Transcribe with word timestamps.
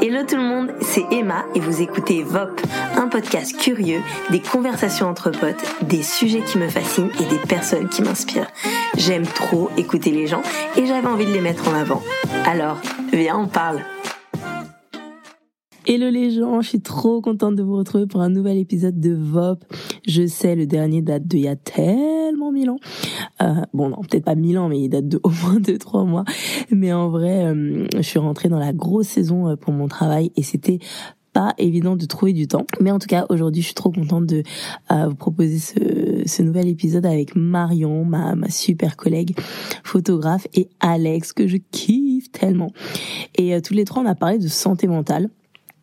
Hello 0.00 0.24
tout 0.26 0.36
le 0.36 0.42
monde, 0.42 0.72
c'est 0.80 1.04
Emma 1.12 1.44
et 1.54 1.60
vous 1.60 1.82
écoutez 1.82 2.22
VOP, 2.22 2.60
un 2.96 3.08
podcast 3.08 3.56
curieux, 3.56 4.00
des 4.30 4.40
conversations 4.40 5.06
entre 5.06 5.30
potes, 5.30 5.62
des 5.82 6.02
sujets 6.02 6.40
qui 6.40 6.58
me 6.58 6.68
fascinent 6.68 7.10
et 7.20 7.26
des 7.26 7.38
personnes 7.38 7.88
qui 7.88 8.02
m'inspirent. 8.02 8.50
J'aime 8.96 9.24
trop 9.24 9.70
écouter 9.76 10.10
les 10.10 10.26
gens 10.26 10.42
et 10.76 10.86
j'avais 10.86 11.06
envie 11.06 11.26
de 11.26 11.32
les 11.32 11.40
mettre 11.40 11.68
en 11.68 11.74
avant. 11.74 12.02
Alors, 12.46 12.80
viens, 13.12 13.38
on 13.38 13.46
parle. 13.46 13.80
Hello 15.84 16.10
les 16.10 16.30
gens, 16.30 16.60
je 16.60 16.68
suis 16.68 16.80
trop 16.80 17.20
contente 17.20 17.56
de 17.56 17.62
vous 17.62 17.76
retrouver 17.76 18.06
pour 18.06 18.20
un 18.20 18.30
nouvel 18.30 18.56
épisode 18.56 19.00
de 19.00 19.14
VOP. 19.14 19.64
Je 20.06 20.26
sais, 20.26 20.56
le 20.56 20.66
dernier 20.66 21.00
date 21.00 21.26
de 21.28 21.38
y 21.38 21.48
a 21.48 21.56
tellement 21.56 22.50
mille 22.50 22.70
ans. 22.70 22.78
Euh, 23.40 23.62
bon, 23.72 23.88
non, 23.88 23.98
peut-être 24.02 24.24
pas 24.24 24.34
mille 24.34 24.58
ans, 24.58 24.68
mais 24.68 24.80
il 24.80 24.88
date 24.88 25.08
de 25.08 25.20
au 25.22 25.30
moins 25.30 25.60
deux, 25.60 25.78
trois 25.78 26.04
mois. 26.04 26.24
Mais 26.70 26.92
en 26.92 27.08
vrai, 27.08 27.44
euh, 27.44 27.86
je 27.94 28.02
suis 28.02 28.18
rentrée 28.18 28.48
dans 28.48 28.58
la 28.58 28.72
grosse 28.72 29.08
saison 29.08 29.48
euh, 29.48 29.56
pour 29.56 29.72
mon 29.72 29.88
travail 29.88 30.32
et 30.36 30.42
c'était 30.42 30.78
pas 31.32 31.54
évident 31.56 31.96
de 31.96 32.04
trouver 32.04 32.34
du 32.34 32.46
temps. 32.46 32.66
Mais 32.80 32.90
en 32.90 32.98
tout 32.98 33.06
cas, 33.06 33.24
aujourd'hui, 33.30 33.62
je 33.62 33.66
suis 33.68 33.74
trop 33.74 33.90
contente 33.90 34.26
de 34.26 34.42
vous 34.90 35.14
proposer 35.14 35.58
ce, 35.58 36.22
ce, 36.26 36.42
nouvel 36.42 36.68
épisode 36.68 37.06
avec 37.06 37.34
Marion, 37.34 38.04
ma, 38.04 38.34
ma 38.34 38.50
super 38.50 38.98
collègue 38.98 39.34
photographe, 39.82 40.46
et 40.52 40.68
Alex, 40.80 41.32
que 41.32 41.46
je 41.46 41.56
kiffe 41.70 42.30
tellement. 42.32 42.72
Et 43.36 43.58
tous 43.62 43.72
les 43.72 43.86
trois, 43.86 44.02
on 44.02 44.06
a 44.06 44.14
parlé 44.14 44.36
de 44.36 44.48
santé 44.48 44.86
mentale. 44.86 45.30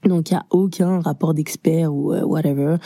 Donc 0.06 0.32
il 0.32 0.34
y 0.34 0.38
a 0.38 0.46
aucun 0.50 1.00
rapport 1.02 1.34
d'expert 1.34 1.94
ou 1.94 2.14
euh, 2.14 2.24
whatever. 2.24 2.78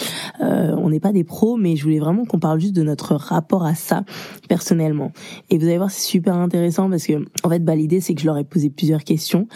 Euh, 0.41 0.76
on 0.77 0.90
n'est 0.90 0.99
pas 0.99 1.12
des 1.12 1.23
pros, 1.23 1.58
mais 1.58 1.76
je 1.76 1.84
voulais 1.84 1.99
vraiment 1.99 2.26
qu'on 2.26 2.39
parle 2.39 2.59
juste 2.59 2.76
de 2.76 2.84
notre 2.84 3.16
rapport 3.16 3.66
à 3.66 3.76
ça 3.76 4.03
personnellement. 4.49 5.12
Et 5.49 5.58
vous 5.58 5.66
allez 5.66 5.77
voir, 5.77 5.91
c'est 5.91 6.08
super 6.08 6.36
intéressant 6.36 6.89
parce 6.89 7.05
que 7.05 7.23
en 7.44 7.49
fait, 7.49 7.63
bah, 7.63 7.76
l'idée 7.76 8.02
c'est 8.02 8.16
que 8.16 8.22
je 8.22 8.26
leur 8.26 8.38
ai 8.38 8.44
posé 8.44 8.70
plusieurs 8.70 9.03
questions. 9.03 9.48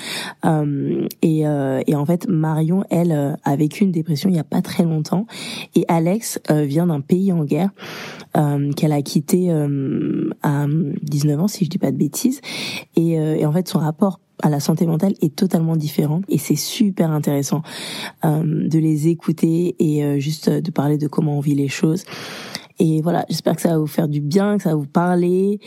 Euh, 0.45 1.07
et, 1.21 1.47
euh, 1.47 1.81
et, 1.87 1.95
en 1.95 2.05
fait, 2.05 2.27
Marion, 2.27 2.83
elle, 2.89 3.11
euh, 3.11 3.33
a 3.43 3.55
vécu 3.55 3.83
une 3.83 3.91
dépression 3.91 4.29
il 4.29 4.35
y 4.35 4.39
a 4.39 4.43
pas 4.43 4.61
très 4.61 4.83
longtemps, 4.83 5.25
et 5.75 5.85
Alex 5.87 6.39
vient 6.49 6.87
d'un 6.87 7.01
pays 7.01 7.31
en 7.31 7.43
guerre 7.43 7.69
qu'elle 8.75 8.91
a 8.91 9.01
quitté 9.01 9.51
à 9.51 10.65
19 10.67 11.39
ans, 11.39 11.47
si 11.47 11.65
je 11.65 11.69
dis 11.69 11.77
pas 11.77 11.91
de 11.91 11.97
bêtises. 11.97 12.41
Et, 12.95 13.13
et 13.13 13.45
en 13.45 13.51
fait, 13.51 13.67
son 13.67 13.79
rapport 13.79 14.19
à 14.43 14.49
la 14.49 14.59
santé 14.59 14.85
mentale 14.85 15.13
est 15.21 15.35
totalement 15.35 15.75
différent 15.75 16.21
et 16.29 16.37
c'est 16.37 16.55
super 16.55 17.11
intéressant 17.11 17.61
euh, 18.25 18.43
de 18.43 18.79
les 18.79 19.07
écouter 19.07 19.75
et 19.79 20.03
euh, 20.03 20.19
juste 20.19 20.49
de 20.49 20.71
parler 20.71 20.97
de 20.97 21.07
comment 21.07 21.37
on 21.37 21.41
vit 21.41 21.55
les 21.55 21.69
choses. 21.69 22.03
Et 22.79 23.01
voilà, 23.01 23.25
j'espère 23.27 23.55
que 23.55 23.61
ça 23.61 23.69
va 23.69 23.77
vous 23.79 23.87
faire 23.87 24.07
du 24.07 24.21
bien, 24.21 24.57
que 24.57 24.63
ça 24.63 24.69
va 24.69 24.75
vous 24.75 24.85
parler. 24.85 25.59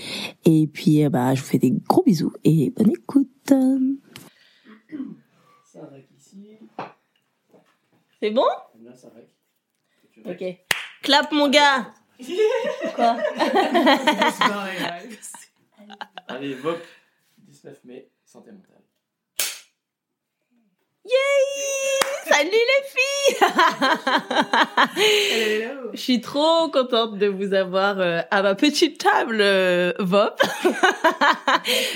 Et 0.45 0.69
puis, 0.69 1.05
euh, 1.05 1.11
bah, 1.11 1.35
je 1.35 1.41
vous 1.41 1.47
fais 1.49 1.59
des 1.59 1.73
gros 1.73 2.05
bisous 2.05 2.33
et 2.45 2.71
bonne 2.71 2.91
écoute. 2.91 3.53
C'est 8.21 8.31
bon? 8.31 8.47
Ok. 10.27 10.45
Clap 11.03 11.33
mon 11.33 11.49
gars 11.49 11.93
Quoi? 12.95 13.17
Allez, 16.29 16.55
VOP, 16.55 16.79
19 17.39 17.85
mai. 17.85 18.10
Santé 18.33 18.53
mentale. 18.53 18.85
Yay 21.05 21.13
Salut 22.29 22.51
les 22.53 22.85
filles 22.87 23.41
Je 25.95 25.99
suis 25.99 26.21
trop 26.21 26.69
contente 26.69 27.19
de 27.19 27.27
vous 27.27 27.55
avoir 27.55 27.99
euh, 27.99 28.21
à 28.31 28.43
ma 28.43 28.55
petite 28.55 28.99
table 28.99 29.39
euh, 29.41 29.93
VOP. 29.99 30.41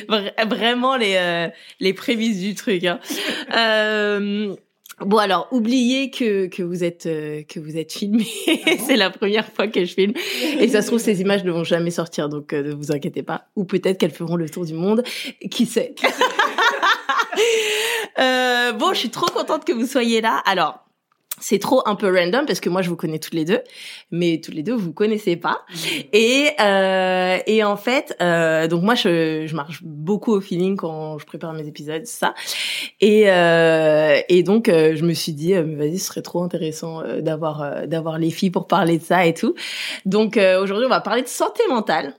Vraiment 0.49 0.97
les, 0.97 1.15
euh, 1.15 1.51
les 1.79 1.95
prémices 1.95 2.41
du 2.41 2.57
truc. 2.57 2.83
Hein. 2.83 2.99
Euh, 3.55 4.57
Bon 5.01 5.19
alors, 5.19 5.49
oubliez 5.51 6.11
que, 6.11 6.47
que 6.47 6.63
vous 6.63 6.85
êtes 6.85 7.07
euh, 7.07 7.43
que 7.43 7.59
vous 7.59 7.77
êtes 7.77 7.93
filmé. 7.93 8.27
c'est 8.87 8.97
la 8.97 9.11
première 9.11 9.51
fois 9.53 9.67
que 9.67 9.85
je 9.85 9.93
filme. 9.93 10.15
Et 10.61 10.69
ça 10.69 10.83
se 10.83 10.87
trouve 10.87 11.01
ces 11.01 11.21
images 11.21 11.45
ne 11.45 11.51
vont 11.51 11.65
jamais 11.65 11.91
sortir, 11.91 12.29
donc 12.29 12.53
euh, 12.53 12.63
ne 12.63 12.73
vous 12.73 12.93
inquiétez 12.93 13.23
pas. 13.23 13.47
Ou 13.57 13.65
peut-être 13.65 13.99
qu'elles 13.99 14.13
feront 14.13 14.37
le 14.37 14.49
tour 14.49 14.65
du 14.65 14.75
monde. 14.75 15.03
Qui 15.51 15.67
sait? 15.67 15.95
Euh, 18.17 18.73
Bon, 18.73 18.93
je 18.93 18.99
suis 19.01 19.11
trop 19.11 19.27
contente 19.27 19.65
que 19.65 19.73
vous 19.73 19.87
soyez 19.87 20.21
là. 20.21 20.41
Alors, 20.47 20.84
c'est 21.41 21.59
trop 21.59 21.83
un 21.87 21.97
peu 21.97 22.07
random 22.15 22.47
parce 22.47 22.61
que 22.61 22.69
moi 22.69 22.81
je 22.83 22.89
vous 22.89 22.97
connais 22.97 23.19
toutes 23.19 23.35
les 23.35 23.45
deux, 23.45 23.61
mais 24.11 24.41
toutes 24.43 24.55
les 24.55 24.63
deux 24.63 24.75
vous 24.75 24.93
connaissez 24.93 25.37
pas. 25.37 25.63
Et 26.13 26.49
euh, 26.61 27.39
et 27.47 27.65
en 27.65 27.77
fait, 27.77 28.17
euh, 28.23 28.69
donc 28.69 28.83
moi 28.83 28.95
je, 28.95 29.47
je 29.47 29.57
marche 29.57 29.83
beaucoup 29.83 30.33
au 30.33 30.41
feeling 30.41 30.77
quand 30.77 31.19
je 31.19 31.27
prépare 31.27 31.53
mes 31.53 31.67
épisodes, 31.67 32.07
ça. 32.07 32.35
Et 33.01 33.25
euh, 33.31 34.21
et 34.29 34.43
donc 34.43 34.69
euh, 34.69 34.95
je 34.97 35.05
me 35.05 35.13
suis 35.13 35.33
dit, 35.33 35.55
euh, 35.55 35.65
mais 35.67 35.77
vas-y, 35.89 35.99
ce 35.99 36.07
serait 36.07 36.23
trop 36.23 36.43
intéressant 36.43 37.03
euh, 37.03 37.21
d'avoir 37.21 37.87
d'avoir 37.87 38.19
les 38.19 38.31
filles 38.31 38.51
pour 38.51 38.67
parler 38.67 38.99
de 38.99 39.05
ça 39.05 39.27
et 39.27 39.35
tout. 39.35 39.55
Donc 40.05 40.37
aujourd'hui 40.37 40.87
on 40.87 40.91
va 40.91 41.01
parler 41.01 41.23
de 41.23 41.29
santé 41.29 41.63
mentale. 41.69 42.15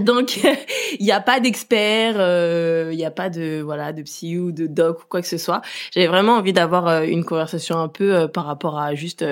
Donc, 0.00 0.40
il 0.98 1.04
n'y 1.04 1.12
a 1.12 1.20
pas 1.20 1.40
d'expert, 1.40 2.14
euh, 2.18 2.88
il 2.92 2.96
n'y 2.96 3.04
a 3.04 3.10
pas 3.10 3.30
de 3.30 3.60
voilà 3.62 3.92
de 3.92 4.02
psy 4.02 4.38
ou 4.38 4.52
de 4.52 4.66
doc 4.66 5.02
ou 5.02 5.04
quoi 5.08 5.20
que 5.20 5.28
ce 5.28 5.38
soit. 5.38 5.62
J'avais 5.92 6.08
vraiment 6.08 6.34
envie 6.34 6.52
d'avoir 6.52 6.88
euh, 6.88 7.02
une 7.02 7.24
conversation 7.24 7.78
un 7.78 7.88
peu 7.88 8.14
euh, 8.14 8.28
par 8.28 8.46
rapport 8.46 8.78
à 8.78 8.94
juste 8.94 9.24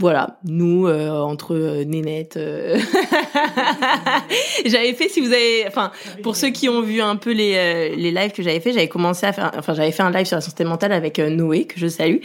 voilà 0.00 0.38
nous 0.44 0.88
entre 0.88 1.82
nénettes. 1.84 2.38
j'avais 4.64 4.94
fait 4.94 5.08
si 5.08 5.20
vous 5.20 5.32
avez 5.32 5.64
enfin 5.66 5.90
pour 6.22 6.36
ceux 6.36 6.50
qui 6.50 6.68
ont 6.68 6.82
vu 6.82 7.00
un 7.00 7.16
peu 7.16 7.32
les 7.32 7.96
les 7.96 8.12
lives 8.12 8.30
que 8.30 8.44
j'avais 8.44 8.60
fait, 8.60 8.72
j'avais 8.72 8.88
commencé 8.88 9.26
à 9.26 9.32
faire 9.32 9.50
enfin 9.56 9.74
j'avais 9.74 9.90
fait 9.90 10.04
un 10.04 10.12
live 10.12 10.26
sur 10.26 10.36
la 10.36 10.40
santé 10.40 10.64
mentale 10.64 10.92
avec 10.92 11.18
Noé 11.18 11.64
que 11.64 11.80
je 11.80 11.88
salue 11.88 12.18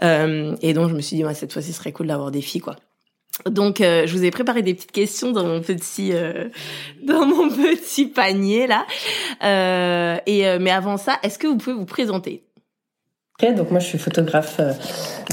et 0.00 0.72
donc 0.72 0.88
je 0.88 0.94
me 0.94 1.02
suis 1.02 1.16
dit 1.16 1.24
ouais, 1.24 1.34
cette 1.34 1.52
fois-ci 1.52 1.72
ce 1.72 1.78
serait 1.78 1.92
cool 1.92 2.06
d'avoir 2.06 2.30
des 2.30 2.40
filles 2.40 2.62
quoi. 2.62 2.76
Donc, 3.46 3.80
euh, 3.80 4.06
je 4.06 4.16
vous 4.16 4.24
ai 4.24 4.30
préparé 4.30 4.62
des 4.62 4.74
petites 4.74 4.92
questions 4.92 5.32
dans 5.32 5.44
mon 5.44 5.60
petit 5.60 6.12
euh, 6.12 6.48
dans 7.02 7.26
mon 7.26 7.48
petit 7.48 8.06
panier 8.06 8.66
là. 8.66 8.86
Euh, 9.44 10.16
et 10.26 10.58
mais 10.58 10.70
avant 10.70 10.96
ça, 10.96 11.18
est-ce 11.22 11.38
que 11.38 11.46
vous 11.46 11.56
pouvez 11.56 11.76
vous 11.76 11.86
présenter? 11.86 12.44
Ok, 13.40 13.54
donc 13.54 13.70
moi 13.70 13.78
je 13.78 13.86
suis 13.86 13.98
photographe 13.98 14.60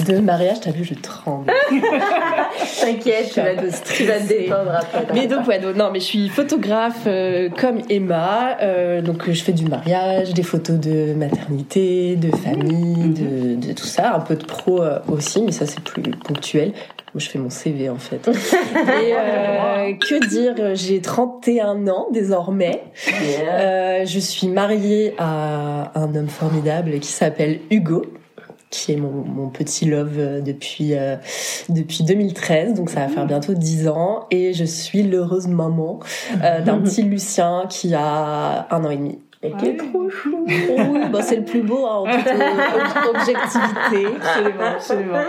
de 0.06 0.20
mariage. 0.20 0.60
T'as 0.62 0.70
vu, 0.70 0.84
je 0.84 0.94
tremble. 0.94 1.52
T'inquiète, 2.80 3.32
tu 3.34 3.42
vas 3.42 3.56
te, 3.56 3.94
tu 3.96 4.04
vas 4.04 4.20
te 4.20 4.28
détendre 4.28 4.76
après. 4.76 5.08
Mais 5.12 5.26
donc 5.26 5.48
ouais, 5.48 5.60
non, 5.74 5.90
mais 5.92 6.00
je 6.00 6.06
suis 6.06 6.30
photographe 6.30 7.06
comme 7.58 7.82
Emma. 7.90 8.58
donc 9.02 9.28
je 9.28 9.44
fais 9.44 9.54
du 9.54 9.66
mariage, 9.66 10.36
des 10.36 10.44
photos 10.44 10.80
de 10.80 11.16
maternité, 11.16 12.16
de 12.16 12.30
famille, 12.36 13.10
de, 13.10 13.68
de 13.68 13.74
tout 13.74 13.88
ça, 13.88 14.14
un 14.14 14.20
peu 14.20 14.36
de 14.36 14.46
pro 14.46 14.84
aussi, 15.08 15.42
mais 15.42 15.52
ça 15.52 15.66
c'est 15.66 15.82
plus 15.82 16.04
ponctuel 16.04 16.74
je 17.20 17.30
fais 17.30 17.40
mon 17.40 17.50
CV 17.50 17.90
en 17.90 17.98
fait. 17.98 18.28
Et 18.28 19.14
euh, 19.14 19.94
que 19.94 20.28
dire 20.28 20.76
J'ai 20.76 21.02
31 21.02 21.88
ans 21.88 22.08
désormais. 22.12 22.84
Euh, 23.48 24.06
je 24.06 24.20
suis 24.20 24.48
mariée 24.48 25.14
à 25.18 25.92
un 25.96 26.16
homme 26.16 26.30
formidable 26.30 27.00
qui 27.00 27.12
s'appelle 27.12 27.60
Hugo 27.70 28.04
qui 28.76 28.92
est 28.92 28.98
mon, 28.98 29.24
mon, 29.24 29.50
petit 29.50 29.86
love 29.86 30.18
euh, 30.18 30.42
depuis 30.42 30.96
euh, 30.96 31.16
depuis 31.70 32.04
2013 32.04 32.74
donc 32.74 32.90
ça 32.90 33.02
va 33.02 33.08
faire 33.08 33.26
bientôt 33.26 33.54
10 33.54 33.88
ans. 33.88 34.28
Et 34.32 34.54
je 34.54 34.66
suis 34.66 35.04
l'heureuse 35.04 35.48
maman 35.48 36.00
euh, 36.44 36.62
d'un 36.62 36.78
petit 36.82 37.04
Lucien 37.04 37.66
qui 37.70 37.94
a 37.94 38.68
un 38.70 38.84
an 38.84 38.90
et 38.90 38.98
demi 38.98 39.20
est 39.46 39.78
trop 39.78 40.10
chou. 40.10 40.46
oui, 40.48 41.00
bah 41.12 41.22
c'est 41.22 41.38
le 41.38 41.46
plus 41.46 41.62
beau 41.62 41.86
hein, 41.86 41.96
en 41.96 42.06
toute, 42.06 42.26
objectivité. 43.16 44.08
Absolument, 44.22 44.66
absolument. 44.76 45.22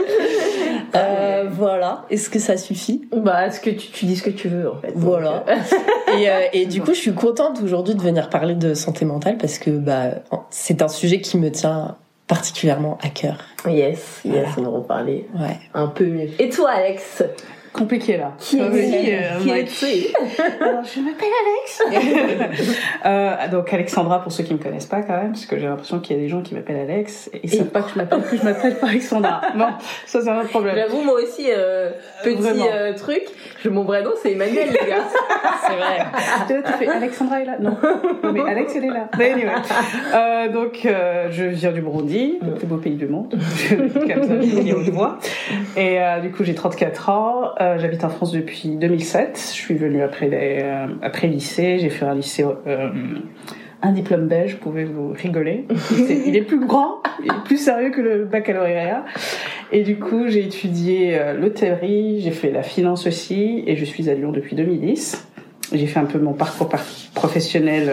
Euh, 0.94 1.48
voilà. 1.50 2.04
Est-ce 2.10 2.30
que 2.30 2.38
ça 2.38 2.56
suffit? 2.56 3.08
Bah, 3.12 3.46
est-ce 3.46 3.60
que 3.60 3.70
tu, 3.70 3.88
tu, 3.90 4.06
dis 4.06 4.16
ce 4.16 4.22
que 4.22 4.30
tu 4.30 4.48
veux 4.48 4.70
en 4.70 4.76
fait. 4.76 4.92
Voilà. 4.94 5.44
Euh. 5.48 5.54
et, 6.18 6.30
euh, 6.30 6.40
et 6.52 6.66
du 6.66 6.80
coup, 6.80 6.94
je 6.94 7.00
suis 7.00 7.14
contente 7.14 7.60
aujourd'hui 7.62 7.94
de 7.94 8.02
venir 8.02 8.30
parler 8.30 8.54
de 8.54 8.74
santé 8.74 9.04
mentale 9.04 9.36
parce 9.38 9.58
que 9.58 9.70
bah 9.70 10.10
c'est 10.50 10.82
un 10.82 10.88
sujet 10.88 11.20
qui 11.20 11.38
me 11.38 11.50
tient 11.50 11.96
particulièrement 12.26 12.98
à 13.02 13.08
cœur. 13.08 13.38
Yes, 13.66 14.20
yes, 14.24 14.48
on 14.58 14.64
en 14.64 14.72
reparler 14.72 15.28
ouais. 15.38 15.58
un 15.74 15.86
peu 15.86 16.06
mieux. 16.06 16.28
Et 16.38 16.48
toi, 16.48 16.70
Alex? 16.70 17.22
Compliqué 17.76 18.16
là. 18.16 18.32
Qui 18.38 18.58
est, 18.58 18.62
euh, 18.62 19.38
qui 19.40 19.50
est 19.50 20.14
Alors, 20.60 20.84
je 20.84 21.00
m'appelle 21.00 21.28
Alex. 21.42 21.82
euh, 23.04 23.48
donc 23.50 23.72
Alexandra 23.72 24.22
pour 24.22 24.32
ceux 24.32 24.44
qui 24.44 24.54
me 24.54 24.58
connaissent 24.58 24.86
pas 24.86 25.02
quand 25.02 25.16
même, 25.16 25.32
parce 25.32 25.46
que 25.46 25.58
j'ai 25.58 25.66
l'impression 25.66 26.00
qu'il 26.00 26.16
y 26.16 26.18
a 26.18 26.22
des 26.22 26.28
gens 26.28 26.42
qui 26.42 26.54
m'appellent 26.54 26.80
Alex 26.80 27.30
et 27.32 27.40
ils 27.44 27.50
savent 27.50 27.66
pas 27.66 27.82
que 27.82 27.90
je 27.90 27.98
m'appelle 27.98 28.22
que 28.22 28.36
je 28.36 28.42
m'appelle 28.42 28.76
pas 28.78 28.88
Alexandra. 28.88 29.40
Non, 29.54 29.68
ça 30.06 30.20
c'est 30.20 30.28
un 30.28 30.40
autre 30.40 30.48
problème. 30.48 30.76
J'avoue 30.76 31.02
moi 31.02 31.14
aussi 31.14 31.46
euh, 31.50 31.90
petit 32.22 32.38
euh, 32.72 32.94
truc, 32.94 33.22
je, 33.62 33.68
mon 33.68 33.84
vrai 33.84 34.02
nom 34.02 34.10
c'est 34.20 34.32
Emmanuel 34.32 34.68
les 34.68 34.88
gars. 34.88 35.04
c'est 35.66 35.76
vrai. 35.76 36.06
tu, 36.48 36.54
tu 36.64 36.72
fais 36.78 36.88
Alexandra 36.88 37.40
est 37.40 37.44
là 37.44 37.58
Non. 37.60 37.76
mais 38.32 38.40
Alex 38.40 38.72
elle 38.76 38.84
est 38.84 38.88
là. 38.88 39.08
Mais 39.18 39.32
anyway. 39.32 39.50
euh, 40.14 40.48
donc 40.48 40.80
je 40.82 41.44
viens 41.44 41.72
du 41.72 41.80
Burundi, 41.82 42.38
le 42.42 42.54
plus 42.54 42.66
beau 42.66 42.76
pays 42.76 42.96
du 42.96 43.06
monde. 43.06 43.30
Comme 43.68 44.22
ça, 44.22 44.40
je 44.40 44.90
vois. 44.90 45.18
Et 45.76 46.00
euh, 46.00 46.20
du 46.20 46.30
coup 46.30 46.44
j'ai 46.44 46.54
34 46.54 47.08
ans. 47.10 47.54
Euh, 47.66 47.78
j'habite 47.78 48.04
en 48.04 48.08
France 48.08 48.32
depuis 48.32 48.68
2007. 48.76 49.36
Je 49.36 49.60
suis 49.60 49.74
venue 49.74 50.02
après, 50.02 50.28
les, 50.28 50.60
euh, 50.62 50.86
après 51.02 51.26
lycée. 51.26 51.78
J'ai 51.78 51.90
fait 51.90 52.04
un 52.04 52.14
lycée 52.14 52.44
euh, 52.44 52.90
un 53.82 53.92
diplôme 53.92 54.26
belge, 54.26 54.52
vous 54.54 54.58
pouvez 54.58 54.84
vous 54.84 55.12
rigoler. 55.12 55.66
Il 56.26 56.36
est 56.36 56.42
plus 56.42 56.64
grand, 56.64 57.02
il 57.22 57.26
est 57.26 57.44
plus 57.44 57.58
sérieux 57.58 57.90
que 57.90 58.00
le 58.00 58.24
baccalauréat. 58.24 59.04
Et 59.70 59.82
du 59.82 59.98
coup, 59.98 60.28
j'ai 60.28 60.44
étudié 60.44 61.18
l'hôtellerie, 61.38 62.20
j'ai 62.20 62.30
fait 62.30 62.50
la 62.50 62.62
finance 62.62 63.06
aussi, 63.06 63.62
et 63.66 63.76
je 63.76 63.84
suis 63.84 64.08
à 64.08 64.14
Lyon 64.14 64.32
depuis 64.32 64.56
2010. 64.56 65.28
J'ai 65.72 65.86
fait 65.86 66.00
un 66.00 66.04
peu 66.06 66.18
mon 66.18 66.32
parcours 66.32 66.68
par- 66.68 66.84
professionnel 67.14 67.90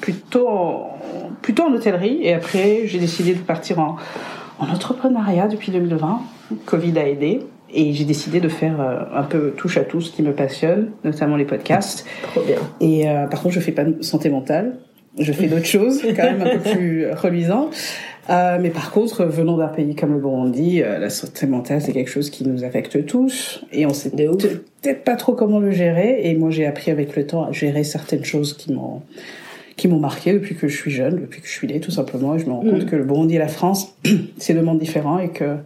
plutôt, 0.00 0.48
en, 0.48 0.98
plutôt 1.42 1.62
en 1.64 1.72
hôtellerie, 1.72 2.18
et 2.22 2.34
après, 2.34 2.82
j'ai 2.86 2.98
décidé 2.98 3.34
de 3.34 3.40
partir 3.40 3.78
en, 3.80 3.96
en 4.58 4.68
entrepreneuriat 4.68 5.48
depuis 5.48 5.72
2020. 5.72 6.20
Covid 6.66 6.98
a 6.98 7.08
aidé. 7.08 7.40
Et 7.72 7.92
j'ai 7.92 8.04
décidé 8.04 8.40
de 8.40 8.48
faire 8.48 8.80
euh, 8.80 9.00
un 9.14 9.24
peu 9.24 9.52
touche 9.56 9.76
à 9.76 9.84
tout 9.84 10.00
ce 10.00 10.12
qui 10.12 10.22
me 10.22 10.32
passionne, 10.32 10.90
notamment 11.04 11.36
les 11.36 11.44
podcasts. 11.44 12.06
Trop 12.22 12.42
bien. 12.42 12.58
Et 12.80 13.08
euh, 13.08 13.26
par 13.26 13.42
contre, 13.42 13.54
je 13.54 13.60
fais 13.60 13.72
pas 13.72 13.84
de 13.84 14.02
santé 14.02 14.30
mentale. 14.30 14.78
Je 15.18 15.32
fais 15.32 15.46
d'autres 15.46 15.66
choses, 15.66 16.02
quand 16.14 16.24
même 16.24 16.42
un 16.42 16.58
peu 16.58 16.70
plus 16.70 17.10
reluisant. 17.10 17.70
Euh, 18.28 18.58
mais 18.60 18.70
par 18.70 18.90
contre, 18.90 19.24
venant 19.24 19.56
d'un 19.56 19.68
pays 19.68 19.94
comme 19.94 20.12
le 20.12 20.18
Burundi, 20.18 20.82
euh, 20.82 20.98
la 20.98 21.10
santé 21.10 21.46
mentale, 21.46 21.80
c'est 21.80 21.92
quelque 21.92 22.10
chose 22.10 22.30
qui 22.30 22.46
nous 22.46 22.64
affecte 22.64 23.06
tous. 23.06 23.64
Et 23.72 23.86
on 23.86 23.94
sait 23.94 24.10
peut-être 24.10 25.04
pas 25.04 25.16
trop 25.16 25.34
comment 25.34 25.60
le 25.60 25.70
gérer. 25.70 26.20
Et 26.24 26.34
moi, 26.34 26.50
j'ai 26.50 26.66
appris 26.66 26.90
avec 26.90 27.14
le 27.16 27.26
temps 27.26 27.44
à 27.44 27.52
gérer 27.52 27.84
certaines 27.84 28.24
choses 28.24 28.56
qui 28.56 28.72
m'ont 28.72 29.02
qui 29.76 29.88
m'ont 29.88 29.98
marqué 29.98 30.32
depuis 30.32 30.54
que 30.54 30.68
je 30.68 30.74
suis 30.74 30.90
jeune, 30.90 31.16
depuis 31.16 31.42
que 31.42 31.46
je 31.46 31.52
suis 31.52 31.66
née, 31.66 31.80
tout 31.80 31.90
simplement. 31.90 32.34
Et 32.34 32.38
je 32.38 32.46
me 32.46 32.52
rends 32.52 32.62
compte 32.62 32.86
que 32.86 32.96
le 32.96 33.04
Burundi 33.04 33.36
et 33.36 33.38
la 33.38 33.46
France, 33.46 33.94
c'est 34.38 34.54
deux 34.54 34.62
mondes 34.62 34.78
différents 34.78 35.18
et 35.18 35.28
que 35.28 35.56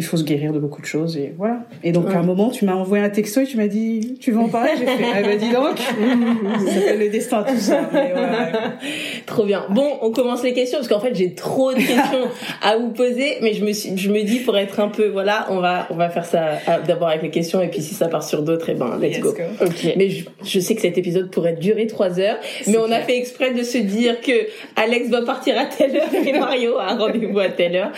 il 0.00 0.02
faut 0.02 0.16
se 0.16 0.24
guérir 0.24 0.54
de 0.54 0.58
beaucoup 0.58 0.80
de 0.80 0.86
choses 0.86 1.18
et 1.18 1.34
voilà. 1.36 1.58
Et 1.84 1.92
donc 1.92 2.08
à 2.08 2.18
un 2.18 2.22
moment, 2.22 2.48
tu 2.48 2.64
m'as 2.64 2.72
envoyé 2.72 3.04
un 3.04 3.10
texto 3.10 3.42
et 3.42 3.44
tu 3.44 3.58
m'as 3.58 3.66
dit, 3.66 4.16
tu 4.18 4.32
veux 4.32 4.38
en 4.38 4.48
parler? 4.48 4.70
J'ai 4.78 4.86
fait, 4.86 5.04
ah 5.14 5.22
bah 5.22 5.36
dis 5.36 5.50
donc, 5.50 5.76
ça 6.66 6.72
s'appelle 6.72 6.98
le 6.98 7.10
destin 7.10 7.42
tout 7.42 7.58
ça. 7.58 7.82
Mais 7.92 7.98
ouais, 7.98 8.14
ouais. 8.14 8.52
Trop 9.26 9.44
bien. 9.44 9.66
Bon, 9.68 9.98
on 10.00 10.10
commence 10.10 10.42
les 10.42 10.54
questions 10.54 10.78
parce 10.78 10.88
qu'en 10.88 11.00
fait 11.00 11.14
j'ai 11.14 11.34
trop 11.34 11.72
de 11.74 11.76
questions 11.76 12.28
à 12.62 12.78
vous 12.78 12.88
poser, 12.92 13.36
mais 13.42 13.52
je 13.52 13.62
me 13.62 13.72
suis, 13.74 13.94
je 13.94 14.10
me 14.10 14.22
dis 14.22 14.38
pour 14.38 14.56
être 14.56 14.80
un 14.80 14.88
peu, 14.88 15.08
voilà, 15.08 15.46
on 15.50 15.58
va, 15.60 15.86
on 15.90 15.96
va 15.96 16.08
faire 16.08 16.24
ça 16.24 16.52
d'abord 16.86 17.08
avec 17.08 17.20
les 17.20 17.30
questions 17.30 17.60
et 17.60 17.68
puis 17.68 17.82
si 17.82 17.92
ça 17.92 18.08
part 18.08 18.22
sur 18.22 18.42
d'autres, 18.42 18.70
et 18.70 18.74
ben 18.74 18.98
let's 18.98 19.16
Yes, 19.16 19.20
go. 19.20 19.32
go. 19.32 19.42
Ok. 19.66 19.92
Mais 19.98 20.08
je, 20.08 20.24
je 20.42 20.60
sais 20.60 20.74
que 20.74 20.80
cet 20.80 20.96
épisode 20.96 21.30
pourrait 21.30 21.56
durer 21.56 21.86
trois 21.86 22.18
heures, 22.18 22.38
mais 22.66 22.78
on 22.78 22.90
a 22.90 23.00
fait 23.00 23.18
exprès 23.18 23.52
de 23.52 23.62
se 23.62 23.76
dire 23.76 24.22
que 24.22 24.32
Alex 24.76 25.10
va 25.10 25.20
partir 25.22 25.58
à 25.58 25.66
telle 25.66 25.94
heure 25.96 26.14
et 26.26 26.32
Mario 26.38 26.78
a 26.78 26.92
un 26.92 26.96
rendez-vous 26.96 27.38
à 27.38 27.48
telle 27.50 27.76
heure 27.76 27.92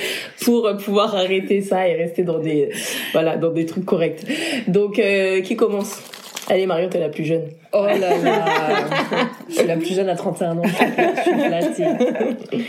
pour 0.45 0.69
pouvoir 0.85 1.15
arrêter 1.15 1.61
ça 1.61 1.87
et 1.87 1.92
rester 1.95 2.23
dans 2.23 2.39
des, 2.39 2.71
voilà, 3.13 3.37
dans 3.37 3.51
des 3.51 3.67
trucs 3.67 3.85
corrects. 3.85 4.25
Donc, 4.69 4.99
euh, 4.99 5.41
qui 5.41 5.57
commence? 5.57 6.03
Allez 6.49 6.67
Mario, 6.67 6.89
t'es 6.89 6.99
la 6.99 7.09
plus 7.09 7.25
jeune. 7.25 7.45
Oh 7.73 7.87
là 7.87 7.97
là. 7.99 8.11
Je 9.49 9.55
suis 9.55 9.67
la 9.67 9.77
plus 9.77 9.95
jeune 9.95 10.09
à 10.09 10.17
31 10.17 10.59
ans. 10.59 10.63
Je 10.65 11.73
suis. 11.75 12.65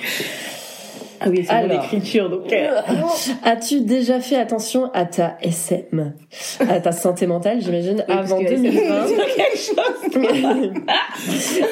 Ah 1.26 1.30
oui, 1.30 1.46
c'est 1.48 1.54
mon 1.54 1.60
Alors. 1.72 1.84
écriture, 1.86 2.30
donc. 2.30 2.52
euh, 2.52 2.68
As-tu 3.44 3.82
déjà 3.82 4.20
fait 4.20 4.36
attention 4.36 4.90
à 4.94 5.06
ta 5.06 5.38
SM, 5.42 6.14
à 6.70 6.80
ta 6.82 6.92
santé 6.92 7.26
mentale, 7.28 7.60
j'imagine, 7.62 8.04
avant 8.10 8.40
2020 8.42 8.82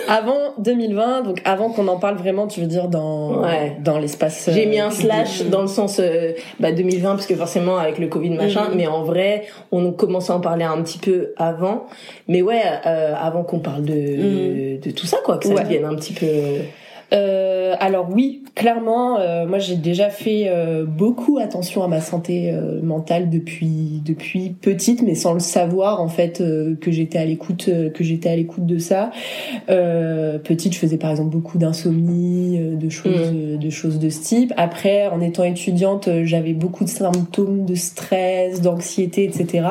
Avant 0.07 0.53
2020, 0.59 1.21
donc 1.23 1.41
avant 1.45 1.69
qu'on 1.69 1.87
en 1.87 1.97
parle 1.99 2.17
vraiment, 2.17 2.47
tu 2.47 2.61
veux 2.61 2.67
dire 2.67 2.87
dans 2.87 3.41
Ouais. 3.41 3.77
dans 3.83 3.97
l'espace. 3.99 4.47
euh, 4.47 4.51
J'ai 4.53 4.65
mis 4.65 4.79
un 4.79 4.91
slash 4.91 5.43
dans 5.43 5.61
le 5.61 5.67
sens 5.67 5.99
euh, 5.99 6.31
bah, 6.59 6.71
2020 6.71 7.15
parce 7.15 7.25
que 7.27 7.35
forcément 7.35 7.77
avec 7.77 7.97
le 7.97 8.07
Covid 8.07 8.31
machin, 8.31 8.69
Mhm. 8.69 8.77
mais 8.77 8.87
en 8.87 9.03
vrai 9.03 9.43
on 9.71 9.91
commençait 9.91 10.31
à 10.31 10.35
en 10.35 10.39
parler 10.41 10.63
un 10.65 10.81
petit 10.81 10.97
peu 10.99 11.33
avant. 11.37 11.85
Mais 12.27 12.41
ouais, 12.41 12.61
euh, 12.85 13.13
avant 13.19 13.43
qu'on 13.43 13.59
parle 13.59 13.83
de, 13.83 14.79
de 14.81 14.91
tout 14.91 15.05
ça 15.05 15.17
quoi, 15.23 15.37
que 15.37 15.47
ça 15.47 15.53
Ouais. 15.53 15.63
devienne 15.63 15.85
un 15.85 15.95
petit 15.95 16.13
peu. 16.13 16.25
Euh, 17.13 17.75
alors 17.79 18.07
oui, 18.11 18.43
clairement, 18.55 19.19
euh, 19.19 19.45
moi 19.45 19.59
j'ai 19.59 19.75
déjà 19.75 20.09
fait 20.09 20.45
euh, 20.47 20.85
beaucoup 20.85 21.39
attention 21.39 21.83
à 21.83 21.87
ma 21.87 22.01
santé 22.01 22.51
euh, 22.53 22.81
mentale 22.81 23.29
depuis 23.29 24.01
depuis 24.05 24.49
petite, 24.49 25.01
mais 25.01 25.15
sans 25.15 25.33
le 25.33 25.39
savoir 25.39 26.01
en 26.01 26.07
fait 26.07 26.41
euh, 26.41 26.75
que 26.79 26.91
j'étais 26.91 27.17
à 27.17 27.25
l'écoute 27.25 27.65
euh, 27.69 27.89
que 27.89 28.03
j'étais 28.03 28.29
à 28.29 28.35
l'écoute 28.35 28.65
de 28.65 28.77
ça. 28.77 29.11
Euh, 29.69 30.37
petite, 30.39 30.73
je 30.73 30.79
faisais 30.79 30.97
par 30.97 31.11
exemple 31.11 31.29
beaucoup 31.31 31.57
d'insomnie, 31.57 32.59
euh, 32.59 32.75
de 32.75 32.89
choses 32.89 33.31
euh, 33.33 33.57
de 33.57 33.69
choses 33.69 33.99
de 33.99 34.09
ce 34.09 34.21
type. 34.21 34.53
Après, 34.57 35.07
en 35.07 35.21
étant 35.21 35.43
étudiante, 35.43 36.09
j'avais 36.23 36.53
beaucoup 36.53 36.83
de 36.83 36.89
symptômes 36.89 37.65
de 37.65 37.75
stress, 37.75 38.61
d'anxiété, 38.61 39.23
etc. 39.23 39.65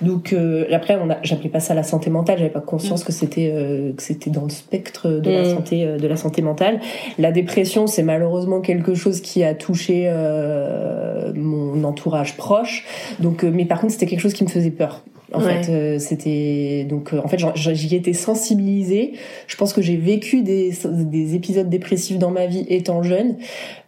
Donc 0.00 0.32
euh, 0.32 0.64
après, 0.72 0.98
on 1.02 1.10
a, 1.10 1.18
j'appelais 1.22 1.50
pas 1.50 1.60
ça 1.60 1.74
la 1.74 1.82
santé 1.82 2.10
mentale, 2.10 2.38
j'avais 2.38 2.50
pas 2.50 2.60
conscience 2.60 3.04
que 3.04 3.12
c'était 3.12 3.52
euh, 3.54 3.92
que 3.92 4.02
c'était 4.02 4.30
dans 4.30 4.44
le 4.44 4.50
spectre 4.50 5.08
de 5.08 5.30
la 5.30 5.42
Mm. 5.42 5.54
santé 5.54 5.84
euh, 5.84 5.98
de 5.98 6.06
la 6.06 6.16
santé 6.16 6.42
mentale. 6.42 6.80
La 7.18 7.32
dépression, 7.32 7.86
c'est 7.86 8.02
malheureusement 8.02 8.60
quelque 8.60 8.94
chose 8.94 9.20
qui 9.20 9.42
a 9.44 9.54
touché 9.54 10.04
euh, 10.06 11.32
mon 11.34 11.84
entourage 11.84 12.36
proche. 12.36 12.84
Donc, 13.20 13.44
euh, 13.44 13.50
mais 13.52 13.64
par 13.64 13.80
contre, 13.80 13.92
c'était 13.92 14.06
quelque 14.06 14.20
chose 14.20 14.34
qui 14.34 14.44
me 14.44 14.48
faisait 14.48 14.70
peur. 14.70 15.02
En 15.34 15.40
Ouais. 15.42 15.62
fait, 15.62 15.72
euh, 15.72 15.98
c'était 15.98 16.86
donc 16.88 17.12
euh, 17.14 17.20
en 17.24 17.28
fait 17.28 17.38
j'y 17.54 17.94
étais 17.96 18.12
sensibilisée. 18.12 19.12
Je 19.46 19.56
pense 19.56 19.72
que 19.72 19.80
j'ai 19.82 19.96
vécu 19.96 20.42
des, 20.42 20.72
des 20.84 21.34
épisodes 21.34 21.68
dépressifs 21.68 22.18
dans 22.18 22.30
ma 22.30 22.46
vie 22.46 22.64
étant 22.68 23.02
jeune, 23.02 23.36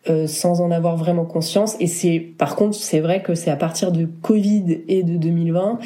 euh, 0.09 0.27
sans 0.27 0.61
en 0.61 0.71
avoir 0.71 0.97
vraiment 0.97 1.25
conscience. 1.25 1.77
Et 1.81 1.87
c'est 1.87 2.19
par 2.21 2.57
contre 2.57 2.75
c'est 2.77 3.01
vrai 3.01 3.23
que 3.23 3.35
c'est 3.35 3.51
à 3.51 3.57
partir 3.57 3.93
de 3.93 4.07
Covid 4.23 4.79
et 4.89 5.03
de 5.03 5.17
2020, 5.17 5.79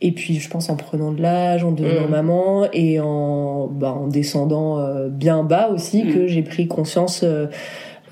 et 0.00 0.12
puis 0.12 0.34
je 0.40 0.48
pense 0.50 0.68
en 0.70 0.76
prenant 0.76 1.12
de 1.12 1.22
l'âge, 1.22 1.64
en 1.64 1.72
devenant 1.72 2.08
Mm. 2.08 2.10
maman 2.10 2.66
et 2.72 2.98
en 3.00 3.66
bah, 3.68 3.92
en 3.92 4.08
descendant 4.08 4.78
euh, 4.80 5.08
bien 5.08 5.42
bas 5.44 5.68
aussi 5.70 6.04
Mm. 6.04 6.12
que 6.14 6.26
j'ai 6.26 6.42
pris 6.42 6.66
conscience. 6.68 7.24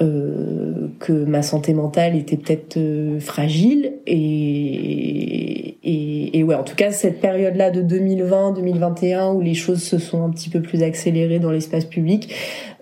Euh, 0.03 0.89
que 0.99 1.13
ma 1.13 1.43
santé 1.43 1.73
mentale 1.75 2.17
était 2.17 2.37
peut-être 2.37 2.77
euh, 2.77 3.21
fragile 3.21 3.93
et, 4.07 5.77
et, 5.85 6.39
et 6.39 6.43
ouais 6.43 6.55
en 6.55 6.63
tout 6.65 6.75
cas 6.75 6.91
cette 6.91 7.21
période 7.21 7.57
là 7.57 7.71
de 7.71 7.83
2020-2021 7.83 9.35
où 9.35 9.41
les 9.41 9.55
choses 9.55 9.83
se 9.83 9.99
sont 9.99 10.25
un 10.25 10.31
petit 10.31 10.51
peu 10.51 10.61
plus 10.61 10.83
accélérées 10.83 11.39
dans 11.39 11.51
l'espace 11.51 11.85
public 11.85 12.35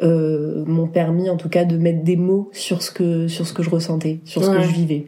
euh, 0.02 0.64
m'ont 0.67 0.87
permis 0.87 1.28
en 1.31 1.37
tout 1.37 1.49
cas 1.49 1.64
de 1.64 1.76
mettre 1.76 2.02
des 2.02 2.17
mots 2.17 2.49
sur 2.52 2.82
ce 2.82 2.90
que 2.90 3.28
sur 3.28 3.46
ce 3.46 3.52
que 3.52 3.62
je 3.62 3.70
ressentais 3.70 4.19
sur 4.25 4.43
ce 4.44 4.50
Ouais. 4.50 4.56
que 4.56 4.62
je 4.62 4.73
vivais 4.73 5.05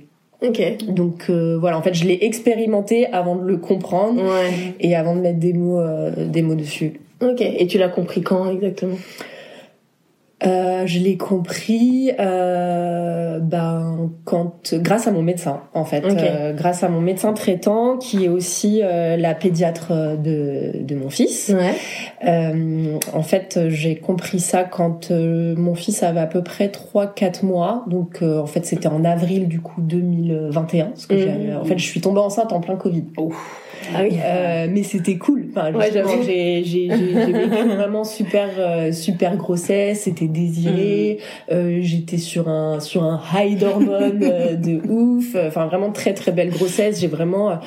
Ok. 0.46 0.60
donc 0.88 1.26
euh, 1.30 1.56
voilà 1.58 1.78
en 1.78 1.82
fait 1.82 1.94
je 1.94 2.04
l'ai 2.04 2.18
expérimenté 2.22 3.06
avant 3.06 3.36
de 3.36 3.44
le 3.46 3.56
comprendre 3.56 4.22
Ouais. 4.22 4.74
et 4.80 4.94
avant 4.94 5.16
de 5.16 5.20
mettre 5.20 5.38
des 5.38 5.52
mots 5.52 5.80
euh, 5.80 6.10
des 6.28 6.42
mots 6.42 6.54
dessus 6.56 7.00
Ok. 7.22 7.40
Et 7.40 7.68
tu 7.68 7.78
l'as 7.78 7.88
compris 7.88 8.20
quand 8.22 8.50
exactement? 8.50 8.96
Euh, 10.44 10.86
je 10.86 10.98
l'ai 10.98 11.16
compris 11.16 12.10
euh, 12.18 13.38
ben 13.38 14.10
quand 14.24 14.74
grâce 14.74 15.06
à 15.06 15.12
mon 15.12 15.22
médecin 15.22 15.60
en 15.74 15.84
fait. 15.84 16.04
Euh, 16.04 16.52
grâce 16.52 16.82
à 16.82 16.88
mon 16.88 17.00
médecin 17.00 17.32
traitant 17.32 17.96
qui 17.98 18.24
est 18.24 18.28
aussi 18.28 18.80
euh, 18.82 19.16
la 19.16 19.34
pédiatre 19.34 19.92
de, 20.18 20.72
de 20.82 20.94
mon 20.96 21.10
fils. 21.10 21.50
Ouais. 21.54 21.74
Euh, 22.28 22.98
en 23.12 23.22
fait 23.22 23.60
j'ai 23.68 23.96
compris 23.96 24.40
ça 24.40 24.64
quand 24.64 25.10
euh, 25.10 25.54
mon 25.56 25.74
fils 25.74 26.02
avait 26.02 26.20
à 26.20 26.26
peu 26.26 26.42
près 26.42 26.68
3 26.68 27.06
4 27.14 27.44
mois. 27.44 27.84
Donc 27.88 28.18
euh, 28.22 28.40
en 28.40 28.46
fait 28.46 28.66
c'était 28.66 28.88
en 28.88 29.04
avril 29.04 29.48
du 29.48 29.60
coup 29.60 29.80
2021 29.80 30.86
parce 30.86 31.06
que 31.06 31.16
j'ai- 31.18 31.54
en 31.54 31.64
fait 31.64 31.78
je 31.78 31.84
suis 31.86 32.00
tombée 32.00 32.20
enceinte 32.20 32.52
en 32.52 32.60
plein 32.60 32.76
Covid 32.76 33.04
Ah 33.94 34.02
oui. 34.02 34.16
euh, 34.22 34.66
mais 34.70 34.82
c'était 34.82 35.16
cool. 35.16 35.46
Enfin, 35.50 35.72
Ouais, 35.72 35.84
justement, 35.86 36.08
j'avoue. 36.10 36.22
j'ai 36.24 36.62
j'ai 36.64 36.88
vécu 36.88 37.68
vraiment 37.76 38.04
super 38.04 38.48
euh, 38.58 38.92
super 38.92 39.36
grossesse. 39.36 40.02
C'était 40.02 40.28
désiré. 40.28 41.18
Mm. 41.50 41.54
Euh, 41.54 41.78
J'étais 41.82 42.18
sur 42.18 42.48
un 42.48 42.80
sur 42.80 43.02
un 43.04 43.20
high 43.34 43.58
d'hormones 43.58 44.22
euh, 44.22 44.54
de 44.54 44.80
ouf. 44.88 45.34
Enfin 45.36 45.66
vraiment 45.66 45.90
très 45.90 46.14
très 46.14 46.32
belle 46.32 46.50
grossesse. 46.50 47.00
J'ai 47.00 47.08
vraiment 47.08 47.58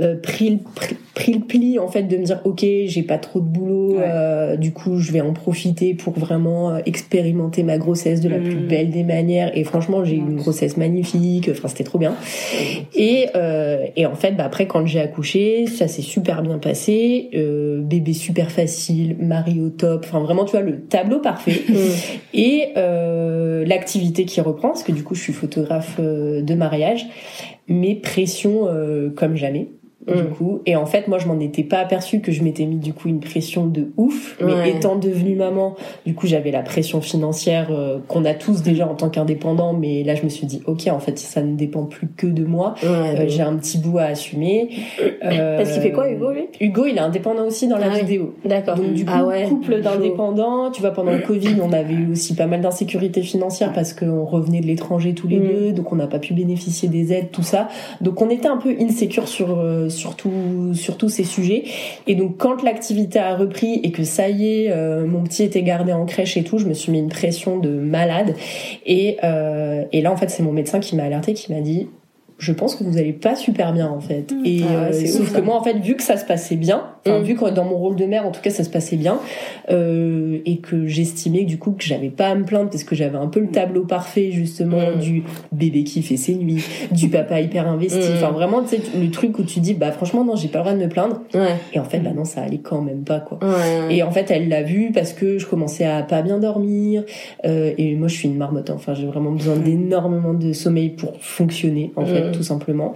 euh, 0.00 0.16
pris 0.20 0.50
le 0.50 0.58
pris, 0.74 0.96
pris 1.14 1.32
le 1.32 1.40
pli 1.40 1.78
en 1.78 1.88
fait 1.88 2.02
de 2.04 2.16
me 2.16 2.24
dire 2.24 2.40
ok 2.44 2.64
j'ai 2.86 3.02
pas 3.02 3.18
trop 3.18 3.40
de 3.40 3.44
boulot. 3.46 3.96
Ouais. 3.96 4.02
euh, 4.06 4.56
du 4.56 4.72
coup 4.72 4.98
je 4.98 5.12
vais 5.12 5.20
en 5.20 5.32
profiter 5.32 5.94
pour 5.94 6.12
vraiment 6.18 6.70
euh, 6.70 6.78
expérimenter 6.86 7.62
ma 7.62 7.78
grossesse 7.78 8.20
de 8.20 8.28
la 8.28 8.38
plus 8.38 8.56
Mm. 8.56 8.68
belle 8.68 8.90
des 8.90 9.04
manières. 9.04 9.56
Et 9.56 9.64
franchement 9.64 10.04
j'ai 10.04 10.16
eu 10.16 10.18
une 10.18 10.36
grossesse 10.36 10.76
magnifique. 10.76 11.48
Enfin 11.50 11.68
c'était 11.68 11.84
trop 11.84 11.98
bien. 11.98 12.14
Et, 12.96 13.26
euh, 13.36 13.86
et 13.96 14.06
en 14.06 14.14
fait, 14.14 14.32
bah, 14.32 14.44
après, 14.44 14.66
quand 14.66 14.86
j'ai 14.86 15.00
accouché, 15.00 15.66
ça 15.66 15.88
s'est 15.88 16.02
super 16.02 16.42
bien 16.42 16.58
passé. 16.58 17.30
Euh, 17.34 17.80
bébé 17.82 18.12
super 18.12 18.50
facile, 18.50 19.16
mari 19.20 19.60
au 19.60 19.68
top. 19.70 20.04
Enfin, 20.06 20.20
vraiment, 20.20 20.44
tu 20.44 20.52
vois, 20.52 20.60
le 20.60 20.80
tableau 20.82 21.18
parfait. 21.20 21.62
Et 22.32 22.68
euh, 22.76 23.64
l'activité 23.66 24.24
qui 24.24 24.40
reprend, 24.40 24.68
parce 24.68 24.82
que 24.82 24.92
du 24.92 25.02
coup, 25.02 25.14
je 25.14 25.22
suis 25.22 25.32
photographe 25.32 26.00
de 26.00 26.54
mariage, 26.54 27.06
mais 27.68 27.94
pression 27.94 28.66
euh, 28.68 29.10
comme 29.10 29.36
jamais. 29.36 29.68
Du 30.06 30.22
Mm. 30.22 30.26
coup. 30.36 30.60
Et 30.66 30.76
en 30.76 30.86
fait, 30.86 31.08
moi, 31.08 31.18
je 31.18 31.26
m'en 31.26 31.38
étais 31.40 31.62
pas 31.64 31.78
aperçue 31.78 32.20
que 32.20 32.30
je 32.32 32.42
m'étais 32.42 32.66
mis 32.66 32.76
du 32.76 32.92
coup 32.92 33.08
une 33.08 33.20
pression 33.20 33.66
de 33.66 33.92
ouf. 33.96 34.36
Mais 34.40 34.52
Ouais. 34.52 34.70
étant 34.70 34.96
devenue 34.96 35.34
maman, 35.36 35.74
du 36.06 36.14
coup, 36.14 36.26
j'avais 36.26 36.50
la 36.50 36.62
pression 36.62 37.00
financière 37.00 37.68
euh, 37.70 37.98
qu'on 38.08 38.24
a 38.24 38.34
tous 38.34 38.62
déjà 38.62 38.86
en 38.88 38.94
tant 38.94 39.08
qu'indépendant. 39.08 39.72
Mais 39.72 40.02
là, 40.04 40.14
je 40.14 40.22
me 40.24 40.28
suis 40.28 40.46
dit, 40.46 40.62
ok, 40.66 40.88
en 40.90 40.98
fait, 40.98 41.18
ça 41.18 41.42
ne 41.42 41.56
dépend 41.56 41.84
plus 41.84 42.08
que 42.16 42.26
de 42.26 42.44
moi. 42.44 42.74
Ouais, 42.82 42.88
Euh, 42.88 43.24
j'ai 43.28 43.42
un 43.42 43.56
petit 43.56 43.78
bout 43.78 43.98
à 43.98 44.04
assumer. 44.04 44.70
Euh, 45.24 45.56
Parce 45.56 45.72
qu'il 45.72 45.80
fait 45.80 45.90
quoi, 45.92 46.10
Hugo, 46.10 46.32
lui? 46.32 46.42
Hugo, 46.60 46.84
il 46.86 46.96
est 46.96 47.00
indépendant 47.00 47.46
aussi 47.46 47.66
dans 47.66 47.78
la 47.78 47.86
Ah 47.92 47.98
vidéo. 47.98 48.34
D'accord. 48.44 48.74
Donc 48.76 48.92
du 48.92 49.06
coup, 49.06 49.12
ah 49.14 49.42
couple 49.48 49.80
d'indépendants, 49.80 50.70
tu 50.70 50.80
vois, 50.82 50.90
pendant 50.90 51.12
le 51.12 51.20
Covid, 51.20 51.56
on 51.62 51.72
avait 51.72 51.94
eu 51.94 52.12
aussi 52.12 52.34
pas 52.34 52.46
mal 52.46 52.60
d'insécurité 52.60 53.22
financière 53.22 53.72
parce 53.72 53.94
qu'on 53.94 54.24
revenait 54.24 54.60
de 54.60 54.66
l'étranger 54.66 55.14
tous 55.14 55.26
les 55.28 55.38
Mm. 55.38 55.46
deux, 55.48 55.72
donc 55.72 55.92
on 55.92 55.96
n'a 55.96 56.06
pas 56.06 56.18
pu 56.18 56.34
bénéficier 56.34 56.88
des 56.88 57.12
aides, 57.12 57.30
tout 57.32 57.42
ça. 57.42 57.68
Donc 58.02 58.20
on 58.20 58.28
était 58.28 58.48
un 58.48 58.56
peu 58.58 58.74
insécure 58.80 59.28
sur, 59.28 59.58
euh, 59.58 59.88
sur, 59.94 60.16
tout- 60.16 60.74
sur 60.74 60.96
tous 60.96 61.08
ces 61.08 61.24
sujets. 61.24 61.64
Et 62.06 62.14
donc 62.14 62.36
quand 62.36 62.62
l'activité 62.62 63.18
a 63.18 63.36
repris 63.36 63.80
et 63.82 63.90
que 63.92 64.04
ça 64.04 64.28
y 64.28 64.46
est, 64.64 64.70
euh, 64.70 65.06
mon 65.06 65.22
petit 65.22 65.42
était 65.44 65.62
gardé 65.62 65.92
en 65.92 66.04
crèche 66.06 66.36
et 66.36 66.44
tout, 66.44 66.58
je 66.58 66.66
me 66.66 66.74
suis 66.74 66.92
mis 66.92 66.98
une 66.98 67.08
pression 67.08 67.58
de 67.58 67.70
malade. 67.70 68.34
Et, 68.86 69.16
euh, 69.24 69.84
et 69.92 70.00
là, 70.02 70.12
en 70.12 70.16
fait, 70.16 70.28
c'est 70.30 70.42
mon 70.42 70.52
médecin 70.52 70.80
qui 70.80 70.96
m'a 70.96 71.04
alerté, 71.04 71.34
qui 71.34 71.52
m'a 71.52 71.60
dit 71.60 71.88
je 72.36 72.52
pense 72.52 72.74
que 72.74 72.82
vous 72.82 72.98
allez 72.98 73.12
pas 73.12 73.36
super 73.36 73.72
bien 73.72 73.88
en 73.88 74.00
fait. 74.00 74.34
Et 74.44 74.60
Ah 74.68 74.88
ouais, 74.90 75.04
euh, 75.04 75.06
sauf 75.06 75.20
ouf, 75.22 75.28
que 75.28 75.34
ça. 75.36 75.40
moi 75.40 75.54
en 75.56 75.62
fait 75.62 75.78
vu 75.78 75.94
que 75.94 76.02
ça 76.02 76.16
se 76.16 76.24
passait 76.24 76.56
bien, 76.56 76.88
enfin 77.06 77.18
Mm. 77.20 77.22
vu 77.22 77.34
que 77.34 77.50
dans 77.50 77.64
mon 77.64 77.76
rôle 77.76 77.96
de 77.96 78.04
mère 78.06 78.26
en 78.26 78.30
tout 78.30 78.40
cas 78.40 78.50
ça 78.50 78.64
se 78.64 78.70
passait 78.70 78.96
bien 78.96 79.18
euh, 79.70 80.38
et 80.46 80.58
que 80.58 80.86
j'estimais 80.86 81.44
du 81.44 81.58
coup 81.58 81.72
que 81.72 81.84
j'avais 81.84 82.08
pas 82.10 82.28
à 82.28 82.34
me 82.34 82.44
plaindre 82.44 82.70
parce 82.70 82.84
que 82.84 82.94
j'avais 82.94 83.16
un 83.18 83.26
peu 83.28 83.40
le 83.40 83.48
tableau 83.48 83.84
parfait 83.84 84.30
justement 84.32 84.78
Mm. 84.96 84.98
du 85.00 85.22
bébé 85.52 85.84
qui 85.84 86.02
fait 86.02 86.16
ses 86.16 86.34
nuits, 86.34 86.64
du 86.90 87.08
papa 87.08 87.40
hyper 87.40 87.68
investi, 87.68 87.98
Mm. 87.98 88.14
enfin 88.16 88.30
vraiment 88.32 88.62
tu 88.62 88.76
sais 88.76 88.80
le 88.98 89.10
truc 89.10 89.38
où 89.38 89.42
tu 89.42 89.60
dis 89.60 89.74
bah 89.74 89.92
franchement 89.92 90.24
non 90.24 90.36
j'ai 90.36 90.48
pas 90.48 90.58
le 90.58 90.64
droit 90.64 90.76
de 90.76 90.82
me 90.82 90.88
plaindre 90.88 91.20
Ouais. 91.34 91.56
et 91.72 91.78
en 91.78 91.84
fait 91.84 92.00
bah 92.00 92.10
non 92.14 92.24
ça 92.24 92.42
allait 92.42 92.58
quand 92.58 92.80
même 92.80 93.04
pas 93.04 93.20
quoi. 93.20 93.38
Ouais. 93.42 93.94
Et 93.96 94.02
en 94.02 94.10
fait, 94.10 94.30
elle 94.30 94.48
l'a 94.48 94.62
vu 94.62 94.90
parce 94.92 95.12
que 95.12 95.38
je 95.38 95.46
commençais 95.46 95.84
à 95.84 96.02
pas 96.02 96.22
bien 96.22 96.38
dormir. 96.38 97.04
euh, 97.44 97.72
et 97.78 97.94
moi, 97.96 98.08
je 98.08 98.14
suis 98.14 98.28
une 98.28 98.36
marmotte. 98.36 98.70
hein. 98.70 98.74
Enfin, 98.76 98.94
j'ai 98.94 99.06
vraiment 99.06 99.30
besoin 99.32 99.56
d'énormément 99.56 100.34
de 100.34 100.52
sommeil 100.52 100.90
pour 100.90 101.12
fonctionner, 101.20 101.92
en 101.96 102.04
fait, 102.06 102.28
Mm. 102.28 102.32
tout 102.32 102.42
simplement. 102.42 102.94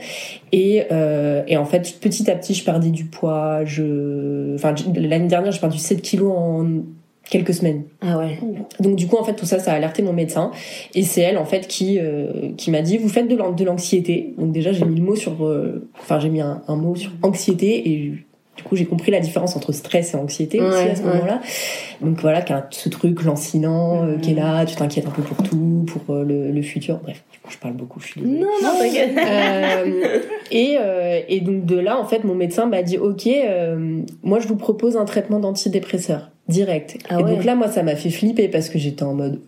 Et, 0.52 0.84
euh, 0.92 1.42
et 1.46 1.56
en 1.56 1.64
fait, 1.64 1.96
petit 2.00 2.30
à 2.30 2.34
petit, 2.34 2.54
je 2.54 2.64
perdais 2.64 2.90
du 2.90 3.04
poids. 3.04 3.64
Je, 3.64 3.97
enfin, 4.54 4.74
l'année 4.94 5.28
dernière, 5.28 5.52
j'ai 5.52 5.60
perdu 5.60 5.78
7 5.78 6.02
kilos 6.02 6.32
en 6.34 6.66
quelques 7.30 7.54
semaines. 7.54 7.84
Ah 8.00 8.18
ouais. 8.18 8.38
Donc 8.80 8.96
du 8.96 9.06
coup 9.06 9.16
en 9.16 9.24
fait 9.24 9.34
tout 9.34 9.46
ça 9.46 9.58
ça 9.58 9.72
a 9.72 9.76
alerté 9.76 10.02
mon 10.02 10.12
médecin 10.12 10.50
et 10.94 11.02
c'est 11.02 11.20
elle 11.20 11.38
en 11.38 11.44
fait 11.44 11.66
qui 11.66 11.98
euh, 11.98 12.52
qui 12.56 12.70
m'a 12.70 12.80
dit 12.82 12.96
vous 12.96 13.08
faites 13.08 13.28
de 13.28 13.64
l'anxiété 13.64 14.34
donc 14.38 14.52
déjà 14.52 14.72
j'ai 14.72 14.84
mis 14.84 14.96
le 14.96 15.04
mot 15.04 15.14
sur 15.14 15.44
euh, 15.44 15.88
enfin 16.00 16.18
j'ai 16.20 16.30
mis 16.30 16.40
un, 16.40 16.62
un 16.68 16.76
mot 16.76 16.96
sur 16.96 17.10
anxiété 17.22 17.90
et 17.90 18.14
du 18.58 18.64
coup 18.64 18.76
j'ai 18.76 18.84
compris 18.84 19.10
la 19.10 19.20
différence 19.20 19.56
entre 19.56 19.72
stress 19.72 20.12
et 20.12 20.16
anxiété 20.16 20.60
aussi 20.60 20.76
Ouais, 20.84 20.90
à 20.90 20.94
ce 20.96 21.02
ouais. 21.02 21.08
moment-là 21.14 21.40
donc 22.02 22.20
voilà 22.20 22.42
qu'un 22.42 22.66
ce 22.70 22.88
truc 22.90 23.22
lancinant 23.22 24.04
euh, 24.04 24.16
qui 24.18 24.32
est 24.32 24.34
là 24.34 24.66
tu 24.66 24.74
t'inquiètes 24.76 25.06
un 25.06 25.10
peu 25.10 25.22
pour 25.22 25.42
tout 25.42 25.86
pour 25.86 26.14
euh, 26.14 26.24
le, 26.24 26.50
le 26.50 26.62
futur 26.62 26.98
bref 27.02 27.22
du 27.32 27.38
coup 27.38 27.50
je 27.50 27.56
parle 27.58 27.74
beaucoup 27.74 28.00
je 28.00 28.06
suis 28.08 28.20
désolée. 28.20 28.40
Non, 28.40 28.46
non, 28.62 28.78
t'inquiète. 28.78 29.16
Euh, 29.16 30.18
et, 30.50 30.76
euh, 30.78 31.20
et 31.28 31.40
donc 31.40 31.64
de 31.64 31.78
là, 31.78 31.98
en 31.98 32.04
fait, 32.04 32.24
mon 32.24 32.34
médecin 32.34 32.66
m'a 32.66 32.82
dit, 32.82 32.98
ok, 32.98 33.26
moi 34.22 34.38
je 34.40 34.48
vous 34.48 34.56
propose 34.56 34.96
un 34.98 35.04
traitement 35.06 35.38
d'antidépresseur 35.40 36.30
direct. 36.48 36.98
Ah 37.08 37.20
et 37.20 37.22
ouais. 37.22 37.30
donc 37.30 37.44
là, 37.44 37.54
moi, 37.54 37.68
ça 37.68 37.82
m'a 37.82 37.96
fait 37.96 38.10
flipper 38.10 38.48
parce 38.48 38.68
que 38.68 38.78
j'étais 38.78 39.02
en 39.02 39.14
mode, 39.14 39.40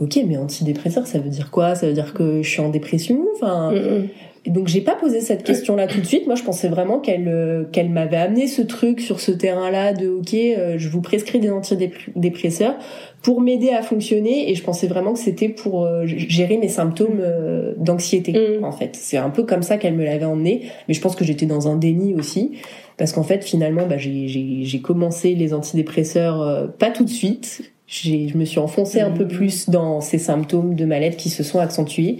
ok, 0.00 0.18
mais 0.26 0.36
antidépresseur, 0.36 1.06
ça 1.06 1.18
veut 1.18 1.30
dire 1.30 1.50
quoi? 1.50 1.74
Ça 1.74 1.86
veut 1.86 1.92
dire 1.94 2.12
que 2.14 2.42
je 2.42 2.48
suis 2.48 2.60
en 2.60 2.68
dépression 2.68 3.24
Enfin, 3.36 3.72
Mm, 3.72 3.76
mm. 3.76 4.08
Et 4.44 4.50
donc 4.50 4.66
j'ai 4.68 4.80
pas 4.80 4.94
posé 4.96 5.20
cette 5.20 5.44
question-là 5.44 5.86
tout 5.86 6.00
de 6.00 6.04
suite. 6.06 6.26
Moi, 6.26 6.34
je 6.34 6.42
pensais 6.42 6.68
vraiment 6.68 6.98
qu'elle 6.98 7.28
euh, 7.28 7.64
qu'elle 7.70 7.90
m'avait 7.90 8.16
amené 8.16 8.46
ce 8.48 8.60
truc 8.62 9.00
sur 9.00 9.20
ce 9.20 9.30
terrain-là 9.30 9.92
de 9.92 10.08
ok, 10.08 10.34
euh, 10.34 10.74
je 10.78 10.88
vous 10.88 11.00
prescris 11.00 11.38
des 11.38 11.50
antidépresseurs 11.50 12.74
pour 13.22 13.40
m'aider 13.40 13.70
à 13.70 13.82
fonctionner. 13.82 14.50
Et 14.50 14.54
je 14.54 14.62
pensais 14.64 14.86
vraiment 14.88 15.12
que 15.12 15.18
c'était 15.20 15.48
pour 15.48 15.84
euh, 15.84 16.04
gérer 16.06 16.56
mes 16.56 16.68
symptômes 16.68 17.20
euh, 17.20 17.74
d'anxiété. 17.76 18.32
Mm. 18.32 18.64
En 18.64 18.72
fait, 18.72 18.96
c'est 18.96 19.16
un 19.16 19.30
peu 19.30 19.44
comme 19.44 19.62
ça 19.62 19.76
qu'elle 19.78 19.94
me 19.94 20.04
l'avait 20.04 20.24
emmené. 20.24 20.62
Mais 20.88 20.94
je 20.94 21.00
pense 21.00 21.14
que 21.14 21.24
j'étais 21.24 21.46
dans 21.46 21.68
un 21.68 21.76
déni 21.76 22.14
aussi 22.14 22.52
parce 22.98 23.12
qu'en 23.12 23.22
fait, 23.22 23.44
finalement, 23.44 23.86
bah, 23.86 23.96
j'ai- 23.96 24.28
j'ai 24.28 24.64
j'ai 24.64 24.80
commencé 24.80 25.34
les 25.34 25.54
antidépresseurs 25.54 26.40
euh, 26.42 26.66
pas 26.66 26.90
tout 26.90 27.04
de 27.04 27.10
suite. 27.10 27.71
J'ai- 27.92 28.26
Je 28.28 28.38
me 28.38 28.44
suis 28.46 28.58
enfoncée 28.58 29.00
un 29.02 29.10
peu 29.10 29.28
plus 29.28 29.68
dans 29.68 30.00
ces 30.00 30.16
symptômes 30.18 30.74
de 30.76 30.84
mal-être 30.86 31.18
qui 31.18 31.28
se 31.28 31.42
sont 31.42 31.58
accentués. 31.58 32.16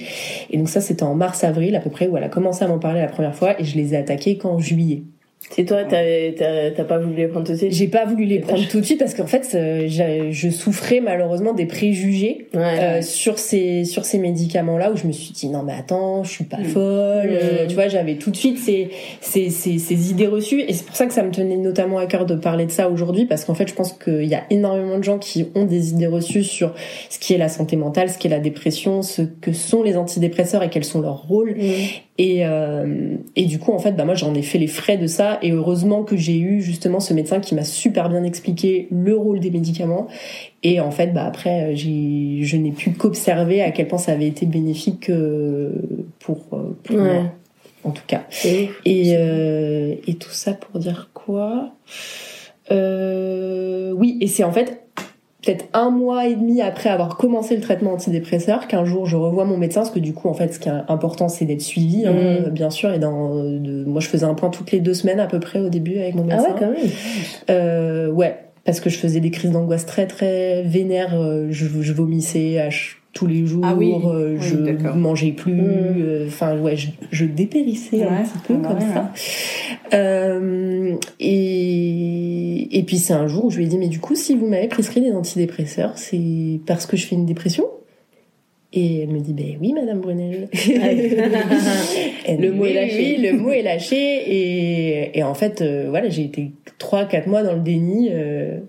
Et 0.50 0.58
donc 0.58 0.68
ça, 0.68 0.82
c'était 0.82 1.02
en 1.02 1.14
mars-avril 1.14 1.74
à 1.76 1.80
peu 1.80 1.88
près 1.88 2.08
où 2.08 2.16
elle 2.18 2.24
a 2.24 2.28
commencé 2.28 2.62
à 2.62 2.68
m'en 2.68 2.78
parler 2.78 3.00
la 3.00 3.08
première 3.08 3.34
fois 3.34 3.58
et 3.58 3.64
je 3.64 3.76
les 3.76 3.94
ai 3.94 3.96
attaqués 3.96 4.36
qu'en 4.36 4.58
juillet. 4.58 5.04
C'est 5.50 5.64
toi, 5.64 5.84
t'as 5.84 6.84
pas 6.84 6.98
voulu 6.98 7.14
les 7.16 7.26
prendre 7.28 7.44
tout 7.46 7.52
de 7.52 7.58
suite 7.58 7.72
J'ai 7.72 7.88
pas 7.88 8.04
voulu 8.06 8.24
les 8.24 8.38
prendre 8.38 8.66
tout 8.68 8.80
de 8.80 8.84
suite 8.84 8.98
parce 8.98 9.14
qu'en 9.14 9.26
fait, 9.26 9.48
euh, 9.54 9.86
je 10.30 10.50
souffrais 10.50 11.00
malheureusement 11.00 11.52
des 11.52 11.66
préjugés 11.66 12.46
Ouais. 12.54 12.60
euh, 12.80 13.02
sur 13.02 13.38
ces 13.38 13.84
sur 13.84 14.04
ces 14.04 14.18
médicaments 14.18 14.76
là 14.78 14.90
où 14.92 14.96
je 14.96 15.06
me 15.06 15.12
suis 15.12 15.32
dit 15.32 15.48
non 15.48 15.62
mais 15.62 15.72
attends 15.72 16.22
je 16.24 16.30
suis 16.30 16.44
pas 16.44 16.58
folle 16.58 17.28
euh, 17.30 17.64
Mm. 17.64 17.68
tu 17.68 17.74
vois 17.74 17.88
j'avais 17.88 18.16
tout 18.16 18.30
de 18.30 18.36
suite 18.36 18.58
ces 18.58 18.90
ces, 19.20 19.48
ces 19.50 19.78
ces 19.78 20.10
idées 20.10 20.26
reçues 20.26 20.60
et 20.60 20.72
c'est 20.72 20.84
pour 20.86 20.96
ça 20.96 21.06
que 21.06 21.12
ça 21.14 21.22
me 21.22 21.30
tenait 21.30 21.56
notamment 21.56 21.98
à 21.98 22.06
cœur 22.06 22.26
de 22.26 22.34
parler 22.34 22.66
de 22.66 22.70
ça 22.70 22.88
aujourd'hui 22.90 23.24
parce 23.24 23.44
qu'en 23.44 23.54
fait 23.54 23.68
je 23.68 23.74
pense 23.74 23.92
qu'il 23.92 24.24
y 24.24 24.34
a 24.34 24.42
énormément 24.50 24.98
de 24.98 25.04
gens 25.04 25.18
qui 25.18 25.46
ont 25.54 25.64
des 25.64 25.90
idées 25.90 26.06
reçues 26.06 26.44
sur 26.44 26.74
ce 27.10 27.18
qui 27.18 27.32
est 27.34 27.38
la 27.38 27.48
santé 27.48 27.76
mentale 27.76 28.08
ce 28.10 28.18
qui 28.18 28.26
est 28.26 28.30
la 28.30 28.38
dépression 28.40 29.02
ce 29.02 29.22
que 29.22 29.52
sont 29.52 29.82
les 29.82 29.96
antidépresseurs 29.96 30.62
et 30.62 30.68
quels 30.70 30.84
sont 30.84 31.00
leurs 31.00 31.22
rôles 31.26 31.54
Mm. 31.56 31.72
Et, 32.18 32.44
euh, 32.46 33.16
et 33.36 33.46
du 33.46 33.58
coup, 33.58 33.72
en 33.72 33.78
fait, 33.78 33.92
bah, 33.92 34.04
moi, 34.04 34.14
j'en 34.14 34.34
ai 34.34 34.42
fait 34.42 34.58
les 34.58 34.66
frais 34.66 34.98
de 34.98 35.06
ça. 35.06 35.38
Et 35.42 35.50
heureusement 35.50 36.02
que 36.04 36.16
j'ai 36.16 36.38
eu 36.38 36.60
justement 36.60 37.00
ce 37.00 37.14
médecin 37.14 37.40
qui 37.40 37.54
m'a 37.54 37.64
super 37.64 38.08
bien 38.10 38.22
expliqué 38.22 38.86
le 38.90 39.16
rôle 39.16 39.40
des 39.40 39.50
médicaments. 39.50 40.08
Et 40.62 40.78
en 40.80 40.90
fait, 40.90 41.08
bah, 41.14 41.24
après, 41.24 41.72
euh, 41.72 41.74
j'ai, 41.74 42.40
je 42.42 42.56
n'ai 42.56 42.70
pu 42.72 42.90
qu'observer 42.92 43.62
à 43.62 43.70
quel 43.70 43.88
point 43.88 43.98
ça 43.98 44.12
avait 44.12 44.26
été 44.28 44.44
bénéfique 44.46 45.08
euh, 45.10 45.72
pour, 46.18 46.38
euh, 46.52 46.76
pour 46.84 46.96
Ouais. 46.96 47.02
moi, 47.02 47.32
en 47.84 47.90
tout 47.90 48.04
cas. 48.06 48.24
Et, 48.44 48.68
euh, 49.16 49.94
et 50.06 50.14
tout 50.14 50.30
ça 50.30 50.52
pour 50.52 50.78
dire 50.80 51.10
quoi? 51.14 51.72
Euh, 52.70 53.92
Oui, 53.92 54.18
et 54.20 54.26
c'est 54.26 54.44
en 54.44 54.52
fait 54.52 54.81
peut-être 55.44 55.66
un 55.72 55.90
mois 55.90 56.26
et 56.26 56.34
demi 56.36 56.60
après 56.62 56.88
avoir 56.88 57.16
commencé 57.16 57.54
le 57.56 57.60
traitement 57.62 57.92
antidépresseur 57.94 58.68
qu'un 58.68 58.84
jour 58.84 59.06
je 59.06 59.16
revois 59.16 59.44
mon 59.44 59.56
médecin 59.56 59.80
parce 59.80 59.90
que 59.92 59.98
du 59.98 60.12
coup 60.14 60.28
en 60.28 60.34
fait 60.34 60.54
ce 60.54 60.58
qui 60.60 60.68
est 60.68 60.72
important 60.88 61.28
c'est 61.28 61.44
d'être 61.44 61.62
suivi 61.62 62.06
hein, 62.06 62.12
Mhm. 62.44 62.50
bien 62.50 62.70
sûr 62.70 62.92
et 62.92 62.98
dans 63.00 63.34
de, 63.44 63.84
moi 63.84 64.00
je 64.00 64.08
faisais 64.08 64.24
un 64.26 64.34
point 64.34 64.50
toutes 64.50 64.70
les 64.72 64.80
deux 64.80 64.94
semaines 64.94 65.18
à 65.20 65.26
peu 65.26 65.40
près 65.40 65.58
au 65.58 65.68
début 65.68 65.98
avec 65.98 66.14
mon 66.14 66.22
Ah 66.30 66.36
médecin 66.36 66.48
ouais, 66.50 66.54
quand 66.58 66.70
même. 66.70 66.76
euh, 67.50 68.08
ouais, 68.10 68.36
parce 68.64 68.78
que 68.80 68.88
je 68.90 68.96
faisais 68.98 69.18
des 69.20 69.30
crises 69.32 69.50
d'angoisse 69.50 69.84
très 69.86 70.06
très 70.06 70.62
vénères. 70.62 71.14
euh, 71.18 71.48
Je, 71.50 71.66
je 71.80 71.92
vomissais 71.92 72.58
à 72.58 72.68
tous 73.12 73.26
les 73.26 73.44
jours. 73.44 73.62
Ah 73.66 73.74
oui, 73.76 73.92
euh, 74.06 74.38
je 74.40 74.56
mangeais 74.96 75.32
plus. 75.32 75.52
Mm. 75.52 75.64
euh, 75.98 76.26
Enfin 76.28 76.56
ouais, 76.58 76.76
je, 76.76 76.88
je 77.10 77.24
dépérissais 77.26 78.04
un 78.04 78.22
petit 78.22 78.38
peu 78.46 78.54
comme 78.54 78.78
ouais. 78.78 78.94
ça. 78.94 79.10
Euh, 79.94 80.94
et 81.20 81.61
et 82.72 82.82
puis 82.82 82.98
c'est 82.98 83.12
un 83.12 83.26
jour 83.28 83.44
où 83.44 83.50
je 83.50 83.58
lui 83.58 83.64
ai 83.64 83.68
dit 83.68 83.78
mais 83.78 83.88
du 83.88 84.00
coup 84.00 84.14
si 84.16 84.34
vous 84.34 84.46
m'avez 84.48 84.68
prescrit 84.68 85.00
des 85.00 85.12
antidépresseurs, 85.12 85.92
c'est 85.96 86.60
parce 86.66 86.86
que 86.86 86.96
je 86.96 87.06
fais 87.06 87.14
une 87.14 87.26
dépression? 87.26 87.64
Et 88.74 89.00
elle 89.00 89.10
me 89.10 89.20
dit, 89.20 89.34
ben 89.34 89.58
oui, 89.60 89.74
Madame 89.74 90.00
Brunel. 90.00 90.48
Le 92.28 92.50
mot 92.52 92.64
est 92.64 92.72
lâché. 92.72 92.96
Oui, 92.96 93.16
le 93.22 93.36
mot 93.36 93.50
est 93.50 93.60
lâché. 93.60 93.96
Et, 93.96 95.18
et 95.18 95.22
en 95.22 95.34
fait, 95.34 95.60
euh, 95.60 95.88
voilà, 95.90 96.08
j'ai 96.08 96.22
été 96.22 96.52
3-4 96.80 97.28
mois 97.28 97.42
dans 97.42 97.52
le 97.52 97.60
déni 97.60 98.08
euh, 98.10 98.60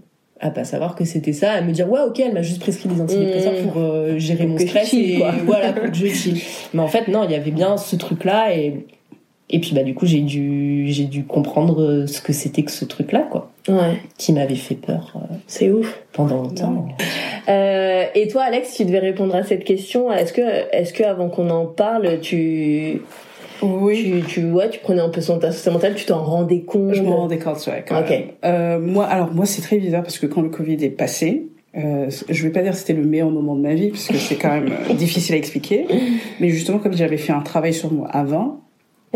à 0.41 0.49
pas 0.51 0.65
savoir 0.65 0.95
que 0.95 1.05
c'était 1.05 1.31
ça, 1.31 1.53
à 1.53 1.61
me 1.61 1.71
dire, 1.71 1.89
ouais, 1.89 2.01
ok, 2.05 2.19
elle 2.19 2.33
m'a 2.33 2.41
juste 2.41 2.59
prescrit 2.59 2.89
des 2.89 2.99
antidépresseurs 2.99 3.53
Mmh. 3.53 3.67
pour 3.67 3.81
euh, 3.81 4.17
gérer 4.19 4.43
Pour 4.45 4.49
mon 4.49 4.57
stress. 4.57 4.89
chill, 4.89 5.13
et 5.13 5.17
quoi. 5.19 5.33
voilà, 5.45 5.71
pour 5.71 5.89
que 5.89 5.95
je 5.95 6.07
chill. 6.07 6.37
Mais 6.73 6.81
en 6.81 6.87
fait, 6.89 7.07
non, 7.07 7.23
il 7.23 7.31
y 7.31 7.35
avait 7.35 7.51
bien 7.51 7.77
ce 7.77 7.95
truc-là. 7.95 8.53
Et, 8.57 8.85
et 9.49 9.59
puis, 9.59 9.73
bah, 9.75 9.83
du 9.83 9.93
coup, 9.93 10.05
j'ai 10.05 10.21
dû, 10.21 10.85
j'ai 10.87 11.03
dû 11.05 11.25
comprendre 11.25 11.81
euh, 11.81 12.07
ce 12.07 12.21
que 12.21 12.33
c'était 12.33 12.63
que 12.63 12.71
ce 12.71 12.85
truc-là, 12.85 13.27
quoi, 13.29 13.51
Ouais, 13.69 13.97
qui 14.17 14.33
m'avait 14.33 14.55
fait 14.55 14.75
peur 14.75 15.13
euh, 15.15 15.35
c'est 15.47 15.69
ouf. 15.71 16.01
pendant 16.13 16.43
longtemps. 16.43 16.87
Euh, 17.49 18.03
et 18.15 18.27
toi, 18.27 18.43
Alex, 18.43 18.73
tu 18.75 18.85
devais 18.85 18.99
répondre 18.99 19.35
à 19.35 19.43
cette 19.43 19.63
question. 19.63 20.11
Est-ce 20.11 20.33
que, 20.33 20.41
est-ce 20.75 20.93
que 20.93 21.03
avant 21.03 21.29
qu'on 21.29 21.49
en 21.49 21.65
parle, 21.65 22.19
tu, 22.21 23.01
Oui. 23.61 24.21
tu, 24.25 24.33
tu, 24.41 24.51
ouais, 24.51 24.69
tu 24.69 24.79
prenais 24.79 25.01
un 25.01 25.09
peu 25.09 25.21
son 25.21 25.39
santé 25.39 25.69
mentale, 25.71 25.95
tu 25.95 26.05
t'en 26.05 26.23
rendais 26.23 26.61
compte? 26.61 26.93
Je 26.93 27.01
m'en 27.01 27.17
rendais 27.17 27.37
compte, 27.37 27.65
ouais, 27.67 27.83
quand 27.87 27.99
Ok. 28.01 28.09
même. 28.09 28.21
Euh, 28.45 28.79
moi, 28.79 29.05
alors 29.05 29.33
moi, 29.33 29.45
c'est 29.45 29.61
très 29.61 29.77
bizarre 29.77 30.03
parce 30.03 30.17
que 30.19 30.25
quand 30.25 30.41
le 30.41 30.49
Covid 30.49 30.83
est 30.83 30.89
passé, 30.89 31.47
euh, 31.75 32.09
je 32.29 32.43
vais 32.43 32.51
pas 32.51 32.61
dire 32.61 32.71
que 32.71 32.77
c'était 32.77 32.93
le 32.93 33.03
meilleur 33.03 33.29
moment 33.29 33.55
de 33.55 33.61
ma 33.61 33.73
vie 33.73 33.89
parce 33.89 34.07
que 34.07 34.17
c'est 34.17 34.35
quand 34.35 34.49
même 34.51 34.71
euh, 34.89 34.93
difficile 34.93 35.35
à 35.35 35.37
expliquer. 35.37 35.85
Mais 36.39 36.49
justement, 36.49 36.79
comme 36.79 36.93
j'avais 36.93 37.17
fait 37.17 37.33
un 37.33 37.41
travail 37.41 37.73
sur 37.73 37.91
moi 37.91 38.07
avant, 38.09 38.59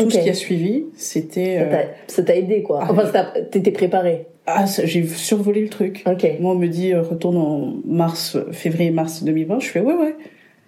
tout 0.04 0.10
ce 0.10 0.18
qui 0.18 0.30
a 0.30 0.34
suivi, 0.34 0.84
c'était. 0.96 1.56
Ça 1.58 1.62
euh, 1.64 1.70
t'a- 1.70 1.88
Ça 2.06 2.22
t'a 2.22 2.36
aidé, 2.36 2.62
quoi. 2.62 2.80
Ah. 2.82 2.92
Enfin, 2.92 3.26
t'étais 3.50 3.70
préparé. 3.72 4.26
ah, 4.46 4.64
j'ai 4.84 5.06
survolé 5.06 5.60
le 5.62 5.68
truc. 5.68 6.02
Ok. 6.06 6.26
Moi, 6.40 6.52
on 6.52 6.58
me 6.58 6.68
dit 6.68 6.92
euh, 6.92 7.02
retourne 7.02 7.36
en 7.36 7.74
mars, 7.86 8.36
février-mars 8.52 9.22
2020. 9.24 9.60
Je 9.60 9.66
fais 9.68 9.80
ouais, 9.80 9.94
ouais. 9.94 10.14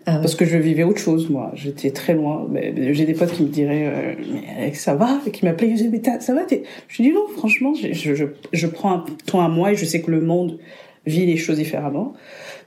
Ah 0.07 0.15
ouais. 0.15 0.21
Parce 0.23 0.35
que 0.35 0.45
je 0.47 0.57
vivais 0.57 0.83
autre 0.83 0.99
chose, 1.01 1.29
moi. 1.29 1.53
J'étais 1.55 1.91
très 1.91 2.15
loin. 2.15 2.49
J'ai 2.93 3.05
des 3.05 3.13
potes 3.15 3.33
qui 3.33 3.43
me 3.43 3.49
diraient, 3.49 3.87
euh, 3.87 4.15
mais 4.33 4.43
Alex, 4.63 4.81
ça 4.83 4.95
va? 4.95 5.21
Et 5.27 5.31
qui 5.31 5.45
m'appelaient, 5.45 5.69
ils 5.69 5.75
disaient, 5.75 5.91
mais 5.91 6.03
ça 6.21 6.35
va? 6.35 6.41
Je 6.89 7.03
dis 7.03 7.13
non, 7.13 7.27
franchement, 7.37 7.75
je, 7.75 7.93
je, 7.93 8.15
je, 8.15 8.25
je 8.53 8.67
prends 8.67 8.93
un 8.93 9.05
temps 9.27 9.41
à 9.43 9.49
moi 9.49 9.73
et 9.73 9.77
je 9.77 9.85
sais 9.85 10.01
que 10.01 10.11
le 10.11 10.21
monde 10.23 10.59
vit 11.07 11.27
les 11.27 11.37
choses 11.37 11.57
différemment. 11.59 12.15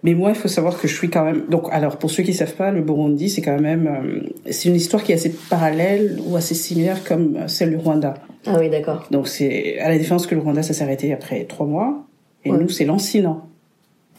Mais 0.03 0.13
moi, 0.15 0.29
il 0.31 0.35
faut 0.35 0.49
savoir 0.49 0.79
que 0.79 0.87
je 0.87 0.93
suis 0.95 1.09
quand 1.09 1.23
même... 1.23 1.45
Donc, 1.49 1.67
alors, 1.71 1.97
pour 1.97 2.11
ceux 2.11 2.23
qui 2.23 2.33
savent 2.33 2.55
pas, 2.55 2.71
le 2.71 2.81
Burundi, 2.81 3.29
c'est 3.29 3.41
quand 3.41 3.57
même... 3.59 3.87
euh, 3.87 4.19
c'est 4.51 4.67
une 4.67 4.75
histoire 4.75 5.01
qui 5.01 5.13
est 5.13 5.15
assez 5.15 5.33
parallèle 5.49 6.19
ou 6.25 6.35
assez 6.35 6.55
similaire 6.55 7.03
comme 7.05 7.47
celle 7.47 7.69
du 7.69 7.77
Rwanda. 7.77 8.15
Ah 8.45 8.57
oui, 8.59 8.69
d'accord. 8.69 9.07
Donc, 9.11 9.29
c'est 9.29 9.79
à 9.79 9.87
la 9.89 9.97
différence 9.97 10.27
que 10.27 10.35
le 10.35 10.41
Rwanda, 10.41 10.61
ça 10.61 10.73
s'est 10.73 10.83
arrêté 10.83 11.13
après 11.13 11.45
trois 11.45 11.65
mois. 11.65 12.05
Et 12.43 12.51
Ouais. 12.51 12.57
nous, 12.57 12.67
c'est 12.67 12.83
l'Ancien, 12.83 13.41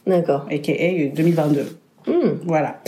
D'accord. 0.07 0.47
a.k.a. 0.51 1.15
2022. 1.15 1.77
Hmm. 2.07 2.13
Voilà. 2.47 2.81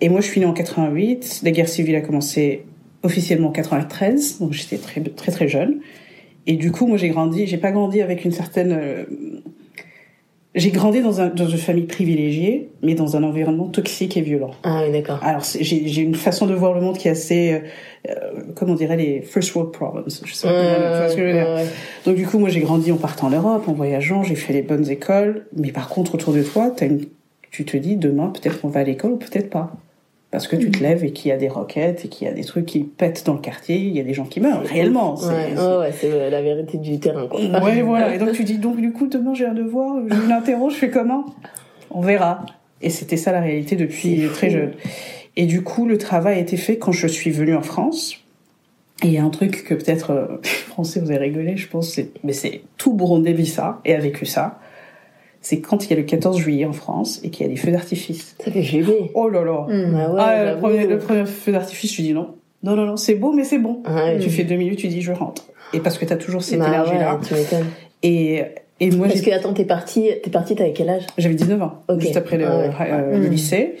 Et 0.00 0.08
moi, 0.08 0.20
je 0.20 0.26
suis 0.26 0.40
née 0.40 0.46
en 0.46 0.52
88. 0.52 1.40
La 1.44 1.52
guerre 1.52 1.68
civile 1.68 1.94
a 1.96 2.00
commencé 2.00 2.64
officiellement 3.04 3.48
en 3.48 3.52
93, 3.52 4.38
donc 4.40 4.52
j'étais 4.52 4.76
très 4.78 5.00
très 5.00 5.32
très 5.32 5.48
jeune. 5.48 5.80
Et 6.46 6.54
du 6.56 6.70
coup, 6.72 6.86
moi, 6.86 6.96
j'ai 6.96 7.08
grandi. 7.10 7.46
J'ai 7.46 7.56
pas 7.58 7.70
grandi 7.70 8.02
avec 8.02 8.24
une 8.24 8.32
certaine. 8.32 8.78
Euh, 10.56 10.60
J'ai 10.60 10.70
grandi 10.70 11.00
dans, 11.00 11.20
un, 11.20 11.28
dans 11.28 11.48
une 11.48 11.58
famille 11.58 11.86
privilégiée, 11.86 12.70
mais 12.82 12.94
dans 12.94 13.16
un 13.16 13.22
environnement 13.22 13.68
toxique 13.68 14.16
et 14.16 14.20
violent. 14.20 14.50
Ah 14.62 14.82
oui, 14.84 14.92
d'accord. 14.92 15.18
Alors, 15.22 15.42
j'ai 15.42 16.02
une 16.02 16.14
façon 16.14 16.46
de 16.46 16.54
voir 16.54 16.74
le 16.74 16.80
monde 16.80 16.98
qui 16.98 17.08
est 17.08 17.12
assez, 17.12 17.52
euh, 17.52 18.10
euh, 18.10 18.42
comment 18.54 18.72
on 18.72 18.76
dirait, 18.76 18.96
les 18.96 19.22
first 19.22 19.54
world 19.54 19.72
problems. 19.72 20.04
Je 20.24 20.34
sais 20.34 20.48
pas 20.48 20.54
comment, 20.54 20.74
tu 20.74 20.98
vois 20.98 21.08
ce 21.08 21.16
que 21.16 21.20
je 21.20 21.26
veux 21.26 21.32
dire. 21.32 21.48
Ouais, 21.48 21.54
ouais. 21.62 21.66
Donc 22.06 22.16
du 22.16 22.26
coup, 22.26 22.38
moi 22.38 22.48
j'ai 22.48 22.60
grandi 22.60 22.92
en 22.92 22.96
partant 22.96 23.28
en 23.28 23.30
Europe, 23.30 23.68
en 23.68 23.72
voyageant, 23.72 24.22
j'ai 24.22 24.34
fait 24.34 24.52
les 24.52 24.62
bonnes 24.62 24.88
écoles, 24.88 25.46
mais 25.56 25.72
par 25.72 25.88
contre 25.88 26.14
autour 26.14 26.32
de 26.32 26.42
toi, 26.42 26.74
as 26.80 26.84
une... 26.84 27.04
tu 27.50 27.64
te 27.64 27.76
dis 27.76 27.96
demain 27.96 28.32
peut-être 28.32 28.60
qu'on 28.60 28.68
va 28.68 28.80
à 28.80 28.84
l'école 28.84 29.12
ou 29.12 29.16
peut-être 29.16 29.50
pas. 29.50 29.72
Parce 30.30 30.46
que 30.46 30.54
tu 30.54 30.70
te 30.70 30.80
lèves 30.80 31.02
et 31.02 31.10
qu'il 31.12 31.28
y 31.30 31.32
a 31.32 31.36
des 31.36 31.48
roquettes 31.48 32.04
et 32.04 32.08
qu'il 32.08 32.28
y 32.28 32.30
a 32.30 32.32
des 32.32 32.44
trucs 32.44 32.66
qui 32.66 32.84
pètent 32.84 33.24
dans 33.26 33.32
le 33.34 33.40
quartier, 33.40 33.76
il 33.78 33.96
y 33.96 33.98
a 33.98 34.04
des 34.04 34.14
gens 34.14 34.24
qui 34.26 34.38
meurent, 34.40 34.62
réellement. 34.62 35.16
c'est- 35.16 35.26
Ouais, 35.26 35.34
c'est- 35.56 35.60
ouais, 35.60 35.76
ouais, 35.78 35.92
c'est 35.92 36.30
la 36.30 36.40
vérité 36.42 36.78
du 36.78 37.00
terrain, 37.00 37.26
quoi. 37.26 37.40
Ouais, 37.40 37.82
voilà. 37.82 38.14
Et 38.14 38.18
donc 38.18 38.30
tu 38.32 38.44
dis, 38.44 38.58
donc 38.58 38.76
du 38.76 38.92
coup, 38.92 39.08
demain 39.08 39.34
j'ai 39.34 39.46
un 39.46 39.54
devoir, 39.54 39.96
je 40.08 40.28
l'interroge, 40.28 40.74
je 40.74 40.78
fais 40.78 40.90
comment? 40.90 41.24
On 41.90 42.00
verra. 42.00 42.46
Et 42.80 42.90
c'était 42.90 43.16
ça 43.16 43.32
la 43.32 43.40
réalité 43.40 43.74
depuis 43.74 44.28
très 44.32 44.50
jeune. 44.50 44.72
Et 45.36 45.46
du 45.46 45.62
coup, 45.62 45.86
le 45.86 45.98
travail 45.98 46.36
a 46.38 46.40
été 46.40 46.56
fait 46.56 46.78
quand 46.78 46.92
je 46.92 47.08
suis 47.08 47.30
venue 47.32 47.56
en 47.56 47.62
France. 47.62 48.16
Et 49.02 49.06
il 49.08 49.12
y 49.12 49.18
a 49.18 49.24
un 49.24 49.30
truc 49.30 49.64
que 49.64 49.74
peut-être, 49.74 50.10
euh, 50.12 50.26
les 50.44 50.48
Français, 50.48 51.00
vous 51.00 51.10
avez 51.10 51.18
rigolé, 51.18 51.56
je 51.56 51.66
pense, 51.68 51.90
c'est, 51.90 52.10
mais 52.22 52.32
c'est 52.34 52.60
tout 52.76 52.92
Burundais 52.94 53.32
vit 53.32 53.46
ça 53.46 53.80
et 53.84 53.94
a 53.94 53.98
vécu 53.98 54.26
ça. 54.26 54.60
C'est 55.42 55.60
quand 55.60 55.86
il 55.86 55.90
y 55.90 55.92
a 55.94 55.96
le 55.96 56.02
14 56.02 56.36
juillet 56.38 56.66
en 56.66 56.72
France 56.72 57.20
et 57.24 57.30
qu'il 57.30 57.46
y 57.46 57.48
a 57.48 57.52
des 57.52 57.56
feux 57.58 57.70
d'artifice. 57.70 58.36
Ça 58.44 58.50
fait 58.50 58.62
flipper. 58.62 59.10
Oh 59.14 59.28
là 59.28 59.42
là. 59.42 59.66
Hmm. 59.68 59.94
Ah 59.96 60.10
ouais, 60.12 60.20
ah, 60.20 60.52
le 60.54 60.58
premier, 60.60 60.86
le 60.86 60.98
premier 60.98 61.24
feu 61.24 61.52
d'artifice, 61.52 61.92
tu 61.92 62.02
dis 62.02 62.12
non. 62.12 62.28
Non, 62.62 62.76
non, 62.76 62.84
non, 62.84 62.96
c'est 62.98 63.14
beau, 63.14 63.32
mais 63.32 63.44
c'est 63.44 63.58
bon. 63.58 63.82
Ah. 63.86 64.10
Tu 64.20 64.28
fais 64.28 64.44
deux 64.44 64.56
minutes, 64.56 64.78
tu 64.80 64.88
dis 64.88 65.00
je 65.00 65.12
rentre. 65.12 65.44
Et 65.72 65.80
parce 65.80 65.96
que 65.96 66.04
t'as 66.04 66.16
toujours 66.16 66.42
cette 66.42 66.58
Bah 66.58 66.68
énergie-là. 66.68 67.14
ouais, 67.14 67.20
tu 67.26 67.32
m'étonnes. 67.34 67.66
Et, 68.02 68.42
et 68.80 68.90
moi, 68.90 69.06
Parce 69.08 69.20
que, 69.22 69.30
attends, 69.30 69.54
t'es 69.54 69.64
parti, 69.64 70.08
t'es 70.22 70.30
parti, 70.30 70.54
t'avais 70.56 70.72
quel 70.72 70.90
âge? 70.90 71.06
J'avais 71.16 71.34
19 71.34 71.62
ans, 71.62 71.82
Ok. 71.88 72.00
juste 72.00 72.16
après 72.18 72.36
le, 72.36 72.44
Ah 72.46 72.58
ouais. 72.58 72.70
euh, 72.90 73.18
le 73.18 73.28
Mm. 73.28 73.30
lycée. 73.30 73.74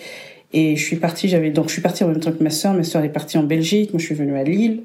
Et 0.52 0.76
je 0.76 0.82
suis 0.84 0.96
partie, 0.96 1.28
j'avais, 1.28 1.50
donc 1.50 1.66
je 1.68 1.72
suis 1.74 1.82
partie 1.82 2.04
en 2.04 2.08
même 2.08 2.20
temps 2.20 2.32
que 2.32 2.42
ma 2.42 2.50
sœur. 2.50 2.72
Ma 2.74 2.82
sœur 2.84 3.04
est 3.04 3.08
partie 3.10 3.36
en 3.38 3.42
Belgique, 3.42 3.92
moi 3.92 4.00
je 4.00 4.06
suis 4.06 4.14
venue 4.14 4.36
à 4.36 4.44
Lille. 4.44 4.82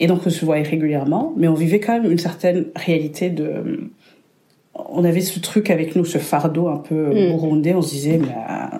Et 0.00 0.06
donc 0.06 0.20
on 0.26 0.30
se 0.30 0.44
voyait 0.44 0.62
régulièrement, 0.64 1.32
mais 1.36 1.48
on 1.48 1.54
vivait 1.54 1.80
quand 1.80 2.00
même 2.00 2.10
une 2.10 2.18
certaine 2.18 2.66
réalité 2.76 3.28
de, 3.30 3.90
on 4.74 5.04
avait 5.04 5.20
ce 5.20 5.38
truc 5.40 5.70
avec 5.70 5.96
nous, 5.96 6.04
ce 6.04 6.18
fardeau 6.18 6.68
un 6.68 6.76
peu 6.78 7.10
Mm. 7.10 7.30
burundais, 7.32 7.74
on 7.74 7.82
se 7.82 7.90
disait, 7.90 8.18
mais, 8.18 8.28
euh, 8.28 8.76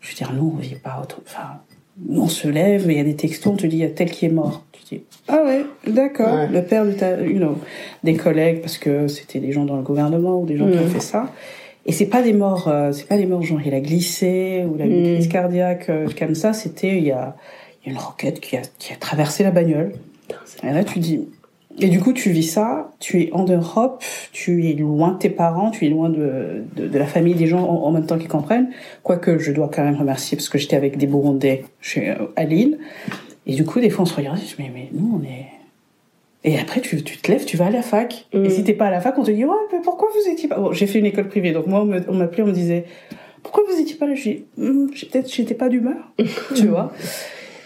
je 0.00 0.08
veux 0.10 0.14
dire, 0.14 0.32
nous, 0.34 0.52
on 0.56 0.60
vit 0.60 0.74
pas 0.76 1.00
autant, 1.02 1.18
enfin, 1.26 1.60
nous, 2.08 2.22
on 2.22 2.28
se 2.28 2.46
lève, 2.48 2.88
et 2.90 2.94
il 2.94 2.96
y 2.98 3.00
a 3.00 3.04
des 3.04 3.16
textos, 3.16 3.52
on 3.52 3.56
te 3.56 3.66
dit, 3.66 3.76
il 3.76 3.80
y 3.80 3.84
a 3.84 3.88
tel 3.90 4.10
qui 4.10 4.26
est 4.26 4.30
mort. 4.30 4.64
Tu 4.72 4.96
dis, 4.96 5.02
ah 5.26 5.42
ouais, 5.44 5.64
d'accord, 5.86 6.34
Ouais. 6.34 6.48
le 6.48 6.62
père 6.62 6.84
de 6.86 6.92
ta, 6.92 7.20
you 7.22 7.38
know, 7.38 7.56
des 8.04 8.14
collègues, 8.14 8.60
parce 8.60 8.78
que 8.78 9.08
c'était 9.08 9.40
des 9.40 9.50
gens 9.52 9.64
dans 9.64 9.76
le 9.76 9.82
gouvernement 9.82 10.40
ou 10.40 10.46
des 10.46 10.56
gens 10.56 10.70
qui 10.70 10.76
Mm. 10.78 10.82
ont 10.82 10.86
fait 10.88 11.00
ça. 11.00 11.32
Et 11.86 11.92
c'est 11.92 12.06
pas 12.06 12.22
des 12.22 12.34
morts, 12.34 12.68
euh, 12.68 12.92
c'est 12.92 13.08
pas 13.08 13.16
des 13.16 13.24
morts 13.26 13.42
genre 13.42 13.60
il 13.64 13.72
a 13.72 13.80
glissé 13.80 14.64
ou 14.68 14.76
il 14.76 14.82
a 14.82 14.86
eu 14.86 14.90
une 14.90 15.00
Mm. 15.12 15.14
crise 15.14 15.28
cardiaque 15.28 15.88
euh, 15.88 16.06
comme 16.18 16.34
ça. 16.34 16.52
C'était 16.52 16.98
il 16.98 17.04
y 17.04 17.12
a, 17.12 17.34
il 17.82 17.86
y 17.86 17.90
a 17.90 17.92
une 17.92 17.98
roquette 17.98 18.40
qui 18.40 18.56
a, 18.58 18.62
qui 18.78 18.92
a 18.92 18.96
traversé 18.96 19.42
la 19.42 19.50
bagnole. 19.50 19.92
Putain, 20.28 20.68
Et 20.68 20.72
là 20.74 20.84
tu 20.84 20.98
dis, 20.98 21.26
et 21.80 21.88
du 21.88 22.00
coup 22.00 22.12
tu 22.12 22.30
vis 22.30 22.42
ça. 22.44 22.90
Tu 23.00 23.22
es 23.22 23.32
en 23.32 23.44
Europe, 23.44 24.02
tu 24.32 24.66
es 24.68 24.72
loin 24.74 25.12
de 25.12 25.18
tes 25.18 25.30
parents, 25.30 25.70
tu 25.70 25.86
es 25.86 25.88
loin 25.88 26.08
de, 26.10 26.62
de, 26.76 26.86
de 26.88 26.98
la 26.98 27.06
famille 27.06 27.34
des 27.34 27.46
gens 27.46 27.62
en, 27.64 27.84
en 27.84 27.90
même 27.90 28.06
temps 28.06 28.18
qui 28.18 28.26
comprennent. 28.26 28.70
Quoique 29.02 29.38
je 29.38 29.52
dois 29.52 29.70
quand 29.72 29.84
même 29.84 29.96
remercier 29.96 30.36
parce 30.36 30.48
que 30.48 30.58
j'étais 30.58 30.76
avec 30.76 30.96
des 30.98 31.06
Burundais 31.06 31.64
chez, 31.80 32.10
euh, 32.10 32.14
à 32.36 32.44
Lille. 32.44 32.78
Et 33.46 33.54
du 33.54 33.64
coup 33.64 33.80
des 33.80 33.90
fois 33.90 34.02
on 34.02 34.06
se 34.06 34.14
regarde, 34.14 34.38
je 34.38 34.62
me 34.62 34.68
dis 34.68 34.74
mais 34.74 34.88
nous 34.92 35.20
on 35.20 35.24
est 35.24 35.46
et 36.44 36.56
après, 36.56 36.80
tu, 36.80 37.02
tu 37.02 37.18
te 37.18 37.30
lèves, 37.32 37.44
tu 37.44 37.56
vas 37.56 37.66
à 37.66 37.70
la 37.70 37.82
fac. 37.82 38.26
Mm. 38.32 38.44
Et 38.44 38.50
si 38.50 38.62
t'es 38.62 38.72
pas 38.72 38.86
à 38.86 38.90
la 38.92 39.00
fac, 39.00 39.18
on 39.18 39.24
te 39.24 39.30
dit, 39.32 39.44
ouais, 39.44 39.50
mais 39.72 39.80
pourquoi 39.82 40.08
vous 40.14 40.30
étiez 40.30 40.48
pas... 40.48 40.56
Bon, 40.58 40.72
j'ai 40.72 40.86
fait 40.86 41.00
une 41.00 41.04
école 41.04 41.26
privée, 41.28 41.50
donc 41.50 41.66
moi, 41.66 41.82
on 41.82 41.84
me- 41.84 42.00
on 42.08 42.14
m'appelait, 42.14 42.44
on 42.44 42.46
me 42.46 42.52
disait, 42.52 42.84
pourquoi 43.42 43.64
vous 43.68 43.78
étiez 43.78 43.96
pas 43.96 44.06
là? 44.06 44.14
Je 44.14 44.22
dis, 44.22 44.44
j'ai- 44.94 45.06
peut-être 45.08 45.34
j'étais 45.34 45.54
pas 45.54 45.68
d'humeur, 45.68 45.96
tu 46.54 46.68
vois. 46.68 46.92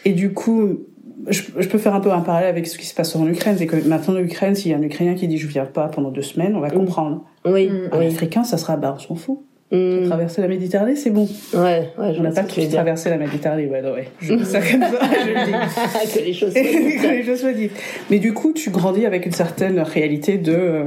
Et 0.06 0.12
du 0.12 0.32
coup, 0.32 0.80
je, 1.28 1.42
je 1.58 1.68
peux 1.68 1.78
faire 1.78 1.94
un 1.94 2.00
peu 2.00 2.11
un 2.11 2.20
parallèle 2.20 2.48
avec 2.48 2.66
ce 2.66 2.76
qui 2.78 2.87
se 2.87 2.94
passe 2.94 3.14
en 3.16 3.26
Ukraine. 3.26 3.56
C'est 3.58 3.66
que 3.66 3.76
maintenant, 3.88 4.14
en 4.14 4.18
Ukraine, 4.18 4.54
s'il 4.54 4.70
y 4.70 4.74
a 4.74 4.78
un 4.78 4.82
Ukrainien 4.82 5.14
qui 5.14 5.28
dit, 5.28 5.38
je 5.38 5.46
viens 5.46 5.64
pas 5.66 5.88
pendant 5.88 6.11
deux 6.11 6.22
semaines, 6.22 6.54
on 6.56 6.61
va 6.61 6.70
comprendre. 6.70 7.24
Oui, 7.44 7.68
Mm. 7.68 7.88
Un 7.92 7.98
oui. 7.98 8.06
Africain, 8.06 8.44
ça 8.44 8.56
sera, 8.58 8.76
bah, 8.76 8.94
on 8.96 9.00
s'en 9.00 9.14
fout. 9.14 9.40
Mm. 9.70 10.06
Traverser 10.06 10.42
la 10.42 10.48
Méditerranée, 10.48 10.96
c'est 10.96 11.11
bon. 11.11 11.28
Ouais, 11.54 11.88
ouais, 11.98 12.14
je 12.14 12.20
On 12.20 12.22
n'a 12.22 12.30
pas 12.30 12.42
tous 12.44 12.68
traversé 12.68 13.08
la 13.11 13.16
Méditerranée, 13.16 13.66
ouais, 13.66 13.80
ouais. 13.82 14.08
Je 14.20 14.35
dis 14.35 14.44
ça 14.44 14.61
comme 14.61 14.80
ça, 14.82 14.98
je 15.24 15.28
le 15.30 15.46
dis. 15.46 16.14
que 16.18 16.24
les 16.24 16.32
choses 16.35 16.52
soient 16.52 16.61
dites. 16.62 17.02
que 17.02 17.08
les 17.08 17.24
choses 17.24 17.40
soient 17.40 17.52
dites. 17.52 17.72
Mais 18.11 18.18
du 18.18 18.35
coup, 18.35 18.52
tu 18.52 18.70
grandis 18.70 19.06
avec 19.06 19.24
une 19.24 19.32
certaine 19.32 19.78
réalité 19.80 20.37
de 20.38 20.52
euh, 20.52 20.85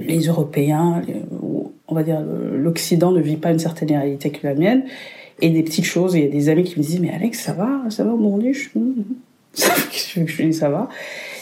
les 0.00 0.20
Européens, 0.26 1.02
on 1.86 1.94
va 1.94 2.02
dire 2.02 2.20
l'Occident 2.52 3.12
ne 3.12 3.20
vit 3.20 3.36
pas 3.36 3.50
une 3.50 3.58
certaine 3.58 3.90
réalité 3.90 4.30
que 4.30 4.46
la 4.46 4.54
mienne. 4.54 4.82
Et 5.40 5.50
des 5.50 5.62
petites 5.62 5.84
choses, 5.84 6.16
et 6.16 6.20
il 6.20 6.24
y 6.24 6.28
a 6.28 6.30
des 6.30 6.48
amis 6.48 6.64
qui 6.64 6.78
me 6.78 6.84
disent 6.84 7.00
mais 7.00 7.12
Alex 7.12 7.40
ça 7.40 7.52
va, 7.52 7.82
ça 7.90 8.04
va 8.04 8.12
Je. 8.52 8.68
Qu'est-ce 9.54 10.08
que 10.08 10.12
tu 10.12 10.20
veux 10.20 10.26
que 10.26 10.32
je 10.32 10.42
dise 10.42 10.58
ça 10.58 10.68
va. 10.68 10.88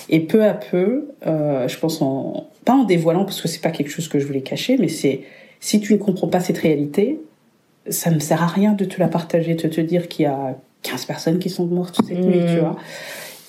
Et 0.08 0.20
peu 0.20 0.44
à 0.44 0.54
peu, 0.54 1.08
euh, 1.26 1.66
je 1.66 1.78
pense 1.78 2.00
en 2.02 2.48
pas 2.64 2.74
en 2.74 2.84
dévoilant 2.84 3.24
parce 3.24 3.40
que 3.40 3.48
c'est 3.48 3.60
pas 3.60 3.70
quelque 3.70 3.90
chose 3.90 4.08
que 4.08 4.18
je 4.18 4.26
voulais 4.26 4.42
cacher, 4.42 4.76
mais 4.78 4.88
c'est 4.88 5.22
si 5.60 5.80
tu 5.80 5.92
ne 5.94 5.98
comprends 5.98 6.28
pas 6.28 6.40
cette 6.40 6.58
réalité, 6.58 7.18
ça 7.88 8.10
ne 8.10 8.18
sert 8.18 8.42
à 8.42 8.46
rien 8.46 8.72
de 8.72 8.84
te 8.84 9.00
la 9.00 9.08
partager, 9.08 9.54
de 9.54 9.68
te 9.68 9.80
dire 9.80 10.08
qu'il 10.08 10.24
y 10.24 10.26
a 10.26 10.56
15 10.82 11.04
personnes 11.06 11.38
qui 11.38 11.50
sont 11.50 11.66
mortes 11.66 11.96
cette 12.06 12.18
nuit, 12.18 12.40
tu 12.46 12.58
vois. 12.58 12.76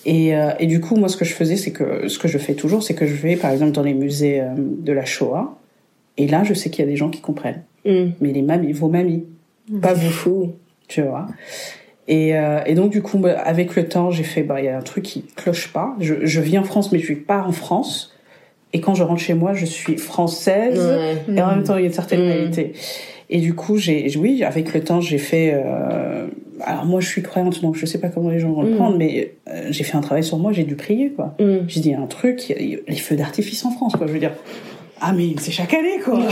Et, 0.04 0.34
euh, 0.34 0.52
et 0.58 0.66
du 0.66 0.80
coup, 0.80 0.96
moi, 0.96 1.08
ce 1.08 1.16
que 1.16 1.24
je 1.24 1.34
faisais, 1.34 1.56
c'est 1.56 1.72
que 1.72 2.08
ce 2.08 2.18
que 2.18 2.28
je 2.28 2.38
fais 2.38 2.54
toujours, 2.54 2.82
c'est 2.82 2.94
que 2.94 3.06
je 3.06 3.14
vais, 3.14 3.36
par 3.36 3.50
exemple, 3.50 3.72
dans 3.72 3.82
les 3.82 3.94
musées 3.94 4.40
euh, 4.40 4.54
de 4.56 4.92
la 4.92 5.04
Shoah. 5.04 5.58
Et 6.16 6.26
là, 6.26 6.44
je 6.44 6.54
sais 6.54 6.70
qu'il 6.70 6.84
y 6.84 6.88
a 6.88 6.90
des 6.90 6.96
gens 6.96 7.10
qui 7.10 7.20
comprennent. 7.20 7.62
Mais 7.84 8.32
les 8.32 8.42
mamies, 8.42 8.72
vos 8.72 8.88
mamies, 8.88 9.24
Pas 9.82 9.92
vous 9.94 10.10
fou. 10.10 10.52
tu 10.88 11.02
vois. 11.02 11.26
Et, 12.06 12.34
euh, 12.36 12.60
et 12.64 12.74
donc, 12.74 12.90
du 12.90 13.02
coup, 13.02 13.18
bah, 13.18 13.38
avec 13.44 13.76
le 13.76 13.86
temps, 13.86 14.10
j'ai 14.10 14.22
fait, 14.24 14.42
bah, 14.42 14.60
il 14.60 14.64
y 14.64 14.68
a 14.68 14.78
un 14.78 14.82
truc 14.82 15.04
qui 15.04 15.22
cloche 15.36 15.72
pas. 15.72 15.94
Je, 16.00 16.14
je 16.24 16.40
vis 16.40 16.56
en 16.58 16.64
France, 16.64 16.90
mais 16.92 16.98
je 16.98 17.06
vis 17.08 17.16
pas 17.20 17.42
en 17.46 17.52
France. 17.52 18.14
Et 18.72 18.80
quand 18.80 18.94
je 18.94 19.02
rentre 19.02 19.20
chez 19.20 19.34
moi, 19.34 19.52
je 19.54 19.66
suis 19.66 19.96
française. 19.98 20.78
Ouais. 21.28 21.34
Et 21.36 21.40
en 21.42 21.48
même 21.48 21.64
temps, 21.64 21.76
il 21.76 21.80
y 21.80 21.84
a 21.84 21.86
une 21.88 21.92
certaine 21.92 22.20
Mm. 22.20 22.30
réalité. 22.30 22.72
Et 23.30 23.40
du 23.40 23.54
coup, 23.54 23.76
j'ai, 23.76 24.10
oui, 24.16 24.42
avec 24.42 24.72
le 24.72 24.80
temps, 24.82 25.00
j'ai 25.02 25.18
fait. 25.18 25.52
euh, 25.54 26.26
alors 26.62 26.86
moi, 26.86 27.00
je 27.00 27.06
suis 27.06 27.22
croyante, 27.22 27.60
donc 27.62 27.76
je 27.76 27.84
sais 27.86 28.00
pas 28.00 28.08
comment 28.08 28.30
les 28.30 28.38
gens 28.40 28.52
vont 28.52 28.62
le 28.62 28.72
Mm. 28.72 28.76
prendre, 28.76 28.96
mais 28.96 29.34
euh, 29.48 29.66
j'ai 29.70 29.84
fait 29.84 29.96
un 29.96 30.00
travail 30.00 30.24
sur 30.24 30.38
moi. 30.38 30.52
J'ai 30.52 30.64
dû 30.64 30.76
prier, 30.76 31.10
quoi. 31.10 31.34
Mm. 31.38 31.58
J'ai 31.68 31.80
dit 31.80 31.92
un 31.94 32.06
truc, 32.06 32.54
les 32.58 32.96
feux 32.96 33.16
d'artifice 33.16 33.64
en 33.66 33.70
France, 33.70 33.96
quoi. 33.96 34.06
Je 34.06 34.12
veux 34.14 34.18
dire. 34.18 34.32
Ah 35.00 35.12
mais 35.12 35.34
c'est 35.38 35.50
chaque 35.52 35.72
année 35.74 35.98
quoi. 36.04 36.18
oh 36.18 36.24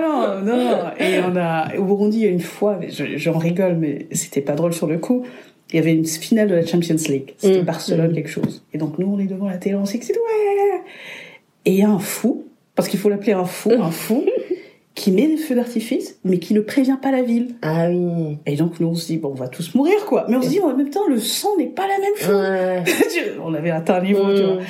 non 0.00 0.44
non 0.44 0.56
non. 0.56 0.56
non. 0.64 0.78
Et 0.98 1.18
on 1.20 1.36
a 1.36 1.76
au 1.76 1.84
Burundi 1.84 2.18
il 2.18 2.24
y 2.24 2.26
a 2.26 2.30
une 2.30 2.40
fois, 2.40 2.78
je- 2.88 3.16
j'en 3.16 3.38
rigole 3.38 3.76
mais 3.76 4.06
c'était 4.12 4.40
pas 4.40 4.54
drôle 4.54 4.72
sur 4.72 4.86
le 4.86 4.98
coup. 4.98 5.24
Il 5.72 5.76
y 5.76 5.78
avait 5.78 5.92
une 5.94 6.04
finale 6.06 6.48
de 6.48 6.54
la 6.54 6.64
Champions 6.66 6.96
League. 7.08 7.34
C'était 7.38 7.60
Mm. 7.62 7.64
Barcelone 7.64 8.10
Mm. 8.10 8.14
quelque 8.14 8.28
chose. 8.30 8.64
Et 8.72 8.78
donc 8.78 8.98
nous 8.98 9.06
on 9.12 9.18
est 9.18 9.26
devant 9.26 9.48
la 9.48 9.56
télé, 9.56 9.74
on 9.76 9.84
s'excite 9.86 10.16
ouais. 10.16 10.80
Et 11.64 11.72
il 11.72 11.78
y 11.78 11.82
a 11.82 11.88
un 11.90 11.98
fou 11.98 12.44
parce 12.74 12.88
qu'il 12.88 12.98
faut 13.00 13.08
l'appeler 13.08 13.32
un 13.32 13.44
fou, 13.44 13.70
un 13.78 13.90
fou 13.90 14.24
qui 14.94 15.10
met 15.10 15.26
des 15.26 15.36
feux 15.36 15.54
d'artifice 15.54 16.18
mais 16.24 16.38
qui 16.38 16.54
ne 16.54 16.60
prévient 16.60 16.98
pas 17.00 17.10
la 17.10 17.22
ville. 17.22 17.56
Ah 17.62 17.88
oui. 17.88 18.38
Et 18.46 18.56
donc 18.56 18.78
nous 18.80 18.88
on 18.88 18.94
se 18.94 19.06
dit 19.06 19.18
bon 19.18 19.30
on 19.30 19.34
va 19.34 19.48
tous 19.48 19.74
mourir 19.74 20.04
quoi. 20.06 20.26
Mais 20.28 20.36
on 20.36 20.42
se 20.42 20.48
dit 20.48 20.60
en 20.60 20.76
même 20.76 20.90
temps 20.90 21.06
le 21.08 21.18
son 21.18 21.56
n'est 21.56 21.66
pas 21.66 21.86
la 21.88 21.98
même 21.98 22.16
chose. 22.16 22.34
Ouais. 22.34 23.34
on 23.44 23.54
avait 23.54 23.70
atteint 23.70 23.96
un 23.96 24.02
niveau 24.02 24.34
tu 24.34 24.42
vois. 24.42 24.54
Mm. 24.56 24.60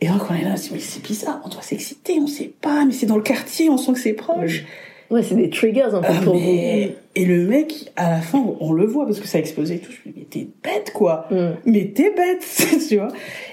Et 0.00 0.08
donc 0.08 0.22
on 0.30 0.34
est 0.34 0.42
là, 0.42 0.50
on 0.52 0.56
se 0.56 0.64
dit, 0.64 0.70
mais 0.72 0.80
c'est 0.80 1.02
bizarre, 1.02 1.40
on 1.44 1.48
doit 1.48 1.62
s'exciter, 1.62 2.18
on 2.20 2.26
sait 2.26 2.52
pas, 2.60 2.84
mais 2.84 2.92
c'est 2.92 3.06
dans 3.06 3.16
le 3.16 3.22
quartier, 3.22 3.68
on 3.68 3.76
sent 3.76 3.92
que 3.92 3.98
c'est 4.00 4.12
proche. 4.12 4.64
Ouais, 5.10 5.22
c'est 5.22 5.34
des 5.36 5.50
triggers 5.50 5.82
un 5.82 6.00
peu 6.00 6.06
Ah, 6.08 6.20
pour 6.24 6.34
mais- 6.34 6.94
Et 7.14 7.24
le 7.24 7.46
mec, 7.46 7.92
à 7.96 8.10
la 8.10 8.20
fin, 8.20 8.44
on 8.60 8.72
le 8.72 8.84
voit 8.84 9.06
parce 9.06 9.20
que 9.20 9.26
ça 9.28 9.38
a 9.38 9.40
explosé 9.40 9.76
et 9.76 9.78
tout. 9.78 9.92
Je 9.92 10.08
me 10.08 10.12
dis, 10.14 10.20
mais 10.20 10.26
t'es 10.28 10.48
bête 10.62 10.90
quoi. 10.92 11.26
Mm. 11.30 11.54
Mais 11.64 11.84
t'es 11.94 12.10
bête, 12.14 12.44
tu 12.88 12.96
vois. 12.96 13.08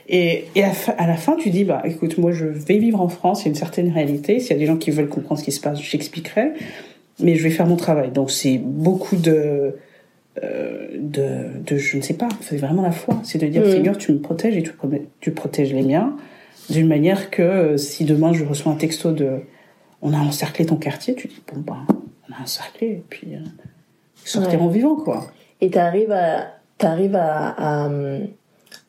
Et, 0.10 0.46
et 0.56 0.64
à, 0.64 0.68
la 0.68 0.74
fin- 0.74 0.96
à 0.98 1.08
la 1.08 1.16
fin, 1.16 1.36
tu 1.36 1.50
dis, 1.50 1.64
bah 1.64 1.82
écoute, 1.86 2.18
moi 2.18 2.32
je 2.32 2.46
vais 2.46 2.78
vivre 2.78 3.00
en 3.02 3.08
France, 3.08 3.42
il 3.42 3.46
y 3.46 3.48
a 3.48 3.50
une 3.50 3.56
certaine 3.56 3.90
réalité. 3.92 4.40
S'il 4.40 4.52
y 4.52 4.56
a 4.56 4.60
des 4.60 4.66
gens 4.66 4.78
qui 4.78 4.92
veulent 4.92 5.08
comprendre 5.10 5.40
ce 5.40 5.46
qui 5.46 5.52
se 5.52 5.62
passe, 5.62 5.80
j'expliquerai. 5.82 6.52
mais 7.20 7.36
je 7.36 7.44
vais 7.44 7.52
faire 7.52 7.68
mon 7.68 7.76
travail. 7.78 8.10
Donc 8.12 8.32
c'est 8.32 8.58
beaucoup 8.58 9.16
de, 9.16 9.76
euh, 10.44 10.88
de, 10.98 11.24
de, 11.66 11.78
je 11.78 11.98
ne 11.98 12.02
sais 12.02 12.16
pas, 12.16 12.28
c'est 12.42 12.58
vraiment 12.58 12.82
la 12.82 12.92
foi. 12.92 13.22
C'est 13.24 13.38
de 13.40 13.48
dire, 13.48 13.62
Mm. 13.62 13.72
Seigneur, 13.72 13.98
tu 13.98 14.12
me 14.12 14.20
protèges 14.20 14.58
et 14.58 14.64
tu, 14.64 14.72
tu 15.22 15.32
protèges 15.32 15.72
les 15.74 15.84
miens 15.84 16.16
d'une 16.70 16.88
manière 16.88 17.30
que 17.30 17.42
euh, 17.44 17.78
si 17.78 18.04
demain 18.06 18.34
je 18.34 18.44
reçois 18.44 18.72
un 18.72 18.76
texto 18.76 19.12
de, 19.12 19.42
on 20.04 20.14
a 20.14 20.18
encerclé 20.20 20.66
ton 20.66 20.76
quartier, 20.76 21.16
tu 21.16 21.28
dis, 21.28 21.42
bon 21.52 21.62
ben, 21.62 21.86
on 22.30 22.34
a 22.40 22.44
encerclé 22.44 22.88
et 22.88 23.04
puis 23.10 23.36
euh, 23.36 23.40
sortez 24.24 24.58
Ouais. 24.58 24.62
en 24.62 24.68
vivant 24.68 24.96
quoi. 24.96 25.26
Et 25.62 25.70
t'arrives 25.72 26.12
à, 26.12 26.48
t'arrives 26.78 27.16
à, 27.16 27.56
à, 27.86 27.90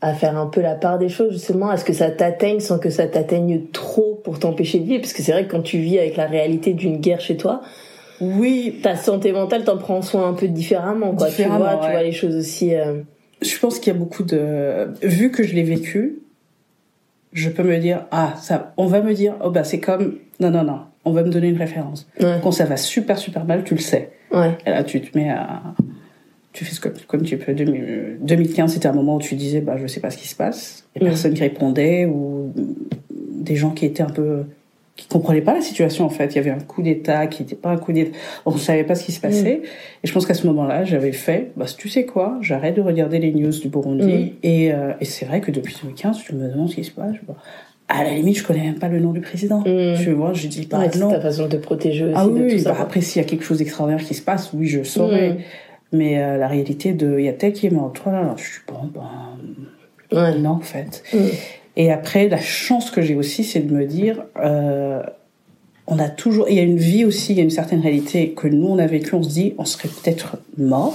à 0.00 0.14
faire 0.14 0.36
un 0.36 0.46
peu 0.46 0.60
la 0.60 0.74
part 0.74 0.98
des 0.98 1.08
choses, 1.08 1.32
justement, 1.32 1.68
à 1.70 1.76
ce 1.76 1.84
que 1.84 1.92
ça 1.92 2.10
t'atteigne 2.10 2.60
sans 2.60 2.78
que 2.78 2.90
ça 2.90 3.06
t'atteigne 3.06 3.62
trop 3.72 4.20
pour 4.24 4.38
t'empêcher 4.40 4.80
de 4.80 4.84
vivre? 4.84 5.00
Parce 5.02 5.12
que 5.12 5.22
c'est 5.22 5.32
vrai 5.32 5.46
que 5.46 5.50
quand 5.50 5.62
tu 5.62 5.78
vis 5.78 5.98
avec 5.98 6.16
la 6.16 6.26
réalité 6.26 6.72
d'une 6.74 6.98
guerre 6.98 7.20
chez 7.20 7.36
toi, 7.36 7.62
Oui, 8.20 8.80
ta 8.82 8.96
santé 8.96 9.32
mentale, 9.32 9.64
t'en 9.64 9.76
prends 9.78 10.02
soin 10.02 10.28
un 10.28 10.34
peu 10.34 10.48
différemment, 10.48 11.14
quoi. 11.14 11.28
Différemment, 11.28 11.58
tu 11.70 11.76
vois, 11.76 11.86
tu 11.86 11.90
vois 11.92 12.02
les 12.02 12.12
choses 12.12 12.36
aussi. 12.36 12.74
euh, 12.74 13.02
je 13.42 13.58
pense 13.58 13.78
qu'il 13.78 13.92
y 13.92 13.96
a 13.96 13.98
beaucoup 13.98 14.22
de, 14.24 14.88
vu 15.02 15.30
que 15.30 15.42
je 15.42 15.54
l'ai 15.54 15.62
vécu, 15.64 16.20
je 17.32 17.48
peux 17.50 17.62
me 17.64 17.78
dire, 17.78 18.06
ah, 18.10 18.34
ça, 18.40 18.72
on 18.76 18.86
va 18.86 19.00
me 19.00 19.12
dire, 19.14 19.34
oh 19.42 19.50
bah 19.50 19.64
c'est 19.64 19.80
comme, 19.80 20.18
non, 20.40 20.50
non, 20.50 20.64
non, 20.64 20.80
on 21.04 21.12
va 21.12 21.22
me 21.22 21.30
donner 21.30 21.48
une 21.48 21.58
référence. 21.58 22.08
Ouais. 22.20 22.38
Quand 22.42 22.52
ça 22.52 22.64
va 22.64 22.76
super, 22.76 23.18
super 23.18 23.44
mal, 23.44 23.64
tu 23.64 23.74
le 23.74 23.80
sais. 23.80 24.10
Ouais. 24.32 24.56
Et 24.66 24.70
là, 24.70 24.84
tu 24.84 25.00
te 25.00 25.16
mets 25.16 25.30
à, 25.30 25.62
tu 26.54 26.64
fais 26.64 26.72
ce 26.72 26.80
que, 26.80 26.88
comme 27.06 27.22
tu 27.22 27.36
peux. 27.36 27.52
2000 27.52 28.18
2015, 28.20 28.72
c'était 28.72 28.86
un 28.86 28.92
moment 28.92 29.16
où 29.16 29.20
tu 29.20 29.34
disais, 29.34 29.60
bah, 29.60 29.76
je 29.76 29.86
sais 29.86 30.00
pas 30.00 30.10
ce 30.10 30.16
qui 30.16 30.28
se 30.28 30.36
passe. 30.36 30.86
Il 30.94 31.02
y 31.02 31.04
a 31.04 31.08
personne 31.08 31.34
qui 31.34 31.42
répondait 31.42 32.06
ou 32.06 32.52
des 33.10 33.56
gens 33.56 33.70
qui 33.70 33.84
étaient 33.84 34.04
un 34.04 34.08
peu, 34.08 34.44
qui 34.94 35.08
comprenaient 35.08 35.40
pas 35.42 35.52
la 35.52 35.60
situation, 35.60 36.04
en 36.04 36.10
fait. 36.10 36.32
Il 36.32 36.36
y 36.36 36.38
avait 36.38 36.50
un 36.50 36.60
coup 36.60 36.80
d'état 36.80 37.26
qui 37.26 37.42
n'était 37.42 37.56
pas 37.56 37.70
un 37.70 37.76
coup 37.76 37.92
d'état. 37.92 38.16
On 38.46 38.56
savait 38.56 38.84
pas 38.84 38.94
ce 38.94 39.04
qui 39.04 39.10
se 39.10 39.20
passait. 39.20 39.62
Et 40.04 40.06
je 40.06 40.12
pense 40.12 40.26
qu'à 40.26 40.34
ce 40.34 40.46
moment-là, 40.46 40.84
j'avais 40.84 41.10
fait, 41.10 41.50
bah, 41.56 41.66
tu 41.76 41.88
sais 41.88 42.06
quoi, 42.06 42.38
j'arrête 42.40 42.76
de 42.76 42.82
regarder 42.82 43.18
les 43.18 43.32
news 43.32 43.50
du 43.50 43.68
Burundi. 43.68 44.34
Et, 44.44 44.72
euh, 44.72 44.92
et 45.00 45.04
c'est 45.04 45.26
vrai 45.26 45.40
que 45.40 45.50
depuis 45.50 45.76
2015, 45.82 46.20
je 46.24 46.36
me 46.36 46.48
demande 46.48 46.70
ce 46.70 46.76
qui 46.76 46.84
se 46.84 46.92
passe. 46.92 47.16
À 47.88 48.02
la 48.04 48.14
limite, 48.14 48.38
je 48.38 48.44
connais 48.44 48.62
même 48.62 48.78
pas 48.78 48.88
le 48.88 48.98
nom 49.00 49.12
du 49.12 49.20
président. 49.20 49.60
Mhm. 49.60 49.96
Tu 50.02 50.12
vois, 50.12 50.32
je 50.32 50.46
dis 50.48 50.66
pas 50.66 50.78
Ouais, 50.78 50.88
c'est 50.92 50.98
non. 50.98 51.10
ta 51.10 51.20
façon 51.20 51.46
de 51.48 51.56
protéger 51.58 52.04
aussi 52.04 52.14
Ah 52.16 52.24
de 52.26 52.30
oui, 52.30 52.38
tout 52.40 52.54
oui, 52.54 52.60
ça. 52.60 52.72
bah 52.72 52.78
après 52.80 53.00
s'il 53.00 53.20
y 53.22 53.24
a 53.24 53.28
quelque 53.28 53.44
chose 53.44 53.58
d'extraordinaire 53.58 54.04
qui 54.04 54.14
se 54.14 54.22
passe, 54.22 54.50
oui, 54.54 54.66
je 54.66 54.82
saurais. 54.82 55.30
Mhm. 55.30 55.38
Mais 55.92 56.22
euh, 56.22 56.38
la 56.38 56.48
réalité 56.48 56.92
de 56.92 57.18
il 57.18 57.24
y 57.24 57.28
a 57.28 57.32
tel 57.34 57.52
qui 57.52 57.66
est 57.66 57.70
mort, 57.70 57.92
toi 57.92 58.10
là, 58.12 58.22
là, 58.22 58.34
je 58.36 58.42
suis 58.42 58.60
bon, 58.66 58.90
ben 58.92 60.18
Ouais. 60.20 60.38
non 60.38 60.50
en 60.50 60.60
fait. 60.60 61.02
Mhm. 61.12 61.28
Et 61.76 61.90
après, 61.92 62.28
la 62.28 62.38
chance 62.38 62.90
que 62.90 63.02
j'ai 63.02 63.14
aussi, 63.16 63.42
c'est 63.44 63.60
de 63.60 63.72
me 63.74 63.84
dire, 63.84 64.22
euh, 64.42 65.02
on 65.86 65.98
a 65.98 66.08
toujours, 66.08 66.48
il 66.48 66.54
y 66.56 66.60
a 66.60 66.62
une 66.62 66.78
vie 66.78 67.04
aussi, 67.04 67.32
il 67.32 67.36
y 67.36 67.40
a 67.40 67.44
une 67.44 67.50
certaine 67.50 67.80
réalité 67.80 68.30
que 68.30 68.46
nous 68.48 68.66
on 68.68 68.78
a 68.78 68.86
vécu, 68.86 69.14
on 69.14 69.22
se 69.22 69.28
dit, 69.30 69.54
on 69.58 69.64
serait 69.64 69.88
peut-être 69.88 70.38
mort 70.56 70.94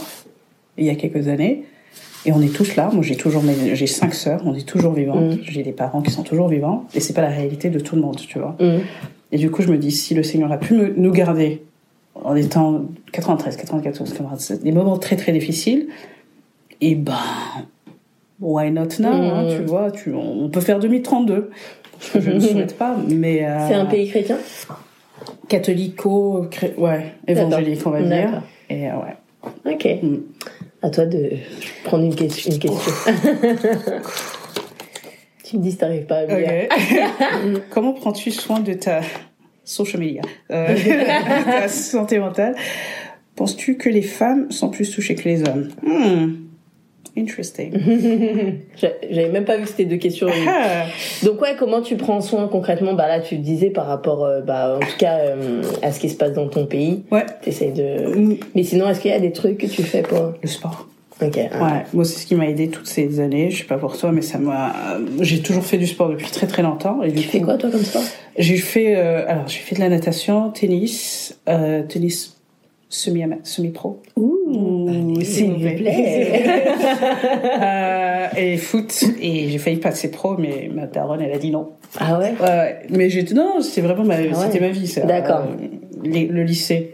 il 0.77 0.85
y 0.85 0.89
a 0.89 0.95
quelques 0.95 1.27
années. 1.27 1.65
Et 2.25 2.31
on 2.33 2.41
est 2.41 2.53
tous 2.53 2.75
là. 2.75 2.89
Moi, 2.93 3.01
j'ai 3.03 3.15
toujours 3.15 3.43
mes, 3.43 3.75
j'ai 3.75 3.87
cinq 3.87 4.13
sœurs. 4.13 4.41
On 4.45 4.53
est 4.53 4.67
toujours 4.67 4.93
vivantes. 4.93 5.21
Mhm. 5.37 5.39
J'ai 5.43 5.63
des 5.63 5.71
parents 5.71 6.01
qui 6.01 6.11
sont 6.11 6.23
toujours 6.23 6.49
vivants. 6.49 6.85
Et 6.93 6.99
c'est 6.99 7.13
pas 7.13 7.21
la 7.21 7.29
réalité 7.29 7.69
de 7.69 7.79
tout 7.79 7.95
le 7.95 8.01
monde, 8.01 8.17
tu 8.17 8.39
vois. 8.39 8.55
Mhm. 8.59 8.81
Et 9.31 9.37
du 9.37 9.49
coup, 9.51 9.61
je 9.61 9.69
me 9.71 9.77
dis, 9.77 9.91
si 9.91 10.13
le 10.15 10.23
Seigneur 10.23 10.51
a 10.51 10.57
pu 10.57 10.73
me- 10.73 10.93
nous 10.97 11.11
garder 11.11 11.61
en 12.15 12.35
étant 12.35 12.83
93, 13.13 13.55
94, 13.55 14.09
97, 14.11 14.63
des 14.63 14.71
moments 14.71 14.97
très 14.97 15.15
très 15.15 15.31
difficiles, 15.31 15.87
et 16.81 16.95
ben, 16.95 17.13
why 18.41 18.71
not 18.71 18.87
now, 18.99 19.07
hein, 19.09 19.43
Mhm. 19.43 19.55
tu 19.57 19.63
vois, 19.63 19.91
tu, 19.91 20.13
on, 20.13 20.49
peut 20.49 20.61
faire 20.61 20.79
2032. 20.79 21.49
Ce 22.01 22.13
que 22.13 22.21
je 22.21 22.31
ne 22.31 22.39
souhaite 22.39 22.77
pas, 22.77 22.97
mais. 23.07 23.45
euh, 23.45 23.67
C'est 23.67 23.75
un 23.75 23.85
pays 23.85 24.09
chrétien? 24.09 24.37
Catholico, 25.47 26.47
cré- 26.51 26.73
ouais, 26.77 27.13
évangélique, 27.27 27.85
on 27.85 27.91
va 27.91 28.01
dire. 28.01 28.41
Et 28.69 28.87
euh, 28.89 28.93
ouais. 28.95 29.71
Ok. 29.73 29.87
À 30.81 30.89
toi 30.89 31.05
de 31.05 31.31
prendre 31.83 32.05
une 32.05 32.15
question. 32.15 32.51
Une 32.51 32.59
question. 32.59 32.91
tu 35.43 35.57
me 35.57 35.61
dis 35.61 35.71
si 35.71 35.77
t'arrives 35.77 36.05
pas 36.05 36.19
à. 36.19 36.25
Comment 37.69 37.93
prends-tu 37.93 38.31
soin 38.31 38.59
de 38.59 38.73
ta 38.73 39.01
social 39.63 39.99
media, 39.99 40.21
euh, 40.51 40.73
de 40.73 41.61
ta 41.61 41.67
santé 41.67 42.19
mentale? 42.19 42.55
Penses-tu 43.35 43.77
que 43.77 43.89
les 43.89 44.01
femmes 44.01 44.51
sont 44.51 44.69
plus 44.69 44.89
touchées 44.91 45.15
que 45.15 45.27
les 45.27 45.43
hommes? 45.43 45.69
Hmm. 45.81 46.48
Interesting. 47.17 47.71
J'a- 48.79 48.91
J'avais 49.09 49.29
même 49.29 49.45
pas 49.45 49.57
vu 49.57 49.63
que 49.63 49.69
c'était 49.69 49.85
deux 49.85 49.97
questions. 49.97 50.27
Ah. 50.47 50.85
Donc 51.23 51.41
ouais, 51.41 51.55
comment 51.57 51.81
tu 51.81 51.95
prends 51.95 52.21
soin 52.21 52.47
concrètement? 52.47 52.93
Bah 52.93 53.07
là, 53.07 53.19
tu 53.19 53.37
disais 53.37 53.69
par 53.69 53.87
rapport, 53.87 54.23
euh, 54.25 54.41
bah 54.41 54.75
en 54.77 54.79
tout 54.79 54.97
cas, 54.97 55.17
euh, 55.19 55.61
à 55.81 55.91
ce 55.91 55.99
qui 55.99 56.09
se 56.09 56.15
passe 56.15 56.33
dans 56.33 56.47
ton 56.47 56.65
pays. 56.65 57.03
Ouais. 57.11 57.25
T'essayes 57.41 57.71
de. 57.73 58.15
Hmm. 58.15 58.35
Mais 58.55 58.63
sinon, 58.63 58.89
est-ce 58.89 58.99
qu'il 59.01 59.11
y 59.11 59.13
a 59.13 59.19
des 59.19 59.31
trucs 59.31 59.57
que 59.57 59.67
tu 59.67 59.83
fais 59.83 60.01
pour 60.01 60.33
Le 60.41 60.47
sport. 60.47 60.87
Ok. 61.21 61.37
ah. 61.51 61.63
Ouais, 61.65 61.83
moi 61.93 62.05
c'est 62.05 62.19
ce 62.19 62.25
qui 62.25 62.35
m'a 62.35 62.47
aidé 62.47 62.69
toutes 62.69 62.87
ces 62.87 63.19
années. 63.19 63.49
Je 63.51 63.57
sais 63.57 63.63
pas 63.65 63.77
pour 63.77 63.97
toi, 63.97 64.11
mais 64.13 64.21
ça 64.21 64.37
m'a. 64.37 64.73
J'ai 65.19 65.41
toujours 65.41 65.65
fait 65.65 65.77
du 65.77 65.87
sport 65.87 66.07
depuis 66.09 66.31
très 66.31 66.47
très 66.47 66.61
longtemps. 66.61 67.03
Et 67.03 67.09
du 67.11 67.21
Tu 67.21 67.27
fais 67.27 67.41
quoi 67.41 67.57
toi 67.57 67.69
comme 67.69 67.83
sport? 67.83 68.03
J'ai 68.37 68.55
fait. 68.55 68.95
euh, 68.95 69.25
alors 69.27 69.47
j'ai 69.47 69.59
fait 69.59 69.75
de 69.75 69.81
la 69.81 69.89
natation, 69.89 70.49
tennis, 70.51 71.37
euh, 71.49 71.83
tennis 71.83 72.37
semi 72.89 73.23
semi 73.43 73.69
pro. 73.69 74.01
Ouh, 74.17 75.21
s'il 75.21 75.51
vous 75.53 75.59
plaît. 75.59 76.55
Euh, 77.61 78.27
et 78.37 78.57
foot. 78.57 79.03
Et 79.21 79.49
j'ai 79.49 79.57
failli 79.57 79.77
passer 79.77 80.11
pro, 80.11 80.37
mais 80.37 80.69
ma 80.73 80.85
daronne 80.87 81.21
elle 81.21 81.31
a 81.33 81.37
dit 81.37 81.51
non. 81.51 81.69
ah 81.99 82.17
ouais? 82.19 82.33
Mais 82.89 83.09
j'étais 83.09 83.33
non, 83.33 83.61
c'était 83.61 83.81
vraiment 83.81 84.03
ma, 84.03 84.15
ouais. 84.17 84.29
c'était 84.33 84.59
ma 84.59 84.69
vie. 84.69 84.87
ça. 84.87 85.01
D'accord. 85.01 85.43
Euh, 85.45 85.67
le 86.03 86.43
lycée, 86.43 86.93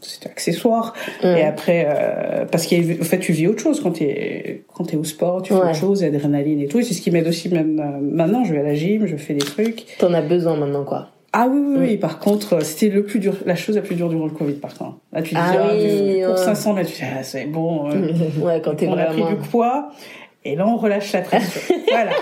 c'était 0.00 0.28
accessoire. 0.28 0.94
Hum. 1.22 1.36
Et 1.36 1.42
après, 1.42 1.86
euh, 1.88 2.44
parce 2.46 2.66
qu'en 2.66 3.04
fait, 3.04 3.18
tu 3.18 3.32
vis 3.32 3.46
autre 3.48 3.60
chose 3.62 3.80
quand 3.80 3.92
t'es 3.92 4.62
quand 4.74 4.84
t'es 4.84 4.96
au 4.96 5.04
sport, 5.04 5.42
tu 5.42 5.52
fais 5.52 5.58
Ouais. 5.60 5.66
autre 5.70 5.74
chose, 5.78 6.04
adrénaline 6.04 6.60
et 6.60 6.66
tout. 6.66 6.78
Et 6.78 6.82
c'est 6.82 6.94
ce 6.94 7.00
qui 7.02 7.10
m'aide 7.10 7.26
aussi 7.28 7.48
même 7.48 7.80
euh, 7.80 7.98
maintenant. 8.00 8.44
Je 8.44 8.52
vais 8.52 8.60
à 8.60 8.64
la 8.64 8.74
gym, 8.74 9.06
je 9.06 9.16
fais 9.16 9.34
des 9.34 9.44
trucs. 9.44 9.86
T'en 9.98 10.12
as 10.14 10.22
besoin 10.22 10.56
maintenant 10.56 10.84
quoi. 10.84 11.08
Ah 11.32 11.46
oui, 11.48 11.60
oui, 11.64 11.76
oui. 11.78 11.96
Par 11.96 12.18
contre, 12.18 12.54
euh, 12.54 12.60
c'était 12.60 12.88
le 12.92 13.04
plus 13.04 13.20
dur, 13.20 13.36
la 13.46 13.54
chose 13.54 13.76
la 13.76 13.82
plus 13.82 13.94
dure 13.94 14.08
durant 14.08 14.24
le 14.24 14.32
Covid, 14.32 14.54
par 14.54 14.74
contre. 14.74 14.96
Là, 15.12 15.22
tu 15.22 15.34
dis, 15.34 15.40
Ah 15.40 15.52
ah, 15.60 15.68
oui, 15.72 16.24
ouais. 16.24 16.36
500 16.36 16.72
mètres, 16.74 16.90
tu 16.90 16.96
dis, 16.96 17.08
ah, 17.18 17.22
c'est 17.22 17.44
bon. 17.46 17.88
euh, 17.90 18.12
ouais, 18.40 18.60
quand 18.64 18.74
t'es 18.74 18.88
on 18.88 18.96
a 18.98 19.04
pris 19.04 19.22
du 19.24 19.36
poids. 19.36 19.90
Et 20.44 20.56
là, 20.56 20.66
on 20.66 20.76
relâche 20.76 21.12
la 21.12 21.20
pression. 21.20 21.60
voilà. 21.90 22.12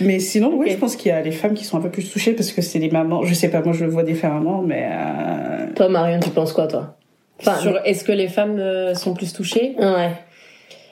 Mais 0.00 0.20
sinon, 0.20 0.52
oui, 0.54 0.70
je 0.70 0.76
pense 0.76 0.94
qu'il 0.94 1.10
y 1.10 1.12
a 1.12 1.20
les 1.20 1.32
femmes 1.32 1.54
qui 1.54 1.64
sont 1.64 1.76
un 1.76 1.80
peu 1.80 1.90
plus 1.90 2.08
touchées 2.10 2.32
parce 2.32 2.52
que 2.52 2.62
c'est 2.62 2.78
les 2.78 2.88
mamans. 2.88 3.24
Je 3.24 3.34
sais 3.34 3.50
pas, 3.50 3.60
moi, 3.62 3.72
je 3.72 3.84
le 3.84 3.90
vois 3.90 4.04
différemment, 4.04 4.62
mais 4.62 4.88
euh, 4.90 5.66
Toi, 5.74 5.88
Marion, 5.88 6.20
tu 6.20 6.30
penses 6.30 6.52
quoi 6.52 6.68
toi? 6.68 6.94
Enfin, 7.40 7.56
Sur 7.56 7.80
est-ce 7.84 8.04
que 8.04 8.12
les 8.12 8.28
femmes 8.28 8.58
euh, 8.58 8.94
sont 8.94 9.12
plus 9.12 9.32
touchées? 9.32 9.74
Ouais. 9.78 10.12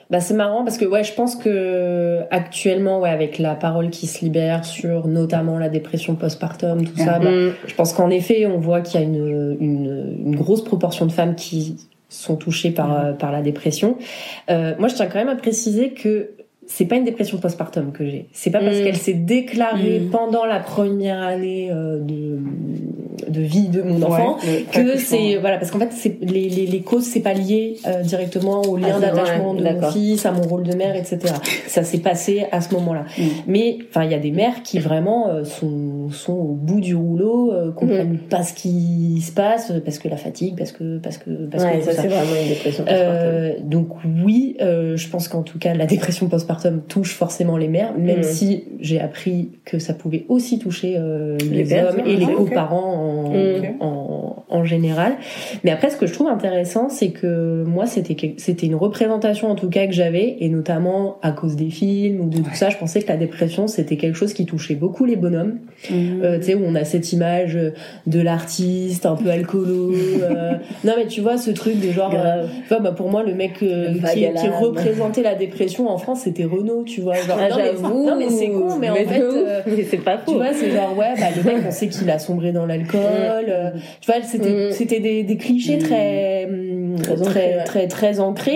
Bah 0.09 0.21
c'est 0.21 0.33
marrant 0.33 0.63
parce 0.63 0.77
que 0.77 0.85
ouais, 0.85 1.03
je 1.03 1.13
pense 1.13 1.35
que 1.35 2.21
actuellement 2.31 3.01
ouais 3.01 3.09
avec 3.09 3.39
la 3.39 3.55
parole 3.55 3.89
qui 3.89 4.07
se 4.07 4.23
libère 4.23 4.63
sur 4.63 5.07
notamment 5.07 5.57
la 5.59 5.67
dépression 5.67 6.15
postpartum 6.15 6.85
tout 6.85 6.97
ça, 6.97 7.19
bah, 7.19 7.29
Mm. 7.29 7.51
je 7.67 7.75
pense 7.75 7.91
qu'en 7.93 8.09
effet, 8.09 8.45
on 8.45 8.57
voit 8.57 8.79
qu'il 8.81 9.01
y 9.01 9.03
a 9.03 9.05
une, 9.05 9.57
une, 9.59 10.17
une 10.25 10.35
grosse 10.35 10.63
proportion 10.63 11.05
de 11.05 11.11
femmes 11.11 11.35
qui 11.35 11.75
sont 12.09 12.37
touchées 12.37 12.71
par, 12.71 12.97
euh, 12.97 13.11
par 13.11 13.33
la 13.33 13.41
dépression. 13.41 13.97
Euh, 14.49 14.75
moi, 14.79 14.87
je 14.87 14.95
tiens 14.95 15.07
quand 15.07 15.19
même 15.19 15.27
à 15.27 15.35
préciser 15.35 15.89
que 15.91 16.29
c'est 16.69 16.85
pas 16.85 16.95
une 16.95 17.05
dépression 17.05 17.37
postpartum 17.37 17.91
que 17.91 18.05
j'ai. 18.05 18.27
C'est 18.33 18.51
pas 18.51 18.59
parce 18.59 18.77
Mhm. 18.77 18.83
qu'elle 18.83 18.97
s'est 18.97 19.13
déclarée 19.13 19.99
Mhm. 20.01 20.09
pendant 20.09 20.45
la 20.45 20.59
première 20.59 21.21
année 21.21 21.69
euh, 21.71 21.99
de, 21.99 22.39
de 23.29 23.41
vie 23.41 23.67
de 23.69 23.81
mon 23.81 24.01
enfant 24.03 24.37
ouais, 24.45 24.65
que 24.71 24.97
c'est 24.97 25.37
voilà 25.37 25.57
parce 25.57 25.71
qu'en 25.71 25.79
fait 25.79 25.91
c'est 25.91 26.17
les, 26.21 26.49
les, 26.49 26.65
les 26.67 26.81
causes 26.81 27.03
c'est 27.05 27.21
pas 27.21 27.33
lié 27.33 27.77
euh, 27.87 28.01
directement 28.03 28.61
au 28.61 28.77
lien 28.77 28.95
Ah, 28.97 28.99
d'attachement 28.99 29.53
de 29.53 29.63
mon 29.63 29.91
fils 29.91 30.25
à 30.25 30.31
mon 30.31 30.43
rôle 30.43 30.63
de 30.63 30.75
mère 30.75 30.95
etc 30.95 31.33
ça 31.67 31.83
s'est 31.83 31.97
passé 31.99 32.45
à 32.51 32.61
ce 32.61 32.73
moment-là 32.75 33.05
Mm. 33.17 33.21
mais 33.47 33.77
enfin 33.89 34.03
il 34.03 34.11
y 34.11 34.15
a 34.15 34.19
des 34.19 34.31
mères 34.31 34.61
qui 34.63 34.79
vraiment 34.79 35.29
euh, 35.29 35.43
sont 35.45 36.09
sont 36.11 36.33
au 36.33 36.53
bout 36.53 36.79
du 36.81 36.95
rouleau 36.95 37.51
euh, 37.53 37.71
comprennent 37.71 38.13
Mm. 38.13 38.29
pas 38.29 38.43
ce 38.43 38.53
qui 38.53 39.21
se 39.21 39.31
passe 39.31 39.71
euh, 39.71 39.79
parce 39.83 39.99
que 39.99 40.07
la 40.09 40.17
fatigue 40.17 40.55
parce 40.57 40.71
que 40.71 40.97
parce 40.99 41.17
que 41.17 41.47
parce 41.49 41.63
Ouais, 41.63 41.79
que 41.79 41.85
ça 41.85 41.93
c'est 41.93 42.07
vraiment 42.07 42.35
une 42.41 42.49
dépression. 42.49 42.83
postpartum. 42.83 43.07
Euh, 43.09 43.53
donc 43.63 43.87
oui, 44.25 44.55
euh, 44.61 44.95
je 44.97 45.07
pense 45.09 45.27
qu'en 45.27 45.43
tout 45.43 45.57
cas 45.59 45.73
la 45.73 45.85
dépression 45.85 46.27
postpartum 46.27 46.56
touche 46.87 47.13
forcément 47.13 47.57
les 47.57 47.67
mères, 47.67 47.93
même 47.97 48.17
Mhm. 48.17 48.23
si 48.23 48.63
j'ai 48.79 48.99
appris 48.99 49.49
que 49.65 49.79
ça 49.79 49.93
pouvait 49.93 50.25
aussi 50.29 50.59
toucher 50.59 50.95
euh, 50.97 51.37
les, 51.51 51.73
hommes 51.73 52.01
et 52.05 52.15
les 52.15 52.25
ah, 52.29 52.35
coparents 52.35 52.93
en, 52.93 53.31
Mhm. 53.33 53.75
en, 53.81 54.43
en 54.49 54.63
général. 54.63 55.13
Mais 55.63 55.71
après, 55.71 55.89
ce 55.89 55.97
que 55.97 56.07
je 56.07 56.13
trouve 56.13 56.27
intéressant, 56.27 56.89
c'est 56.89 57.09
que 57.09 57.63
moi, 57.65 57.85
c'était 57.85 58.65
une 58.67 58.75
représentation 58.75 59.49
en 59.49 59.55
tout 59.55 59.69
cas 59.69 59.85
que 59.87 59.93
j'avais, 59.93 60.37
et 60.39 60.49
notamment 60.49 61.17
à 61.21 61.31
cause 61.31 61.55
des 61.55 61.69
films 61.69 62.21
ou 62.21 62.29
de 62.29 62.37
tout 62.37 62.53
ça, 62.53 62.69
je 62.69 62.77
pensais 62.77 63.01
que 63.01 63.07
la 63.09 63.17
dépression 63.17 63.67
c'était 63.67 63.97
quelque 63.97 64.15
chose 64.15 64.33
qui 64.33 64.45
touchait 64.45 64.75
beaucoup 64.75 65.05
les 65.05 65.15
bonhommes. 65.15 65.59
Mhm. 65.89 66.21
Euh, 66.23 66.37
tu 66.39 66.45
sais 66.45 66.55
où 66.55 66.61
on 66.65 66.75
a 66.75 66.83
cette 66.85 67.11
image 67.13 67.57
de 68.07 68.19
l'artiste 68.21 69.05
un 69.05 69.15
peu 69.15 69.29
alcoolo. 69.29 69.91
euh, 69.93 70.53
non 70.83 70.93
mais 70.97 71.07
tu 71.07 71.21
vois 71.21 71.37
ce 71.37 71.51
truc 71.51 71.79
de 71.79 71.91
genre. 71.91 72.13
vois, 72.69 72.79
bah, 72.79 72.91
pour 72.91 73.09
moi, 73.09 73.23
le 73.23 73.33
mec 73.33 73.53
qui, 73.59 73.67
représentait 74.61 75.21
la 75.23 75.35
dépression 75.35 75.89
en 75.89 75.97
France, 75.97 76.21
c'était 76.23 76.45
Renault, 76.47 76.83
tu 76.85 77.01
vois. 77.01 77.15
Genre, 77.15 77.37
Ah, 77.39 77.49
non, 77.49 77.57
mais- 77.57 77.89
non, 77.89 78.15
mais 78.17 78.29
c'est 78.29 78.47
con, 78.49 78.77
mais 78.79 78.89
en 78.89 78.95
fait. 78.95 79.21
euh, 79.21 79.61
Mais 79.67 79.83
c'est 79.83 79.97
pas 79.97 80.17
tu 80.17 80.25
faux. 80.31 80.35
vois, 80.37 80.53
c'est 80.53 80.71
genre, 80.71 80.97
ouais, 80.97 81.13
bah, 81.19 81.27
le 81.35 81.43
mec, 81.43 81.63
on 81.67 81.71
sait 81.71 81.87
qu'il 81.89 82.09
a 82.09 82.19
sombré 82.19 82.51
dans 82.51 82.65
l'alcool. 82.65 82.99
euh, 83.49 83.69
tu 84.01 84.11
vois, 84.11 84.21
c'était, 84.23 84.69
Mm. 84.69 84.71
c'était 84.71 84.99
des, 84.99 85.23
des 85.23 85.37
clichés 85.37 85.77
Mm. 85.77 85.79
très, 85.79 86.45
Très 87.01 87.15
très, 87.15 87.87
très, 87.87 87.87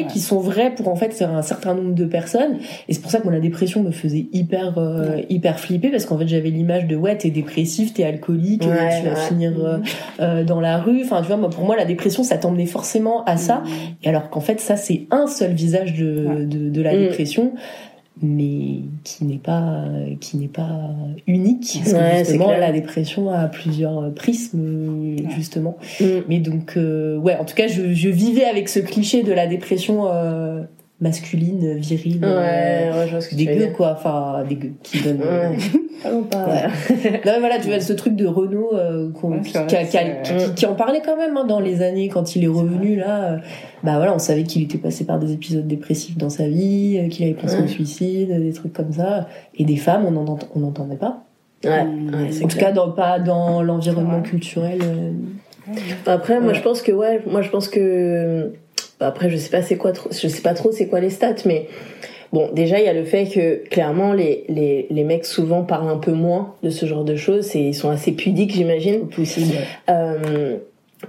Ouais. 0.02 0.08
qui 0.08 0.20
sont 0.20 0.40
vrais 0.40 0.72
pour, 0.76 0.88
en 0.88 0.96
fait, 0.96 1.14
faire 1.14 1.32
un 1.34 1.42
certain 1.42 1.74
nombre 1.74 1.94
de 1.96 2.06
personnes. 2.06 2.58
Et 2.88 2.94
c'est 2.94 3.02
pour 3.02 3.12
ça 3.12 3.20
que 3.20 3.24
moi, 3.24 3.34
la 3.34 3.40
dépression 3.40 3.82
me 3.84 3.92
faisait 3.92 4.28
hyper, 4.34 4.78
euh, 4.78 5.22
hyper 5.30 5.60
flipper, 5.60 5.90
parce 5.90 6.06
qu'en 6.06 6.18
fait, 6.18 6.28
j'avais 6.28 6.50
l'image 6.50 6.88
de, 6.88 6.96
ouais, 6.96 7.18
t'es 7.18 7.30
dépressif, 7.30 7.94
t'es 7.94 8.04
alcoolique, 8.04 8.64
euh, 8.66 8.90
tu 9.02 9.08
vas 9.10 9.16
finir 9.16 9.54
euh, 9.64 9.78
euh, 10.20 10.44
dans 10.44 10.60
la 10.62 10.78
rue. 10.78 11.02
Enfin, 11.04 11.22
tu 11.22 11.28
vois, 11.28 11.38
moi, 11.38 11.50
pour 11.50 11.64
moi, 11.66 11.76
la 11.76 11.86
dépression, 11.86 12.24
ça 12.24 12.38
t'emmenait 12.38 12.66
forcément 12.66 13.24
à 13.26 13.38
ça. 13.38 13.64
Et 14.04 14.10
alors 14.10 14.30
qu'en 14.30 14.42
fait, 14.42 14.60
ça, 14.60 14.76
c'est 14.78 15.08
un 15.12 15.28
seul 15.28 15.52
visage 15.54 15.94
de, 15.94 16.46
de, 16.46 16.70
de 16.70 16.82
la 16.82 16.94
Mm. 16.94 17.00
dépression, 17.00 17.54
mais 18.22 18.82
qui 19.04 19.26
n'est 19.26 19.38
pas, 19.38 19.86
qui 20.20 20.38
n'est 20.38 20.48
pas 20.48 20.90
unique. 21.28 21.80
Parce 21.80 21.94
que 21.94 21.98
Ouais, 21.98 22.20
justement, 22.20 22.52
la 22.52 22.72
dépression 22.72 23.30
a 23.32 23.48
plusieurs 23.48 24.14
prismes, 24.14 25.16
justement. 25.36 25.78
Mm. 26.00 26.06
Mais 26.28 26.40
donc, 26.40 26.74
euh, 26.78 27.18
ouais, 27.18 27.36
en 27.38 27.46
tout 27.46 27.56
cas, 27.56 27.68
je, 27.68 27.94
je 27.94 28.10
vivais 28.10 28.46
avec 28.46 28.70
ce 28.70 28.80
cliché 28.80 29.24
de 29.24 29.32
la 29.34 29.48
dépression 29.48 30.08
euh, 30.08 30.64
masculine, 31.02 31.78
virile. 31.78 32.24
Ouais, 32.24 32.30
euh, 32.30 33.00
ouais, 33.00 33.08
je 33.08 33.12
vois 33.12 33.22
ce 33.22 33.30
que 33.30 33.36
tu 33.36 33.46
veux 33.46 33.54
dégueu 33.54 33.74
quoi. 33.74 33.94
Enfin 33.98 34.44
dégueu 34.48 34.74
qui 34.84 35.02
donne 35.02 35.20
Ouais. 35.20 35.58
Ah 36.04 36.12
non, 36.12 36.24
pas. 36.24 36.48
Ouais. 36.48 36.64
non 37.26 37.32
mais 37.34 37.40
voilà 37.40 37.60
tu 37.60 37.68
vois 37.68 37.80
ce 37.80 37.94
truc 37.94 38.16
de 38.16 38.26
Renault 38.26 38.72
euh, 38.74 39.12
Ouais, 39.22 39.40
qui, 40.56 40.66
en 40.66 40.74
parlait 40.74 41.04
quand 41.06 41.16
même 41.16 41.38
hein, 41.38 41.46
dans 41.46 41.60
les 41.60 41.84
années 41.84 42.08
quand 42.08 42.36
il 42.36 42.44
est 42.44 42.48
revenu 42.48 42.96
là 42.96 43.24
euh, 43.24 43.38
bah 43.84 43.98
voilà 43.98 44.12
on 44.16 44.18
savait 44.18 44.42
qu'il 44.42 44.64
était 44.64 44.80
passé 44.80 45.06
par 45.06 45.20
des 45.20 45.32
épisodes 45.32 45.68
dépressifs 45.68 46.18
dans 46.18 46.32
sa 46.32 46.48
vie 46.48 46.98
euh, 46.98 47.08
qu'il 47.08 47.26
avait 47.26 47.36
pensé 47.36 47.62
au 47.62 47.68
suicide 47.68 48.30
des 48.30 48.52
trucs 48.52 48.74
comme 48.74 48.94
ça. 48.94 49.28
Et 49.56 49.64
des 49.64 49.76
femmes 49.76 50.06
on 50.08 50.12
n'en 50.12 50.40
on 50.56 50.60
n'entendait 50.60 50.96
pas. 50.96 51.24
Ouais, 51.64 51.86
en 52.44 52.48
tout 52.48 52.58
cas 52.58 52.72
dans, 52.72 52.92
pas 52.92 53.20
dans 53.20 53.62
l'environnement 53.62 54.24
culturel 54.24 54.80
euh, 54.82 55.12
Après, 56.08 56.40
moi, 56.40 56.54
je 56.54 56.62
pense 56.62 56.82
que 56.82 56.92
ouais, 56.92 57.22
moi, 57.28 57.42
je 57.42 57.50
pense 57.50 57.68
que 57.68 58.54
après, 59.02 59.30
je 59.30 59.38
sais 59.38 59.50
pas 59.50 59.62
c'est 59.62 59.78
quoi 59.78 59.92
trop, 59.92 60.10
je 60.12 60.28
sais 60.28 60.42
pas 60.42 60.54
trop 60.54 60.72
c'est 60.72 60.88
quoi 60.88 61.00
les 61.00 61.10
stats, 61.10 61.44
mais 61.46 61.68
bon, 62.34 62.50
déjà, 62.54 62.80
il 62.80 62.86
y 62.86 62.90
a 62.90 62.94
le 62.94 63.06
fait 63.06 63.26
que 63.26 63.68
clairement, 63.70 64.14
les 64.14 64.46
les 64.48 64.88
les 64.90 65.04
mecs 65.04 65.26
souvent 65.26 65.64
parlent 65.64 65.90
un 65.90 65.98
peu 65.98 66.14
moins 66.14 66.56
de 66.64 66.70
ce 66.70 66.86
genre 66.86 67.04
de 67.04 67.16
choses, 67.16 67.56
et 67.56 67.60
ils 67.60 67.76
sont 67.76 67.90
assez 67.90 68.12
pudiques, 68.12 68.54
j'imagine. 68.54 69.08
possible 69.08 69.56
Euh, 69.90 70.58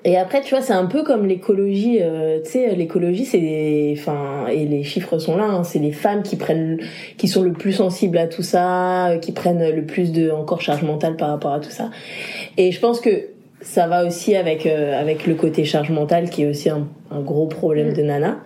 et 0.05 0.17
après, 0.17 0.41
tu 0.41 0.55
vois, 0.55 0.63
c'est 0.63 0.73
un 0.73 0.87
peu 0.87 1.03
comme 1.03 1.27
l'écologie. 1.27 1.99
euh, 2.01 2.41
tu 2.43 2.53
sais, 2.53 2.75
l'écologie, 2.75 3.27
c'est, 3.27 3.95
enfin, 3.99 4.47
et 4.51 4.65
les 4.65 4.85
chiffres 4.85 5.19
sont 5.19 5.37
là. 5.37 5.45
hein, 5.45 5.65
c'est 5.65 5.79
les 5.79 5.93
femmes 5.93 6.23
qui 6.23 6.37
prennent, 6.37 6.81
qui 7.19 7.29
sont 7.29 7.43
le 7.43 7.53
plus 7.53 7.75
sensibles 7.75 8.17
à 8.17 8.27
tout 8.27 8.43
ça, 8.43 9.11
euh, 9.11 9.19
qui 9.19 9.33
prennent 9.33 9.71
le 9.71 9.85
plus 9.85 10.11
de 10.11 10.31
encore 10.31 10.63
charge 10.63 10.83
mentale 10.83 11.17
par 11.17 11.29
rapport 11.29 11.53
à 11.53 11.61
tout 11.61 11.71
ça. 11.71 11.91
Et 12.57 12.73
je 12.73 12.81
pense 12.81 13.01
que 13.01 13.11
ça 13.63 13.87
va 13.87 14.05
aussi 14.05 14.37
avec 14.37 14.67
euh, 14.67 15.01
avec 15.01 15.27
le 15.27 15.35
côté 15.35 15.65
charge 15.65 15.91
mentale, 15.91 16.29
qui 16.31 16.43
est 16.43 16.47
aussi 16.47 16.69
un, 16.71 16.87
un 17.11 17.21
gros 17.21 17.47
problème 17.47 17.91
Mm. 17.91 17.95
de 17.95 18.03
nana. 18.03 18.37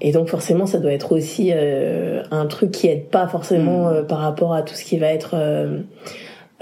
Et 0.00 0.12
donc 0.12 0.28
forcément, 0.28 0.66
ça 0.66 0.78
doit 0.78 0.92
être 0.92 1.12
aussi 1.12 1.52
euh, 1.54 2.22
un 2.30 2.46
truc 2.46 2.70
qui 2.70 2.86
aide 2.88 3.06
pas 3.08 3.26
forcément 3.28 3.88
euh, 3.88 4.02
par 4.02 4.18
rapport 4.18 4.52
à 4.54 4.62
tout 4.62 4.74
ce 4.74 4.84
qui 4.84 4.98
va 4.98 5.06
être 5.08 5.30
euh, 5.34 5.80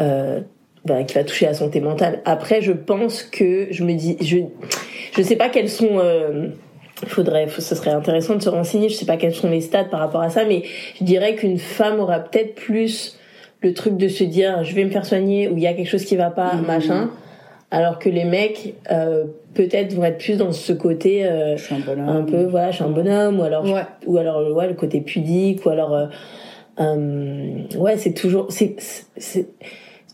euh, 0.01 0.41
bah, 0.85 1.03
qui 1.03 1.15
va 1.15 1.25
toucher 1.25 1.47
la 1.47 1.55
santé 1.55 1.81
mentale. 1.81 2.21
Après, 2.27 2.61
je 2.63 2.73
pense 2.73 3.23
que 3.25 3.67
je 3.71 3.83
me 3.85 3.95
dis, 3.95 4.17
je 4.21 4.39
je 5.17 5.23
sais 5.23 5.37
pas 5.37 5.49
quels 5.49 5.69
sont. 5.69 5.99
Euh, 5.99 6.49
faudrait, 7.09 7.49
ce 7.49 7.75
serait 7.75 7.91
intéressant 7.91 8.37
de 8.37 8.43
se 8.43 8.49
renseigner. 8.49 8.89
Je 8.89 8.95
sais 8.95 9.05
pas 9.07 9.17
quels 9.17 9.35
sont 9.35 9.51
les 9.51 9.61
stats 9.61 9.85
par 9.85 9.99
rapport 10.01 10.21
à 10.21 10.31
ça, 10.31 10.45
mais 10.45 10.63
je 10.99 11.05
dirais 11.05 11.35
qu'une 11.35 11.59
femme 11.59 11.99
aura 11.99 12.21
peut-être 12.21 12.55
plus 12.55 13.19
le 13.63 13.75
truc 13.75 13.97
de 13.97 14.07
se 14.09 14.23
dire, 14.23 14.63
je 14.63 14.75
vais 14.75 14.85
me 14.85 14.91
faire 14.91 15.05
soigner 15.07 15.49
ou 15.49 15.57
il 15.57 15.63
y 15.63 15.67
a 15.67 15.73
quelque 15.73 15.89
chose 15.89 16.05
qui 16.05 16.15
va 16.17 16.31
pas, 16.31 16.55
Mhm. 16.55 16.67
machin. 16.67 17.11
Alors 17.77 17.99
que 17.99 18.09
les 18.09 18.25
mecs, 18.25 18.75
euh, 18.91 19.25
peut-être 19.55 19.93
vont 19.95 20.05
être 20.05 20.19
plus 20.19 20.37
dans 20.39 20.53
ce 20.53 20.73
côté 20.73 21.27
euh, 21.27 21.57
Je 21.57 21.63
suis 21.65 21.75
un 21.75 21.81
bonhomme. 21.81 22.09
un 22.09 22.23
peu, 22.23 22.45
voilà, 22.45 22.71
je 22.71 22.77
suis 22.77 22.85
un 22.85 22.91
bonhomme, 22.91 23.41
ou 23.41 23.43
alors, 23.43 23.65
ouais 23.65 23.83
ou 24.07 24.17
alors 24.19 24.55
ouais, 24.57 24.69
le 24.69 24.75
côté 24.75 25.01
pudique, 25.01 25.65
ou 25.67 25.71
alors, 25.71 25.95
euh, 25.95 26.07
euh, 26.81 27.57
ouais, 27.79 27.97
c'est 27.97 28.13
toujours, 28.13 28.47
c'est, 28.51 28.75
c'est- 28.79 29.07
c'est 29.17 29.47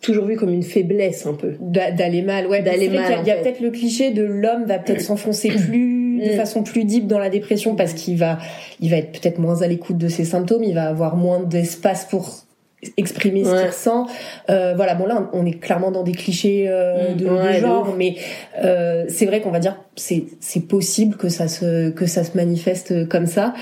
toujours 0.01 0.25
vu 0.27 0.37
comme 0.37 0.51
une 0.53 0.63
faiblesse 0.63 1.27
un 1.27 1.35
peu. 1.35 1.55
D'a- 1.61 1.91
d'aller 1.91 2.23
mal 2.23 2.47
ouais 2.47 2.63
D'aller 2.63 2.89
mal, 2.89 3.11
y 3.11 3.15
a- 3.15 3.21
il 3.21 3.27
y 3.27 3.31
a, 3.31 3.37
fait. 3.37 3.43
peut-être 3.43 3.61
le 3.61 3.71
cliché 3.71 4.11
de 4.11 4.23
l'homme 4.23 4.65
va 4.65 4.79
peut-être 4.79 5.01
s'enfoncer 5.01 5.49
plus 5.69 6.21
de 6.21 6.33
Mm. 6.33 6.37
façon 6.37 6.63
plus 6.63 6.85
deep 6.85 7.07
dans 7.07 7.19
la 7.19 7.31
dépression 7.31 7.75
parce 7.77 7.95
qu'il 7.95 8.17
va 8.19 8.39
il 8.81 8.91
va 8.91 8.97
être 8.99 9.13
peut-être 9.13 9.39
moins 9.39 9.63
à 9.63 9.67
l'écoute 9.67 9.97
de 9.97 10.09
ses 10.09 10.25
symptômes 10.25 10.63
il 10.65 10.75
va 10.75 10.85
avoir 10.89 11.17
moins 11.17 11.41
d'espace 11.41 12.05
pour 12.05 12.41
exprimer 12.97 13.45
ce 13.45 13.51
Ouais. 13.51 13.59
qu'il 13.59 13.67
ressent 13.69 14.07
euh, 14.49 14.73
voilà 14.75 14.95
bon 14.95 15.07
là 15.07 15.29
on 15.35 15.45
est 15.45 15.59
clairement 15.61 15.91
dans 15.91 16.03
des 16.03 16.13
clichés 16.13 16.67
euh, 16.69 17.13
Mm. 17.13 17.17
de, 17.17 17.27
Ouais, 17.27 17.55
de 17.57 17.61
genre 17.61 17.95
mais 17.97 18.17
euh, 18.65 19.05
c'est 19.09 19.27
vrai 19.27 19.41
qu'on 19.41 19.51
va 19.51 19.59
dire 19.59 19.77
c'est 19.97 20.25
c'est 20.41 20.61
possible 20.67 21.17
que 21.17 21.29
ça 21.29 21.47
se 21.49 21.91
que 21.91 22.07
ça 22.07 22.25
se 22.25 22.37
manifeste 22.37 23.09
comme 23.09 23.27
ça 23.27 23.53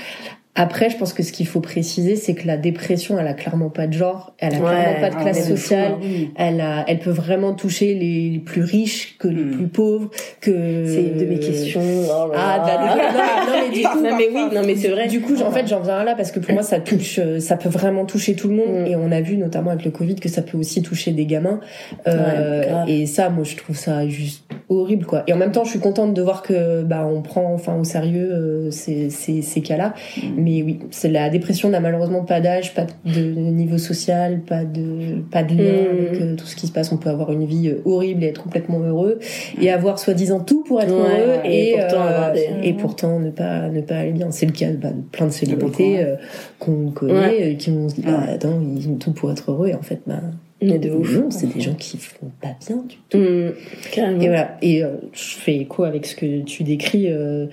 après, 0.55 0.89
je 0.89 0.97
pense 0.97 1.13
que 1.13 1.23
ce 1.23 1.31
qu'il 1.31 1.47
faut 1.47 1.61
préciser, 1.61 2.15
c'est 2.17 2.33
que 2.33 2.45
la 2.45 2.57
dépression, 2.57 3.17
elle 3.17 3.27
a 3.27 3.33
clairement 3.33 3.69
pas 3.69 3.87
de 3.87 3.93
genre, 3.93 4.33
elle 4.39 4.55
a 4.55 4.57
Ouais, 4.57 4.63
clairement 4.63 4.99
pas 4.99 5.09
de 5.09 5.15
Ah, 5.17 5.21
classe 5.21 5.37
mais 5.37 5.43
fou, 5.55 5.57
sociale, 5.61 5.91
hein, 5.93 6.27
elle, 6.35 6.59
a, 6.59 6.83
elle 6.87 6.99
peut 6.99 7.11
vraiment 7.11 7.53
toucher 7.53 7.93
les, 7.93 8.39
plus 8.39 8.63
riches 8.63 9.17
que 9.19 9.27
les 9.29 9.43
Mm. 9.43 9.51
plus 9.51 9.67
pauvres. 9.67 10.09
Que 10.41 10.85
C'est 10.87 11.03
une 11.03 11.17
de 11.17 11.25
mes 11.25 11.39
questions. 11.39 11.81
Oh 11.81 12.31
là 12.33 12.35
Ah, 12.35 12.57
là. 12.57 12.63
bah, 12.65 13.45
non, 13.47 13.53
non, 13.53 13.67
mais 13.69 13.75
du 13.77 13.83
coup, 13.87 14.01
non 14.01 14.17
mais 14.17 14.27
oui, 14.33 14.55
non 14.55 14.61
mais 14.65 14.75
c'est 14.75 14.89
vrai. 14.89 15.07
du 15.07 15.21
coup, 15.21 15.39
en 15.41 15.51
fait, 15.51 15.65
j'en 15.67 15.79
viens 15.79 16.03
là 16.03 16.15
parce 16.15 16.31
que 16.31 16.39
pour 16.41 16.53
moi, 16.53 16.63
ça 16.63 16.79
touche, 16.79 17.19
euh, 17.19 17.39
ça 17.39 17.55
peut 17.55 17.69
vraiment 17.69 18.05
toucher 18.05 18.33
tout 18.35 18.49
le 18.49 18.55
monde. 18.55 18.81
Mm. 18.83 18.87
Et 18.87 18.95
on 18.97 19.11
a 19.11 19.21
vu 19.21 19.37
notamment 19.37 19.69
avec 19.71 19.85
le 19.85 19.91
Covid 19.91 20.15
que 20.15 20.27
ça 20.29 20.41
peut 20.41 20.57
aussi 20.57 20.81
toucher 20.81 21.11
des 21.11 21.25
gamins. 21.25 21.59
Euh, 22.07 22.83
Ouais, 22.85 22.91
et 22.91 23.05
ça, 23.05 23.29
moi, 23.29 23.43
je 23.45 23.55
trouve 23.55 23.77
ça 23.77 24.07
juste 24.07 24.43
horrible, 24.67 25.05
quoi. 25.05 25.23
Et 25.27 25.33
en 25.33 25.37
même 25.37 25.51
temps, 25.51 25.63
je 25.63 25.69
suis 25.69 25.79
contente 25.79 26.13
de 26.13 26.21
voir 26.21 26.41
que 26.43 26.83
bah 26.83 27.07
on 27.09 27.21
prend 27.21 27.53
enfin 27.53 27.75
au 27.75 27.83
sérieux 27.83 28.29
euh, 28.31 28.71
ces, 28.71 29.09
ces, 29.09 29.41
ces 29.41 29.61
cas-là. 29.61 29.93
Mm. 30.17 30.21
Mais 30.49 30.63
oui, 30.63 30.79
c'est 30.89 31.09
la 31.09 31.29
dépression 31.29 31.69
n'a 31.69 31.79
malheureusement 31.79 32.23
pas 32.23 32.39
d'âge, 32.41 32.73
pas 32.73 32.87
de 33.05 33.21
niveau 33.21 33.77
social, 33.77 34.39
pas 34.41 34.63
de 34.65 35.21
pas 35.31 35.43
de 35.43 35.53
lien 35.53 35.63
Mm. 35.83 36.07
avec 36.09 36.21
euh, 36.21 36.35
tout 36.35 36.45
ce 36.47 36.55
qui 36.55 36.65
se 36.65 36.71
passe. 36.71 36.91
On 36.91 36.97
peut 36.97 37.09
avoir 37.09 37.31
une 37.31 37.45
vie 37.45 37.67
euh, 37.69 37.81
horrible 37.85 38.23
et 38.23 38.27
être 38.27 38.41
complètement 38.41 38.79
heureux 38.79 39.19
et 39.61 39.69
avoir 39.69 39.99
soi-disant 39.99 40.39
tout 40.39 40.63
pour 40.63 40.81
être 40.81 40.89
Ouais, 40.93 41.19
heureux 41.21 41.39
et, 41.45 41.73
et 41.73 41.77
pourtant 41.77 42.01
euh, 42.07 42.33
des- 42.33 42.67
et 42.67 42.73
pourtant 42.73 43.19
ne 43.19 43.29
pas 43.29 43.69
ne 43.69 43.81
pas 43.81 43.97
aller 43.97 44.11
bien. 44.11 44.31
C'est 44.31 44.45
le 44.47 44.53
cas 44.53 44.71
bah, 44.71 44.89
de 44.89 45.01
plein 45.11 45.27
de 45.27 45.31
célébrités 45.31 45.99
euh, 46.03 46.15
qu'on 46.57 46.89
connaît 46.91 47.13
Ouais. 47.13 47.53
euh, 47.53 47.55
qui 47.55 47.69
ont 47.69 47.87
se 47.89 47.95
dit 47.95 48.01
bah 48.01 48.23
Ouais. 48.25 48.33
attends 48.33 48.59
ils 48.75 48.87
ont 48.89 48.95
tout 48.95 49.11
pour 49.11 49.31
être 49.31 49.51
heureux 49.51 49.67
et 49.67 49.75
en 49.75 49.81
fait 49.83 50.01
bah 50.07 50.21
Mais 50.61 50.77
de 50.77 50.91
ouf. 50.91 51.15
non 51.15 51.31
c'est 51.31 51.47
des 51.53 51.61
gens 51.61 51.73
qui 51.73 51.97
font 51.97 52.31
pas 52.41 52.49
bien 52.67 52.77
du 52.87 52.95
tout. 53.09 53.17
Mm, 53.17 53.53
carrément. 53.93 54.21
Et 54.21 54.27
voilà. 54.27 54.57
Et 54.61 54.83
euh, 54.83 54.89
je 55.13 55.35
fais 55.37 55.55
écho 55.55 55.83
avec 55.85 56.05
ce 56.05 56.15
que 56.15 56.41
tu 56.41 56.63
décris. 56.63 57.05
euh, 57.09 57.47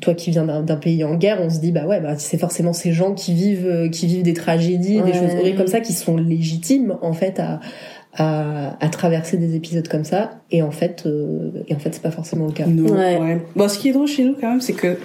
toi 0.00 0.14
qui 0.14 0.30
viens 0.30 0.44
d'un 0.62 0.76
pays 0.76 1.02
en 1.04 1.14
guerre, 1.16 1.40
on 1.42 1.50
se 1.50 1.58
dit 1.60 1.72
bah 1.72 1.86
ouais, 1.86 2.00
bah 2.00 2.14
c'est 2.16 2.38
forcément 2.38 2.72
ces 2.72 2.92
gens 2.92 3.12
qui 3.14 3.34
vivent, 3.34 3.66
euh, 3.66 3.88
qui 3.88 4.06
vivent 4.06 4.22
des 4.22 4.32
tragédies, 4.34 5.00
des 5.02 5.12
choses 5.12 5.34
horribles 5.38 5.58
comme 5.58 5.66
ça, 5.66 5.80
qui 5.80 5.92
sont 5.92 6.16
légitimes 6.16 6.96
en 7.02 7.12
fait 7.12 7.38
à 7.40 7.60
à, 8.16 8.76
à 8.80 8.88
traverser 8.90 9.36
des 9.38 9.56
épisodes 9.56 9.88
comme 9.88 10.04
ça. 10.04 10.38
Et 10.52 10.62
en 10.62 10.70
fait, 10.70 11.02
euh, 11.04 11.50
et 11.66 11.74
en 11.74 11.80
fait, 11.80 11.92
c'est 11.94 12.02
pas 12.02 12.12
forcément 12.12 12.46
le 12.46 12.52
cas. 12.52 12.64
Non, 12.66 12.92
Ouais. 12.94 13.18
ouais. 13.18 13.40
Bon, 13.56 13.68
ce 13.68 13.76
qui 13.76 13.88
est 13.88 13.92
drôle 13.92 14.06
chez 14.06 14.22
nous 14.22 14.36
quand 14.40 14.48
même, 14.50 14.60
c'est 14.60 14.72
que 14.72 14.86
euh, 14.86 14.96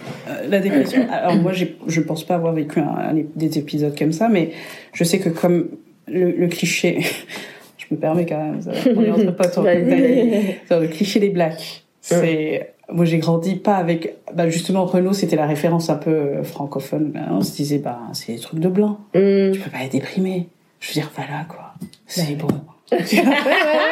la 0.48 0.60
dépression. 0.60 1.08
Alors 1.12 1.36
moi, 1.38 1.52
je 1.54 2.02
pense 2.02 2.24
pas 2.24 2.36
avoir 2.36 2.54
vécu 2.54 2.80
un- 2.80 2.84
un- 2.84 3.24
des 3.36 3.58
épisodes 3.58 3.98
comme 3.98 4.12
ça, 4.12 4.30
mais 4.30 4.52
je 4.94 5.04
sais 5.04 5.18
que 5.18 5.30
comme 5.30 5.70
le, 6.12 6.32
le 6.32 6.48
cliché, 6.48 7.00
je 7.78 7.86
me 7.92 8.00
permets 8.00 8.26
quand 8.26 8.38
même, 8.38 8.62
ça, 8.62 8.72
on 8.96 9.04
est 9.04 9.12
entre 9.12 9.36
potes, 9.36 9.58
le 9.58 10.88
cliché 10.88 11.20
des 11.20 11.30
blacks. 11.30 11.84
C'est, 12.02 12.74
moi 12.92 13.06
j'ai 13.06 13.18
grandi 13.20 13.56
pas 13.56 13.76
avec, 13.76 14.16
bah 14.34 14.50
justement 14.50 14.86
Renault 14.86 15.14
c'était 15.14 15.36
la 15.36 15.46
référence 15.46 15.90
un 15.90 15.96
peu 15.96 16.12
euh, 16.12 16.44
francophone. 16.44 17.12
Ben, 17.12 17.28
on 17.32 17.42
se 17.42 17.56
disait 17.56 17.78
bah 17.78 18.00
c'est 18.14 18.34
des 18.34 18.40
trucs 18.40 18.60
de 18.60 18.70
blanc. 18.70 19.00
Mm. 19.14 19.52
Tu 19.52 19.60
peux 19.60 19.70
pas 19.70 19.84
être 19.84 19.92
déprimé. 19.92 20.48
Je 20.80 20.90
veux 20.90 20.94
dire 20.94 21.12
voilà 21.16 21.46
quoi. 21.48 21.74
C'est 22.08 22.36
bon. 22.36 22.48
ouais, 22.92 22.98
ouais, 22.98 23.22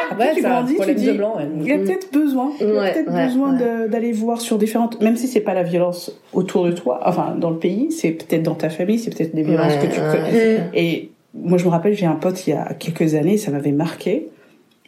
Après, 0.10 0.34
tu 0.34 0.42
grandis, 0.42 0.76
tu 0.84 0.96
dis, 0.96 1.06
de 1.06 1.14
blanc. 1.14 1.36
ouais. 1.38 1.48
Il 1.62 1.68
y 1.68 1.72
a 1.72 1.78
peut-être 1.78 2.12
besoin, 2.12 2.52
il 2.60 2.68
y 2.68 2.78
a 2.80 2.92
peut-être 2.92 3.12
besoin 3.14 3.54
d'aller 3.88 4.12
voir 4.12 4.42
sur 4.42 4.58
différentes, 4.58 5.00
même 5.02 5.16
si 5.16 5.28
c'est 5.28 5.42
pas 5.42 5.54
la 5.54 5.62
violence 5.62 6.12
autour 6.34 6.66
de 6.66 6.72
toi, 6.72 7.02
enfin 7.06 7.36
dans 7.38 7.52
le 7.52 7.58
pays, 7.58 7.92
c'est 7.92 8.10
peut-être 8.10 8.42
dans 8.42 8.56
ta 8.56 8.70
famille, 8.70 8.98
c'est 8.98 9.16
peut-être 9.16 9.36
des 9.36 9.44
violences 9.44 9.76
que 9.76 9.86
tu 9.86 10.00
connais. 10.00 10.70
Et 10.74 11.12
moi 11.43 11.58
je 11.58 11.65
me 11.65 11.69
rappelle, 11.69 11.93
j'ai 11.95 12.06
un 12.06 12.15
pote 12.15 12.45
il 12.47 12.52
y 12.52 12.54
a 12.54 12.73
quelques 12.73 13.15
années, 13.15 13.38
ça 13.38 13.52
m'avait 13.52 13.71
marqué. 13.71 14.28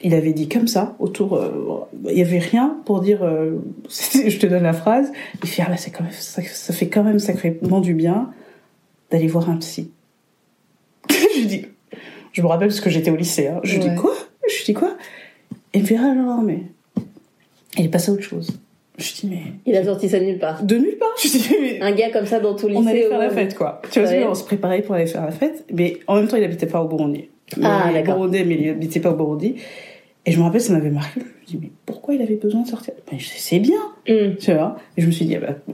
Il 0.01 0.13
avait 0.13 0.31
dit 0.33 0.47
comme 0.47 0.67
ça 0.67 0.95
autour, 0.99 1.35
euh, 1.35 1.85
il 2.09 2.17
y 2.17 2.21
avait 2.21 2.39
rien 2.39 2.77
pour 2.85 3.01
dire. 3.01 3.21
euh, 3.23 3.57
je 3.89 4.38
te 4.38 4.45
donne 4.47 4.63
la 4.63 4.73
phrase. 4.73 5.12
Il 5.43 5.49
fait 5.49 5.62
ah 5.65 5.69
bah 5.69 5.77
c'est 5.77 5.91
quand 5.91 6.03
même 6.03 6.13
ça, 6.13 6.41
ça 6.41 6.73
fait 6.73 6.88
quand 6.88 7.03
même 7.03 7.19
sacrément 7.19 7.81
du 7.81 7.93
bien 7.93 8.29
d'aller 9.12 9.27
voir 9.27 9.49
un 9.49 9.57
psy. 9.57 9.91
je 11.09 11.45
dis, 11.45 11.65
je 12.31 12.41
me 12.41 12.47
rappelle 12.47 12.69
parce 12.69 12.79
que 12.81 12.89
j'étais 12.89 13.12
au 13.12 13.15
lycée. 13.15 13.47
Hein. 13.47 13.59
Je 13.63 13.75
lui 13.77 13.83
Ouais. 13.83 13.89
dis 13.89 13.95
quoi? 13.95 14.13
Je 14.47 14.63
dis 14.65 14.73
quoi? 14.73 14.95
Et 15.73 15.79
il 15.79 15.81
me 15.81 15.88
fait 15.88 15.97
ah 15.97 16.13
non, 16.15 16.38
non 16.38 16.41
mais 16.41 16.63
il 17.77 17.85
est 17.85 17.89
passé 17.89 18.09
à 18.12 18.13
autre 18.13 18.23
chose. 18.23 18.51
Je 18.99 19.13
dis, 19.21 19.27
mais. 19.27 19.41
Il 19.65 19.75
a 19.75 19.83
sorti 19.83 20.09
ça 20.09 20.19
de 20.19 20.25
nulle 20.25 20.38
part. 20.39 20.62
De 20.63 20.75
nulle 20.75 20.97
part. 20.97 21.09
Je 21.21 21.27
dis, 21.29 21.49
mais. 21.62 21.81
Un 21.81 21.91
gars 21.93 22.09
comme 22.12 22.25
ça 22.25 22.39
dans 22.39 22.55
tout 22.55 22.67
lycée. 22.67 22.81
On 22.83 22.88
allait 22.88 23.07
faire 23.07 23.19
la 23.19 23.29
fête, 23.29 23.55
quoi. 23.55 23.81
Tu 23.91 23.99
vois, 24.01 24.09
Ouais. 24.09 24.25
on 24.27 24.35
se 24.35 24.43
préparait 24.43 24.81
pour 24.81 24.95
aller 24.95 25.07
faire 25.07 25.25
la 25.25 25.31
fête, 25.31 25.65
mais 25.73 25.97
en 26.07 26.15
même 26.15 26.27
temps, 26.27 26.38
il 26.38 26.43
habitait 26.43 26.67
pas 26.67 26.81
au 26.81 26.88
Burundi. 26.88 27.29
Ah, 27.63 27.85
il 27.89 27.91
est 27.95 27.99
d'accord. 28.01 28.15
burundais, 28.17 28.43
mais 28.43 28.55
il 28.62 28.69
habitait 28.69 28.99
pas 28.99 29.12
au 29.12 29.15
Burundi. 29.15 29.55
Et 30.25 30.31
je 30.31 30.38
me 30.38 30.43
rappelle, 30.43 30.62
ça 30.62 30.73
m'avait 30.73 30.89
marqué. 30.91 31.21
Je 31.21 31.55
me 31.55 31.59
dis, 31.59 31.59
mais 31.63 31.71
pourquoi 31.85 32.13
il 32.13 32.21
avait 32.21 32.35
besoin 32.35 32.62
de 32.62 32.67
sortir? 32.67 32.93
Mais 33.12 33.17
je 33.19 33.27
sais 33.29 33.59
bien, 33.59 33.79
Hum. 34.07 34.35
tu 34.38 34.53
vois? 34.53 34.75
Et 34.97 35.01
je 35.01 35.07
me 35.07 35.12
suis 35.12 35.25
dit, 35.25 35.35
ah 35.38 35.39
bah, 35.39 35.73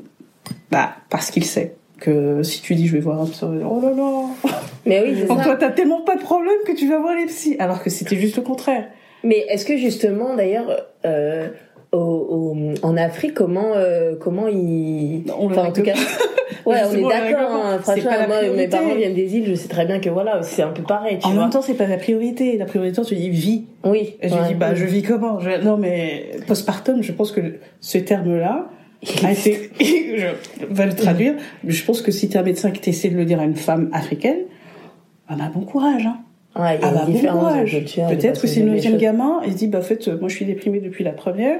bah, 0.71 0.91
parce 1.09 1.31
qu'il 1.31 1.43
sait 1.43 1.75
que 1.99 2.43
si 2.43 2.61
tu 2.61 2.75
dis, 2.75 2.87
je 2.87 2.93
vais 2.93 2.99
voir 2.99 3.21
un 3.21 3.25
psy, 3.25 3.43
oh 3.43 3.81
là 3.81 3.91
là. 3.91 4.51
Mais 4.85 5.01
oui, 5.03 5.15
c'est 5.19 5.27
Donc 5.27 5.39
ça. 5.39 5.43
toi, 5.45 5.55
t'as 5.55 5.71
tellement 5.71 6.01
pas 6.01 6.15
de 6.15 6.21
problème 6.21 6.57
que 6.65 6.73
tu 6.73 6.87
vas 6.87 6.99
voir 6.99 7.15
les 7.15 7.25
psys. 7.25 7.55
Alors 7.59 7.81
que 7.83 7.89
c'était 7.89 8.15
juste 8.17 8.35
le 8.37 8.43
contraire. 8.43 8.85
Mais 9.23 9.39
est-ce 9.49 9.65
que 9.65 9.75
justement, 9.77 10.35
d'ailleurs, 10.35 10.69
euh, 11.05 11.49
au, 11.95 12.53
au- 12.53 12.55
en 12.83 12.97
Afrique, 12.97 13.33
comment, 13.33 13.73
euh, 13.75 14.15
comment 14.19 14.47
ils. 14.47 15.23
On 15.39 15.47
enfin, 15.47 15.65
en 15.65 15.71
tout 15.71 15.81
cas. 15.83 15.93
Ouais, 16.65 16.77
on 16.89 16.93
est 16.95 17.01
d'accord. 17.03 17.51
Hein, 17.63 17.77
franchement, 17.79 18.11
moi, 18.27 18.37
mes 18.55 18.67
parents 18.67 18.95
viennent 18.95 19.13
des 19.13 19.35
îles, 19.37 19.45
je 19.47 19.53
sais 19.53 19.67
très 19.67 19.85
bien 19.85 19.99
que 19.99 20.09
voilà, 20.09 20.41
c'est 20.41 20.63
un 20.63 20.69
peu 20.71 20.81
pareil, 20.81 21.19
tu 21.19 21.27
En 21.27 21.31
vois. 21.31 21.43
même 21.43 21.51
temps, 21.51 21.61
c'est 21.61 21.75
pas 21.75 21.85
la 21.85 21.97
priorité. 21.97 22.57
La 22.57 22.65
priorité, 22.65 23.01
tu 23.03 23.13
dis, 23.15 23.29
vis. 23.29 23.65
oui. 23.83 24.15
Et 24.21 24.29
je 24.29 24.33
ouais. 24.33 24.47
dis, 24.47 24.53
bah, 24.55 24.73
je 24.73 24.83
vis 24.85 25.03
comment? 25.03 25.39
Je... 25.39 25.63
Non, 25.63 25.77
mais 25.77 26.31
postpartum, 26.47 27.03
je 27.03 27.11
pense 27.11 27.31
que 27.31 27.41
ce 27.81 27.99
terme-là 27.99 28.67
a 29.23 29.31
été. 29.31 29.69
je 29.79 30.65
vais 30.73 30.85
le 30.87 30.95
traduire. 30.95 31.35
Je 31.67 31.83
pense 31.83 32.01
que 32.01 32.11
si 32.11 32.29
t'es 32.29 32.39
un 32.39 32.43
médecin 32.43 32.71
qui 32.71 32.81
t'essaie 32.81 33.09
de 33.09 33.17
le 33.17 33.25
dire 33.25 33.39
à 33.39 33.43
une 33.43 33.55
femme 33.55 33.89
africaine, 33.93 34.39
ah 35.27 35.35
bah, 35.37 35.51
bon 35.53 35.61
courage. 35.61 36.07
Hein. 36.07 36.17
Ouais, 36.55 36.79
Ah 36.81 36.91
bah, 36.91 37.05
bon 37.07 37.19
courage. 37.19 37.79
Peut-être 38.09 38.41
que 38.41 38.47
c'est 38.47 38.61
le 38.61 38.81
choses. 38.81 38.97
gamin, 38.97 39.41
il 39.45 39.51
se 39.51 39.57
dit, 39.57 39.67
bah, 39.67 39.79
en 39.79 39.83
fait, 39.83 40.07
moi, 40.19 40.29
je 40.29 40.35
suis 40.35 40.45
déprimée 40.45 40.79
depuis 40.79 41.03
la 41.03 41.11
première. 41.11 41.59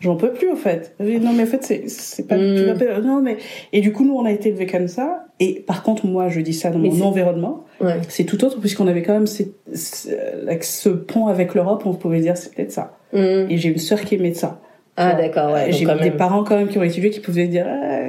J'en 0.00 0.16
peux 0.16 0.30
plus, 0.32 0.50
en 0.50 0.56
fait. 0.56 0.94
Non, 1.00 1.32
mais 1.32 1.44
en 1.44 1.46
fait, 1.46 1.64
c'est, 1.64 1.88
c'est 1.88 2.26
pas, 2.28 2.36
Mm. 2.36 2.54
tu 2.56 2.66
m'appelles, 2.66 3.00
non, 3.02 3.22
mais, 3.22 3.38
et 3.72 3.80
du 3.80 3.92
coup, 3.92 4.04
nous, 4.04 4.14
on 4.14 4.24
a 4.26 4.30
été 4.32 4.50
élevés 4.50 4.66
comme 4.66 4.88
ça. 4.88 5.24
Et 5.40 5.64
par 5.66 5.82
contre, 5.82 6.06
moi, 6.06 6.28
je 6.28 6.40
dis 6.40 6.52
ça 6.52 6.70
dans 6.70 6.78
Mais 6.78 6.90
mon 6.90 7.06
environnement. 7.06 7.64
Ouais. 7.80 8.00
C'est 8.08 8.24
tout 8.24 8.44
autre, 8.44 8.60
puisqu'on 8.60 8.86
avait 8.88 9.02
quand 9.02 9.14
même 9.14 9.26
ces- 9.26 9.52
ce, 9.74 10.88
pont 10.88 11.26
avec 11.28 11.54
l'Europe, 11.54 11.82
on 11.86 11.94
pouvait 11.94 12.20
dire, 12.20 12.36
c'est 12.36 12.54
peut-être 12.54 12.72
ça. 12.72 12.96
Hum. 13.14 13.46
Et 13.50 13.56
j'ai 13.56 13.70
une 13.70 13.78
sœur 13.78 14.00
qui 14.02 14.14
est 14.16 14.18
médecin. 14.18 14.58
Ah, 14.98 15.14
d'accord, 15.14 15.52
ouais. 15.52 15.64
donc 15.70 15.72
j'ai 15.74 15.84
des 15.86 15.94
même. 16.10 16.16
parents 16.16 16.42
quand 16.44 16.56
même 16.56 16.68
qui 16.68 16.78
ont 16.78 16.82
étudié 16.82 17.10
qui 17.10 17.20
pouvaient 17.20 17.48
dire, 17.48 17.66
Ah, 17.68 18.00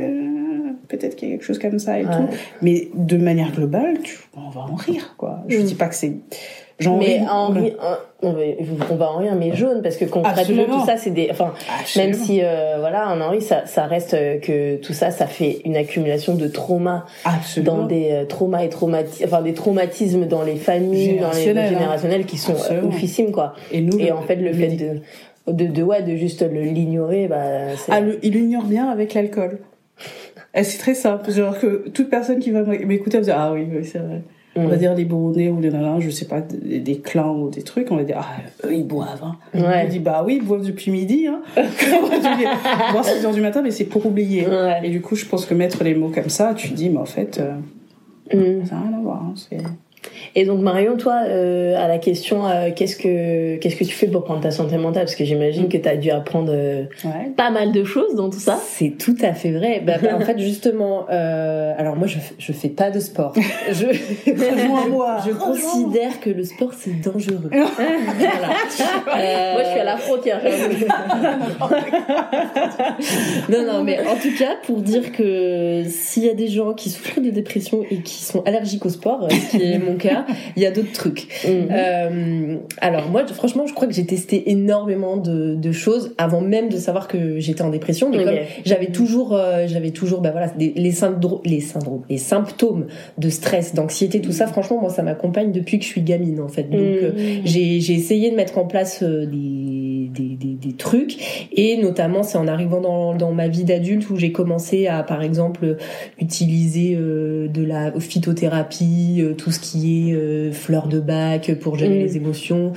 peut-être 0.88 1.15
qu'il 1.17 1.28
y 1.30 1.32
a 1.32 1.36
quelque 1.36 1.43
chose 1.45 1.60
comme 1.60 1.80
ça 1.80 2.00
et 2.00 2.06
Ouais. 2.06 2.12
tout. 2.12 2.28
Mais 2.62 2.88
de 2.95 3.17
manière 3.17 3.52
globale, 3.52 4.00
tu, 4.04 4.17
on 4.38 4.50
va 4.50 4.62
en 4.62 4.76
rire, 4.76 5.15
quoi. 5.17 5.39
Je 5.50 5.58
Mm. 5.60 5.63
dis 5.63 5.76
pas 5.76 5.88
que 5.88 5.95
c'est, 5.95 6.13
j'en 6.79 6.97
Mais 6.97 7.21
en, 7.29 7.49
mais- 7.51 7.75
en- 7.81 8.27
on, 8.27 8.95
va, 8.95 9.11
en 9.11 9.17
rire, 9.17 9.35
mais 9.39 9.55
jaune, 9.55 9.81
parce 9.83 9.95
que 9.97 10.05
concrètement, 10.05 10.41
Absolument. 10.41 10.79
tout 10.79 10.85
ça, 10.85 10.97
c'est 10.97 11.11
des. 11.11 11.27
Enfin, 11.29 11.53
même 11.95 12.13
si, 12.13 12.39
euh, 12.43 12.77
voilà, 12.79 13.09
en 13.09 13.21
Henri, 13.21 13.41
ça, 13.41 13.65
ça 13.65 13.85
reste 13.85 14.13
euh, 14.15 14.39
que 14.39 14.77
tout 14.77 14.93
ça, 14.93 15.11
ça 15.11 15.27
fait 15.27 15.61
une 15.65 15.75
accumulation 15.75 16.33
de 16.35 16.47
traumas 16.47 17.05
Absolument. 17.25 17.77
dans 17.77 17.85
des 17.85 18.09
euh, 18.11 18.25
traumas 18.25 18.63
et 18.63 18.69
traumatismes, 18.69 19.25
enfin 19.25 19.41
des 19.43 19.53
traumatismes 19.53 20.25
dans 20.25 20.41
les 20.43 20.55
familles, 20.55 21.19
dans 21.19 21.29
les 21.31 21.43
Générationnels, 21.43 21.65
hein. 21.65 21.69
générationnels 21.69 22.25
qui 22.25 22.37
sont 22.37 22.53
euh, 22.53 22.57
Absolument. 22.57 22.87
oufissimes, 22.87 23.31
quoi. 23.31 23.53
Et 23.71 23.81
nous, 23.81 23.99
Et 23.99 24.11
en 24.11 24.21
fait, 24.23 24.37
le 24.37 24.51
fait 24.53 24.69
de, 24.69 25.01
de, 25.53 25.65
de, 25.71 25.83
ouais, 25.83 26.01
de 26.01 26.15
juste 26.15 26.41
le- 26.41 26.61
l'ignorer, 26.61 27.27
bah. 27.27 27.37
Ah, 27.89 28.01
le- 28.01 28.17
il 28.23 28.33
l'ignore 28.33 28.63
bien 28.63 28.89
avec 28.89 29.13
l'alcool. 29.13 29.59
Et 30.55 30.63
c'est 30.63 30.79
très 30.79 30.95
simple. 30.95 31.29
Genre 31.31 31.57
que 31.59 31.87
toute 31.89 32.09
personne 32.09 32.39
qui 32.39 32.49
va 32.51 32.63
m'écouter 32.63 33.17
va 33.19 33.23
dire 33.23 33.35
Ah 33.37 33.51
oui, 33.53 33.67
oui 33.71 33.85
c'est 33.85 33.99
vrai. 33.99 34.21
On 34.58 34.67
va 34.67 34.76
Mm. 34.76 34.80
dire 34.80 34.96
les 34.96 35.06
Burundais 35.06 35.50
ou 35.50 35.60
les 35.62 35.70
nanas, 35.70 36.00
je 36.00 36.10
sais 36.10 36.26
pas, 36.26 36.41
des, 36.41 36.80
des 36.80 36.98
clans 37.00 37.36
ou 37.36 37.50
des 37.50 37.62
trucs, 37.62 37.91
on 37.91 37.96
va 37.96 38.04
dire 38.04 38.17
Ah, 38.20 38.67
eux 38.67 38.74
ils 38.74 38.86
boivent. 38.88 39.24
Hein. 39.24 39.36
Ouais. 39.54 39.84
On 39.86 39.89
dit 39.89 40.00
Bah 40.00 40.24
oui, 40.26 40.39
ils 40.41 40.46
boivent 40.46 40.65
depuis 40.65 40.91
midi. 40.91 41.28
Hein. 41.28 41.41
Boire 42.91 43.06
6 43.06 43.24
heures 43.26 43.34
du 43.34 43.41
matin, 43.41 43.62
mais 43.62 43.72
c'est 43.72 43.86
pour 43.86 44.06
oublier. 44.06 44.48
Ouais. 44.48 44.80
Et 44.84 44.89
du 44.89 45.02
coup, 45.02 45.15
je 45.15 45.26
pense 45.26 45.46
que 45.46 45.54
mettre 45.54 45.84
les 45.84 45.96
mots 45.96 46.10
comme 46.13 46.30
ça, 46.30 46.54
tu 46.56 46.70
dis 46.74 46.89
Mais 46.89 46.98
en 47.00 47.06
fait, 47.06 47.39
euh, 47.39 47.54
Mm. 48.34 48.65
ça 48.65 48.76
n'a 48.76 48.82
rien 48.82 48.98
à 48.98 49.02
voir. 49.02 49.24
hein, 49.24 49.34
Et 50.35 50.45
donc 50.45 50.59
Marion, 50.61 50.97
toi, 50.97 51.21
euh, 51.27 51.75
à 51.77 51.87
la 51.87 51.97
question, 51.97 52.47
euh, 52.47 52.69
qu'est-ce 52.75 52.95
que 52.95 53.55
qu'est-ce 53.57 53.75
que 53.75 53.83
tu 53.83 53.93
fais 53.93 54.07
pour 54.07 54.23
prendre 54.23 54.41
ta 54.41 54.51
santé 54.51 54.77
mentale? 54.77 55.03
Parce 55.05 55.15
que 55.15 55.25
j'imagine 55.25 55.67
que 55.69 55.77
tu 55.77 55.87
as 55.89 55.97
dû 55.97 56.09
apprendre 56.11 56.51
euh, 56.53 56.83
Ouais. 57.03 57.31
pas 57.35 57.49
mal 57.49 57.71
de 57.71 57.83
choses 57.83 58.15
dans 58.15 58.29
tout 58.29 58.39
ça. 58.39 58.59
C'est 58.67 58.97
tout 58.97 59.15
à 59.21 59.33
fait 59.33 59.51
vrai. 59.51 59.81
Bah, 59.85 59.93
bah, 60.01 60.09
en 60.15 60.19
fait, 60.21 60.37
justement, 60.39 61.05
euh, 61.09 61.73
alors 61.77 61.95
moi, 61.95 62.07
je, 62.07 62.17
je 62.37 62.51
fais 62.51 62.69
pas 62.69 62.91
de 62.91 62.99
sport. 62.99 63.33
Je, 63.71 63.85
Rejoins-moi. 64.31 65.17
je 65.25 65.31
considère 65.33 66.19
que 66.19 66.29
le 66.29 66.43
sport, 66.43 66.71
c'est 66.77 66.99
dangereux. 67.01 67.49
Voilà. 69.05 69.53
Moi, 69.53 69.63
je 69.63 69.69
suis 69.69 69.79
à 69.79 69.83
la 69.83 69.97
frontière. 69.97 70.41
Non, 73.49 73.63
non, 73.65 73.83
mais 73.83 73.99
en 74.07 74.15
tout 74.15 74.35
cas, 74.37 74.55
pour 74.63 74.77
dire 74.81 75.11
que 75.11 75.83
s'il 75.87 76.25
y 76.25 76.29
a 76.29 76.33
des 76.33 76.47
gens 76.47 76.73
qui 76.73 76.89
souffrent 76.89 77.21
de 77.21 77.29
dépression 77.29 77.83
et 77.89 77.97
qui 78.01 78.23
sont 78.23 78.41
allergiques 78.45 78.85
au 78.85 78.89
sport, 78.89 79.23
euh, 79.23 79.29
ce 79.29 79.57
qui 79.57 79.63
est 79.63 79.77
mon 79.79 79.95
cas, 79.95 80.16
il 80.56 80.63
y 80.63 80.65
a 80.65 80.71
d'autres 80.71 80.91
trucs. 80.93 81.27
Mhm. 81.47 81.67
Euh, 81.71 82.56
alors 82.82 83.10
moi, 83.10 83.25
franchement, 83.27 83.65
je 83.67 83.73
crois 83.73 83.88
que 83.88 83.93
j'ai 83.93 84.06
testé 84.06 84.49
énormément 84.51 85.17
de, 85.17 85.56
de 85.56 85.71
choses 85.71 86.13
avant 86.17 86.41
même 86.41 86.69
de 86.69 86.77
savoir 86.77 87.08
que 87.08 87.39
j'étais 87.39 87.62
en 87.62 87.69
dépression. 87.69 88.10
Mais 88.10 88.19
Ok. 88.19 88.25
comme 88.25 88.36
j'avais 88.65 88.88
toujours, 88.88 89.34
euh, 89.34 89.65
j'avais 89.67 89.91
toujours, 89.91 90.21
bah 90.21 90.32
voilà, 90.32 90.47
des- 90.49 90.73
les 90.75 90.91
syndromes, 90.91 91.41
les 91.45 91.60
syndromes, 91.60 92.01
les 92.10 92.17
symptômes 92.17 92.88
de 93.17 93.30
stress, 93.30 93.73
d'anxiété, 93.75 94.21
tout 94.21 94.32
ça. 94.32 94.47
Franchement, 94.47 94.80
moi, 94.82 94.89
ça 94.89 95.03
m'accompagne 95.03 95.51
depuis 95.51 95.80
que 95.80 95.84
je 95.86 95.89
suis 95.89 96.01
gamine, 96.01 96.39
en 96.39 96.47
fait. 96.47 96.63
Donc, 96.63 96.80
euh, 96.82 97.12
Mhm. 97.12 97.41
j'ai 97.45 97.80
j'ai 97.80 97.93
essayé 97.93 98.32
de 98.32 98.36
mettre 98.36 98.58
en 98.58 98.65
place 98.65 99.03
euh, 99.03 99.25
des, 99.25 99.38
des, 100.17 100.36
des, 100.36 100.53
des 100.56 100.73
trucs 100.75 101.47
et 101.51 101.77
notamment 101.77 102.23
c'est 102.23 102.38
en 102.38 102.47
arrivant 102.47 102.82
dans, 102.82 103.15
dans 103.15 103.32
ma 103.32 103.47
vie 103.47 103.63
d'adulte 103.63 104.10
où 104.10 104.15
j'ai 104.17 104.32
commencé 104.32 104.88
à 104.88 105.03
par 105.03 105.21
exemple 105.21 105.77
utiliser 106.19 106.95
euh, 106.99 107.47
de 107.47 107.63
la 107.63 107.91
phytothérapie, 107.99 109.17
euh, 109.21 109.34
tout 109.34 109.51
ce 109.51 109.60
qui 109.60 110.10
est 110.10 110.13
euh, 110.13 110.51
fleurs 110.51 110.88
de 110.88 110.99
bac 110.99 111.51
pour 111.62 111.75
gérer 111.77 111.88
Mm. 111.97 111.99
les 111.99 112.17
émotions. 112.17 112.73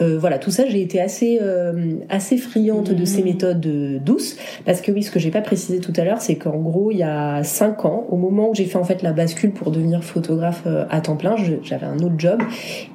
Euh, 0.00 0.18
voilà, 0.18 0.38
tout 0.38 0.50
ça 0.50 0.64
j'ai 0.68 0.80
été 0.82 1.00
assez 1.00 1.38
euh, 1.42 1.94
assez 2.08 2.36
friande 2.36 2.90
de 2.90 3.04
ces 3.04 3.22
Mm. 3.22 3.24
méthodes 3.24 3.66
euh, 3.66 3.98
douces 3.98 4.36
parce 4.64 4.80
que 4.80 4.92
oui, 4.92 5.02
ce 5.02 5.10
que 5.10 5.18
j'ai 5.18 5.30
pas 5.30 5.40
précisé 5.40 5.80
tout 5.80 5.92
à 5.96 6.04
l'heure, 6.04 6.20
c'est 6.20 6.36
qu'en 6.36 6.58
gros 6.58 6.90
il 6.90 6.98
y 6.98 7.02
a 7.02 7.42
cinq 7.44 7.84
ans, 7.84 8.04
au 8.10 8.16
moment 8.16 8.50
où 8.50 8.54
j'ai 8.54 8.64
fait 8.66 8.78
en 8.78 8.84
fait 8.84 9.02
la 9.02 9.12
bascule 9.12 9.52
pour 9.52 9.70
devenir 9.70 10.02
photographe 10.04 10.66
à 10.90 11.00
temps 11.00 11.16
plein, 11.16 11.34
j'avais 11.62 11.86
un 11.86 11.98
autre 11.98 12.14
job 12.18 12.40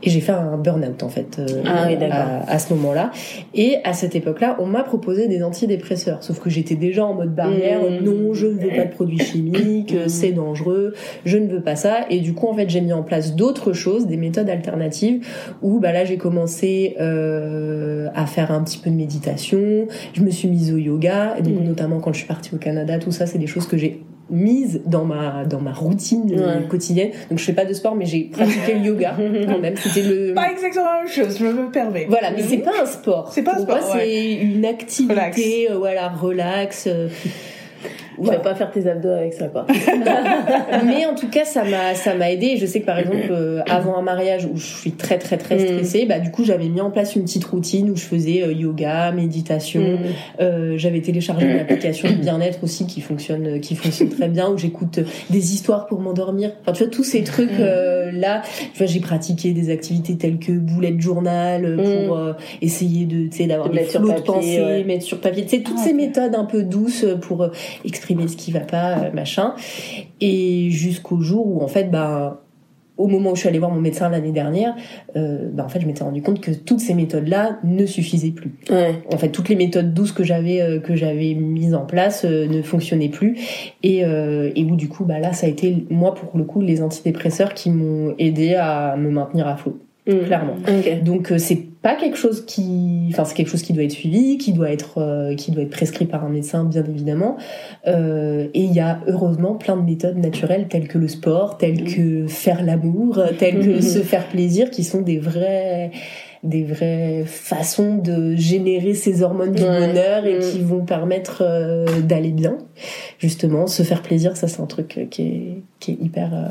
et 0.04 0.10
j'ai 0.10 0.20
fait 0.22 0.32
un 0.32 0.58
burn-out 0.58 1.04
en 1.04 1.10
fait 1.10 1.42
Ah 1.66 1.86
oui, 1.88 1.96
à, 2.10 2.50
à 2.50 2.60
ce 2.60 2.74
moment-là. 2.74 3.12
Et 3.54 3.78
à 3.86 3.94
cette 3.94 4.16
époque-là, 4.16 4.58
on 4.60 4.66
m'a 4.66 4.84
proposé 4.84 5.28
des 5.28 5.44
antidépresseurs, 5.44 6.24
sauf 6.24 6.40
que 6.40 6.50
j'étais 6.50 6.76
déjà 6.76 7.06
en 7.06 7.14
mode 7.14 7.36
barrière. 7.36 7.82
Mmh. 7.82 8.04
Non, 8.04 8.34
je 8.34 8.48
ne 8.48 8.60
veux 8.60 8.70
pas 8.70 8.86
de 8.86 8.92
produits 8.92 9.20
chimiques, 9.20 9.94
Mmh. 9.94 10.10
c'est 10.10 10.32
dangereux, 10.32 10.94
je 11.24 11.38
ne 11.38 11.48
veux 11.48 11.62
pas 11.62 11.76
ça. 11.76 12.06
Et 12.10 12.20
du 12.20 12.34
coup, 12.34 12.48
en 12.48 12.56
fait, 12.56 12.68
j'ai 12.70 12.82
mis 12.82 12.94
en 12.94 13.04
place 13.04 13.36
d'autres 13.36 13.74
choses, 13.74 14.08
des 14.08 14.18
méthodes 14.18 14.50
alternatives, 14.50 15.26
où 15.62 15.80
bah 15.80 15.92
là, 15.92 16.04
j'ai 16.04 16.18
commencé 16.18 16.96
euh, 17.00 18.08
à 18.16 18.26
faire 18.26 18.52
un 18.52 18.64
petit 18.64 18.80
peu 18.80 18.90
de 18.90 18.96
méditation. 18.96 19.88
Je 20.14 20.22
me 20.22 20.32
suis 20.32 20.48
mise 20.48 20.74
au 20.74 20.78
yoga, 20.78 21.36
et 21.38 21.42
donc 21.44 21.54
Mmh. 21.62 21.64
notamment 21.68 22.00
quand 22.00 22.12
je 22.12 22.18
suis 22.18 22.28
partie 22.28 22.54
au 22.56 22.58
Canada, 22.58 22.98
tout 22.98 23.12
ça, 23.12 23.28
c'est 23.28 23.38
des 23.38 23.48
choses 23.48 23.68
que 23.68 23.78
j'ai 23.78 24.02
mise 24.30 24.82
dans 24.86 25.06
ma 25.06 25.46
dans 25.46 25.60
ma 25.62 25.72
routine 25.72 26.24
Ouais. 26.32 26.68
quotidienne 26.68 27.12
donc 27.30 27.38
je 27.38 27.44
fais 27.44 27.54
pas 27.54 27.66
de 27.66 27.74
sport 27.74 27.94
mais 27.96 28.06
j'ai 28.08 28.24
pratiqué 28.24 28.74
le 28.74 28.80
yoga 28.86 29.16
quand 29.48 29.60
même 29.60 29.76
c'était 29.78 30.02
le 30.02 30.34
Pas 30.34 30.52
exactement 30.52 30.86
la 30.86 31.00
même 31.04 31.08
chose, 31.08 31.38
je 31.40 31.46
me 31.46 31.70
permets. 31.72 32.08
voilà, 32.10 32.32
mais 32.32 32.42
c'est 32.42 32.58
pas 32.58 32.72
un 32.82 32.86
sport. 32.88 33.32
C'est 33.32 33.44
pas 33.44 33.52
un 33.52 33.56
Pour 33.56 33.64
sport, 33.66 33.78
moi, 33.78 34.00
c'est 34.00 34.34
une 34.34 34.66
activité, 34.66 35.14
Relax. 35.14 35.42
euh, 35.70 35.78
voilà, 35.78 36.10
relax. 36.10 36.88
euh, 36.88 37.08
Tu 38.16 38.22
voilà. 38.24 38.38
vas 38.40 38.44
pas 38.44 38.56
faire 38.56 38.72
tes 38.72 38.88
abdos 38.88 39.10
avec 39.10 39.34
ça, 39.34 39.48
quoi. 39.48 39.66
mais 40.86 41.06
en 41.06 41.16
tout 41.16 41.28
cas, 41.30 41.46
ça 41.46 41.64
m'a, 41.64 41.96
ça 41.96 42.16
m'a 42.16 42.32
aidé. 42.32 42.58
Je 42.58 42.66
sais 42.66 42.82
que 42.82 42.86
par 42.86 43.00
exemple, 43.00 43.28
euh, 43.32 43.62
avant 43.68 43.98
un 43.98 44.02
mariage 44.02 44.46
où 44.46 44.58
je 44.58 44.66
suis 44.66 44.92
très 44.92 45.18
très 45.18 45.38
très 45.38 45.56
Mm. 45.56 45.60
stressée, 45.68 46.06
bah 46.06 46.20
du 46.20 46.32
coup, 46.32 46.44
j'avais 46.44 46.68
mis 46.68 46.82
en 46.82 46.92
place 46.92 47.16
une 47.16 47.24
petite 47.24 47.46
routine 47.46 47.90
où 47.90 47.96
je 47.96 48.04
faisais 48.04 48.44
euh, 48.44 48.52
yoga, 48.52 49.12
méditation. 49.12 49.82
Mm. 49.82 49.98
Euh, 50.42 50.78
j'avais 50.78 51.02
téléchargé 51.02 51.46
une 51.48 51.60
application 51.60 52.10
de 52.10 52.16
bien-être 52.16 52.64
aussi 52.64 52.86
qui 52.88 53.02
fonctionne, 53.02 53.48
euh, 53.48 53.60
qui 53.60 53.76
fonctionne 53.76 54.10
très 54.10 54.28
bien 54.28 54.50
où 54.50 54.58
j'écoute 54.58 55.00
euh, 55.00 55.04
des 55.30 55.54
histoires 55.54 55.86
pour 55.88 56.00
m'endormir. 56.02 56.52
Enfin, 56.62 56.72
tu 56.74 56.84
vois 56.84 56.92
tous 56.92 57.04
ces 57.04 57.24
trucs 57.24 57.50
euh, 57.60 58.12
là. 58.12 58.42
Tu 58.74 58.78
vois, 58.78 58.88
j'ai 58.88 59.00
pratiqué 59.00 59.52
des 59.52 59.70
activités 59.72 60.16
telles 60.18 60.40
que 60.40 60.52
bullet 60.52 60.96
journal 61.00 61.66
euh, 61.66 62.06
pour 62.08 62.18
euh, 62.18 62.34
essayer 62.62 63.06
de, 63.06 63.28
tu 63.28 63.38
sais, 63.38 63.46
d'avoir 63.48 63.70
De 63.70 63.76
des 63.76 63.84
flots 63.84 64.12
de 64.12 64.22
pensée, 64.22 64.62
ouais. 64.62 64.84
mettre 64.84 65.04
sur 65.04 65.20
papier. 65.20 65.44
Tu 65.44 65.58
sais, 65.58 65.62
toutes 65.64 65.78
Ah, 65.80 65.84
ces 65.86 65.94
méthodes 65.94 66.36
un 66.36 66.46
peu 66.46 66.64
douces 66.64 67.06
pour 67.22 67.44
euh, 67.44 67.50
exprimer 68.06 68.28
ce 68.28 68.38
qui 68.38 68.52
va 68.52 68.60
pas, 68.62 68.98
euh, 69.00 69.12
machin. 69.14 69.54
Et 70.22 70.70
jusqu'au 70.70 71.20
jour 71.22 71.48
où 71.48 71.62
en 71.64 71.68
fait, 71.68 71.90
bah 71.90 72.42
au 72.98 73.08
moment 73.08 73.32
où 73.32 73.36
je 73.36 73.42
suis 73.42 73.50
allée 73.50 73.60
voir 73.60 73.72
mon 73.72 73.82
médecin 73.82 74.08
l'année 74.08 74.32
dernière, 74.32 74.74
euh, 75.18 75.50
bah, 75.52 75.66
en 75.66 75.68
fait, 75.68 75.82
je 75.82 75.86
m'étais 75.86 76.06
rendu 76.06 76.22
compte 76.22 76.40
que 76.40 76.52
toutes 76.52 76.80
ces 76.80 76.94
méthodes-là 76.94 77.60
ne 77.66 77.86
suffisaient 77.86 78.30
plus 78.32 78.54
Ouais. 78.72 78.94
en 79.14 79.18
fait 79.18 79.30
toutes 79.30 79.50
les 79.50 79.58
méthodes 79.58 79.94
douces 79.94 80.14
que 80.14 80.24
j'avais 80.24 80.62
euh, 80.62 80.80
que 80.80 80.96
j'avais 80.96 81.34
mises 81.34 81.76
en 81.76 81.86
place 81.86 82.24
euh, 82.24 82.48
ne 82.48 82.62
fonctionnaient 82.62 83.10
plus 83.10 83.38
et 83.84 84.00
et 84.00 84.64
où 84.64 84.76
du 84.78 84.88
coup 84.88 85.04
bah 85.04 85.20
là 85.20 85.34
ça 85.34 85.48
a 85.48 85.50
été 85.50 85.86
moi 85.90 86.14
pour 86.16 86.38
le 86.38 86.46
coup 86.46 86.62
les 86.62 86.82
antidépresseurs 86.82 87.54
qui 87.54 87.70
m'ont 87.70 88.16
aidé 88.18 88.56
à 88.56 88.96
me 88.98 89.10
maintenir 89.10 89.48
à 89.48 89.58
flot 89.58 89.78
Mm. 90.08 90.20
clairement 90.28 90.56
donc 91.04 91.34
c'est 91.40 91.64
pas 91.86 91.94
quelque 91.94 92.18
chose 92.18 92.44
qui, 92.48 93.10
enfin 93.12 93.26
c'est 93.26 93.36
quelque 93.36 93.50
chose 93.52 93.62
qui 93.62 93.72
doit 93.72 93.84
être 93.84 93.92
suivi, 93.92 94.40
qui 94.40 94.54
doit 94.54 94.72
être, 94.72 94.98
euh, 94.98 95.36
qui 95.36 95.52
doit 95.52 95.62
être 95.62 95.70
prescrit 95.70 96.06
par 96.06 96.26
un 96.26 96.30
médecin 96.30 96.64
bien 96.64 96.84
évidemment. 96.84 97.38
Euh, 97.86 98.48
et 98.56 98.62
il 98.62 98.74
y 98.74 98.80
a 98.80 99.02
heureusement 99.08 99.54
plein 99.54 99.78
de 99.78 99.84
méthodes 99.84 100.18
naturelles 100.18 100.66
telles 100.68 100.88
que 100.88 100.98
le 100.98 101.08
sport, 101.08 101.60
telles 101.60 101.84
que 101.84 102.26
faire 102.26 102.64
l'amour, 102.64 103.22
telles 103.38 103.60
que 103.64 103.82
se 103.96 104.00
faire 104.00 104.26
plaisir, 104.30 104.72
qui 104.72 104.84
sont 104.84 105.02
des 105.02 105.20
vrais 105.20 105.92
des 106.44 106.64
vraies 106.64 107.24
façons 107.26 107.98
de 107.98 108.36
générer 108.36 108.94
ces 108.94 109.22
hormones 109.24 109.52
du 109.52 109.64
Ouais. 109.64 109.88
bonheur 109.88 110.26
et 110.26 110.38
Mm. 110.38 110.42
qui 110.42 110.60
vont 110.62 110.86
permettre 110.86 111.44
euh, 111.46 111.86
d'aller 112.02 112.32
bien. 112.32 112.58
Justement, 113.20 113.68
se 113.68 113.84
faire 113.84 114.02
plaisir, 114.02 114.36
ça 114.38 114.48
c'est 114.48 114.62
un 114.62 114.66
truc 114.68 114.98
euh, 114.98 115.06
qui 115.06 115.22
est, 115.24 115.64
qui 115.80 115.92
est 115.92 115.98
hyper 116.04 116.34
euh, 116.34 116.48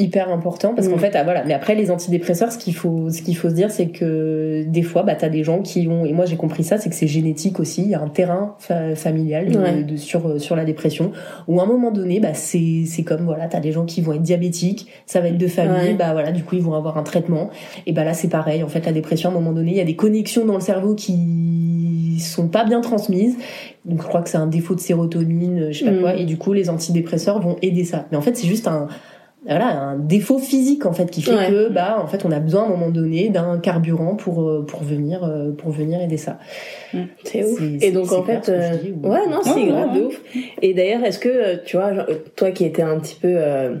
hyper 0.00 0.30
important 0.32 0.74
parce 0.74 0.88
qu'en 0.88 0.96
Mm. 0.96 1.00
fait 1.00 1.14
ah, 1.16 1.24
voilà 1.24 1.44
mais 1.44 1.54
après 1.54 1.74
les 1.74 1.90
antidépresseurs 1.90 2.50
ce 2.50 2.58
qu'il 2.58 2.74
faut 2.74 3.10
ce 3.10 3.22
qu'il 3.22 3.36
faut 3.36 3.48
se 3.50 3.54
dire 3.54 3.70
c'est 3.70 3.88
que 3.88 4.64
des 4.66 4.82
fois 4.82 5.02
bah 5.02 5.14
t'as 5.14 5.28
des 5.28 5.44
gens 5.44 5.60
qui 5.62 5.86
ont 5.88 6.04
et 6.06 6.12
moi 6.12 6.24
j'ai 6.26 6.36
compris 6.36 6.64
ça 6.64 6.78
c'est 6.78 6.88
que 6.90 6.96
c'est 6.96 7.06
génétique 7.06 7.60
aussi 7.60 7.82
il 7.82 7.88
y 7.90 7.94
a 7.94 8.00
un 8.00 8.08
terrain 8.08 8.54
fa- 8.58 8.94
familial 8.94 9.48
de- 9.50 9.58
Ouais. 9.58 9.82
de, 9.84 9.96
sur 9.96 10.40
sur 10.40 10.56
la 10.56 10.64
dépression 10.64 11.12
où 11.48 11.60
à 11.60 11.64
un 11.64 11.66
moment 11.66 11.90
donné 11.90 12.18
bah 12.20 12.34
c'est 12.34 12.84
c'est 12.86 13.02
comme 13.02 13.24
voilà 13.24 13.46
t'as 13.46 13.60
des 13.60 13.72
gens 13.72 13.84
qui 13.84 14.00
vont 14.00 14.12
être 14.14 14.22
diabétiques 14.22 14.86
ça 15.06 15.20
va 15.20 15.28
être 15.28 15.38
de 15.38 15.46
famille 15.46 15.88
Ouais. 15.90 15.94
bah 15.94 16.12
voilà 16.12 16.32
du 16.32 16.42
coup 16.42 16.56
ils 16.56 16.62
vont 16.62 16.74
avoir 16.74 16.96
un 16.98 17.02
traitement 17.02 17.50
et 17.86 17.92
bah 17.92 18.04
là 18.04 18.14
c'est 18.14 18.28
pareil 18.28 18.62
en 18.62 18.68
fait 18.68 18.84
la 18.86 18.92
dépression 18.92 19.28
à 19.28 19.32
un 19.32 19.34
moment 19.34 19.52
donné 19.52 19.70
il 19.72 19.76
y 19.76 19.80
a 19.80 19.84
des 19.84 19.96
connexions 19.96 20.44
dans 20.46 20.54
le 20.54 20.60
cerveau 20.60 20.94
qui 20.94 22.18
sont 22.20 22.48
pas 22.48 22.64
bien 22.64 22.80
transmises 22.80 23.36
donc 23.84 24.02
je 24.02 24.06
crois 24.06 24.20
que 24.22 24.28
c'est 24.28 24.36
un 24.38 24.46
défaut 24.46 24.74
de 24.74 24.80
sérotonine 24.80 25.68
je 25.72 25.78
sais 25.78 25.84
pas 25.86 25.90
Mm. 25.90 26.00
quoi 26.00 26.14
et 26.16 26.24
du 26.24 26.36
coup 26.36 26.52
les 26.52 26.68
antidépresseurs 26.70 27.40
vont 27.40 27.56
aider 27.62 27.84
ça 27.84 28.06
mais 28.10 28.16
en 28.16 28.20
fait 28.22 28.36
c'est 28.36 28.46
juste 28.46 28.68
un 28.68 28.88
voilà 29.46 29.68
un 29.68 29.96
défaut 29.98 30.38
physique 30.38 30.84
en 30.84 30.92
fait 30.92 31.10
qui 31.10 31.22
fait 31.22 31.34
Ouais. 31.34 31.48
que 31.48 31.68
bah 31.70 31.98
en 32.02 32.06
fait 32.06 32.24
on 32.26 32.30
a 32.30 32.40
besoin 32.40 32.64
à 32.64 32.66
un 32.66 32.68
moment 32.70 32.90
donné 32.90 33.30
d'un 33.30 33.58
carburant 33.58 34.14
pour 34.14 34.42
euh, 34.42 34.66
pour 34.66 34.82
venir 34.82 35.24
euh, 35.24 35.50
pour 35.52 35.70
venir 35.70 36.00
aider 36.00 36.18
ça 36.18 36.38
C'est 37.24 37.44
ouf. 37.44 37.58
Et 37.80 37.90
donc 37.90 38.12
en 38.12 38.22
fait, 38.22 38.48
euh, 38.50 38.76
dis, 38.76 38.92
ou- 38.92 39.08
ouais, 39.08 39.26
non, 39.30 39.40
c'est 39.42 39.54
Ouais, 39.54 39.66
grave 39.66 39.92
ouais, 39.94 40.00
de 40.00 40.04
ouf. 40.06 40.20
Et 40.60 40.74
d'ailleurs, 40.74 41.02
est-ce 41.04 41.18
que 41.18 41.28
euh, 41.28 41.56
tu 41.64 41.76
vois, 41.78 41.94
genre, 41.94 42.06
toi 42.36 42.50
qui 42.50 42.64
étais 42.66 42.82
un 42.82 42.98
petit 43.00 43.14
peu, 43.14 43.28
euh, 43.30 43.76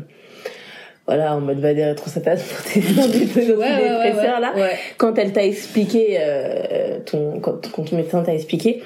voilà, 1.06 1.34
en 1.36 1.40
mode 1.40 1.58
va 1.58 1.74
des 1.74 1.84
rétrocétages 1.84 2.40
pour 2.44 2.64
tes 2.64 2.80
antidépresseurs 2.98 4.40
là, 4.40 4.52
ouais. 4.56 4.76
quand 4.96 5.18
elle 5.18 5.32
t'a 5.32 5.44
expliqué, 5.44 6.16
euh, 6.20 7.00
ton, 7.04 7.40
quand, 7.40 7.70
quand 7.72 7.82
ton 7.82 7.96
médecin 7.96 8.22
t'a 8.22 8.32
expliqué. 8.34 8.82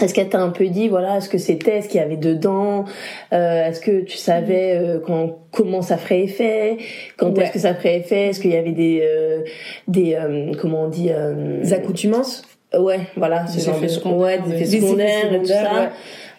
Est-ce 0.00 0.14
qu'elle 0.14 0.28
t'a 0.28 0.40
un 0.40 0.50
peu 0.50 0.66
dit, 0.68 0.88
voilà, 0.88 1.20
ce 1.20 1.28
que 1.28 1.38
c'était, 1.38 1.82
ce 1.82 1.88
qu'il 1.88 2.00
y 2.00 2.02
avait 2.02 2.16
dedans 2.16 2.84
euh, 3.32 3.66
Est-ce 3.68 3.80
que 3.80 4.02
tu 4.02 4.16
savais 4.16 4.76
euh, 4.76 5.00
quand, 5.04 5.38
comment 5.50 5.82
ça 5.82 5.96
ferait 5.96 6.22
effet 6.22 6.76
Quand 7.16 7.36
Ouais. 7.36 7.44
est-ce 7.44 7.52
que 7.52 7.58
ça 7.58 7.74
ferait 7.74 7.96
effet 7.98 8.28
Est-ce 8.28 8.40
qu'il 8.40 8.52
y 8.52 8.56
avait 8.56 8.72
des, 8.72 9.00
euh, 9.02 9.42
des 9.88 10.14
euh, 10.14 10.52
comment 10.60 10.84
on 10.84 10.88
dit 10.88 11.08
euh, 11.10 11.60
Les 11.62 11.72
accoutumances? 11.72 12.42
Ouais, 12.78 13.00
voilà, 13.16 13.44
Des 13.44 13.60
ce 13.60 13.70
effets 13.70 13.88
secondaires, 13.88 14.18
ouais, 14.18 14.38
des 14.38 14.50
des- 14.50 14.54
effets 14.62 14.64
des 14.76 14.80
secondaires 14.86 15.32
et 15.32 15.38
tout 15.38 15.46
ça. 15.46 15.62
ouais. 15.62 15.88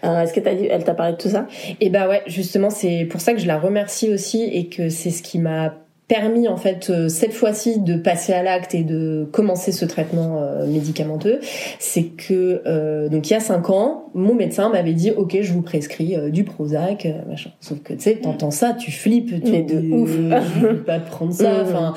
Euh, 0.06 0.22
Est-ce 0.22 0.32
que 0.34 0.40
t'as 0.40 0.54
dit, 0.54 0.68
elle 0.70 0.84
t'a 0.84 0.94
parlé 0.94 1.14
de 1.14 1.18
tout 1.18 1.28
ça? 1.30 1.48
Et 1.82 1.90
bah 1.90 2.08
ouais, 2.08 2.22
justement, 2.28 2.70
c'est 2.70 3.06
pour 3.10 3.20
ça 3.20 3.34
que 3.34 3.40
je 3.40 3.48
la 3.48 3.58
remercie 3.60 4.14
aussi 4.14 4.44
et 4.44 4.68
que 4.70 4.90
c'est 4.90 5.10
ce 5.10 5.22
qui 5.24 5.40
m'a 5.40 5.74
permis 6.10 6.48
en 6.50 6.58
fait 6.58 6.90
euh, 6.90 7.08
cette 7.08 7.32
fois-ci 7.34 7.80
de 7.80 7.96
passer 7.96 8.34
à 8.34 8.44
l'acte 8.44 8.76
et 8.76 8.84
de 8.84 9.26
commencer 9.32 9.72
ce 9.72 9.86
traitement 9.86 10.40
euh, 10.42 10.66
médicamenteux, 10.68 11.40
c'est 11.80 12.04
que 12.04 12.62
euh, 12.66 13.08
donc 13.08 13.30
il 13.30 13.34
y 13.34 13.36
a 13.36 13.40
cinq 13.40 13.70
ans, 13.70 14.06
mon 14.16 14.34
médecin 14.34 14.68
m'avait 14.70 14.94
dit 14.94 15.12
ok 15.12 15.38
je 15.42 15.54
vous 15.54 15.62
prescris 15.62 16.16
euh, 16.18 16.30
du 16.32 16.44
Prozac, 16.44 17.08
machin. 17.30 17.52
Sauf 17.62 17.80
que 17.84 17.94
tu 17.94 18.00
sais 18.02 18.16
t'entends 18.16 18.52
ça, 18.52 18.74
tu 18.74 18.92
flippes, 18.92 19.42
tu 19.44 19.52
Mais 19.52 19.62
de 19.62 19.78
ouf. 19.94 20.10
je 20.60 20.68
vais 20.68 20.74
pas 20.84 21.00
te 21.00 21.10
prendre 21.10 21.32
ça. 21.32 21.54
Mhm. 21.54 21.62
Enfin 21.62 21.94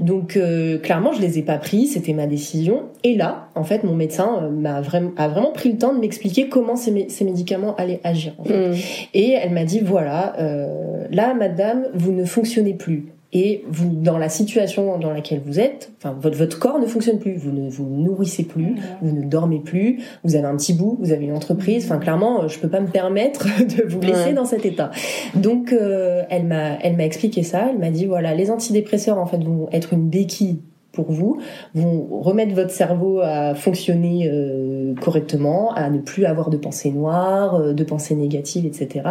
donc 0.00 0.36
euh, 0.36 0.78
clairement 0.78 1.12
je 1.12 1.20
les 1.20 1.38
ai 1.38 1.42
pas 1.42 1.58
pris, 1.58 1.86
c'était 1.88 2.12
ma 2.14 2.26
décision. 2.26 2.84
Et 3.04 3.16
là 3.16 3.48
en 3.56 3.64
fait 3.64 3.82
mon 3.82 3.94
médecin 3.94 4.48
m'a 4.48 4.80
vraiment 4.80 5.10
a 5.16 5.26
vraiment 5.28 5.50
pris 5.50 5.72
le 5.72 5.78
temps 5.78 5.92
de 5.92 5.98
m'expliquer 5.98 6.48
comment 6.48 6.76
ces, 6.76 6.92
mé- 6.92 7.08
ces 7.10 7.24
médicaments 7.24 7.74
allaient 7.76 8.00
agir. 8.04 8.32
en 8.38 8.44
fait. 8.44 8.70
Et 9.12 9.32
elle 9.32 9.50
m'a 9.50 9.64
dit 9.64 9.80
voilà, 9.84 10.34
euh, 10.38 11.04
là, 11.10 11.34
madame, 11.34 11.86
vous 11.94 12.12
ne 12.12 12.24
fonctionnez 12.24 12.74
plus. 12.74 13.06
Et 13.32 13.64
vous, 13.68 13.90
dans 13.90 14.18
la 14.18 14.28
situation 14.28 14.98
dans 14.98 15.12
laquelle 15.12 15.42
vous 15.44 15.58
êtes, 15.58 15.92
enfin, 15.98 16.16
votre, 16.18 16.36
votre 16.36 16.58
corps 16.58 16.78
ne 16.78 16.86
fonctionne 16.86 17.18
plus. 17.18 17.36
Vous 17.36 17.50
ne 17.50 17.68
vous 17.68 17.84
nourrissez 17.84 18.44
plus, 18.44 18.76
vous 19.02 19.12
ne 19.12 19.22
dormez 19.24 19.58
plus, 19.58 20.00
vous 20.24 20.36
avez 20.36 20.46
un 20.46 20.56
petit 20.56 20.72
bout, 20.72 20.96
vous 21.00 21.12
avez 21.12 21.24
une 21.24 21.34
entreprise. 21.34 21.84
Enfin, 21.84 21.98
clairement, 21.98 22.44
euh, 22.44 22.48
je 22.48 22.58
peux 22.58 22.68
pas 22.68 22.80
me 22.80 22.88
permettre 22.88 23.46
de 23.64 23.82
vous 23.88 24.00
laisser 24.00 24.32
dans 24.32 24.44
cet 24.44 24.64
état. 24.64 24.90
Donc, 25.34 25.72
euh, 25.72 26.22
elle 26.30 26.44
m'a, 26.44 26.78
elle 26.82 26.96
m'a 26.96 27.04
expliqué 27.04 27.42
ça. 27.42 27.68
Elle 27.70 27.78
m'a 27.78 27.90
dit 27.90 28.06
voilà, 28.06 28.34
les 28.34 28.50
antidépresseurs, 28.50 29.18
en 29.18 29.26
fait, 29.26 29.42
vont 29.42 29.68
être 29.72 29.92
une 29.92 30.08
béquille 30.08 30.60
pour 30.96 31.12
vous, 31.12 31.38
vont 31.74 32.08
remettre 32.22 32.54
votre 32.54 32.70
cerveau 32.72 33.20
à 33.22 33.54
fonctionner 33.54 34.28
euh, 34.32 34.94
correctement, 35.00 35.72
à 35.74 35.90
ne 35.90 35.98
plus 35.98 36.24
avoir 36.24 36.50
de 36.50 36.56
pensées 36.56 36.90
noires, 36.90 37.54
euh, 37.56 37.72
de 37.74 37.84
pensées 37.84 38.14
négatives, 38.16 38.66
etc. 38.66 39.04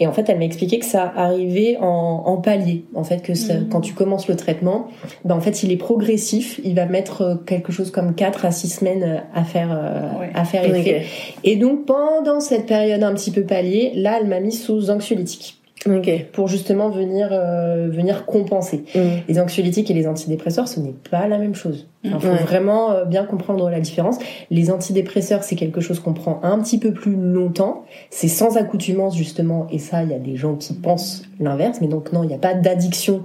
Et 0.00 0.06
en 0.06 0.12
fait, 0.12 0.28
elle 0.28 0.38
m'a 0.38 0.44
expliqué 0.46 0.78
que 0.80 0.84
ça 0.86 1.12
arrivait 1.14 1.76
en, 1.80 2.22
en 2.26 2.36
palier. 2.38 2.84
En 2.94 3.04
fait, 3.04 3.22
que 3.22 3.34
ça- 3.34 3.54
Mhm. 3.60 3.68
quand 3.68 3.80
tu 3.82 3.92
commences 3.94 4.26
le 4.28 4.34
traitement, 4.36 4.88
ben 5.24 5.36
en 5.36 5.40
fait, 5.40 5.62
il 5.62 5.70
est 5.70 5.76
progressif. 5.76 6.60
Il 6.64 6.74
va 6.74 6.86
mettre 6.86 7.22
euh, 7.22 7.34
quelque 7.36 7.70
chose 7.70 7.90
comme 7.90 8.14
4 8.14 8.44
à 8.46 8.50
6 8.50 8.68
semaines 8.68 9.22
à 9.34 9.44
faire, 9.44 9.68
euh, 9.72 10.20
Ouais. 10.20 10.30
à 10.34 10.44
faire 10.44 10.64
effet. 10.74 11.02
Et 11.44 11.56
donc, 11.56 11.84
pendant 11.84 12.40
cette 12.40 12.66
période 12.66 13.02
un 13.02 13.12
petit 13.14 13.30
peu 13.30 13.42
palier, 13.42 13.92
là, 13.94 14.18
elle 14.20 14.26
m'a 14.26 14.40
mis 14.40 14.52
sous 14.52 14.90
anxiolytique 14.90 15.60
Ok. 15.84 16.10
pour 16.32 16.48
justement 16.48 16.88
venir, 16.88 17.28
euh, 17.32 17.88
venir 17.90 18.24
compenser. 18.24 18.84
Mm. 18.94 18.98
Les 19.28 19.38
anxiolytiques 19.40 19.90
et 19.90 19.94
les 19.94 20.06
antidépresseurs, 20.08 20.68
ce 20.68 20.80
n'est 20.80 20.94
pas 21.10 21.28
la 21.28 21.38
même 21.38 21.54
chose. 21.54 21.86
Il 22.02 22.12
faut 22.12 22.28
Ouais. 22.28 22.36
vraiment 22.42 22.92
euh, 22.92 23.04
bien 23.04 23.24
comprendre 23.24 23.68
la 23.68 23.78
différence. 23.80 24.16
Les 24.50 24.70
antidépresseurs, 24.70 25.44
c'est 25.44 25.54
quelque 25.54 25.80
chose 25.80 26.00
qu'on 26.00 26.14
prend 26.14 26.40
un 26.42 26.58
petit 26.60 26.78
peu 26.78 26.92
plus 26.92 27.14
longtemps. 27.14 27.84
C'est 28.10 28.28
sans 28.28 28.56
accoutumance, 28.56 29.16
justement. 29.16 29.66
Et 29.70 29.78
ça, 29.78 30.02
il 30.02 30.10
y 30.10 30.14
a 30.14 30.18
des 30.18 30.36
gens 30.36 30.54
qui 30.56 30.72
pensent 30.72 31.22
l'inverse. 31.40 31.78
Mais 31.80 31.88
donc, 31.88 32.12
non, 32.12 32.22
il 32.24 32.28
n'y 32.28 32.34
a 32.34 32.38
pas 32.38 32.54
d'addiction 32.54 33.22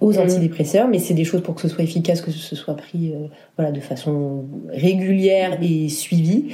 aux 0.00 0.12
Mhm. 0.14 0.20
antidépresseurs, 0.20 0.88
mais 0.88 0.98
c'est 0.98 1.12
des 1.12 1.24
choses 1.24 1.42
pour 1.42 1.54
que 1.54 1.60
ce 1.60 1.68
soit 1.68 1.84
efficace, 1.84 2.22
que 2.22 2.30
ce 2.30 2.56
soit 2.56 2.74
pris 2.74 3.12
euh, 3.12 3.26
voilà, 3.60 3.72
de 3.72 3.80
façon 3.80 4.44
régulière 4.70 5.58
et 5.62 5.88
suivie. 5.88 6.46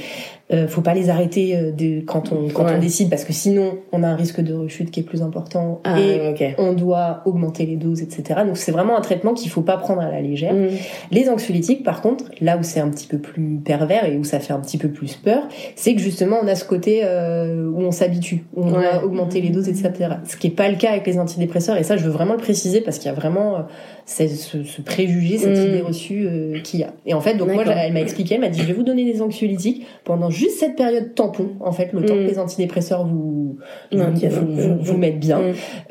Euh, 0.53 0.69
faut 0.69 0.81
pas 0.81 0.95
les 0.95 1.11
arrêter 1.11 1.57
euh, 1.57 1.73
de, 1.73 2.03
quand, 2.03 2.31
on, 2.31 2.49
quand 2.51 2.67
Ouais. 2.67 2.75
on 2.77 2.79
décide, 2.79 3.11
parce 3.11 3.25
que 3.25 3.33
sinon, 3.33 3.79
on 3.91 4.05
a 4.05 4.07
un 4.09 4.15
risque 4.15 4.41
de 4.41 4.55
rechute 4.55 4.93
qui 4.93 5.01
est 5.01 5.03
plus 5.03 5.21
important. 5.23 5.81
Ah, 5.83 5.99
et 5.99 6.55
on 6.59 6.73
doit 6.73 7.23
augmenter 7.25 7.67
les 7.67 7.75
doses, 7.75 8.01
etc. 8.01 8.43
Donc 8.47 8.57
c'est 8.57 8.71
vraiment 8.71 8.97
un 8.97 9.01
traitement 9.01 9.35
qu'il 9.35 9.51
faut 9.51 9.63
pas 9.63 9.77
prendre 9.77 10.03
à 10.03 10.09
la 10.09 10.21
légère. 10.21 10.55
Mm. 10.55 10.69
Les 11.11 11.29
anxiolytiques, 11.29 11.83
par 11.83 12.01
contre, 12.01 12.27
là 12.41 12.57
où 12.59 12.63
c'est 12.63 12.79
un 12.79 12.89
petit 12.91 13.09
peu 13.09 13.19
plus 13.19 13.59
pervers 13.65 14.05
et 14.05 14.17
où 14.19 14.23
ça 14.23 14.39
fait 14.39 14.53
un 14.53 14.61
petit 14.61 14.79
peu 14.79 14.89
plus 14.89 15.17
peur, 15.17 15.43
c'est 15.75 15.95
que 15.97 16.01
justement 16.01 16.37
on 16.41 16.47
a 16.47 16.55
ce 16.55 16.65
côté 16.65 17.01
euh, 17.03 17.69
où 17.69 17.81
on 17.83 17.91
s'habitue, 17.91 18.45
où 18.55 18.63
on 18.63 18.67
Ouais. 18.73 18.83
doit 18.93 19.05
augmenter 19.05 19.41
les 19.41 19.51
doses, 19.51 19.69
etc. 19.69 19.93
Ce 20.29 20.37
qui 20.37 20.47
est 20.47 20.51
pas 20.51 20.69
le 20.69 20.77
cas 20.77 20.91
avec 20.93 21.09
les 21.09 21.19
antidépresseurs. 21.19 21.77
Et 21.77 21.83
ça, 21.83 21.97
je 21.97 22.05
veux 22.05 22.11
vraiment 22.13 22.35
le 22.35 22.41
préciser 22.41 22.81
parce 22.83 22.99
qu'il 22.99 23.07
y 23.07 23.13
a 23.13 23.17
vraiment 23.17 23.57
euh, 23.57 23.61
ce, 24.07 24.63
ce 24.63 24.81
préjugé, 24.83 25.37
cette 25.37 25.59
Mm. 25.59 25.69
idée 25.69 25.81
reçue 25.81 26.27
euh, 26.27 26.61
qu'il 26.61 26.81
y 26.81 26.85
a. 26.85 26.93
Et 27.07 27.13
en 27.15 27.21
fait, 27.21 27.35
donc 27.35 27.53
moi, 27.53 27.65
elle 27.67 27.93
m'a 27.93 28.01
expliqué, 28.01 28.37
elle 28.37 28.41
m'a 28.41 28.49
dit, 28.49 28.61
je 28.61 28.67
vais 28.67 28.73
vous 28.73 28.85
donner 28.85 29.05
des 29.05 29.21
anxiolytiques 29.21 29.85
pendant 30.05 30.31
juste 30.31 30.59
cette 30.59 30.77
période 30.77 31.15
tampon, 31.15 31.51
en 31.61 31.73
fait, 31.73 31.93
le 31.93 32.05
temps 32.05 32.15
Mm. 32.15 32.25
que 32.25 32.31
les 32.31 32.39
antidépresseurs 32.39 33.05
vous 33.05 33.59
vous, 33.93 33.99
vous, 33.99 34.47
vous- 34.47 34.69
mm. 34.75 34.79
vous 34.81 34.97
mettent 34.97 35.19
bien. 35.21 35.41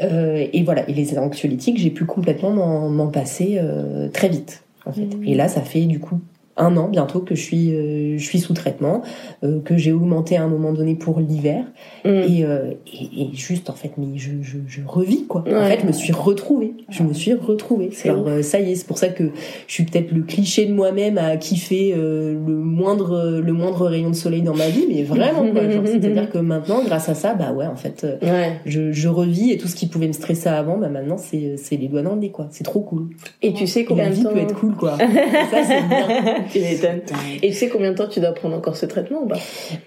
Euh, 0.02 0.46
et 0.54 0.64
voilà, 0.64 0.90
et 0.90 0.94
les 0.94 1.18
anxiolytiques, 1.20 1.78
j'ai 1.78 1.90
pu 1.90 2.06
complètement 2.06 2.52
m'en 2.90 3.08
passer 3.08 3.58
euh, 3.60 4.08
très 4.10 4.30
vite, 4.30 4.64
en 4.86 4.92
fait. 4.94 5.08
Et 5.26 5.36
là, 5.36 5.48
ça 5.50 5.62
fait 5.62 5.82
du 5.82 6.00
coup 6.00 6.20
un 6.58 6.78
an 6.78 6.88
bientôt 6.88 7.20
que 7.20 7.36
je 7.36 7.42
suis, 7.42 7.74
euh, 7.74 8.18
je 8.18 8.24
suis 8.24 8.40
sous 8.40 8.54
traitement, 8.54 9.02
euh, 9.44 9.60
que 9.62 9.76
j'ai 9.78 9.92
augmenté 9.92 10.38
à 10.38 10.44
un 10.44 10.48
moment 10.48 10.72
donné 10.74 10.96
pour 10.96 11.20
l'hiver, 11.20 11.66
Mm. 12.06 12.10
et, 12.10 12.46
euh, 12.46 12.72
et, 12.94 13.22
et 13.24 13.30
juste 13.34 13.70
en 13.70 13.74
fait, 13.74 13.92
mais 13.98 14.18
je, 14.18 14.30
je, 14.42 14.58
je 14.68 14.82
revis 14.86 15.26
quoi. 15.26 15.42
En 15.42 15.66
fait, 15.66 15.80
je 15.82 15.88
me 15.88 15.92
suis 15.92 16.14
retrouvée, 16.14 16.74
je 16.90 17.02
me 17.04 17.14
suis 17.14 17.34
retrouvée. 17.34 17.90
Alors 18.06 18.28
euh, 18.28 18.42
ça 18.44 18.60
y 18.60 18.72
est, 18.72 18.76
c'est 18.76 18.86
pour 18.88 18.98
ça 19.00 19.08
que 19.10 19.24
je 19.68 19.74
suis 19.74 19.84
peut-être 19.86 20.12
le 20.12 20.22
cliché 20.22 20.66
de 20.68 20.74
moi-même 20.74 21.18
à 21.18 21.36
kiffer 21.38 21.94
euh, 21.98 22.34
le 22.34 22.54
moindre, 22.56 23.42
le 23.44 23.54
moindre 23.54 23.88
rayon 23.88 24.10
de 24.12 24.16
soleil 24.16 24.44
dans 24.44 24.56
ma 24.56 24.70
vie, 24.70 24.86
mais 24.88 25.04
vraiment 25.04 25.52
quoi. 25.52 25.62
C'est-à-dire 25.86 26.30
que 26.30 26.38
maintenant, 26.38 26.84
grâce 26.86 27.10
à 27.10 27.16
ça, 27.16 27.34
bah 27.34 27.52
ouais, 27.54 27.66
en 27.66 27.76
fait. 27.76 28.04
euh, 28.04 28.18
Ouais. 28.22 28.54
je, 28.66 28.92
je 28.92 29.08
revis 29.08 29.52
et 29.52 29.58
tout 29.58 29.68
ce 29.68 29.76
qui 29.76 29.88
pouvait 29.88 30.08
me 30.08 30.14
stresser 30.14 30.48
avant, 30.50 30.78
bah 30.78 30.90
maintenant 30.90 31.18
c'est 31.18 31.56
c'est 31.58 31.76
les 31.78 31.88
doigts 31.88 32.02
dans 32.04 32.14
le 32.16 32.22
nez 32.22 32.30
quoi. 32.32 32.48
C'est 32.52 32.64
trop 32.64 32.82
cool. 32.82 33.08
Et 33.42 33.54
tu 33.54 33.66
sais 33.68 33.82
Et 33.82 33.86
combien 33.86 34.06
la 34.06 34.10
vie 34.12 34.24
temps 34.24 34.32
peut 34.32 34.40
être 34.40 34.56
cool 34.60 34.76
quoi. 34.76 34.96
Et 35.00 35.06
ça 35.52 35.64
c'est 35.64 35.82
bien. 35.88 36.45
Tu 36.52 36.60
m'étonnes. 36.60 37.02
Et 37.42 37.50
tu 37.50 37.54
sais 37.54 37.70
combien 37.70 37.92
de 37.92 37.98
temps 37.98 38.08
tu 38.08 38.20
dois 38.20 38.34
prendre 38.34 38.56
encore 38.56 38.76
ce 38.76 38.86
traitement 38.86 39.24
ou 39.24 39.28
pas? 39.28 39.38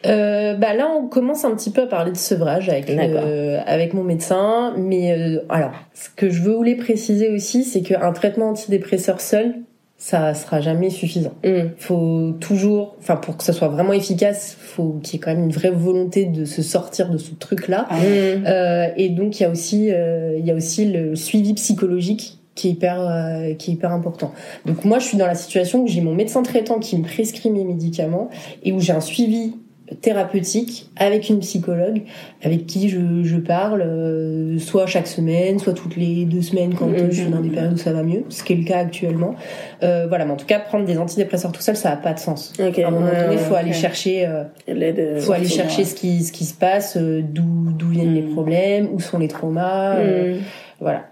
Euh, 0.06 0.54
bah 0.54 0.74
là 0.74 0.88
on 0.88 1.08
commence 1.08 1.44
un 1.44 1.54
petit 1.54 1.70
peu 1.70 1.82
à 1.82 1.86
parler 1.86 2.12
de 2.12 2.16
sevrage 2.16 2.68
avec 2.68 2.90
euh, 2.90 3.60
avec 3.66 3.94
mon 3.94 4.04
médecin, 4.04 4.74
mais 4.76 5.12
euh, 5.12 5.40
alors 5.48 5.72
ce 5.94 6.08
que 6.14 6.30
je 6.30 6.42
les 6.62 6.76
préciser 6.76 7.28
aussi, 7.28 7.64
c'est 7.64 7.82
qu'un 7.82 8.12
traitement 8.12 8.50
antidépresseur 8.50 9.20
seul, 9.20 9.54
ça 9.98 10.32
sera 10.32 10.60
jamais 10.60 10.90
suffisant. 10.90 11.32
Mm. 11.44 11.70
Faut 11.76 12.32
toujours, 12.40 12.96
enfin 13.00 13.16
pour 13.16 13.36
que 13.36 13.42
ça 13.42 13.52
soit 13.52 13.68
vraiment 13.68 13.92
efficace, 13.92 14.56
faut 14.58 15.00
qu'il 15.02 15.14
y 15.14 15.16
ait 15.16 15.20
quand 15.20 15.34
même 15.34 15.44
une 15.44 15.52
vraie 15.52 15.70
volonté 15.70 16.24
de 16.24 16.44
se 16.44 16.62
sortir 16.62 17.10
de 17.10 17.18
ce 17.18 17.32
truc 17.34 17.66
là. 17.66 17.88
Mm. 17.90 18.46
Euh, 18.46 18.86
et 18.96 19.08
donc 19.08 19.38
il 19.38 19.42
y 19.42 19.46
a 19.46 19.50
aussi 19.50 19.90
euh, 19.90 20.36
il 20.38 20.46
y 20.46 20.52
a 20.52 20.54
aussi 20.54 20.86
le 20.86 21.16
suivi 21.16 21.52
psychologique 21.54 22.37
qui 22.58 22.68
est 22.68 22.72
hyper 22.72 22.96
euh, 23.00 23.54
qui 23.54 23.70
est 23.70 23.74
hyper 23.74 23.92
important. 23.92 24.32
Donc 24.66 24.84
moi 24.84 24.98
je 24.98 25.06
suis 25.06 25.16
dans 25.16 25.26
la 25.26 25.34
situation 25.34 25.82
où 25.84 25.86
j'ai 25.86 26.00
mon 26.02 26.14
médecin 26.14 26.42
traitant 26.42 26.78
qui 26.78 26.98
me 26.98 27.04
prescrit 27.04 27.50
mes 27.50 27.64
médicaments 27.64 28.28
et 28.64 28.72
où 28.72 28.80
j'ai 28.80 28.92
un 28.92 29.00
suivi 29.00 29.54
thérapeutique 30.02 30.90
avec 30.96 31.28
une 31.30 31.38
psychologue 31.40 32.02
avec 32.42 32.66
qui 32.66 32.90
je, 32.90 32.98
je 33.22 33.36
parle 33.38 33.80
euh, 33.82 34.58
soit 34.58 34.86
chaque 34.86 35.06
semaine 35.06 35.58
soit 35.58 35.72
toutes 35.72 35.96
les 35.96 36.26
deux 36.26 36.42
semaines 36.42 36.74
quand 36.74 36.88
euh, 36.90 37.08
je 37.10 37.22
suis 37.22 37.30
dans 37.30 37.40
des 37.40 37.48
périodes 37.48 37.72
où 37.72 37.78
ça 37.78 37.92
va 37.94 38.02
mieux 38.02 38.22
ce 38.28 38.44
qui 38.44 38.52
est 38.52 38.56
le 38.56 38.64
cas 38.64 38.80
actuellement. 38.80 39.34
Euh, 39.82 40.04
voilà 40.06 40.26
mais 40.26 40.32
en 40.32 40.36
tout 40.36 40.44
cas 40.46 40.58
prendre 40.60 40.84
des 40.84 40.98
antidépresseurs 40.98 41.52
tout 41.52 41.62
seul 41.62 41.74
ça 41.76 41.90
a 41.92 41.96
pas 41.96 42.12
de 42.12 42.18
sens. 42.18 42.52
Ok, 42.60 42.78
à 42.78 42.88
un 42.88 42.90
moment 42.90 43.06
donné 43.06 43.38
faut 43.38 43.54
aller 43.54 43.72
chercher 43.72 44.26
euh, 44.26 44.44
euh, 44.68 45.20
faut 45.20 45.32
aller 45.32 45.48
chercher 45.48 45.84
ce 45.84 45.94
qui 45.94 46.22
ce 46.22 46.32
qui 46.32 46.44
se 46.44 46.54
passe 46.54 46.96
euh, 46.98 47.22
d'où 47.22 47.72
d'où 47.78 47.88
viennent 47.88 48.14
les 48.14 48.22
Mm. 48.22 48.32
problèmes 48.34 48.88
où 48.92 49.00
sont 49.00 49.18
les 49.18 49.28
traumas 49.28 49.96
euh, 49.96 50.34
Mm. 50.34 50.38
voilà 50.80 51.02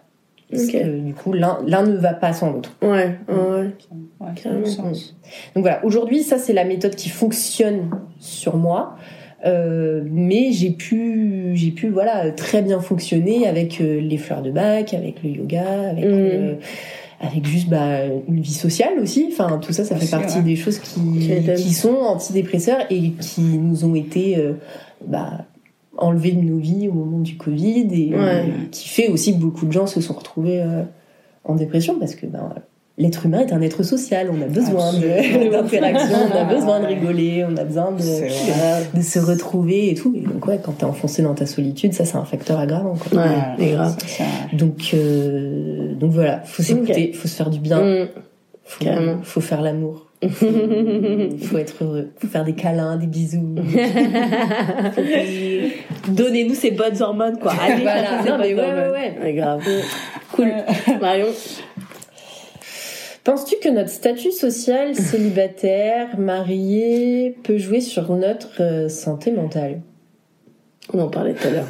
Parce 0.51 0.66
que, 0.66 0.99
du 1.01 1.12
coup 1.12 1.32
l'un 1.32 1.59
l'un 1.66 1.82
ne 1.84 1.97
va 1.97 2.14
pas 2.14 2.32
sans 2.32 2.53
l'autre 2.53 2.72
Ouais, 2.82 2.88
ouais, 2.88 3.34
ouais. 3.34 3.61
Ouais, 3.61 3.68
ça 4.20 4.26
a 4.26 4.32
Carrément. 4.34 4.62
du 4.64 4.70
sens. 4.70 5.16
donc 5.55 5.62
voilà, 5.64 5.84
aujourd'hui, 5.84 6.22
ça 6.22 6.38
c'est 6.38 6.53
la 6.53 6.64
méthode 6.64 6.94
qui 6.94 7.09
fonctionne 7.09 7.90
sur 8.20 8.57
moi. 8.57 8.97
Euh, 9.44 10.03
mais 10.11 10.51
j'ai 10.53 10.70
pu, 10.70 11.51
j'ai 11.55 11.70
pu 11.70 11.88
voilà 11.88 12.30
très 12.30 12.62
bien 12.62 12.80
fonctionner 12.80 13.47
avec 13.47 13.80
euh, 13.80 14.01
les 14.01 14.16
fleurs 14.18 14.40
de 14.42 14.51
bac, 14.51 14.94
avec 14.94 15.22
le 15.22 15.30
yoga, 15.30 15.90
avec 15.90 16.05
Mhm. 16.05 16.11
euh, 16.12 16.55
avec 17.20 17.44
juste 17.47 17.68
bah, 17.68 18.05
une 18.28 18.40
vie 18.40 18.53
sociale 18.55 18.99
aussi. 19.01 19.28
Enfin 19.30 19.59
tout 19.59 19.72
ça, 19.72 19.84
ça 19.84 19.94
fait 19.97 20.11
partie 20.11 20.38
ouais. 20.38 20.42
des 20.44 20.57
choses 20.57 20.78
qui 20.78 21.01
qui 21.57 21.72
sont 21.74 21.94
antidépresseurs 21.97 22.80
et 22.90 23.11
qui 23.12 23.40
nous 23.42 23.84
ont 23.84 23.94
été 23.94 24.36
euh, 24.38 24.55
bah, 25.07 25.44
enlevés 25.99 26.32
de 26.32 26.42
nos 26.42 26.59
vies 26.59 26.88
au 26.88 26.92
moment 26.92 27.18
du 27.20 27.36
Covid 27.36 27.88
et 27.92 28.12
euh, 28.14 28.18
Ouais. 28.44 28.44
qui 28.70 28.88
fait 28.88 29.09
aussi 29.09 29.34
que 29.34 29.40
beaucoup 29.40 29.66
de 29.66 29.72
gens 29.72 29.86
se 29.86 30.01
sont 30.01 30.14
retrouvés 30.14 30.61
euh, 30.62 30.82
en 31.44 31.55
dépression 31.55 31.99
parce 31.99 32.14
que 32.14 32.26
ben, 32.26 32.51
l'être 32.99 33.26
humain 33.26 33.40
est 33.40 33.53
un 33.53 33.61
être 33.61 33.82
social, 33.82 34.30
on 34.32 34.40
a 34.42 34.47
besoin 34.47 34.92
d'interaction, 35.51 36.16
on 36.32 36.36
a 36.36 36.44
besoin 36.55 36.80
de 36.80 36.86
rigoler, 36.86 37.44
on 37.49 37.57
a 37.57 37.64
besoin 37.64 37.92
de, 37.92 39.01
se 39.03 39.18
retrouver 39.18 39.90
et 39.90 39.94
tout. 39.94 40.12
Et 40.16 40.20
donc 40.20 40.47
ouais, 40.47 40.59
quand 40.62 40.72
t'es 40.72 40.84
enfoncé 40.84 41.22
dans 41.22 41.34
ta 41.34 41.47
solitude, 41.47 41.92
ça 41.92 42.05
c'est 42.05 42.16
un 42.16 42.24
facteur 42.24 42.59
aggravant. 42.59 42.94
Quoi. 42.97 43.22
Ouais, 43.59 43.70
grave. 43.72 43.97
ça, 44.07 44.24
Donc 44.53 44.90
euh, 44.94 45.94
donc 45.94 46.12
voilà, 46.12 46.40
faut 46.44 46.62
s'écouter, 46.62 47.12
faut 47.12 47.28
se 47.28 47.34
faire 47.36 47.51
du 47.51 47.59
bien, 47.61 47.80
Mm. 47.82 48.09
faut, 48.64 48.84
Carrément. 48.84 49.18
faut 49.22 49.40
faire 49.40 49.61
l'amour, 49.62 50.05
faut 51.43 51.59
être 51.59 51.85
heureux, 51.85 52.09
faut 52.19 52.27
faire 52.27 52.45
des 52.45 52.55
câlins, 52.55 52.97
des 52.97 53.07
bisous. 53.07 53.55
Donnez-nous 56.09 56.55
ces 56.55 56.71
bonnes 56.71 57.01
hormones, 57.03 57.39
quoi. 57.39 57.53
Allez, 57.61 57.83
Voilà, 57.83 58.23
non, 58.23 58.39
mais 58.39 58.55
ouais, 58.55 58.61
hormones. 58.61 58.91
ouais, 58.93 59.19
Ouais, 59.23 59.33
grave. 59.35 59.62
Cool. 60.33 60.53
Marion 61.01 61.29
Penses-tu 63.25 63.57
que 63.61 63.69
notre 63.69 63.91
statut 63.91 64.31
social, 64.31 64.95
célibataire, 64.95 66.17
marié, 66.19 67.37
peut 67.43 67.59
jouer 67.59 67.81
sur 67.81 68.12
notre 68.14 68.62
euh, 68.62 68.89
santé 68.89 69.33
mentale? 69.33 69.81
On 70.93 71.01
en 71.01 71.09
parlait 71.09 71.34
tout 71.34 71.49
à 71.49 71.51
l'heure. 71.51 71.66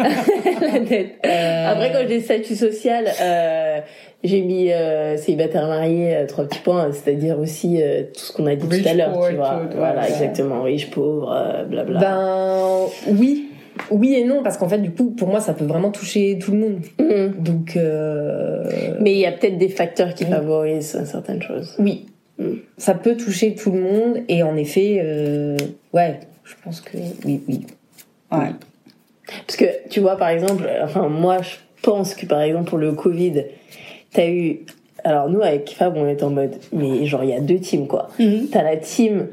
La 0.60 0.80
tête. 0.80 1.18
Euh, 1.26 1.66
Après, 1.72 1.92
quand 1.92 2.08
j'ai 2.08 2.20
statut 2.20 2.54
social, 2.54 3.04
euh, 3.20 3.80
j'ai 4.24 4.40
mis 4.40 4.72
euh, 4.72 5.16
célibataire 5.18 5.66
marié, 5.66 6.24
trois 6.26 6.44
petits 6.44 6.60
points, 6.60 6.90
c'est-à-dire 6.92 7.38
aussi 7.38 7.80
tout 8.14 8.20
ce 8.20 8.32
qu'on 8.32 8.46
a 8.46 8.54
dit 8.56 8.66
Riche, 8.68 8.82
tout 8.82 8.88
à 8.88 8.94
l'heure, 8.94 9.28
tu 9.28 9.36
vois. 9.36 9.62
tout, 9.70 9.76
voilà, 9.76 10.02
ouais. 10.02 10.08
exactement. 10.08 10.62
Riche, 10.62 10.90
pauvre, 10.90 11.64
blabla. 11.68 12.00
Ben 12.00 12.86
oui, 13.08 13.48
oui 13.90 14.14
et 14.14 14.24
non 14.24 14.42
parce 14.42 14.56
qu'en 14.56 14.68
fait 14.68 14.78
du 14.78 14.90
coup 14.90 15.10
pour 15.10 15.28
moi 15.28 15.40
ça 15.40 15.52
peut 15.52 15.66
vraiment 15.66 15.90
toucher 15.90 16.38
tout 16.38 16.52
le 16.52 16.58
monde. 16.58 16.78
Mm. 16.98 17.42
Donc 17.42 17.78
Mais 19.00 19.12
il 19.12 19.18
y 19.18 19.26
a 19.26 19.32
peut-être 19.32 19.58
des 19.58 19.68
facteurs 19.68 20.14
qui 20.14 20.24
favorisent 20.24 21.04
certaines 21.04 21.42
choses. 21.42 21.74
oui, 21.78 22.06
Mm. 22.38 22.56
ça 22.76 22.92
peut 22.92 23.16
toucher 23.16 23.54
tout 23.54 23.70
le 23.70 23.80
monde 23.80 24.18
et 24.28 24.42
en 24.42 24.56
effet 24.56 25.02
ouais, 25.94 26.20
je 26.44 26.54
pense 26.62 26.82
que 26.82 26.98
oui 27.24 27.40
oui. 27.48 27.66
Ouais. 28.32 28.52
Parce 29.46 29.56
que, 29.56 29.88
tu 29.88 30.00
vois, 30.00 30.16
par 30.16 30.28
exemple, 30.28 30.68
enfin, 30.82 31.08
moi, 31.08 31.42
je 31.42 31.56
pense 31.82 32.14
que, 32.14 32.26
par 32.26 32.40
exemple, 32.42 32.70
pour 32.70 32.78
le 32.78 32.92
Covid, 32.92 33.44
t'as 34.12 34.28
eu... 34.28 34.60
Alors, 35.04 35.28
nous, 35.28 35.42
avec 35.42 35.70
Fab, 35.70 35.96
on 35.96 36.06
est 36.08 36.22
en 36.22 36.30
mode... 36.30 36.56
Mais 36.72 37.06
genre, 37.06 37.22
il 37.22 37.30
y 37.30 37.34
a 37.34 37.40
deux 37.40 37.58
teams, 37.58 37.86
quoi. 37.86 38.08
T'as 38.52 38.62
la 38.62 38.76
team... 38.76 39.28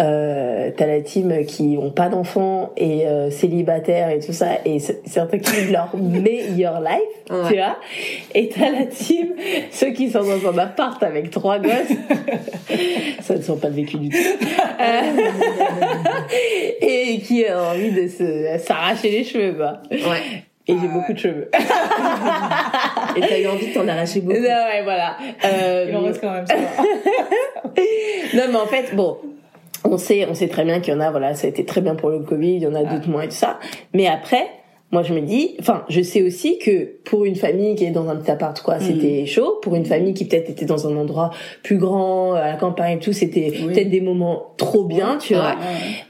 Euh, 0.00 0.70
t'as 0.76 0.86
la 0.86 1.00
team 1.00 1.44
qui 1.44 1.76
ont 1.80 1.90
pas 1.90 2.08
d'enfants 2.08 2.70
et 2.76 3.08
euh, 3.08 3.30
célibataires 3.32 4.10
et 4.10 4.20
tout 4.20 4.32
ça 4.32 4.46
et 4.64 4.78
certains 4.78 5.38
qui 5.38 5.50
vivent 5.56 5.72
leur 5.72 5.90
meilleure 5.96 6.80
life 6.80 7.48
tu 7.48 7.56
vois. 7.56 7.76
Et 8.32 8.48
t'as 8.48 8.70
la 8.70 8.86
team 8.86 9.30
ceux 9.72 9.90
qui 9.90 10.08
sont 10.08 10.22
dans 10.22 10.50
un 10.50 10.58
appart 10.58 11.02
avec 11.02 11.30
trois 11.30 11.58
gosses. 11.58 11.72
Ça 13.22 13.34
ne 13.34 13.42
sont 13.42 13.56
pas 13.56 13.70
vécu 13.70 13.96
du 13.96 14.10
tout. 14.10 14.16
Euh, 14.18 15.00
et 16.80 17.18
qui 17.18 17.44
ont 17.52 17.70
envie 17.72 17.90
de 17.90 18.06
s'arracher 18.58 19.10
les 19.10 19.24
cheveux 19.24 19.54
quoi. 19.54 19.80
Ouais. 19.90 20.44
et 20.68 20.76
j'ai 20.80 20.88
beaucoup 20.88 21.12
de 21.12 21.18
cheveux. 21.18 21.50
Et 23.16 23.20
t'as 23.20 23.40
eu 23.40 23.48
envie 23.48 23.66
de 23.66 23.74
t'en 23.74 23.88
arracher 23.88 24.20
beaucoup. 24.20 24.38
non 24.38 24.44
ouais 24.44 24.82
voilà. 24.84 25.16
Euh, 25.44 25.86
Il 25.88 25.96
en 25.96 26.02
reste 26.02 26.20
quand 26.20 26.32
même 26.32 26.46
ça. 26.46 26.54
non 28.34 28.44
mais 28.48 28.56
en 28.58 28.66
fait 28.66 28.94
bon 28.94 29.16
on 29.84 29.98
sait 29.98 30.26
on 30.30 30.34
sait 30.34 30.48
très 30.48 30.64
bien 30.64 30.80
qu'il 30.80 30.92
y 30.94 30.96
en 30.96 31.00
a 31.00 31.10
voilà 31.10 31.34
ça 31.34 31.46
a 31.46 31.50
été 31.50 31.64
très 31.64 31.80
bien 31.80 31.94
pour 31.94 32.10
le 32.10 32.20
covid 32.20 32.54
il 32.56 32.62
y 32.62 32.66
en 32.66 32.74
a 32.74 32.84
d'autres 32.84 33.08
moins 33.08 33.22
et 33.22 33.28
tout 33.28 33.34
ça 33.34 33.58
mais 33.94 34.06
après 34.06 34.46
moi 34.90 35.02
je 35.02 35.12
me 35.12 35.20
dis 35.20 35.54
enfin 35.60 35.84
je 35.90 36.00
sais 36.00 36.22
aussi 36.22 36.58
que 36.58 36.96
pour 37.04 37.26
une 37.26 37.36
famille 37.36 37.74
qui 37.74 37.84
est 37.84 37.90
dans 37.90 38.08
un 38.08 38.16
petit 38.16 38.30
appart 38.30 38.58
quoi 38.62 38.80
c'était 38.80 39.26
chaud 39.26 39.58
pour 39.62 39.74
une 39.74 39.84
famille 39.84 40.14
qui 40.14 40.24
peut-être 40.24 40.48
était 40.48 40.64
dans 40.64 40.86
un 40.88 40.96
endroit 40.96 41.30
plus 41.62 41.76
grand 41.76 42.32
à 42.32 42.46
la 42.46 42.56
campagne 42.56 42.96
et 42.96 43.00
tout 43.00 43.12
c'était 43.12 43.52
Oui. 43.52 43.66
peut-être 43.74 43.90
des 43.90 44.00
moments 44.00 44.54
trop 44.56 44.84
bien 44.84 45.18
tu 45.20 45.34
vois 45.34 45.56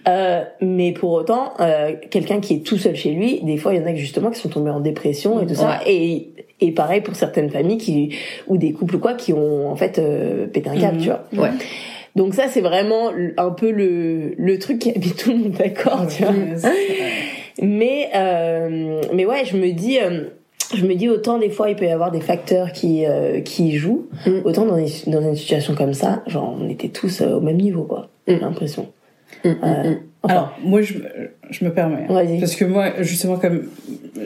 Euh, 0.07 0.43
mais 0.63 0.93
pour 0.93 1.11
autant, 1.13 1.53
euh, 1.61 1.93
quelqu'un 2.11 2.41
qui 2.41 2.55
est 2.55 2.59
tout 2.67 2.79
seul 2.79 2.97
chez 2.97 3.11
lui, 3.11 3.41
des 3.43 3.59
fois, 3.59 3.75
il 3.75 3.81
y 3.81 3.85
en 3.85 3.87
a 3.87 3.95
justement 3.95 4.31
qui 4.31 4.41
sont 4.41 4.49
tombés 4.49 4.71
en 4.71 4.81
dépression 4.81 5.39
et 5.43 5.47
tout 5.47 5.55
ça. 5.55 5.81
Et, 5.87 6.29
et 6.63 6.73
pareil 6.73 7.03
pour 7.03 7.15
certaines 7.15 7.51
familles 7.51 7.77
qui 7.77 8.15
ou 8.47 8.57
des 8.57 8.73
couples 8.73 8.97
ou 8.97 8.99
quoi 9.01 9.13
qui 9.13 9.35
ont 9.35 9.69
en 9.71 9.77
fait 9.77 9.99
euh, 9.99 10.47
pété 10.47 10.71
un 10.71 10.79
câble, 10.79 10.97
Mhm. 10.97 11.03
tu 11.03 11.09
vois. 11.09 11.25
Ouais. 11.45 11.51
Donc 12.19 12.35
ça, 12.35 12.49
c'est 12.49 12.61
vraiment 12.61 13.11
un 13.39 13.51
peu 13.51 13.71
le 13.71 14.35
le 14.37 14.59
truc 14.59 14.79
qui 14.81 14.91
a 14.91 14.99
mis 14.99 15.13
tout 15.15 15.31
le 15.31 15.37
monde 15.39 15.53
d'accord, 15.53 16.07
tu 16.07 16.23
vois. 16.25 16.35
Mais 17.63 18.11
euh, 18.15 19.01
mais 19.15 19.25
ouais, 19.27 19.45
je 19.45 19.57
me 19.57 19.73
dis. 19.73 19.99
euh, 20.01 20.25
je 20.75 20.85
me 20.85 20.95
dis 20.95 21.09
autant 21.09 21.39
des 21.39 21.49
fois 21.49 21.71
il 21.71 21.77
peut 21.77 21.87
y 21.87 21.91
avoir 21.91 22.11
des 22.11 22.21
facteurs 22.21 22.73
qui 22.73 23.07
euh, 23.07 23.41
qui 23.41 23.77
jouent 23.79 24.07
Mm. 24.27 24.41
autant 24.45 24.67
dans, 24.67 24.77
dans 24.77 25.23
une 25.23 25.35
situation 25.35 25.75
comme 25.75 25.95
ça 25.95 26.23
genre 26.27 26.55
on 26.61 26.69
était 26.69 26.89
tous 26.91 27.23
euh, 27.23 27.37
au 27.37 27.41
même 27.41 27.57
niveau 27.57 27.85
quoi 27.85 28.11
Mm. 28.27 28.33
j'ai 28.35 28.39
l'impression 28.41 28.87
Mm, 29.45 29.49
Euh, 29.49 29.55
mm, 29.65 29.89
mm. 29.89 29.99
Enfin, 30.29 30.35
Alors, 30.37 30.59
moi, 30.63 30.83
je, 30.83 30.95
je 31.51 31.65
me 31.65 31.71
permets. 31.73 32.05
hein. 32.09 32.39
Parce 32.41 32.55
que 32.57 32.65
moi, 32.65 33.03
justement, 33.03 33.37
comme 33.39 33.63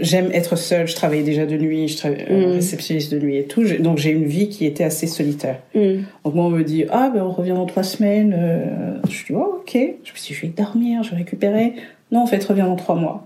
j'aime 0.00 0.30
être 0.32 0.57
seule, 0.57 0.86
je 0.88 0.94
travaillais 0.94 1.22
déjà 1.22 1.46
de 1.46 1.57
nuit, 1.57 1.88
je 1.88 1.96
travaillais 1.96 2.26
euh, 2.30 2.48
Mm. 2.48 2.53
réceptionniste 2.53 3.12
de 3.12 3.18
nuit 3.18 3.36
et 3.36 3.44
tout, 3.44 3.62
donc 3.80 3.98
j'ai 3.98 4.11
une 4.11 4.24
vie 4.24 4.48
qui 4.48 4.66
était 4.66 4.84
assez 4.84 5.07
solitaire. 5.07 5.61
mm. 5.74 5.80
Donc 6.24 6.34
moi, 6.34 6.44
on 6.46 6.50
me 6.50 6.62
dit, 6.64 6.84
ah, 6.90 7.11
ben 7.14 7.22
on 7.22 7.30
revient 7.30 7.50
dans 7.55 7.66
trois 7.66 7.82
semaines. 7.84 8.34
Euh, 8.36 8.96
je 9.09 9.26
dis, 9.26 9.32
oh, 9.34 9.61
ok. 9.61 9.72
Je 9.74 10.12
me 10.12 10.16
suis 10.16 10.34
dit, 10.34 10.40
je 10.40 10.46
vais 10.46 10.53
dormir, 10.53 11.03
je 11.03 11.11
vais 11.11 11.16
récupérer. 11.16 11.74
Non, 12.11 12.20
en 12.22 12.26
fait, 12.26 12.42
reviens 12.44 12.66
dans 12.66 12.76
trois 12.76 12.96
mois. 12.96 13.24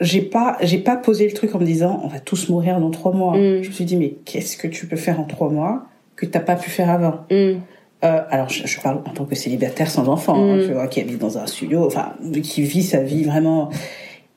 J'ai 0.00 0.20
pas, 0.20 0.58
j'ai 0.60 0.78
pas 0.78 0.96
posé 0.96 1.26
le 1.26 1.32
truc 1.32 1.54
en 1.54 1.58
me 1.58 1.64
disant, 1.64 2.00
on 2.04 2.08
va 2.08 2.20
tous 2.20 2.50
mourir 2.50 2.78
dans 2.80 2.90
trois 2.90 3.12
mois. 3.12 3.36
Mm. 3.36 3.62
Je 3.62 3.68
me 3.68 3.72
suis 3.72 3.84
dit, 3.86 3.96
mais 3.96 4.14
qu'est-ce 4.26 4.56
que 4.58 4.66
tu 4.68 4.86
peux 4.86 4.96
faire 4.96 5.18
en 5.20 5.24
trois 5.24 5.48
mois 5.48 5.86
que 6.16 6.26
t'as 6.26 6.40
pas 6.40 6.56
pu 6.56 6.68
faire 6.70 6.90
avant? 6.90 7.24
Euh, 8.04 8.20
alors, 8.30 8.48
je, 8.48 8.66
je 8.66 8.80
parle 8.80 8.98
en 9.06 9.10
tant 9.12 9.24
que 9.24 9.34
célibataire 9.34 9.90
sans 9.90 10.08
enfant, 10.08 10.34
hein, 10.34 10.56
Mm. 10.58 10.66
tu 10.66 10.72
vois, 10.72 10.86
qui 10.86 11.00
habite 11.00 11.18
dans 11.18 11.38
un 11.38 11.46
studio, 11.46 11.84
enfin, 11.86 12.12
qui 12.42 12.62
vit 12.62 12.82
sa 12.82 13.02
vie 13.02 13.24
vraiment. 13.24 13.70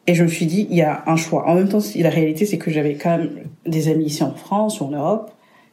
Et 0.08 0.16
je 0.16 0.24
me 0.24 0.28
suis 0.30 0.46
dit, 0.46 0.66
il 0.70 0.78
y 0.78 0.82
a 0.82 1.04
un 1.08 1.16
choix. 1.18 1.48
En 1.48 1.56
même 1.56 1.68
temps, 1.70 1.80
la 1.98 2.10
réalité, 2.10 2.46
c'est 2.46 2.58
que 2.58 2.72
j'avais 2.72 2.96
quand 2.96 3.18
même 3.18 3.30
des 3.68 3.90
amis 3.90 4.06
ici 4.06 4.24
en 4.24 4.34
France 4.34 4.82
ou 4.82 4.86
en 4.86 4.92
Europe 4.92 5.32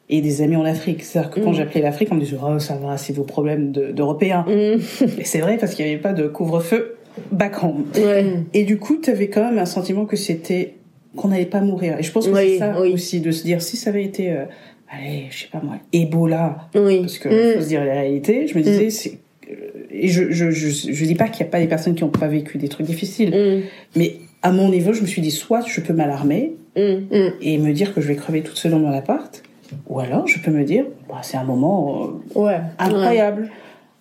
et 0.09 0.21
des 0.21 0.43
amis 0.43 0.57
en 0.57 0.65
Afrique. 0.65 1.03
C'est-à-dire 1.05 1.31
que 1.31 1.41
quand 1.41 1.51
Mm. 1.53 1.55
j'appelais 1.55 1.81
l'Afrique, 1.81 2.09
on 2.11 2.17
me 2.17 2.21
disait, 2.21 2.37
oh, 2.43 2.59
ça 2.59 2.75
va, 2.77 2.97
c'est 2.99 3.13
vos 3.15 3.23
problèmes 3.25 3.73
de- 3.73 3.93
d'Européens. 3.93 4.45
Mm. 4.49 4.81
Et 5.21 5.25
c'est 5.25 5.39
vrai 5.41 5.57
parce 5.57 5.75
qu'il 5.75 5.85
n'y 5.87 5.93
avait 5.93 6.01
pas 6.01 6.13
de 6.13 6.27
couvre-feu 6.29 6.97
back 7.33 7.63
home. 7.63 7.87
Ouais. 7.97 8.27
Et 8.53 8.65
du 8.65 8.79
coup, 8.79 8.99
tu 9.03 9.11
avais 9.11 9.29
quand 9.29 9.43
même 9.43 9.59
un 9.59 9.65
sentiment 9.65 10.05
que 10.05 10.17
c'était 10.17 10.75
qu'on 11.17 11.29
n'allait 11.29 11.47
pas 11.47 11.63
mourir. 11.63 11.97
Et 11.99 12.03
je 12.03 12.13
pense 12.13 12.27
que 12.29 12.33
Oui, 12.35 12.41
c'est 12.55 12.59
ça 12.59 12.75
oui. 12.79 12.93
aussi 12.93 13.21
de 13.23 13.31
se 13.31 13.43
dire 13.43 13.63
si 13.63 13.79
ça 13.79 13.89
avait 13.89 14.05
été, 14.05 14.33
euh, 14.33 14.45
allez, 14.91 15.27
je 15.31 15.43
sais 15.43 15.49
pas 15.51 15.61
moi, 15.63 15.77
Ebola, 15.93 16.69
Oui. 16.75 17.01
parce 17.01 17.19
que 17.19 17.29
Mm. 17.29 17.55
faut 17.57 17.63
se 17.63 17.69
dire 17.69 17.85
la 17.85 17.93
réalité. 17.93 18.47
Je 18.47 18.57
me 18.57 18.63
disais, 18.63 18.91
c'est 18.91 19.19
euh, 19.51 19.55
et 19.91 20.09
je, 20.09 20.31
je, 20.31 20.51
je, 20.51 20.69
je 20.93 21.05
dis 21.05 21.15
pas 21.15 21.29
qu'il 21.29 21.45
n'y 21.45 21.49
a 21.49 21.53
pas 21.53 21.61
des 21.61 21.69
personnes 21.69 21.95
qui 21.95 22.03
n'ont 22.05 22.11
pas 22.11 22.27
vécu 22.29 22.59
des 22.59 22.69
trucs 22.69 22.87
difficiles, 22.87 23.31
Mm. 23.31 23.63
mais 23.99 24.17
à 24.43 24.53
mon 24.53 24.69
niveau, 24.69 24.93
je 24.93 25.01
me 25.03 25.07
suis 25.07 25.23
dit 25.23 25.31
soit 25.31 25.63
je 25.67 25.81
peux 25.81 25.93
m'alarmer 25.95 26.55
Mm. 26.77 26.81
Mm. 27.11 27.33
et 27.41 27.59
me 27.59 27.73
dire 27.73 27.95
que 27.95 28.01
je 28.01 28.09
vais 28.09 28.17
crever 28.17 28.43
toute 28.43 28.57
seule 28.59 28.73
dans 28.73 28.79
mon 28.79 28.93
appart, 28.93 29.43
ou 29.89 29.99
alors 30.01 30.27
je 30.27 30.39
peux 30.39 30.51
me 30.51 30.63
dire, 30.65 30.85
bah, 31.09 31.21
c'est 31.23 31.37
un 31.37 31.45
moment 31.45 32.11
euh, 32.37 32.41
Ouais. 32.41 32.61
incroyable. 32.79 33.49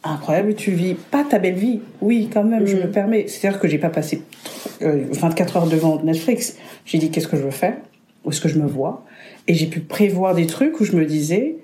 Incroyable, 0.07 0.53
tu 0.53 0.69
vis 0.71 0.93
pas 0.93 1.23
ta 1.23 1.39
belle 1.39 1.55
vie. 1.55 1.79
Oui, 2.01 2.29
quand 2.31 2.43
même, 2.43 2.67
je 2.67 2.75
Mm. 2.75 2.79
me 2.81 2.88
permets. 2.91 3.25
C'est-à-dire 3.27 3.59
que 3.59 3.67
j'ai 3.67 3.79
pas 3.79 3.89
passé 3.89 4.21
euh, 4.83 5.05
24 5.11 5.57
heures 5.57 5.67
devant 5.67 5.99
Netflix. 6.03 6.57
J'ai 6.86 6.97
dit, 6.99 7.09
qu'est-ce 7.09 7.27
que 7.27 7.38
je 7.38 7.41
veux 7.43 7.49
faire? 7.51 7.75
Où 8.23 8.29
est-ce 8.29 8.39
que 8.41 8.47
je 8.49 8.59
me 8.59 8.67
vois? 8.67 9.03
Et 9.47 9.53
j'ai 9.53 9.67
pu 9.67 9.79
prévoir 9.79 10.33
des 10.35 10.47
trucs 10.47 10.79
où 10.79 10.85
je 10.85 10.95
me 10.95 11.05
disais, 11.05 11.57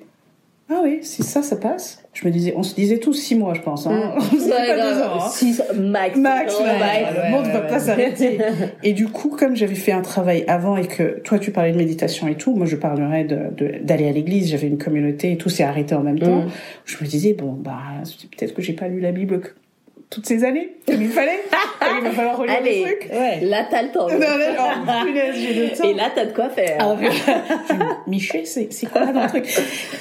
ah 0.69 0.81
oui, 0.83 0.99
si 1.01 1.23
ça, 1.23 1.41
ça 1.41 1.55
passe. 1.57 2.03
Je 2.13 2.25
me 2.27 2.31
disais, 2.31 2.53
on 2.55 2.63
se 2.63 2.75
disait 2.75 2.97
tous 2.99 3.13
six 3.13 3.35
mois, 3.35 3.53
je 3.53 3.61
pense. 3.61 3.87
Hein. 3.87 4.13
On 4.17 4.21
se 4.21 4.29
disait 4.35 4.51
Ouais, 4.51 4.67
pas 4.77 4.93
deux 4.93 5.01
ans. 5.01 5.19
hein. 5.21 5.29
Six, 5.29 5.61
max. 5.77 6.17
Max, 6.17 6.57
Ouais, 6.59 6.63
ouais, 6.65 7.25
le 7.25 7.31
monde 7.31 7.45
va 7.47 7.61
pas 7.61 7.79
s'arrêter. 7.79 8.37
Et 8.83 8.93
du 8.93 9.07
coup, 9.07 9.29
comme 9.29 9.55
j'avais 9.55 9.75
fait 9.75 9.91
un 9.93 10.01
travail 10.01 10.43
avant 10.47 10.77
et 10.77 10.87
que 10.87 11.19
toi 11.21 11.39
tu 11.39 11.51
parlais 11.51 11.71
de 11.71 11.77
méditation 11.77 12.27
et 12.27 12.35
tout, 12.35 12.53
moi 12.55 12.65
je 12.65 12.75
parlerais 12.75 13.23
de- 13.23 13.79
d'aller 13.83 14.07
à 14.07 14.11
l'église. 14.11 14.49
J'avais 14.51 14.67
une 14.67 14.77
communauté 14.77 15.31
et 15.31 15.37
tout 15.37 15.49
s'est 15.49 15.63
arrêté 15.63 15.95
en 15.95 16.03
même 16.03 16.19
temps. 16.19 16.41
Mm. 16.43 16.49
Je 16.85 16.97
me 17.01 17.07
disais 17.09 17.33
bon 17.33 17.53
bah 17.53 17.79
peut-être 18.37 18.53
que 18.53 18.61
j'ai 18.61 18.73
pas 18.73 18.87
lu 18.89 18.99
la 18.99 19.11
Bible 19.13 19.41
toutes 20.11 20.25
ces 20.25 20.43
années 20.43 20.69
comme 20.85 21.01
il 21.01 21.09
fallait. 21.09 21.39
il 21.97 22.03
va 22.03 22.11
falloir 22.11 22.37
relire 22.37 22.55
Allez. 22.57 22.75
des 22.75 22.81
trucs. 22.83 23.11
Ouais. 23.11 23.39
Là, 23.41 23.65
t'as 23.71 23.81
le 23.81 23.91
temps. 23.91 24.09
Non, 24.09 24.19
non, 24.19 24.27
oh, 24.59 25.05
punaise, 25.05 25.35
j'ai 25.35 25.53
le 25.53 25.75
temps. 25.75 25.89
Et 25.89 25.93
là, 25.93 26.11
t'as 26.13 26.25
de 26.25 26.33
quoi 26.33 26.49
faire. 26.49 26.77
Ah, 26.79 26.95
Michel, 28.07 28.45
c'est 28.45 28.67
quoi 28.91 29.05
dans 29.07 29.23
le 29.23 29.29
truc? 29.29 29.47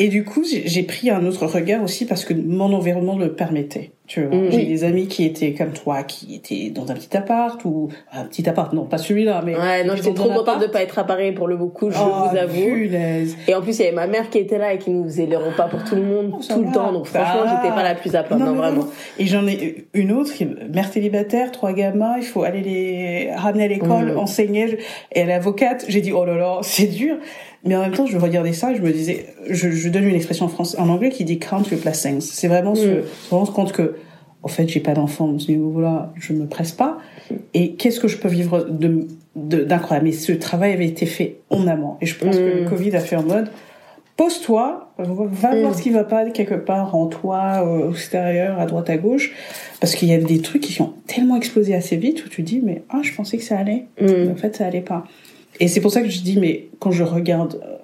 Et 0.00 0.08
du 0.08 0.24
coup, 0.24 0.44
j'ai 0.44 0.82
pris 0.82 1.10
un 1.10 1.24
autre 1.24 1.46
regard 1.46 1.82
aussi 1.82 2.04
parce 2.04 2.24
que 2.24 2.34
mon 2.34 2.72
environnement 2.74 3.16
le 3.16 3.32
permettait. 3.32 3.92
Tu 4.12 4.24
vois, 4.24 4.36
Mm. 4.36 4.50
j'ai 4.50 4.64
des 4.64 4.82
amis 4.82 5.06
qui 5.06 5.24
étaient 5.24 5.52
comme 5.52 5.70
toi, 5.70 6.02
qui 6.02 6.34
étaient 6.34 6.70
dans 6.70 6.90
un 6.90 6.94
petit 6.94 7.16
appart 7.16 7.64
ou 7.64 7.90
un 8.12 8.24
petit 8.24 8.48
appart, 8.48 8.72
non 8.72 8.84
pas 8.86 8.98
celui-là, 8.98 9.40
mais 9.46 9.54
Ouais, 9.56 9.84
non, 9.84 9.94
j'étais 9.94 10.12
trop 10.14 10.30
contente 10.30 10.60
de 10.60 10.66
pas 10.66 10.82
être 10.82 10.98
appareillée 10.98 11.30
pour 11.30 11.46
le 11.46 11.56
coup, 11.58 11.92
je 11.92 11.96
Oh, 11.96 12.28
vous 12.28 12.36
avoue. 12.36 12.60
punaise. 12.74 13.36
Et 13.46 13.54
en 13.54 13.62
plus, 13.62 13.78
il 13.78 13.82
y 13.84 13.86
avait 13.86 13.94
ma 13.94 14.08
mère 14.08 14.28
qui 14.28 14.38
était 14.38 14.58
là 14.58 14.72
et 14.72 14.78
qui 14.78 14.90
nous 14.90 15.04
faisait 15.04 15.26
les 15.26 15.36
repas 15.36 15.68
pour 15.68 15.84
tout 15.84 15.94
le 15.94 16.02
monde, 16.02 16.32
Oh, 16.36 16.40
tout 16.52 16.60
le 16.64 16.72
temps. 16.72 16.92
Donc 16.92 17.06
franchement, 17.06 17.44
va. 17.44 17.60
j'étais 17.62 17.72
pas 17.72 17.84
la 17.84 17.94
plus 17.94 18.16
à 18.16 18.24
plaindre, 18.24 18.46
non, 18.46 18.50
non, 18.50 18.56
vraiment. 18.58 18.86
Et 19.20 19.26
j'en 19.26 19.46
ai 19.46 19.86
une 19.94 20.10
autre, 20.10 20.32
mère 20.74 20.88
célibataire, 20.92 21.52
trois 21.52 21.72
gamins, 21.72 22.16
il 22.16 22.24
faut 22.24 22.42
aller 22.42 22.62
les 22.62 23.30
ramener 23.32 23.64
à 23.66 23.68
l'école, 23.68 24.14
Mm. 24.14 24.18
enseigner. 24.18 24.78
Et 25.12 25.20
elle 25.20 25.30
est 25.30 25.34
avocate. 25.34 25.84
J'ai 25.86 26.00
dit, 26.00 26.12
oh 26.12 26.24
là 26.24 26.34
là, 26.34 26.58
c'est 26.62 26.86
dur. 26.88 27.14
Mais 27.64 27.76
en 27.76 27.82
même 27.82 27.92
temps, 27.92 28.06
je 28.06 28.16
regardais 28.16 28.52
ça 28.54 28.72
et 28.72 28.76
je 28.76 28.82
me 28.82 28.90
disais, 28.90 29.26
je, 29.48 29.70
je 29.70 29.88
donne 29.90 30.04
une 30.04 30.14
expression 30.14 30.46
en 30.46 30.48
français, 30.48 30.78
en 30.78 30.88
anglais 30.88 31.10
qui 31.10 31.24
dit 31.24 31.38
count 31.38 31.62
your 31.70 31.80
blessings. 31.80 32.20
C'est 32.22 32.48
vraiment 32.48 32.74
se, 32.74 32.86
Mm. 32.86 33.02
se 33.28 33.34
rendre 33.34 33.52
compte 33.52 33.72
que, 33.72 33.96
en 34.42 34.48
fait, 34.48 34.66
j'ai 34.68 34.80
pas 34.80 34.94
d'enfant. 34.94 35.28
Dis, 35.32 35.56
voilà, 35.56 36.12
je 36.16 36.32
me 36.32 36.46
presse 36.46 36.72
pas. 36.72 36.98
Et 37.52 37.72
qu'est-ce 37.72 38.00
que 38.00 38.08
je 38.08 38.16
peux 38.16 38.28
vivre 38.28 38.66
de, 38.70 39.06
d'incroyable? 39.36 40.06
Mais 40.06 40.12
ce 40.12 40.32
travail 40.32 40.72
avait 40.72 40.86
été 40.86 41.04
fait 41.04 41.36
en 41.50 41.66
amont. 41.66 41.96
Et 42.00 42.06
je 42.06 42.16
pense 42.18 42.36
que 42.36 42.42
le 42.42 42.64
Mm. 42.64 42.68
Covid 42.70 42.96
a 42.96 43.00
fait 43.00 43.16
en 43.16 43.22
mode, 43.24 43.48
pose-toi, 44.16 44.92
va 44.98 45.54
Mm. 45.54 45.60
voir 45.60 45.74
ce 45.74 45.82
qui 45.82 45.90
va 45.90 46.04
pas 46.04 46.28
quelque 46.30 46.54
part 46.54 46.94
en 46.94 47.06
toi, 47.06 47.62
euh, 47.64 47.88
au 47.88 47.92
extérieur, 47.92 48.58
à 48.58 48.66
droite, 48.66 48.90
à 48.90 48.96
gauche, 48.96 49.32
parce 49.80 49.94
qu'il 49.94 50.08
y 50.08 50.14
a 50.14 50.18
des 50.18 50.40
trucs 50.40 50.62
qui 50.62 50.80
ont 50.82 50.92
tellement 51.06 51.36
explosé 51.36 51.74
assez 51.74 51.96
vite 51.96 52.24
où 52.24 52.28
tu 52.28 52.42
dis 52.42 52.60
mais 52.64 52.82
ah 52.90 53.00
je 53.02 53.14
pensais 53.14 53.36
que 53.38 53.44
ça 53.44 53.58
allait, 53.58 53.84
mais 54.00 54.26
Mm. 54.26 54.30
en 54.32 54.36
fait 54.36 54.56
ça 54.56 54.66
allait 54.66 54.80
pas. 54.82 55.04
Et 55.60 55.68
c'est 55.68 55.80
pour 55.80 55.92
ça 55.92 56.02
que 56.02 56.08
je 56.08 56.20
dis 56.22 56.38
mais 56.38 56.68
quand 56.78 56.90
je 56.90 57.04
regarde 57.04 57.60
euh, 57.64 57.76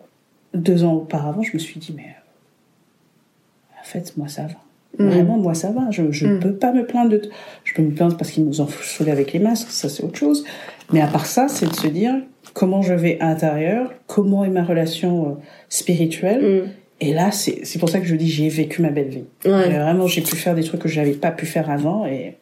deux 0.55 0.83
ans 0.85 0.95
auparavant, 0.95 1.43
je 1.43 1.53
me 1.53 1.59
suis 1.59 1.79
dit 1.79 1.93
mais 1.97 2.03
euh, 2.05 3.81
en 3.81 3.85
fait 3.85 4.17
moi 4.17 4.29
ça 4.29 4.43
va. 4.43 4.55
Mm. 4.99 5.09
Vraiment, 5.11 5.37
moi, 5.37 5.53
ça 5.53 5.73
va. 5.73 5.91
Je, 5.91 6.11
je 6.11 6.27
Mm. 6.27 6.41
peux 6.41 6.55
pas 6.55 6.73
me 6.73 6.87
plaindre 6.87 7.11
de. 7.11 7.21
Je 7.65 7.75
peux 7.75 7.83
me 7.83 7.91
plaindre 7.93 8.17
parce 8.17 8.31
qu'ils 8.31 8.47
nous 8.47 8.63
ont 8.63 8.69
saoulés 8.83 9.11
avec 9.11 9.35
les 9.35 9.39
masques, 9.41 9.69
ça 9.71 9.91
c'est 9.91 10.03
autre 10.03 10.19
chose. 10.19 10.45
Mais 10.91 11.03
à 11.03 11.07
part 11.07 11.27
ça, 11.27 11.49
c'est 11.49 11.67
de 11.69 11.75
se 11.75 11.87
dire 11.89 12.15
comment 12.55 12.81
je 12.81 12.95
vais 12.95 13.19
à 13.21 13.27
l'intérieur, 13.27 13.93
comment 14.07 14.45
est 14.47 14.49
ma 14.51 14.65
relation 14.65 15.27
euh, 15.29 15.33
spirituelle. 15.69 16.63
Mm. 16.65 16.71
Et 17.03 17.13
là, 17.13 17.31
c'est 17.31 17.61
c'est 17.65 17.79
pour 17.79 17.91
ça 17.91 18.01
que 18.01 18.07
je 18.07 18.17
dis 18.17 18.29
j'ai 18.31 18.49
vécu 18.49 18.81
ma 18.81 18.89
belle 18.89 19.09
vie. 19.09 19.25
Ouais. 19.45 19.69
Vraiment, 19.69 20.07
j'ai 20.07 20.23
pu 20.23 20.35
faire 20.35 20.55
des 20.55 20.65
trucs 20.65 20.81
que 20.81 20.89
j'avais 20.89 21.13
pas 21.13 21.31
pu 21.31 21.45
faire 21.45 21.69
avant 21.71 22.07
et. 22.07 22.39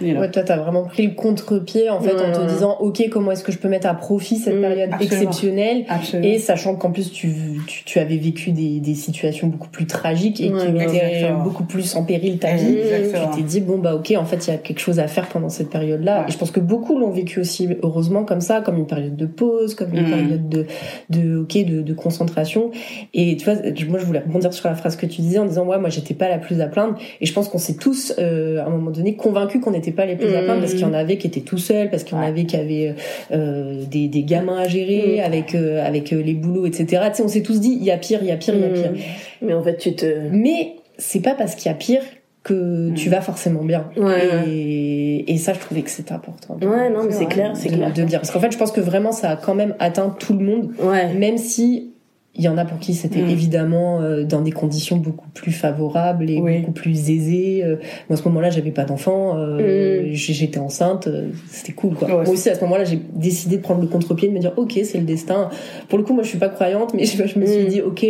Ouais, 0.00 0.30
toi, 0.30 0.42
t'as 0.42 0.56
vraiment 0.56 0.82
pris 0.84 1.06
le 1.06 1.14
contre-pied 1.14 1.88
en 1.88 2.00
fait 2.00 2.14
en 2.14 2.32
te 2.32 2.40
ouais. 2.40 2.46
disant, 2.46 2.76
ok, 2.80 3.08
comment 3.10 3.30
est-ce 3.32 3.44
que 3.44 3.52
je 3.52 3.58
peux 3.58 3.68
mettre 3.68 3.86
à 3.86 3.94
profit 3.94 4.36
cette 4.36 4.56
Mm, 4.56 4.60
période 4.60 4.90
absolument. 4.92 5.20
exceptionnelle 5.20 5.84
Absolument. 5.88 6.28
et 6.34 6.38
sachant 6.38 6.74
qu'en 6.76 6.90
plus 6.90 7.12
tu, 7.12 7.32
tu, 7.66 7.84
tu 7.84 7.98
avais 7.98 8.16
vécu 8.16 8.50
des, 8.52 8.80
des 8.80 8.94
situations 8.94 9.46
beaucoup 9.46 9.68
plus 9.68 9.86
tragiques 9.86 10.40
et 10.40 10.50
Ouais, 10.52 10.60
qui 10.66 10.72
mettaient 10.72 11.30
beaucoup 11.42 11.64
plus 11.64 11.94
en 11.96 12.04
péril 12.04 12.38
ta 12.38 12.54
vie, 12.56 12.76
Exactement. 12.76 13.30
tu 13.30 13.36
t'es 13.40 13.42
dit 13.46 13.60
bon 13.60 13.78
bah 13.78 13.94
ok 13.94 14.14
en 14.18 14.24
fait 14.24 14.46
il 14.46 14.50
y 14.50 14.54
a 14.54 14.58
quelque 14.58 14.80
chose 14.80 14.98
à 14.98 15.06
faire 15.06 15.28
pendant 15.28 15.48
cette 15.48 15.70
période 15.70 16.02
là 16.02 16.20
Ouais. 16.20 16.24
et 16.28 16.32
je 16.32 16.38
pense 16.38 16.50
que 16.50 16.60
beaucoup 16.60 16.98
l'ont 16.98 17.10
vécu 17.10 17.40
aussi 17.40 17.68
heureusement 17.82 18.24
comme 18.24 18.40
ça 18.40 18.60
comme 18.60 18.76
une 18.78 18.86
période 18.86 19.16
de 19.16 19.26
pause 19.26 19.74
comme 19.74 19.92
une 19.94 20.06
Mm. 20.06 20.10
période 20.10 20.48
de 20.48 20.66
de 21.10 21.38
ok 21.38 21.64
de, 21.64 21.82
de 21.82 21.94
concentration 21.94 22.70
et 23.14 23.36
tu 23.36 23.44
vois 23.44 23.54
moi 23.88 23.98
je 23.98 24.04
voulais 24.06 24.20
rebondir 24.20 24.52
sur 24.52 24.68
la 24.68 24.74
phrase 24.74 24.96
que 24.96 25.06
tu 25.06 25.20
disais 25.22 25.38
en 25.38 25.46
disant 25.46 25.64
ouais 25.66 25.78
moi 25.78 25.88
j'étais 25.88 26.14
pas 26.14 26.28
la 26.28 26.38
plus 26.38 26.60
à 26.60 26.66
plaindre 26.66 26.96
et 27.20 27.26
je 27.26 27.32
pense 27.32 27.48
qu'on 27.48 27.58
s'est 27.58 27.76
tous 27.76 28.12
euh, 28.18 28.60
à 28.62 28.66
un 28.66 28.70
moment 28.70 28.90
donné 28.90 29.14
convaincus 29.16 29.60
qu'on 29.60 29.72
n'était 29.84 29.96
pas 29.96 30.06
les 30.06 30.16
plus 30.16 30.34
à 30.34 30.40
Mm. 30.40 30.44
plaindre 30.44 30.60
parce 30.60 30.72
qu'il 30.72 30.82
y 30.82 30.84
en 30.84 30.94
avait 30.94 31.16
qui 31.18 31.26
étaient 31.26 31.40
tout 31.40 31.58
seuls 31.58 31.90
parce 31.90 32.04
qu'il 32.04 32.16
y 32.16 32.20
en 32.20 32.22
avait 32.24 32.44
qui 32.44 32.56
avaient 32.56 32.94
euh, 33.32 33.82
des, 33.90 34.08
des 34.08 34.22
gamins 34.22 34.58
à 34.58 34.68
gérer 34.68 35.18
Mm. 35.20 35.24
avec 35.24 35.54
euh, 35.54 35.86
avec 35.86 36.12
euh, 36.12 36.22
les 36.22 36.34
boulots 36.34 36.66
etc 36.66 37.02
tu 37.10 37.16
sais 37.16 37.22
on 37.22 37.28
s'est 37.28 37.42
tous 37.42 37.60
dit 37.60 37.76
il 37.78 37.84
y 37.84 37.90
a 37.90 37.96
pire 37.98 38.18
il 38.22 38.28
y 38.28 38.32
a 38.32 38.36
pire 38.36 38.54
il 38.54 38.60
y 38.62 38.64
a 38.64 38.68
pire 38.68 38.92
Mm. 38.92 39.46
Mais 39.46 39.54
en 39.54 39.62
fait, 39.62 39.76
tu 39.76 39.94
te. 39.94 40.06
mais 40.30 40.74
c'est 40.96 41.20
pas 41.20 41.34
parce 41.34 41.54
qu'il 41.54 41.70
y 41.70 41.74
a 41.74 41.76
pire 41.76 42.00
que 42.42 42.92
tu 42.94 43.08
vas 43.08 43.22
forcément 43.22 43.64
bien. 43.64 43.88
Ouais. 43.96 44.28
Et, 44.46 45.32
et 45.32 45.38
ça, 45.38 45.54
je 45.54 45.60
trouvais 45.60 45.80
que 45.80 45.88
c'était 45.90 46.12
important. 46.12 46.58
Ouais, 46.60 46.90
non, 46.90 47.04
mais 47.04 47.10
c'est 47.12 47.24
clair, 47.26 47.52
c'est 47.56 47.70
clair. 47.70 47.90
de 47.92 48.02
dire. 48.02 48.20
Parce 48.20 48.30
qu'en 48.30 48.38
fait, 48.40 48.52
je 48.52 48.58
pense 48.58 48.70
que 48.70 48.82
vraiment, 48.82 49.12
ça 49.12 49.30
a 49.30 49.36
quand 49.36 49.54
même 49.54 49.74
atteint 49.78 50.14
tout 50.18 50.34
le 50.34 50.44
monde, 50.44 50.70
Ouais. 50.82 51.14
même 51.14 51.38
si 51.38 51.93
il 52.36 52.42
y 52.42 52.48
en 52.48 52.58
a 52.58 52.64
pour 52.64 52.78
qui 52.80 52.94
c'était 52.94 53.22
Mm. 53.22 53.28
évidemment 53.30 54.00
euh, 54.00 54.24
dans 54.24 54.40
des 54.40 54.50
conditions 54.50 54.96
beaucoup 54.96 55.28
plus 55.30 55.52
favorables 55.52 56.28
et 56.28 56.40
Oui. 56.40 56.58
beaucoup 56.58 56.72
plus 56.72 57.10
aisées. 57.10 57.62
Euh, 57.64 57.76
moi, 58.08 58.16
à 58.18 58.22
ce 58.22 58.26
moment-là, 58.28 58.50
j'avais 58.50 58.72
pas 58.72 58.84
d'enfant, 58.84 59.36
euh, 59.38 60.02
Mm. 60.10 60.14
j'étais 60.14 60.58
enceinte, 60.58 61.06
euh, 61.06 61.28
c'était 61.48 61.72
cool. 61.72 61.94
Quoi. 61.94 62.08
Ouais, 62.08 62.14
moi 62.24 62.28
aussi, 62.30 62.48
à 62.50 62.54
ce 62.56 62.60
moment-là, 62.62 62.84
j'ai 62.84 63.00
décidé 63.14 63.58
de 63.58 63.62
prendre 63.62 63.80
le 63.82 63.86
contre-pied, 63.86 64.28
de 64.28 64.34
me 64.34 64.40
dire, 64.40 64.52
ok, 64.56 64.78
c'est 64.82 64.98
le 64.98 65.04
destin. 65.04 65.48
Pour 65.88 65.96
le 65.98 66.04
coup, 66.04 66.12
moi, 66.12 66.24
je 66.24 66.28
suis 66.28 66.38
pas 66.38 66.48
croyante, 66.48 66.92
mais 66.94 67.04
je, 67.04 67.24
je 67.26 67.38
me 67.38 67.46
suis 67.46 67.64
Mm. 67.64 67.68
dit, 67.68 67.80
ok, 67.82 68.04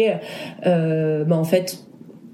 euh, 0.66 1.24
bah 1.24 1.36
en 1.36 1.44
fait, 1.44 1.78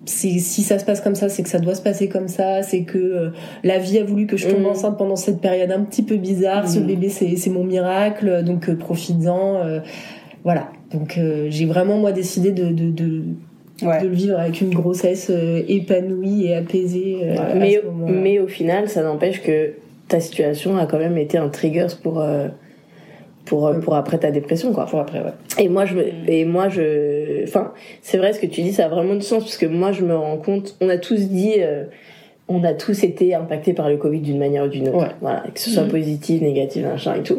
si 0.06 0.40
ça 0.40 0.78
se 0.78 0.84
passe 0.84 1.00
comme 1.00 1.14
ça, 1.14 1.28
c'est 1.28 1.42
que 1.42 1.48
ça 1.48 1.58
doit 1.58 1.74
se 1.74 1.82
passer 1.82 2.08
comme 2.08 2.26
ça, 2.28 2.62
c'est 2.62 2.82
que 2.84 2.98
euh, 2.98 3.30
la 3.64 3.78
vie 3.78 3.98
a 3.98 4.04
voulu 4.04 4.26
que 4.26 4.36
je 4.36 4.48
tombe 4.48 4.64
enceinte 4.66 4.96
pendant 4.96 5.14
cette 5.16 5.40
période 5.40 5.70
un 5.70 5.82
petit 5.82 6.02
peu 6.02 6.16
bizarre. 6.16 6.68
Ce 6.68 6.78
bébé, 6.80 7.08
c'est 7.10 7.36
c'est 7.36 7.50
mon 7.50 7.64
miracle, 7.64 8.42
donc 8.44 8.68
euh, 8.68 8.76
profites-en. 8.76 9.56
euh, 9.56 9.80
voilà. 10.42 10.70
Donc 10.92 11.16
euh, 11.18 11.46
j'ai 11.50 11.66
vraiment 11.66 11.96
moi 11.98 12.12
décidé 12.12 12.52
de, 12.52 12.64
de, 12.70 12.90
de, 12.90 13.22
Ouais. 13.82 14.02
de 14.02 14.08
le 14.08 14.14
vivre 14.14 14.38
avec 14.38 14.60
une 14.60 14.74
grossesse 14.74 15.28
euh, 15.30 15.62
épanouie 15.66 16.44
et 16.48 16.54
apaisée. 16.54 17.20
euh, 17.22 17.36
à 17.38 17.54
mais, 17.54 17.76
ce 17.76 18.12
mais 18.12 18.38
au 18.38 18.46
final, 18.46 18.90
ça 18.90 19.02
n'empêche 19.02 19.40
que 19.40 19.70
ta 20.06 20.20
situation 20.20 20.76
a 20.76 20.84
quand 20.84 20.98
même 20.98 21.16
été 21.16 21.38
un 21.38 21.48
trigger 21.48 21.86
pour, 22.02 22.20
euh, 22.20 22.48
pour, 23.46 23.66
euh, 23.68 23.78
pour 23.80 23.94
après 23.94 24.18
ta 24.18 24.30
dépression, 24.30 24.74
quoi. 24.74 24.84
pour 24.84 24.98
après, 25.00 25.20
ouais. 25.20 25.32
Et 25.58 25.70
moi, 25.70 25.86
je 25.86 25.94
me, 25.94 26.04
et 26.28 26.44
moi, 26.44 26.68
je, 26.68 27.42
enfin, 27.44 27.72
c'est 28.02 28.18
vrai 28.18 28.34
ce 28.34 28.40
que 28.40 28.46
tu 28.46 28.60
dis, 28.60 28.72
ça 28.74 28.84
a 28.84 28.88
vraiment 28.88 29.14
du 29.14 29.22
sens 29.22 29.44
parce 29.44 29.56
que 29.56 29.64
moi, 29.64 29.92
je 29.92 30.04
me 30.04 30.14
rends 30.14 30.36
compte, 30.36 30.76
on 30.82 30.90
a 30.90 30.98
tous 30.98 31.28
dit, 31.30 31.54
euh, 31.60 31.84
on 32.48 32.62
a 32.64 32.74
tous 32.74 33.02
été 33.02 33.34
impactés 33.34 33.72
par 33.72 33.88
le 33.88 33.96
Covid 33.96 34.20
d'une 34.20 34.38
manière 34.38 34.64
ou 34.64 34.68
d'une 34.68 34.88
autre. 34.90 34.98
Ouais. 34.98 35.12
Voilà, 35.22 35.44
que 35.54 35.58
ce 35.58 35.70
soit 35.70 35.84
Mhm. 35.84 35.90
positif, 35.90 36.42
négatif, 36.42 36.84
machin 36.84 37.14
et 37.14 37.22
tout. 37.22 37.38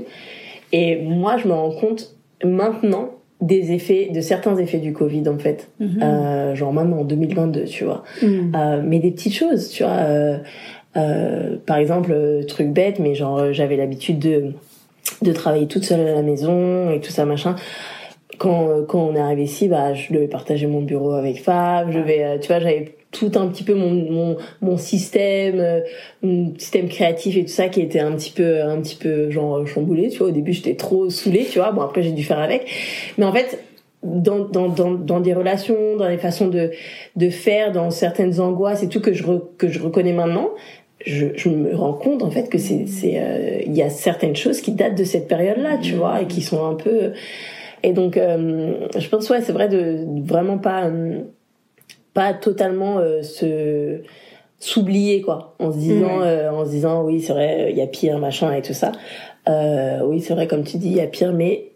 Et 0.71 1.01
moi, 1.03 1.37
je 1.37 1.47
me 1.47 1.53
rends 1.53 1.69
compte 1.71 2.15
maintenant 2.43 3.11
des 3.41 3.71
effets, 3.71 4.09
de 4.13 4.21
certains 4.21 4.55
effets 4.57 4.77
du 4.77 4.93
Covid, 4.93 5.27
en 5.27 5.37
fait. 5.39 5.69
Mhm. 5.79 5.99
Euh, 6.03 6.55
genre 6.55 6.73
même 6.73 6.93
en 6.93 7.03
2022, 7.03 7.63
tu 7.65 7.83
vois. 7.85 8.03
Euh, 8.23 8.81
mais 8.85 8.99
des 8.99 9.11
petites 9.11 9.33
choses, 9.33 9.69
tu 9.69 9.83
vois. 9.83 9.93
euh, 9.93 10.37
euh, 10.97 11.55
par 11.65 11.77
exemple, 11.77 12.11
euh, 12.13 12.43
truc 12.43 12.67
bête, 12.69 12.99
mais 12.99 13.15
genre 13.15 13.37
euh, 13.39 13.53
j'avais 13.53 13.77
l'habitude 13.77 14.19
de 14.19 14.53
de 15.21 15.31
travailler 15.33 15.67
toute 15.67 15.83
seule 15.83 16.01
à 16.07 16.13
la 16.13 16.21
maison 16.21 16.91
et 16.91 16.99
tout 16.99 17.11
ça 17.11 17.25
machin. 17.25 17.55
Quand 18.37 18.83
quand 18.87 18.99
on 18.99 19.15
est 19.15 19.19
arrivé 19.19 19.43
ici, 19.43 19.67
bah 19.67 19.93
je 19.93 20.13
devais 20.13 20.27
partager 20.27 20.67
mon 20.67 20.81
bureau 20.81 21.11
avec 21.13 21.41
Fab. 21.41 21.91
Je 21.91 21.99
vais, 21.99 22.39
tu 22.39 22.47
vois, 22.47 22.59
j'avais 22.59 22.95
tout 23.11 23.31
un 23.35 23.47
petit 23.47 23.63
peu 23.63 23.73
mon 23.73 23.91
mon 23.91 24.37
mon 24.61 24.77
système, 24.77 25.59
euh, 25.59 25.81
mon 26.23 26.53
système 26.57 26.87
créatif 26.87 27.37
et 27.37 27.43
tout 27.43 27.51
ça 27.51 27.67
qui 27.67 27.81
était 27.81 27.99
un 27.99 28.13
petit 28.13 28.31
peu 28.31 28.61
un 28.61 28.81
petit 28.81 28.95
peu 28.95 29.29
genre 29.29 29.65
chamboulé. 29.67 30.09
Tu 30.09 30.19
vois, 30.19 30.27
au 30.27 30.31
début 30.31 30.53
j'étais 30.53 30.75
trop 30.75 31.09
saoulée, 31.09 31.45
tu 31.49 31.59
vois. 31.59 31.71
Bon 31.71 31.81
après 31.81 32.03
j'ai 32.03 32.11
dû 32.11 32.23
faire 32.23 32.39
avec. 32.39 32.65
Mais 33.17 33.25
en 33.25 33.33
fait 33.33 33.59
dans, 34.03 34.39
dans, 34.39 34.67
dans, 34.67 34.91
dans 34.91 35.19
des 35.19 35.33
relations, 35.33 35.95
dans 35.95 36.07
les 36.07 36.17
façons 36.17 36.47
de, 36.47 36.71
de 37.15 37.29
faire, 37.29 37.71
dans 37.71 37.91
certaines 37.91 38.39
angoisses 38.39 38.81
et 38.81 38.89
tout 38.89 38.99
que 38.99 39.13
je, 39.13 39.23
re- 39.23 39.43
que 39.59 39.67
je 39.67 39.79
reconnais 39.79 40.13
maintenant, 40.13 40.49
je, 41.05 41.27
je 41.35 41.49
me 41.49 41.75
rends 41.75 41.93
compte 41.93 42.23
en 42.23 42.31
fait 42.31 42.49
que 42.49 42.57
c'est 42.57 42.87
c'est 42.87 43.19
euh, 43.19 43.59
il 43.65 43.75
y 43.75 43.83
a 43.83 43.89
certaines 43.89 44.35
choses 44.35 44.61
qui 44.61 44.71
datent 44.71 44.97
de 44.97 45.03
cette 45.03 45.27
période-là, 45.27 45.77
tu 45.77 45.93
vois, 45.93 46.21
et 46.21 46.25
qui 46.25 46.41
sont 46.41 46.65
un 46.65 46.75
peu 46.75 47.11
et 47.83 47.93
donc 47.93 48.17
euh, 48.17 48.73
je 48.97 49.07
pense 49.09 49.29
ouais 49.29 49.41
c'est 49.41 49.53
vrai 49.53 49.67
de, 49.67 50.05
de 50.07 50.27
vraiment 50.27 50.57
pas 50.57 50.85
euh, 50.85 51.21
pas 52.13 52.33
totalement 52.33 52.97
euh, 52.99 53.21
se 53.23 54.01
s'oublier 54.59 55.21
quoi 55.21 55.55
en 55.59 55.71
se 55.71 55.77
disant 55.77 56.21
euh, 56.21 56.49
en 56.51 56.65
se 56.65 56.69
disant 56.71 57.03
oui 57.03 57.21
c'est 57.21 57.33
vrai 57.33 57.67
il 57.71 57.77
y 57.77 57.81
a 57.81 57.87
pire 57.87 58.19
machin 58.19 58.53
et 58.53 58.61
tout 58.61 58.73
ça 58.73 58.91
euh, 59.49 60.01
oui 60.05 60.21
c'est 60.21 60.33
vrai 60.35 60.45
comme 60.47 60.63
tu 60.63 60.77
dis 60.77 60.87
il 60.89 60.97
y 60.97 61.01
a 61.01 61.07
pire 61.07 61.33
mais 61.33 61.67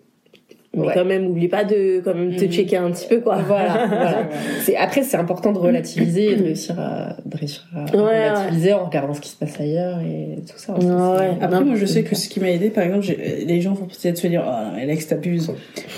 Mais 0.78 0.88
Ouais. 0.88 0.94
quand 0.94 1.06
même, 1.06 1.28
oublie 1.28 1.48
pas 1.48 1.64
de 1.64 2.02
quand 2.04 2.14
même 2.14 2.36
te 2.36 2.44
Mhm. 2.44 2.52
checker 2.52 2.76
un 2.76 2.92
petit 2.92 3.08
peu, 3.08 3.22
quoi. 3.22 3.38
Voilà, 3.38 3.88
voilà. 3.88 4.28
C'est 4.60 4.76
après 4.76 5.04
c'est 5.04 5.16
important 5.16 5.54
de 5.54 5.58
relativiser 5.58 6.32
et 6.32 6.36
de 6.36 6.44
réussir 6.44 6.78
à, 6.78 7.16
de 7.26 7.38
réussir 7.38 7.64
à 7.74 7.86
Ouais, 7.96 8.30
relativiser 8.30 8.74
en 8.74 8.84
regardant 8.84 9.14
ce 9.14 9.22
qui 9.22 9.30
se 9.30 9.38
passe 9.38 9.58
ailleurs 9.58 10.00
et 10.02 10.42
tout 10.42 10.58
ça. 10.58 10.74
Ouais, 10.74 10.84
ouais. 10.86 11.38
Après, 11.40 11.60
Non, 11.62 11.66
moi, 11.66 11.76
je 11.78 11.86
sais 11.86 12.04
que 12.04 12.14
ce 12.14 12.28
qui 12.28 12.42
m'a 12.42 12.50
aidé, 12.52 12.72
par 12.72 12.84
exemple, 12.84 13.06
les 13.08 13.62
gens 13.62 13.74
vont 13.74 13.86
peut-être 13.86 14.18
se 14.18 14.28
dire, 14.28 14.44
oh, 14.46 14.78
Alex, 14.78 15.08
t'abuses. 15.08 15.50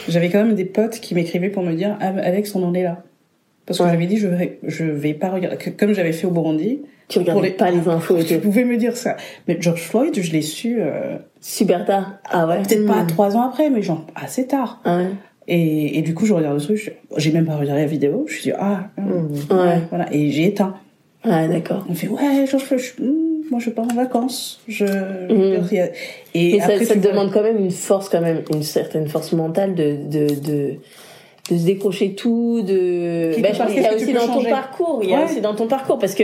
J'avais 0.07 0.29
quand 0.29 0.43
même 0.45 0.53
des 0.53 0.65
potes 0.65 0.99
qui 0.99 1.15
m'écrivaient 1.15 1.49
pour 1.49 1.63
me 1.63 1.73
dire, 1.73 1.97
ah, 1.99 2.13
Alex, 2.21 2.53
on 2.53 2.61
en 2.63 2.75
est 2.75 2.83
là. 2.83 3.01
Parce 3.67 3.77
que 3.79 3.83
Ouais. 3.83 3.91
j'avais 3.91 4.05
dit, 4.07 4.17
je 4.17 4.27
vais, 4.27 4.57
je 4.63 4.85
vais 4.85 5.13
pas 5.13 5.29
regarder, 5.29 5.57
comme 5.77 5.93
j'avais 5.93 6.13
fait 6.13 6.25
au 6.25 6.31
Burundi. 6.31 6.79
Tu 7.09 7.19
regardais 7.19 7.49
les- 7.49 7.53
pas 7.53 7.69
les 7.69 7.87
infos 7.87 8.17
et 8.17 8.23
Tu 8.25 8.37
pouvais 8.39 8.63
me 8.65 8.77
dire 8.77 8.97
ça. 8.97 9.15
Mais 9.47 9.57
George 9.59 9.81
Floyd, 9.81 10.19
je 10.19 10.31
l'ai 10.31 10.41
su, 10.41 10.77
euh, 10.79 11.17
Super 11.41 11.85
tard. 11.85 12.13
Ah 12.29 12.47
ouais. 12.47 12.63
peut-être 12.63 12.85
pas 12.87 13.01
Mhm. 13.03 13.07
trois 13.07 13.35
ans 13.37 13.43
après, 13.43 13.69
mais 13.69 13.81
genre 13.81 14.05
assez 14.15 14.47
tard. 14.47 14.81
Ah 14.85 14.97
ouais. 14.97 15.07
Et, 15.49 15.97
et 15.97 16.01
du 16.01 16.13
coup, 16.13 16.25
je 16.25 16.33
regarde 16.33 16.55
le 16.55 16.61
truc, 16.61 16.93
j'ai 17.17 17.31
même 17.31 17.45
pas 17.45 17.55
regardé 17.55 17.81
la 17.81 17.87
vidéo, 17.87 18.25
je 18.27 18.33
suis 18.33 18.43
dit, 18.43 18.51
ah, 18.57 18.89
hum, 18.97 19.29
Ouais. 19.51 19.79
voilà. 19.89 20.07
Et 20.13 20.31
j'ai 20.31 20.45
éteint. 20.47 20.75
Ah 21.23 21.47
d'accord. 21.47 21.85
On 21.89 21.93
fait, 21.93 22.07
ouais, 22.07 22.45
George 22.49 22.63
Floyd, 22.63 22.81
je- 22.83 23.01
hum, 23.03 23.41
moi 23.51 23.59
je 23.61 23.69
pars 23.69 23.85
en 23.89 23.93
vacances. 23.95 24.61
Je, 24.67 24.85
Et 26.33 26.59
ça, 26.59 26.65
après, 26.65 26.85
ça 26.85 26.93
te 26.95 26.99
vois- 26.99 27.11
demande 27.11 27.31
quand 27.31 27.43
même 27.43 27.57
une 27.57 27.71
force, 27.71 28.09
quand 28.09 28.21
même, 28.21 28.41
une 28.53 28.63
certaine 28.63 29.07
force 29.07 29.31
mentale 29.33 29.75
de, 29.75 29.95
de, 30.09 30.27
de, 30.39 30.73
de 31.51 31.57
se 31.57 31.65
décrocher 31.65 32.13
tout, 32.13 32.61
de. 32.61 33.39
Bah, 33.41 33.49
je 33.53 33.57
pense 33.57 33.71
qu'il 33.73 33.81
y 33.83 33.85
a 33.87 33.93
aussi 33.93 34.13
dans 34.13 34.27
ton 34.27 34.43
parcours. 34.43 34.99
Il 35.03 35.09
y 35.09 35.13
a 35.13 35.17
Ouais. 35.19 35.23
aussi 35.25 35.41
dans 35.41 35.55
ton 35.55 35.67
parcours 35.67 35.97
parce 35.97 36.13
que, 36.15 36.23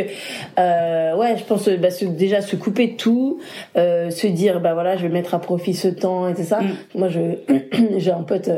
euh, 0.59 1.15
ouais, 1.15 1.35
je 1.37 1.43
pense 1.43 1.67
bah, 1.69 1.89
se- 1.91 2.05
déjà 2.05 2.41
se 2.41 2.55
couper 2.55 2.95
tout, 2.95 3.39
euh, 3.77 4.09
se 4.09 4.27
dire 4.27 4.59
bah 4.59 4.73
voilà, 4.73 4.97
je 4.97 5.03
vais 5.03 5.09
mettre 5.13 5.33
à 5.33 5.39
profit 5.39 5.73
ce 5.73 5.87
temps 5.87 6.27
et 6.27 6.33
tout 6.33 6.43
ça. 6.43 6.59
Mm. 6.61 6.75
Moi, 6.95 7.07
je 7.09 7.19
j'ai 7.97 8.11
un 8.11 8.23
pote 8.23 8.49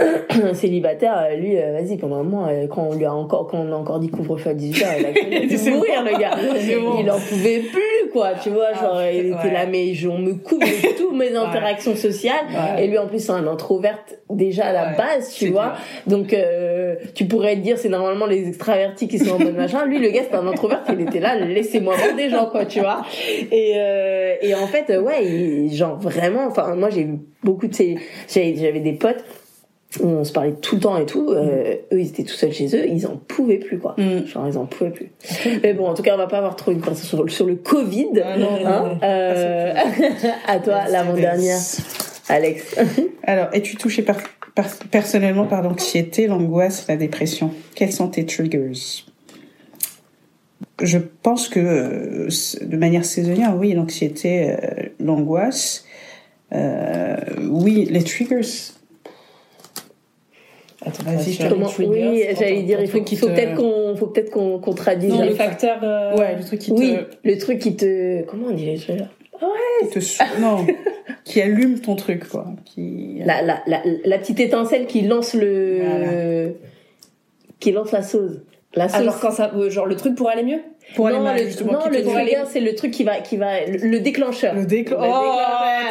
euh, 0.00 0.52
célibataire, 0.54 1.14
euh, 1.30 1.36
lui, 1.36 1.56
euh, 1.58 1.72
vas-y, 1.80 1.96
pendant 1.96 2.16
un 2.16 2.22
mois, 2.24 2.48
quand 2.70 2.88
on 2.90 2.94
lui 2.94 3.04
a 3.04 3.12
encore, 3.14 3.46
quand 3.48 3.58
on 3.58 3.72
a 3.72 3.76
encore 3.76 3.98
dit 4.00 4.08
couvre-feu 4.08 4.50
à 4.50 4.54
18h, 4.54 4.86
il 4.98 5.06
a 5.36 5.40
pu 5.64 5.70
mourir 5.70 6.02
le 6.04 6.18
gars. 6.18 6.30
Bon. 6.82 6.98
Il 7.00 7.10
en 7.10 7.18
pouvait 7.18 7.60
plus, 7.60 8.10
quoi. 8.12 8.30
Tu 8.42 8.50
vois, 8.50 8.72
genre 8.72 8.96
Ah, 8.96 9.10
il 9.10 9.30
ouais. 9.32 9.38
était 9.38 9.52
là, 9.52 9.66
mais 9.66 9.94
je, 9.94 10.08
on 10.08 10.18
me 10.18 10.34
coupe 10.34 10.60
de 10.60 10.96
toutes 10.98 11.16
mes 11.16 11.34
interactions 11.34 11.94
sociales. 11.96 12.44
Et 12.78 12.86
lui, 12.86 12.98
en 12.98 13.06
plus, 13.06 13.18
c'est 13.20 13.32
un 13.32 13.46
introverte 13.46 14.18
déjà 14.30 14.66
à 14.66 14.72
la 14.72 14.86
base, 14.94 15.32
tu 15.34 15.48
vois. 15.48 15.74
Donc, 16.06 16.32
euh, 16.32 16.96
tu 17.14 17.26
pourrais 17.26 17.54
te 17.56 17.60
dire, 17.60 17.78
c'est 17.78 17.88
normalement 17.88 18.26
les 18.26 18.48
extravertis 18.48 19.08
qui 19.08 19.18
sont 19.18 19.34
en 19.34 19.38
mode 19.38 19.54
machin. 19.56 19.84
Lui, 19.86 19.98
le 19.98 20.08
gars, 20.10 20.22
c'est 20.28 20.36
un 20.36 20.46
introvert, 20.46 20.82
il 20.92 21.00
était 21.02 21.20
là, 21.20 21.36
laissez-moi 21.38 21.94
voir 21.96 22.14
des 22.16 22.28
gens, 22.28 22.46
quoi, 22.46 22.64
tu 22.66 22.80
vois. 22.80 23.02
Et, 23.50 23.74
euh, 23.76 24.34
et 24.42 24.54
en 24.54 24.66
fait, 24.66 24.90
euh, 24.90 25.00
ouais, 25.00 25.24
il- 25.24 25.74
genre 25.74 25.98
vraiment, 25.98 26.46
enfin, 26.46 26.74
moi, 26.74 26.90
j'ai 26.90 27.08
beaucoup 27.44 27.66
de 27.68 27.74
ces, 27.74 27.96
j'avais 28.28 28.80
des 28.80 28.92
potes 28.94 29.24
où 30.00 30.06
on 30.06 30.24
se 30.24 30.32
parlait 30.32 30.54
tout 30.54 30.76
le 30.76 30.80
temps 30.80 30.96
et 30.96 31.04
tout. 31.04 31.28
Euh, 31.30 31.74
eux, 31.92 32.00
ils 32.00 32.08
étaient 32.08 32.22
tout 32.24 32.32
seuls 32.34 32.52
chez 32.52 32.66
eux, 32.74 32.86
ils 32.88 33.06
en 33.06 33.16
pouvaient 33.16 33.58
plus, 33.58 33.78
quoi. 33.78 33.94
Mm. 33.98 34.26
Genre, 34.26 34.48
ils 34.48 34.56
en 34.58 34.64
pouvaient 34.64 34.90
plus. 34.90 35.10
Mais 35.62 35.74
bon, 35.74 35.86
en 35.86 35.94
tout 35.94 36.02
cas, 36.02 36.14
on 36.14 36.18
va 36.18 36.26
pas 36.26 36.38
avoir 36.38 36.56
trop 36.56 36.72
une 36.72 36.80
conversation 36.80 37.16
sur, 37.18 37.24
le- 37.24 37.30
sur 37.30 37.46
le 37.46 37.56
Covid. 37.56 38.08
Ah 38.24 38.36
non, 38.38 38.52
non, 38.52 38.66
Hein 38.66 38.82
non. 38.90 38.98
Euh, 39.02 39.74
à 40.48 40.58
toi, 40.60 40.80
l'avant-dernière, 40.90 41.58
Alex. 42.28 42.74
Alors, 43.24 43.48
es-tu 43.52 43.76
touché 43.76 44.00
par- 44.02 44.16
personnellement 44.90 45.46
par 45.46 45.62
l'anxiété, 45.62 46.26
l'angoisse, 46.26 46.86
la 46.88 46.96
dépression. 46.96 47.50
Quels 47.74 47.92
sont 47.92 48.08
tes 48.08 48.26
triggers? 48.26 48.72
Je 50.82 50.98
pense 50.98 51.48
que 51.48 51.60
euh, 51.60 52.28
de 52.60 52.76
manière 52.76 53.04
saisonnière, 53.04 53.56
oui, 53.56 53.72
l'anxiété, 53.72 54.50
euh, 54.50 54.56
l'angoisse, 55.00 55.84
euh, 56.52 57.16
oui, 57.50 57.86
les 57.90 58.02
triggers. 58.02 58.40
Attends, 60.84 61.04
Vas-y, 61.04 61.32
Oui, 61.88 62.22
c'est 62.22 62.36
j'allais 62.40 62.62
dire, 62.62 62.80
il 62.80 62.88
faut 62.88 62.98
faut 63.16 63.28
te- 63.28 63.32
peut-être 63.34 63.54
qu'on, 63.54 63.94
faut 63.96 64.08
peut-être 64.08 64.30
qu'on, 64.30 64.58
qu'on 64.58 64.72
traduise. 64.74 65.12
Non, 65.12 65.22
euh, 65.84 66.16
Ouais, 66.16 66.36
le 66.36 66.44
truc 66.44 66.58
qui 66.58 66.74
te, 66.74 66.80
Oui, 66.80 66.96
le 67.22 67.38
truc 67.38 67.58
qui 67.60 67.76
te, 67.76 68.22
comment 68.22 68.48
on 68.48 68.54
dit 68.54 68.66
les 68.66 68.78
trucs 68.78 68.98
qui 69.84 69.94
te 69.94 70.00
sou- 70.00 70.22
non, 70.40 70.66
qui 71.24 71.40
allume 71.42 71.78
ton 71.80 71.96
truc, 71.96 72.28
quoi. 72.28 72.46
Qui... 72.64 73.20
la, 73.24 73.42
la, 73.42 73.62
la, 73.66 73.80
la 74.04 74.18
petite 74.18 74.40
étincelle 74.40 74.86
qui 74.86 75.02
lance 75.02 75.34
le, 75.34 75.78
Voilà. 75.82 76.52
qui 77.60 77.72
lance 77.72 77.92
la 77.92 78.02
sauce. 78.02 78.32
La 78.74 78.88
sauce. 78.88 78.98
Alors 79.00 79.20
quand 79.20 79.30
ça, 79.30 79.50
euh, 79.54 79.68
genre 79.68 79.84
le 79.86 79.96
truc 79.96 80.14
pour 80.14 80.28
aller 80.30 80.42
mieux? 80.42 80.60
Pour 80.96 81.06
aller 81.06 81.18
non, 81.18 81.24
mal, 81.24 81.38
le, 81.38 81.44
justement. 81.46 81.72
non, 81.74 81.80
le 81.90 82.02
trigger, 82.02 82.42
c'est 82.48 82.60
le 82.60 82.74
truc 82.74 82.90
qui 82.90 83.04
va, 83.04 83.20
qui 83.20 83.36
va, 83.36 83.64
le, 83.66 83.76
le 83.88 84.00
déclencheur. 84.00 84.54
Le 84.54 84.64
déclencheur. 84.64 85.04
Le 85.04 85.10
Oh, 85.14 85.36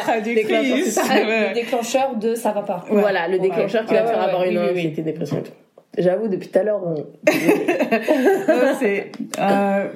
déclencheur. 0.04 0.22
Déclencheur, 0.24 0.62
traductrice. 0.64 0.94
ça. 0.94 1.02
Ouais. 1.14 1.48
Le 1.48 1.54
déclencheur 1.54 2.16
de 2.16 2.34
ça 2.34 2.50
va 2.52 2.62
pas. 2.62 2.84
Ouais. 2.90 3.00
Voilà, 3.00 3.28
le 3.28 3.38
déclencheur 3.38 3.84
qui 3.86 3.94
va 3.94 4.02
Ouais, 4.02 4.08
faire 4.08 4.18
ouais, 4.18 4.24
avoir 4.24 4.42
ouais, 4.42 4.50
une 4.50 4.58
oui, 4.58 4.64
oui, 4.64 4.70
oui. 4.74 4.78
anxiété, 4.80 5.02
dépression 5.02 5.38
et 5.38 5.42
tout. 5.42 5.52
J'avoue, 5.96 6.26
depuis 6.28 6.48
tout 6.48 6.58
à 6.58 6.62
l'heure, 6.64 6.80
on... 6.84 6.94
C'est, 8.80 9.12
euh, 9.38 9.86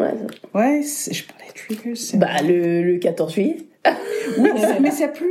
ouais, 0.00 0.14
ouais, 0.54 0.80
je 0.82 1.22
parlais 1.24 1.48
de 1.48 1.74
triggers. 1.74 2.16
bah, 2.18 2.42
le, 2.42 2.82
le 2.82 2.98
14 2.98 3.34
juillet. 3.34 3.56
Oui, 4.38 4.50
mais 4.52 4.60
ça- 4.60 4.76
mais 4.80 4.90
ça 4.90 5.04
a 5.06 5.08
plu. 5.08 5.26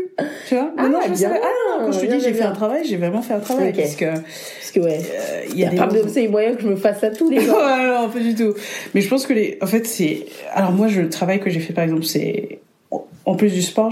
Tu 0.47 0.55
vois 0.55 0.71
Ah, 0.75 0.81
Maintenant, 0.81 0.99
je 1.03 1.09
le 1.09 1.13
bien. 1.15 1.27
savais. 1.29 1.39
Ah, 1.43 1.77
quand 1.85 1.91
je 1.91 1.99
te 1.99 2.05
Bien, 2.07 2.17
dis 2.17 2.23
j'ai 2.23 2.33
fait 2.33 2.43
un 2.43 2.51
travail, 2.51 2.83
j'ai 2.83 2.97
vraiment 2.97 3.21
fait 3.21 3.33
un 3.35 3.39
travail. 3.39 3.73
Parce 3.73 3.95
que, 3.95 4.05
euh, 4.05 4.13
Parce 4.13 4.71
que, 4.73 4.79
ouais. 4.79 4.99
il 5.49 5.53
Il 5.53 5.59
y 5.59 5.65
a 5.65 5.69
des 5.69 5.77
pas 5.77 5.85
de 5.85 6.07
c'est 6.07 6.27
moyen 6.27 6.55
que 6.55 6.61
je 6.63 6.67
me 6.67 6.75
fasse 6.75 6.99
ça 6.99 7.11
tous 7.11 7.29
les 7.31 7.39
jours. 7.41 7.55
Non, 7.59 8.09
pas 8.09 8.19
du 8.19 8.33
tout. 8.33 8.55
Mais 8.95 9.01
je 9.01 9.07
pense 9.09 9.27
que 9.27 9.33
les, 9.33 9.59
en 9.61 9.67
fait, 9.67 9.85
c'est, 9.85 10.25
alors 10.53 10.71
moi, 10.71 10.87
je, 10.87 11.01
le 11.01 11.09
travail 11.09 11.39
que 11.39 11.49
j'ai 11.51 11.59
fait, 11.59 11.73
par 11.73 11.83
exemple, 11.83 12.05
c'est, 12.05 12.59
en 13.25 13.35
plus 13.35 13.53
du 13.53 13.61
sport, 13.61 13.91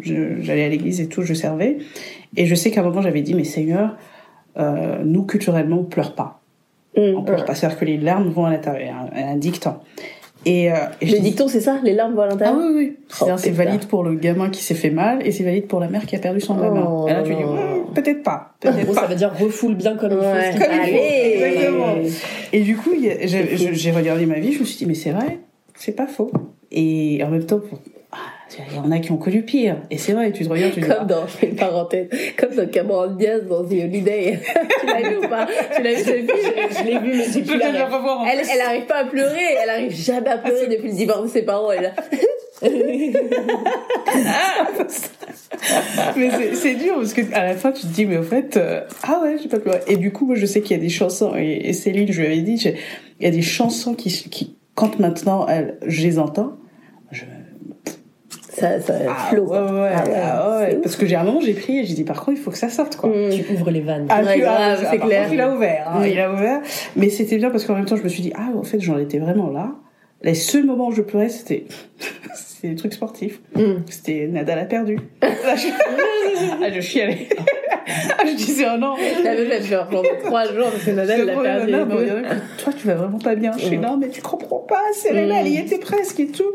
j'allais 0.00 0.64
à 0.64 0.68
l'église 0.68 1.00
et 1.00 1.06
tout, 1.08 1.22
je 1.22 1.32
servais. 1.32 1.78
Et 2.36 2.44
je 2.44 2.54
sais 2.54 2.70
qu'à 2.70 2.82
un 2.82 2.84
moment, 2.84 3.00
j'avais 3.00 3.22
dit, 3.22 3.32
mais 3.32 3.44
Seigneur, 3.44 3.96
euh, 4.58 4.98
nous, 5.04 5.22
culturellement, 5.24 5.78
on 5.80 5.84
pleure 5.84 6.14
pas. 6.14 6.35
On 6.96 7.18
Hum, 7.18 7.24
pleure 7.24 7.40
hum. 7.40 7.44
pas. 7.46 7.54
C'est-à-dire 7.54 7.78
que 7.78 7.84
les 7.84 7.98
larmes 7.98 8.28
vont 8.30 8.46
à 8.46 8.50
l'intérieur, 8.50 8.94
un, 9.14 9.32
un 9.32 9.36
dictant. 9.36 9.82
Et, 10.44 10.70
euh, 10.70 10.76
et 11.00 11.06
Le 11.06 11.12
dis- 11.12 11.20
dicton, 11.20 11.48
c'est 11.48 11.60
ça 11.60 11.80
Les 11.82 11.92
larmes 11.92 12.14
vont 12.14 12.22
à 12.22 12.26
Ah 12.26 12.28
l'intérieur 12.30 12.56
oui, 12.58 12.72
oui. 12.76 12.96
C'est-à-dire, 13.08 13.34
Oh, 13.36 13.40
c'est 13.42 13.50
valide 13.50 13.86
pour 13.86 14.04
le 14.04 14.14
gamin 14.14 14.48
qui 14.48 14.62
s'est 14.62 14.74
fait 14.76 14.90
mal 14.90 15.26
et 15.26 15.32
c'est 15.32 15.42
valide 15.42 15.66
pour 15.66 15.80
la 15.80 15.88
mère 15.88 16.06
qui 16.06 16.14
a 16.14 16.20
perdu 16.20 16.40
son 16.40 16.54
gamin. 16.54 16.86
Oh, 16.88 17.06
et 17.08 17.12
là, 17.12 17.22
tu 17.22 17.34
dis, 17.34 17.40
non. 17.42 17.54
Hmm, 17.54 17.92
peut-être 17.94 18.22
pas, 18.22 18.52
En 18.54 18.60
peut-être 18.60 18.84
gros, 18.84 18.94
ça 18.94 19.00
pas. 19.02 19.06
veut 19.08 19.16
dire 19.16 19.32
refoule 19.36 19.74
bien 19.74 19.96
comme 19.96 20.12
il 20.12 20.18
faut. 20.18 20.22
Ouais. 20.24 20.52
faut. 20.52 20.58
Comme 20.58 20.68
il 20.72 20.78
faut. 20.78 20.82
Allez 20.82 21.42
Exactement. 21.46 21.94
Et 22.52 22.60
du 22.60 22.76
coup, 22.76 22.90
j'ai 22.94 23.90
regardé 23.90 24.24
ma 24.26 24.38
vie, 24.38 24.52
je 24.52 24.60
me 24.60 24.64
suis 24.64 24.76
dit, 24.78 24.86
mais 24.86 24.94
c'est 24.94 25.10
vrai, 25.10 25.40
c'est 25.74 25.96
pas 25.96 26.06
faux. 26.06 26.30
Et 26.70 27.20
en 27.24 27.28
même 27.30 27.44
temps, 27.44 27.60
ah, 27.72 27.76
il 28.70 28.76
y 28.76 28.78
en 28.78 28.90
a 28.92 28.98
qui 29.00 29.10
ont 29.12 29.16
connu 29.16 29.42
pire. 29.42 29.76
Et 29.90 29.98
c'est 29.98 30.12
vrai, 30.12 30.30
tu 30.32 30.44
te 30.44 30.48
regardes, 30.48 30.72
tu 30.74 30.80
te 30.80 30.86
dis, 30.86 30.92
Comme 30.92 31.06
dans, 31.06 31.26
je 31.26 31.32
fais 31.36 31.48
une 31.48 31.56
parenthèse, 31.56 32.08
comme 32.36 32.54
dans 32.54 32.66
Cameron 32.68 33.08
Diaz 33.14 33.42
dans 33.48 33.64
The 33.64 33.72
Holiday. 33.72 34.38
tu 34.80 34.86
l'as 34.86 35.08
vu 35.08 35.16
ou 35.18 35.28
pas? 35.28 35.46
Tu 35.74 35.82
l'as 35.82 35.94
vu 35.94 35.98
ce 36.00 36.10
film? 36.10 36.26
Je 36.70 36.84
l'ai 36.84 36.98
vu, 36.98 37.08
mais 37.18 37.24
j'ai 37.24 37.32
Je 37.44 37.48
plus 37.50 37.58
vais 37.58 37.72
la 37.72 37.86
revoir 37.86 38.20
en 38.20 38.26
Elle, 38.26 38.38
plus. 38.40 38.48
elle 38.54 38.60
arrive 38.60 38.84
pas 38.86 38.98
à 38.98 39.04
pleurer, 39.04 39.56
elle 39.62 39.70
arrive 39.70 39.92
jamais 39.92 40.28
à 40.28 40.38
pleurer 40.38 40.68
depuis 40.68 40.88
le 40.88 40.94
divorce 40.94 41.24
de 41.24 41.28
ses 41.28 41.42
parents. 41.42 41.70
Elle 41.72 41.92
mais 46.16 46.30
c'est- 46.54 46.74
dur 46.76 46.94
parce 46.96 47.12
que 47.12 47.20
à 47.34 47.44
la 47.44 47.54
fin, 47.54 47.72
tu 47.72 47.82
te 47.82 47.92
dis, 47.92 48.06
mais 48.06 48.16
en 48.18 48.22
fait, 48.22 48.56
euh, 48.56 48.80
ah 49.02 49.20
ouais, 49.22 49.36
j'ai 49.42 49.48
pas 49.48 49.58
pleuré. 49.58 49.80
Et 49.88 49.96
du 49.96 50.12
coup, 50.12 50.26
moi, 50.26 50.36
je 50.36 50.46
sais 50.46 50.60
qu'il 50.60 50.76
y 50.76 50.80
a 50.80 50.82
des 50.82 50.88
chansons, 50.88 51.34
et, 51.36 51.68
et 51.68 51.72
Céline, 51.72 52.10
je 52.12 52.20
lui 52.20 52.26
avais 52.26 52.40
dit, 52.40 52.54
il 52.54 53.24
y 53.24 53.26
a 53.26 53.30
des 53.30 53.42
chansons 53.42 53.94
qui, 53.94 54.10
qui 54.30 54.56
quand 54.74 54.98
maintenant, 54.98 55.46
elles, 55.46 55.78
je 55.86 56.02
les 56.02 56.18
entends, 56.18 56.52
je, 56.52 56.65
Ça, 58.58 58.80
ça 58.80 58.94
Ah, 59.08 59.14
flow. 59.30 59.44
ouais, 59.44 59.58
ouais, 59.58 59.90
Ah 59.94 60.04
ouais, 60.08 60.14
ah 60.22 60.58
ouais. 60.58 60.76
ouf. 60.76 60.82
Parce 60.82 60.96
que 60.96 61.04
j'ai 61.06 61.16
un 61.16 61.24
moment, 61.24 61.40
j'ai 61.40 61.52
prié, 61.54 61.84
j'ai 61.84 61.94
dit, 61.94 62.04
par 62.04 62.16
contre, 62.24 62.38
il 62.38 62.42
faut 62.42 62.50
que 62.50 62.56
ça 62.58 62.68
sorte, 62.70 62.96
quoi. 62.96 63.10
Mm. 63.10 63.30
Tu 63.30 63.52
ouvres 63.52 63.70
les 63.70 63.80
vannes. 63.82 64.06
Ah, 64.08 64.22
Ouais, 64.22 64.38
grave, 64.38 64.56
ah, 64.58 64.76
c'est 64.90 64.98
par 64.98 65.08
clair. 65.08 65.22
contre, 65.24 65.34
il 65.34 65.40
a 65.40 65.54
ouvert, 65.54 65.88
hein, 65.94 66.06
il 66.06 66.18
a 66.18 66.32
ouvert. 66.32 66.60
Mais 66.96 67.10
c'était 67.10 67.36
bien 67.36 67.50
parce 67.50 67.64
qu'en 67.66 67.74
même 67.74 67.84
temps, 67.84 67.96
je 67.96 68.02
me 68.02 68.08
suis 68.08 68.22
dit, 68.22 68.32
ah, 68.36 68.48
en 68.56 68.62
fait, 68.62 68.80
j'en 68.80 68.98
étais 68.98 69.18
vraiment 69.18 69.50
là. 69.50 69.72
Les 70.22 70.34
seuls 70.34 70.64
moments 70.64 70.88
où 70.88 70.92
je 70.92 71.02
pleurais, 71.02 71.28
c'était, 71.28 71.66
c'était 72.66 72.70
des 72.70 72.76
trucs 72.76 72.94
sportifs. 72.94 73.40
Mm. 73.54 73.82
C'était 73.88 74.26
Nadal 74.26 74.58
a 74.58 74.64
perdu. 74.64 74.98
Là, 75.22 75.28
je, 75.56 75.68
ah, 76.62 76.70
je 76.72 76.80
chialais. 76.80 77.28
Ah, 77.88 78.24
je 78.26 78.34
disais, 78.34 78.64
oh 78.74 78.76
non. 78.78 78.96
La 79.22 79.34
meuf, 79.34 79.48
elle 79.48 79.62
pleure 79.62 79.86
pendant 79.86 80.08
trois 80.24 80.44
jours 80.46 80.70
parce 80.72 80.82
que 80.84 80.90
Nadal 80.90 81.24
l'a 81.24 81.34
C'est 81.36 81.42
perdu. 81.42 81.72
non, 81.72 81.86
mais 81.86 82.06
toi, 82.58 82.72
tu 82.76 82.86
vas 82.88 82.94
vraiment 82.94 83.18
pas 83.18 83.36
bien. 83.36 83.52
Je 83.56 83.66
fais, 83.66 83.76
Mm. 83.76 83.80
non, 83.80 83.96
mais 83.96 84.08
tu 84.08 84.20
comprends 84.22 84.58
pas, 84.58 84.82
Serena, 84.92 85.34
Mm. 85.34 85.36
elle 85.46 85.48
y 85.52 85.56
était 85.58 85.78
presque 85.78 86.18
et 86.18 86.26
tout. 86.26 86.50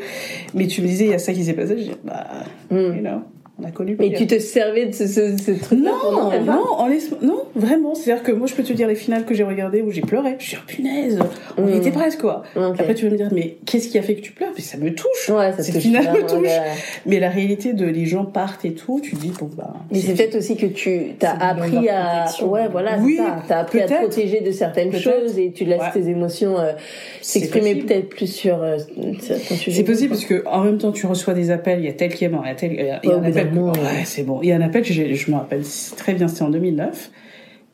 Mais 0.53 0.68
tu 0.68 0.82
me 0.82 0.88
disais, 0.88 1.05
il 1.05 1.12
y 1.12 1.14
a 1.14 1.20
ça 1.20 1.32
qui 1.32 1.45
s'est 1.45 1.53
passé. 1.53 1.78
Je 1.78 1.84
dis, 1.84 1.91
bah, 2.03 2.28
Mm. 2.70 2.76
you 2.76 2.99
know, 2.99 3.22
on 3.62 3.68
a 3.68 3.72
connu 3.72 3.95
Mais 3.99 4.09
pire. 4.09 4.18
tu 4.20 4.28
te 4.28 4.39
servais 4.39 4.86
de 4.88 4.93
ce, 4.93 5.07
ce, 5.07 5.38
ce 5.38 5.51
truc-là 5.51 5.91
pour 6.01 6.12
Non, 6.12 6.32
non, 6.45 6.88
non, 7.22 7.43
vraiment. 7.55 7.95
C'est-à-dire 7.95 8.24
que 8.24 8.32
moi, 8.32 8.47
je 8.47 8.53
peux 8.55 8.64
te 8.64 8.74
dire 8.74 8.88
les 8.88 8.95
finales 8.95 9.26
que 9.26 9.34
j'ai 9.34 9.43
regardées 9.43 9.82
où 9.82 9.91
j'ai 9.91 10.01
pleuré. 10.01 10.36
Je 10.39 10.45
suis 10.45 10.57
oh, 10.59 10.64
punaise, 10.68 11.20
on 11.57 11.68
y 11.68 11.72
Mm. 11.72 11.78
était 11.78 11.91
presque, 11.91 12.22
quoi. 12.22 12.43
Après, 12.55 12.93
tu 12.95 13.05
vas 13.05 13.12
me 13.12 13.18
dire, 13.18 13.30
mais 13.32 13.57
qu'est-ce 13.66 13.88
qui 13.89 13.97
a 13.97 14.01
fait 14.01 14.16
que 14.16 14.22
tu 14.22 14.32
pleures? 14.32 14.51
Mais 14.55 14.62
ça 14.62 14.78
me 14.78 14.93
touche. 14.93 15.30
Ouais, 15.30 15.51
ça 15.55 15.64
Cette 15.64 15.76
te 15.76 15.80
finale 15.80 16.12
me 16.14 16.22
touche. 16.28 16.41
ouais. 16.41 16.59
Mais 17.05 17.20
la 17.20 17.30
réalité 17.30 17.74
de 17.74 17.86
les 17.86 18.05
gens 18.05 18.26
partent 18.26 18.66
et 18.66 18.74
tout, 18.74 18.99
tu 19.01 19.16
te 19.16 19.22
dis, 19.22 19.32
bon, 19.39 19.49
bah. 19.55 19.74
Mais 19.91 19.99
c'est 19.99 20.14
peut-être 20.14 20.36
aussi 20.36 20.55
que 20.57 20.66
tu 20.66 21.14
t'as 21.20 21.34
appris 21.34 21.89
à 21.89 22.26
ouais 22.45 22.68
voilà 22.72 22.97
Oui, 22.99 23.20
t'as 23.47 23.59
appris 23.59 23.82
à 23.82 23.88
te 23.88 23.93
protéger 23.93 24.41
de 24.41 24.51
certaines 24.51 24.93
choses 24.93 25.38
et 25.38 25.51
tu 25.51 25.66
laisses 25.66 25.80
Ouais. 25.82 25.91
tes 25.93 26.09
émotions 26.09 26.59
euh, 26.59 26.74
s'exprimer 27.22 27.76
peut-être 27.76 28.09
plus 28.09 28.28
sur 28.32 28.62
euh, 28.62 28.78
certains 29.20 29.55
sujets 29.55 29.78
C'est 29.78 29.84
possible 29.84 30.09
parce 30.09 30.26
que 30.26 30.43
en 30.47 30.64
même 30.64 30.78
temps 30.78 30.91
tu 30.91 31.05
reçois 31.05 31.34
des 31.34 31.51
appels, 31.51 31.80
il 31.80 31.86
y 31.86 31.89
a 31.89 31.93
tel 31.93 32.14
qui 32.14 32.26
est 32.26 32.30
mort, 32.30 32.43
il 32.45 32.49
y 32.49 32.51
a 32.51 32.55
tel, 32.55 32.72
il 32.74 32.86
y 33.09 33.12
a 33.12 33.16
un 33.16 33.24
appel 33.24 33.51
Ouais, 33.60 34.04
c'est 34.06 34.24
bon. 34.24 34.39
Il 34.41 34.49
y 34.49 34.52
a 34.52 34.56
un 34.56 34.62
appel, 34.62 34.84
je, 34.84 35.14
je 35.14 35.32
me 35.32 35.36
rappelle 35.38 35.64
très 35.97 36.14
bien, 36.14 36.28
c'était 36.28 36.43
en 36.43 36.49
2009. 36.49 37.12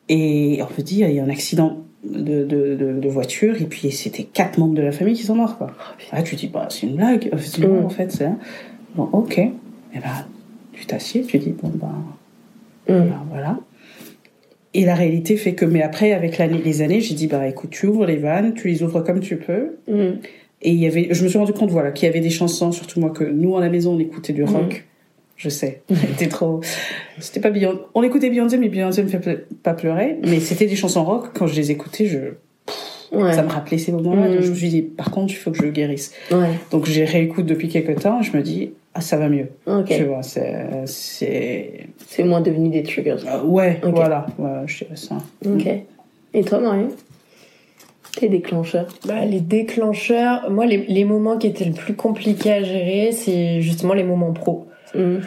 Et 0.08 0.60
on 0.62 0.66
me 0.80 0.82
dit, 0.82 1.00
il 1.00 1.10
y 1.10 1.20
a 1.20 1.24
un 1.24 1.28
accident 1.28 1.84
de, 2.04 2.44
de, 2.44 2.74
de, 2.76 2.98
de 3.00 3.08
voiture, 3.08 3.60
et 3.60 3.64
puis 3.66 3.90
c'était 3.90 4.22
quatre 4.22 4.58
membres 4.58 4.74
de 4.74 4.82
la 4.82 4.92
famille 4.92 5.14
qui 5.14 5.24
sont 5.24 5.34
morts, 5.34 5.58
quoi. 5.58 5.72
Ah, 6.12 6.22
tu 6.22 6.36
dis, 6.36 6.46
bah, 6.48 6.68
c'est 6.70 6.86
une 6.86 6.96
blague. 6.96 7.28
Effectivement, 7.32 7.80
Mm. 7.82 7.84
en 7.84 7.88
fait, 7.90 8.10
c'est. 8.12 8.28
Bon, 8.94 9.08
ok. 9.12 9.38
Et 9.38 9.50
ben, 9.94 10.26
tu 10.72 10.86
t'assieds, 10.86 11.22
tu 11.24 11.38
dis, 11.38 11.54
bon, 11.60 11.70
ben, 11.74 11.88
Mm. 12.88 13.08
ben, 13.08 13.22
voilà. 13.30 13.58
Et 14.74 14.84
la 14.84 14.94
réalité 14.94 15.36
fait 15.36 15.54
que, 15.54 15.64
mais 15.64 15.82
après, 15.82 16.12
avec 16.12 16.38
l'année, 16.38 16.60
les 16.64 16.82
années, 16.82 17.00
j'ai 17.00 17.14
dit, 17.14 17.26
bah, 17.26 17.46
écoute, 17.48 17.70
tu 17.70 17.86
ouvres 17.86 18.06
les 18.06 18.16
vannes, 18.16 18.54
tu 18.54 18.68
les 18.68 18.82
ouvres 18.82 19.00
comme 19.00 19.20
tu 19.20 19.36
peux. 19.36 19.76
Mm. 19.88 20.18
Et 20.62 20.70
il 20.72 20.78
y 20.80 20.86
avait, 20.86 21.08
je 21.10 21.22
me 21.22 21.28
suis 21.28 21.38
rendu 21.38 21.52
compte, 21.52 21.70
voilà, 21.70 21.90
qu'il 21.92 22.06
y 22.06 22.08
avait 22.08 22.20
des 22.20 22.30
chansons, 22.30 22.72
surtout 22.72 23.00
moi, 23.00 23.10
que 23.10 23.24
nous, 23.24 23.56
à 23.56 23.60
la 23.60 23.68
maison, 23.68 23.94
on 23.94 23.98
écoutait 23.98 24.32
du 24.32 24.44
rock. 24.44 24.72
Mm. 24.74 24.97
Je 25.38 25.48
sais. 25.48 25.80
C'était 26.08 26.28
trop, 26.28 26.60
c'était 27.20 27.38
pas 27.40 27.50
Beyoncé. 27.50 27.78
On 27.94 28.02
écoutait 28.02 28.28
Beyoncé, 28.28 28.58
mais 28.58 28.68
Beyoncé 28.68 29.02
me 29.04 29.08
fait 29.08 29.18
ple- 29.18 29.44
pas 29.62 29.72
pleurer. 29.72 30.18
Mais 30.26 30.40
c'était 30.40 30.66
des 30.66 30.74
chansons 30.76 31.04
rock. 31.04 31.28
Quand 31.34 31.46
je 31.46 31.54
les 31.54 31.70
écoutais, 31.70 32.04
je, 32.06 32.18
Ouais. 33.16 33.32
ça 33.32 33.42
me 33.42 33.48
rappelait 33.48 33.78
ces 33.78 33.90
moments-là. 33.92 34.28
Mm. 34.28 34.34
Donc 34.34 34.42
je 34.42 34.50
me 34.50 34.54
suis 34.54 34.68
dit, 34.68 34.82
par 34.82 35.10
contre, 35.10 35.32
il 35.32 35.36
faut 35.36 35.50
que 35.50 35.56
je 35.56 35.68
guérisse. 35.70 36.12
Ouais. 36.30 36.50
Donc 36.70 36.84
j'ai 36.86 37.04
réécoute 37.06 37.46
depuis 37.46 37.68
quelques 37.68 38.00
temps. 38.02 38.20
Je 38.20 38.36
me 38.36 38.42
dis, 38.42 38.72
ah, 38.94 39.00
ça 39.00 39.16
va 39.16 39.28
mieux. 39.30 39.46
Ok. 39.66 39.86
Tu 39.86 40.04
vois, 40.04 40.22
c'est, 40.22 40.66
c'est, 40.86 41.86
C'est 42.08 42.24
moins 42.24 42.40
devenu 42.42 42.68
des 42.68 42.82
triggers. 42.82 43.16
euh, 43.26 43.42
ouais, 43.44 43.80
voilà. 43.84 44.26
Ouais, 44.38 44.50
je 44.66 44.84
dirais 44.84 44.96
ça. 44.96 45.18
Ok. 45.46 45.66
Et 46.34 46.42
toi, 46.44 46.58
Marion? 46.58 46.88
Tes 48.16 48.28
déclencheurs 48.28 48.88
Bah, 49.06 49.24
les 49.24 49.40
déclencheurs, 49.40 50.50
moi, 50.50 50.66
les, 50.66 50.78
les 50.88 51.04
moments 51.04 51.38
qui 51.38 51.46
étaient 51.46 51.64
le 51.64 51.72
plus 51.72 51.94
compliqués 51.94 52.52
à 52.52 52.62
gérer, 52.64 53.12
c'est 53.12 53.60
justement 53.62 53.94
les 53.94 54.02
moments 54.04 54.32
pro. 54.32 54.66
Mm. 54.94 55.18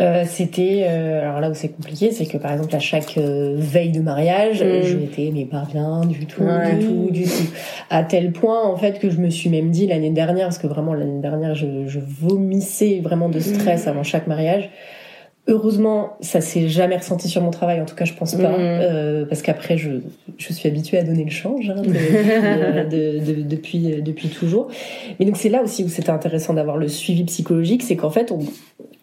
Euh, 0.00 0.24
c'était 0.26 0.84
euh, 0.88 1.20
alors 1.22 1.40
là 1.40 1.50
où 1.50 1.54
c'est 1.54 1.68
compliqué, 1.68 2.10
c'est 2.12 2.24
que 2.26 2.38
par 2.38 2.52
exemple 2.52 2.74
à 2.74 2.78
chaque 2.78 3.18
euh, 3.18 3.54
veille 3.58 3.90
de 3.90 4.00
mariage, 4.00 4.62
Mm. 4.62 4.82
je 4.84 4.96
n'étais 4.96 5.30
mais 5.34 5.44
pas 5.44 5.64
bien 5.70 6.02
du 6.06 6.26
tout, 6.26 6.42
Ouais. 6.42 6.76
du 6.76 6.86
tout, 6.86 7.08
du 7.10 7.22
tout. 7.24 7.50
À 7.90 8.02
tel 8.04 8.32
point 8.32 8.62
en 8.62 8.76
fait 8.76 8.98
que 8.98 9.10
je 9.10 9.18
me 9.18 9.30
suis 9.30 9.50
même 9.50 9.70
dit 9.70 9.86
l'année 9.86 10.10
dernière, 10.10 10.46
parce 10.46 10.58
que 10.58 10.66
vraiment 10.68 10.94
l'année 10.94 11.20
dernière 11.20 11.54
je, 11.54 11.86
je 11.86 11.98
vomissais 12.00 13.00
vraiment 13.02 13.28
de 13.28 13.40
stress 13.40 13.86
avant 13.88 14.02
chaque 14.04 14.26
mariage. 14.26 14.70
Heureusement, 15.48 16.10
ça 16.20 16.40
s'est 16.40 16.68
jamais 16.68 16.96
ressenti 16.98 17.26
sur 17.26 17.42
mon 17.42 17.50
travail, 17.50 17.80
en 17.80 17.86
tout 17.86 17.96
cas 17.96 18.04
je 18.04 18.12
pense 18.12 18.34
pas, 18.36 18.50
Mm. 18.50 18.56
euh, 18.60 19.24
parce 19.26 19.42
qu'après 19.42 19.76
je, 19.78 19.90
je 20.38 20.52
suis 20.52 20.68
habituée 20.68 20.98
à 20.98 21.02
donner 21.02 21.24
le 21.24 21.30
change 21.30 21.70
hein, 21.70 21.82
de- 21.82 22.84
de- 23.18 23.32
de- 23.34 23.42
depuis, 23.42 23.92
euh, 23.92 24.00
depuis 24.02 24.28
toujours. 24.28 24.68
Mais 25.18 25.26
donc 25.26 25.36
c'est 25.36 25.48
là 25.48 25.62
aussi 25.62 25.82
où 25.82 25.88
c'était 25.88 26.10
intéressant 26.10 26.54
d'avoir 26.54 26.76
le 26.76 26.88
suivi 26.88 27.24
psychologique, 27.24 27.82
c'est 27.82 27.96
qu'en 27.96 28.10
fait, 28.10 28.30
on, 28.30 28.38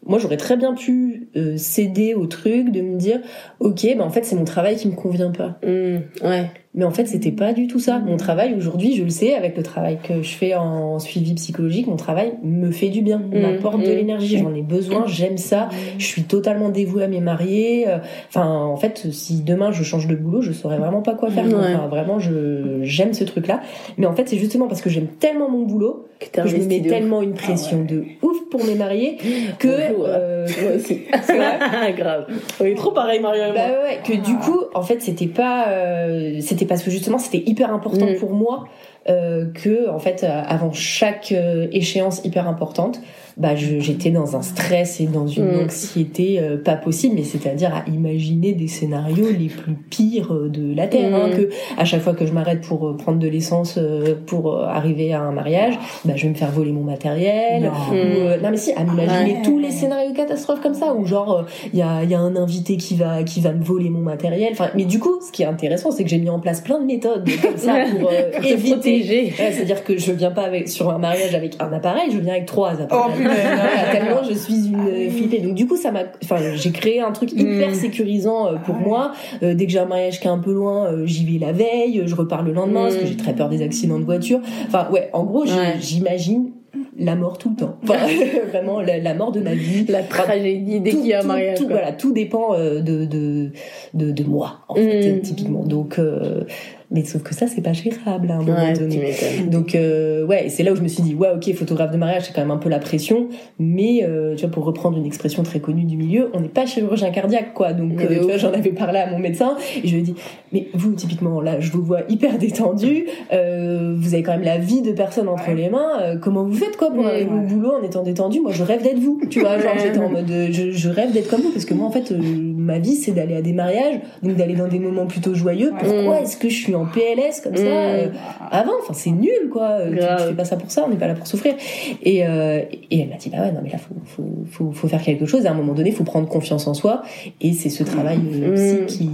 moi 0.08 0.20
j'aurais 0.20 0.38
très 0.38 0.58
bien 0.58 0.74
pu 0.74 1.30
euh, 1.36 1.58
céder 1.58 2.14
au 2.14 2.26
truc, 2.26 2.72
de 2.72 2.82
me 2.82 2.98
dire, 2.98 3.20
ok, 3.60 3.84
ben 3.84 4.02
en 4.02 4.10
fait 4.10 4.24
c'est 4.24 4.36
mon 4.36 4.46
travail 4.46 4.76
qui 4.76 4.88
me 4.88 4.96
convient 4.96 5.32
pas. 5.32 5.60
Mm. 5.64 5.98
Ouais. 6.24 6.52
Mais 6.78 6.86
en 6.86 6.92
fait 6.92 7.06
c'était 7.08 7.32
pas 7.32 7.52
du 7.52 7.68
tout 7.68 7.80
ça. 7.80 8.00
Mon 8.00 8.16
travail 8.16 8.54
aujourd'hui, 8.56 8.96
je 8.96 9.04
le 9.04 9.10
sais, 9.10 9.34
avec 9.36 9.58
le 9.58 9.64
travail 9.64 9.98
que 10.02 10.22
je 10.22 10.30
fais 10.30 10.56
en 10.56 11.00
suivi 11.00 11.34
psychologique, 11.34 11.88
mon 11.88 11.98
travail 11.98 12.34
me 12.44 12.72
fait 12.72 12.88
du 12.90 13.02
bien, 13.02 13.18
Mm. 13.18 13.40
m'apporte 13.42 13.80
de 13.82 13.92
Mm. 13.92 13.96
l'énergie, 13.96 14.38
j'en 14.38 14.54
ai 14.56 14.62
besoin, 14.62 15.06
j'aime 15.08 15.38
ça, 15.38 15.68
je 15.98 16.06
suis 16.06 16.24
totalement 16.24 16.70
dévouée 16.70 17.04
à 17.04 17.08
mes 17.10 17.20
mariés. 17.20 17.86
euh, 17.90 17.98
Enfin, 18.30 18.48
en 18.48 18.78
fait, 18.78 19.08
si 19.12 19.42
demain 19.42 19.72
je 19.72 19.84
change 19.84 20.08
de 20.08 20.16
boulot, 20.16 20.42
je 20.42 20.52
saurais 20.54 20.78
vraiment 20.78 21.02
pas 21.02 21.16
quoi 21.16 21.30
faire. 21.32 21.46
Ouais. 21.46 21.54
Enfin, 21.56 21.88
vraiment, 21.88 22.20
je 22.20 22.80
j'aime 22.84 23.14
ce 23.14 23.24
truc-là. 23.24 23.62
Mais 23.98 24.06
en 24.06 24.14
fait, 24.14 24.30
c'est 24.30 24.38
justement 24.38 24.68
parce 24.68 24.82
que 24.82 24.90
j'aime 24.90 25.08
tellement 25.20 25.50
mon 25.50 25.64
boulot 25.64 26.06
Que 26.20 26.42
que 26.44 26.48
je 26.48 26.58
me 26.58 26.66
mets 26.66 26.80
ouf. 26.82 26.88
tellement 26.88 27.22
une 27.24 27.34
pression 27.34 27.84
de 27.84 28.04
ouf 28.22 28.38
pour 28.52 28.64
mes 28.66 28.76
mariés 28.76 29.18
que 29.60 29.68
Bonjour. 29.92 30.06
euh, 30.08 30.48
Moi 30.62 30.72
aussi. 30.76 31.00
c'est 31.24 31.36
vrai. 31.38 31.94
Grave. 31.98 32.28
On 32.62 32.66
est 32.66 32.76
trop 32.76 32.92
pareil, 32.92 33.20
moi. 33.20 33.32
Bah 33.56 33.68
ouais, 33.84 34.00
que 34.06 34.14
du 34.14 34.36
coup, 34.36 34.60
en 34.76 34.84
fait, 34.84 35.02
c'était 35.02 35.26
pas, 35.28 35.70
euh, 35.70 36.38
c'était 36.42 36.66
parce 36.68 36.84
que 36.84 36.92
justement, 36.92 37.18
c'était 37.18 37.44
hyper 37.50 37.74
important 37.74 38.06
Mm. 38.06 38.16
pour 38.16 38.32
moi 38.34 38.66
euh, 39.10 39.46
que, 39.54 39.90
en 39.90 40.00
fait, 40.00 40.24
euh, 40.24 40.42
avant 40.48 40.74
chaque 40.74 41.32
euh, 41.32 41.68
échéance 41.72 42.22
hyper 42.26 42.48
importante, 42.48 43.00
bah, 43.38 43.56
je- 43.56 43.80
j'étais 43.80 44.10
dans 44.10 44.36
un 44.36 44.42
stress 44.42 45.00
et 45.00 45.06
dans 45.06 45.28
une 45.28 45.46
Mm. 45.46 45.64
anxiété 45.66 46.40
euh, 46.40 46.58
pas 46.58 46.76
possible, 46.76 47.16
mais 47.16 47.24
c'est-à-dire 47.24 47.74
à 47.76 47.88
imaginer 47.90 48.54
des 48.54 48.68
scénarios 48.68 49.28
les 49.38 49.48
plus 49.48 49.74
pires 49.76 50.34
euh, 50.34 50.50
de 50.50 50.74
la 50.76 50.88
terre, 50.88 51.14
hein, 51.16 51.28
Mm. 51.30 51.38
que 51.38 51.50
à 51.78 51.86
chaque 51.86 52.02
fois 52.02 52.14
que 52.14 52.26
je 52.26 52.34
m'arrête 52.34 52.62
pour 52.62 52.88
euh, 52.88 52.98
prendre 52.98 53.20
de 53.20 53.28
l'essence 53.28 53.76
euh, 53.78 54.16
pour 54.26 54.54
euh, 54.56 54.66
arriver 54.66 55.14
à 55.14 55.22
un 55.22 55.32
mariage, 55.32 55.76
bah, 56.06 56.14
je 56.16 56.24
vais 56.24 56.30
me 56.30 56.34
faire 56.36 56.52
voler 56.52 56.72
mon 56.72 56.84
matériel. 56.84 57.64
Non. 57.64 57.70
Ou, 57.92 57.94
euh, 57.96 58.38
non 58.42 58.50
mais 58.52 58.58
si, 58.58 58.72
à 58.74 58.84
m'imaginer 58.84 59.34
Ouais. 59.36 59.42
tous 59.44 59.60
les 59.60 59.72
scénarios 59.72 60.14
catastrophes 60.14 60.62
comme 60.62 60.74
ça, 60.74 60.94
où 60.96 61.06
genre 61.06 61.46
il 61.74 61.80
y 61.80 61.82
a, 61.82 62.04
y 62.04 62.14
a 62.16 62.20
un 62.20 62.36
invité 62.36 62.78
qui 62.78 62.96
va 62.96 63.24
qui 63.24 63.40
va 63.42 63.52
me 63.54 63.64
voler 63.64 63.90
mon 63.90 64.00
matériel. 64.02 64.50
Enfin, 64.52 64.70
mais 64.76 64.86
du 64.86 65.00
coup, 65.00 65.20
ce 65.26 65.32
qui 65.32 65.44
est 65.44 65.46
intéressant, 65.48 65.92
c'est 65.92 66.04
que 66.04 66.10
j'ai 66.10 66.18
mis 66.18 66.30
en 66.30 66.40
place 66.40 66.62
plein 66.62 66.80
de 66.80 66.86
méthodes 66.86 67.28
comme 67.42 67.58
ça 67.58 67.76
pour, 68.00 68.10
euh, 68.12 68.32
éviter. 68.44 68.72
protéger. 68.74 69.24
Ouais, 69.38 69.52
C'est-à-dire 69.52 69.84
que 69.84 69.98
je 69.98 70.12
viens 70.12 70.32
pas 70.32 70.42
avec 70.44 70.70
sur 70.70 70.90
un 70.90 70.98
mariage 70.98 71.36
avec 71.36 71.56
un 71.60 71.72
appareil, 71.72 72.10
je 72.12 72.18
viens 72.20 72.34
avec 72.34 72.46
trois 72.48 72.72
Oh 72.80 72.84
appareils. 72.84 73.27
Voilà, 73.28 73.92
tellement 73.92 74.24
je 74.28 74.34
suis 74.34 74.68
une 74.68 74.78
Ah 74.80 75.12
flippée. 75.12 75.40
Donc 75.40 75.54
du 75.56 75.68
coup, 75.68 75.76
ça 75.78 75.92
m'a, 75.92 76.04
enfin, 76.24 76.38
j'ai 76.56 76.72
créé 76.72 77.00
un 77.02 77.12
truc 77.12 77.32
hyper 77.34 77.70
Mm. 77.70 77.74
sécurisant 77.74 78.48
euh, 78.48 78.56
pour 78.58 78.76
moi. 78.76 79.12
Euh, 79.44 79.54
dès 79.54 79.66
que 79.66 79.72
j'ai 79.72 79.80
un 79.80 79.86
mariage 79.86 80.20
qui 80.20 80.28
est 80.28 80.32
un 80.32 80.38
peu 80.40 80.54
loin, 80.54 80.86
euh, 80.92 81.06
j'y 81.06 81.26
vais 81.26 81.46
la 81.46 81.52
veille, 81.52 82.04
je 82.06 82.16
repars 82.16 82.44
le 82.44 82.52
lendemain 82.54 82.84
parce 82.84 82.96
que 82.98 83.04
Mm. 83.04 83.08
j'ai 83.08 83.18
très 83.18 83.34
peur 83.34 83.50
des 83.50 83.62
accidents 83.62 84.00
de 84.00 84.06
voiture. 84.06 84.40
Enfin, 84.68 84.88
ouais, 84.92 85.10
en 85.14 85.24
gros, 85.24 85.46
j'imagine 85.80 86.52
la 87.00 87.16
mort 87.16 87.38
tout 87.38 87.50
le 87.50 87.56
temps. 87.56 87.78
Enfin, 87.84 87.96
vraiment 88.52 88.82
la, 88.82 88.98
la 89.00 89.14
mort 89.14 89.32
de 89.32 89.40
ma 89.40 89.54
vie. 89.54 89.86
La 89.88 90.04
tragédie 90.04 90.80
dès 90.80 90.92
tout, 90.92 90.98
qu'il 90.98 91.08
y 91.08 91.14
a 91.14 91.22
un 91.22 91.24
mariage. 91.24 91.58
tout, 91.58 91.66
quoi. 91.68 91.78
voilà, 91.78 91.92
tout 91.92 92.12
dépend 92.12 92.54
de, 92.58 92.80
de, 93.06 93.52
de, 93.94 94.12
de 94.12 94.24
moi, 94.24 94.60
en 94.68 94.76
fait, 94.76 95.14
Mm. 95.14 95.22
typiquement. 95.22 95.64
Donc, 95.64 96.00
euh, 96.00 96.44
mais 96.90 97.04
sauf 97.04 97.22
que 97.24 97.34
ça, 97.36 97.48
c'est 97.48 97.62
pas 97.62 97.74
gérable 97.74 98.32
à 98.32 98.36
un 98.36 98.42
moment 98.44 98.54
Ouais, 98.54 98.74
donné. 98.74 99.12
Donc 99.52 99.76
euh, 99.76 100.26
ouais, 100.26 100.46
et 100.46 100.50
c'est 100.50 100.64
là 100.64 100.72
où 100.72 100.76
je 100.76 100.82
me 100.82 100.88
suis 100.88 101.04
dit 101.04 101.16
ouais 101.16 101.30
ok 101.36 101.54
photographe 101.56 101.92
de 101.92 101.98
mariage 101.98 102.24
c'est 102.26 102.34
quand 102.34 102.42
même 102.42 102.52
un 102.52 102.58
peu 102.58 102.70
la 102.70 102.80
pression, 102.80 103.28
mais 103.60 104.04
euh, 104.04 104.36
tu 104.36 104.42
vois 104.46 104.52
pour 104.52 104.64
reprendre 104.66 104.98
une 104.98 105.06
expression 105.06 105.44
très 105.44 105.60
connue 105.60 105.84
du 105.84 105.98
milieu, 105.98 106.30
on 106.34 106.40
n'est 106.40 106.48
pas 106.48 106.66
chirurgien 106.66 107.12
cardiaque 107.12 107.54
quoi. 107.54 107.74
Donc 107.74 107.94
Mais 107.98 108.06
euh, 108.06 108.10
de 108.10 108.14
tu 108.16 108.22
vois 108.22 108.38
j'en 108.38 108.54
avais 108.54 108.72
parlé 108.72 109.00
à 109.00 109.10
mon 109.10 109.20
médecin 109.20 109.56
et 109.84 109.88
je 109.88 109.94
lui 109.94 110.00
ai 110.00 110.04
dit 110.04 110.16
mais 110.54 110.68
vous 110.74 110.94
typiquement 110.94 111.42
là 111.42 111.60
je 111.60 111.72
vous 111.72 111.84
vois 111.84 112.02
hyper 112.10 112.38
détendu, 112.38 113.06
euh, 113.34 113.94
vous 113.98 114.14
avez 114.14 114.24
quand 114.24 114.32
même 114.34 114.44
la 114.44 114.58
vie 114.58 114.82
de 114.82 114.92
personne 114.92 115.28
entre 115.28 115.48
Ouais. 115.50 115.56
les 115.56 115.70
mains, 115.70 116.00
euh, 116.02 116.18
comment 116.18 116.44
vous 116.44 116.54
faites 116.54 116.78
quoi 116.78 116.90
pour 116.92 117.04
Ouais. 117.04 117.12
arriver 117.12 117.32
au 117.32 117.42
boulot 117.42 117.74
en 117.80 117.84
étant 117.84 118.04
détendu? 118.04 118.40
Moi 118.42 118.52
je 118.52 118.64
rêve 118.64 118.82
d'être 118.84 119.00
vous, 119.00 119.20
tu 119.30 119.40
vois 119.42 119.58
genre 119.60 119.74
j'étais 119.82 120.00
en 120.00 120.10
mode 120.10 120.32
je, 120.52 120.72
je 120.72 120.90
rêve 120.90 121.12
d'être 121.12 121.30
comme 121.30 121.42
vous 121.42 121.52
parce 121.52 121.66
que 121.66 121.74
moi 121.74 121.88
en 121.88 121.92
fait 121.92 122.12
ma 122.12 122.80
vie 122.80 122.96
c'est 122.96 123.12
d'aller 123.12 123.36
à 123.36 123.42
des 123.42 123.54
mariages 123.54 124.00
donc 124.24 124.36
d'aller 124.36 124.56
dans 124.56 124.68
des 124.68 124.80
moments 124.80 125.06
plutôt 125.06 125.34
joyeux. 125.34 125.72
Pourquoi 125.78 126.20
Mm. 126.20 126.24
est-ce 126.24 126.38
que 126.38 126.50
je 126.50 126.56
suis 126.56 126.76
en 126.78 126.86
PLS 126.86 127.42
comme 127.44 127.56
ça 127.56 127.64
Mm. 127.64 127.66
euh, 127.68 128.08
avant 128.52 128.72
enfin 128.82 128.94
c'est 128.94 129.10
nul 129.12 129.50
quoi. 129.52 129.70
Euh, 129.80 129.90
tu, 129.92 129.98
tu 129.98 130.28
fais 130.30 130.34
pas 130.36 130.46
ça 130.46 130.56
pour 130.56 130.72
ça 130.72 130.84
on 130.86 130.90
n'est 130.90 130.96
pas 130.98 131.08
là 131.08 131.16
pour 131.16 131.28
souffrir. 131.28 131.56
Et, 132.04 132.26
euh, 132.26 132.62
et 132.92 133.02
elle 133.02 133.10
m'a 133.10 133.16
dit 133.16 133.30
bah 133.30 133.40
ouais 133.42 133.52
non 133.52 133.60
mais 133.64 133.70
là 133.70 133.78
faut, 133.78 133.96
faut, 134.06 134.30
faut, 134.52 134.72
faut 134.72 134.88
faire 134.88 135.02
quelque 135.02 135.26
chose. 135.26 135.44
Et 135.46 135.48
à 135.48 135.52
un 135.52 135.56
moment 135.56 135.74
donné 135.74 135.92
faut 135.92 136.04
prendre 136.04 136.28
confiance 136.28 136.68
en 136.68 136.74
soi. 136.74 137.02
Et 137.42 137.54
c'est 137.54 137.70
ce 137.70 137.84
travail 137.84 138.20
euh, 138.34 138.82
Mm. 138.82 138.86
psy 138.86 138.98
qui, 138.98 139.10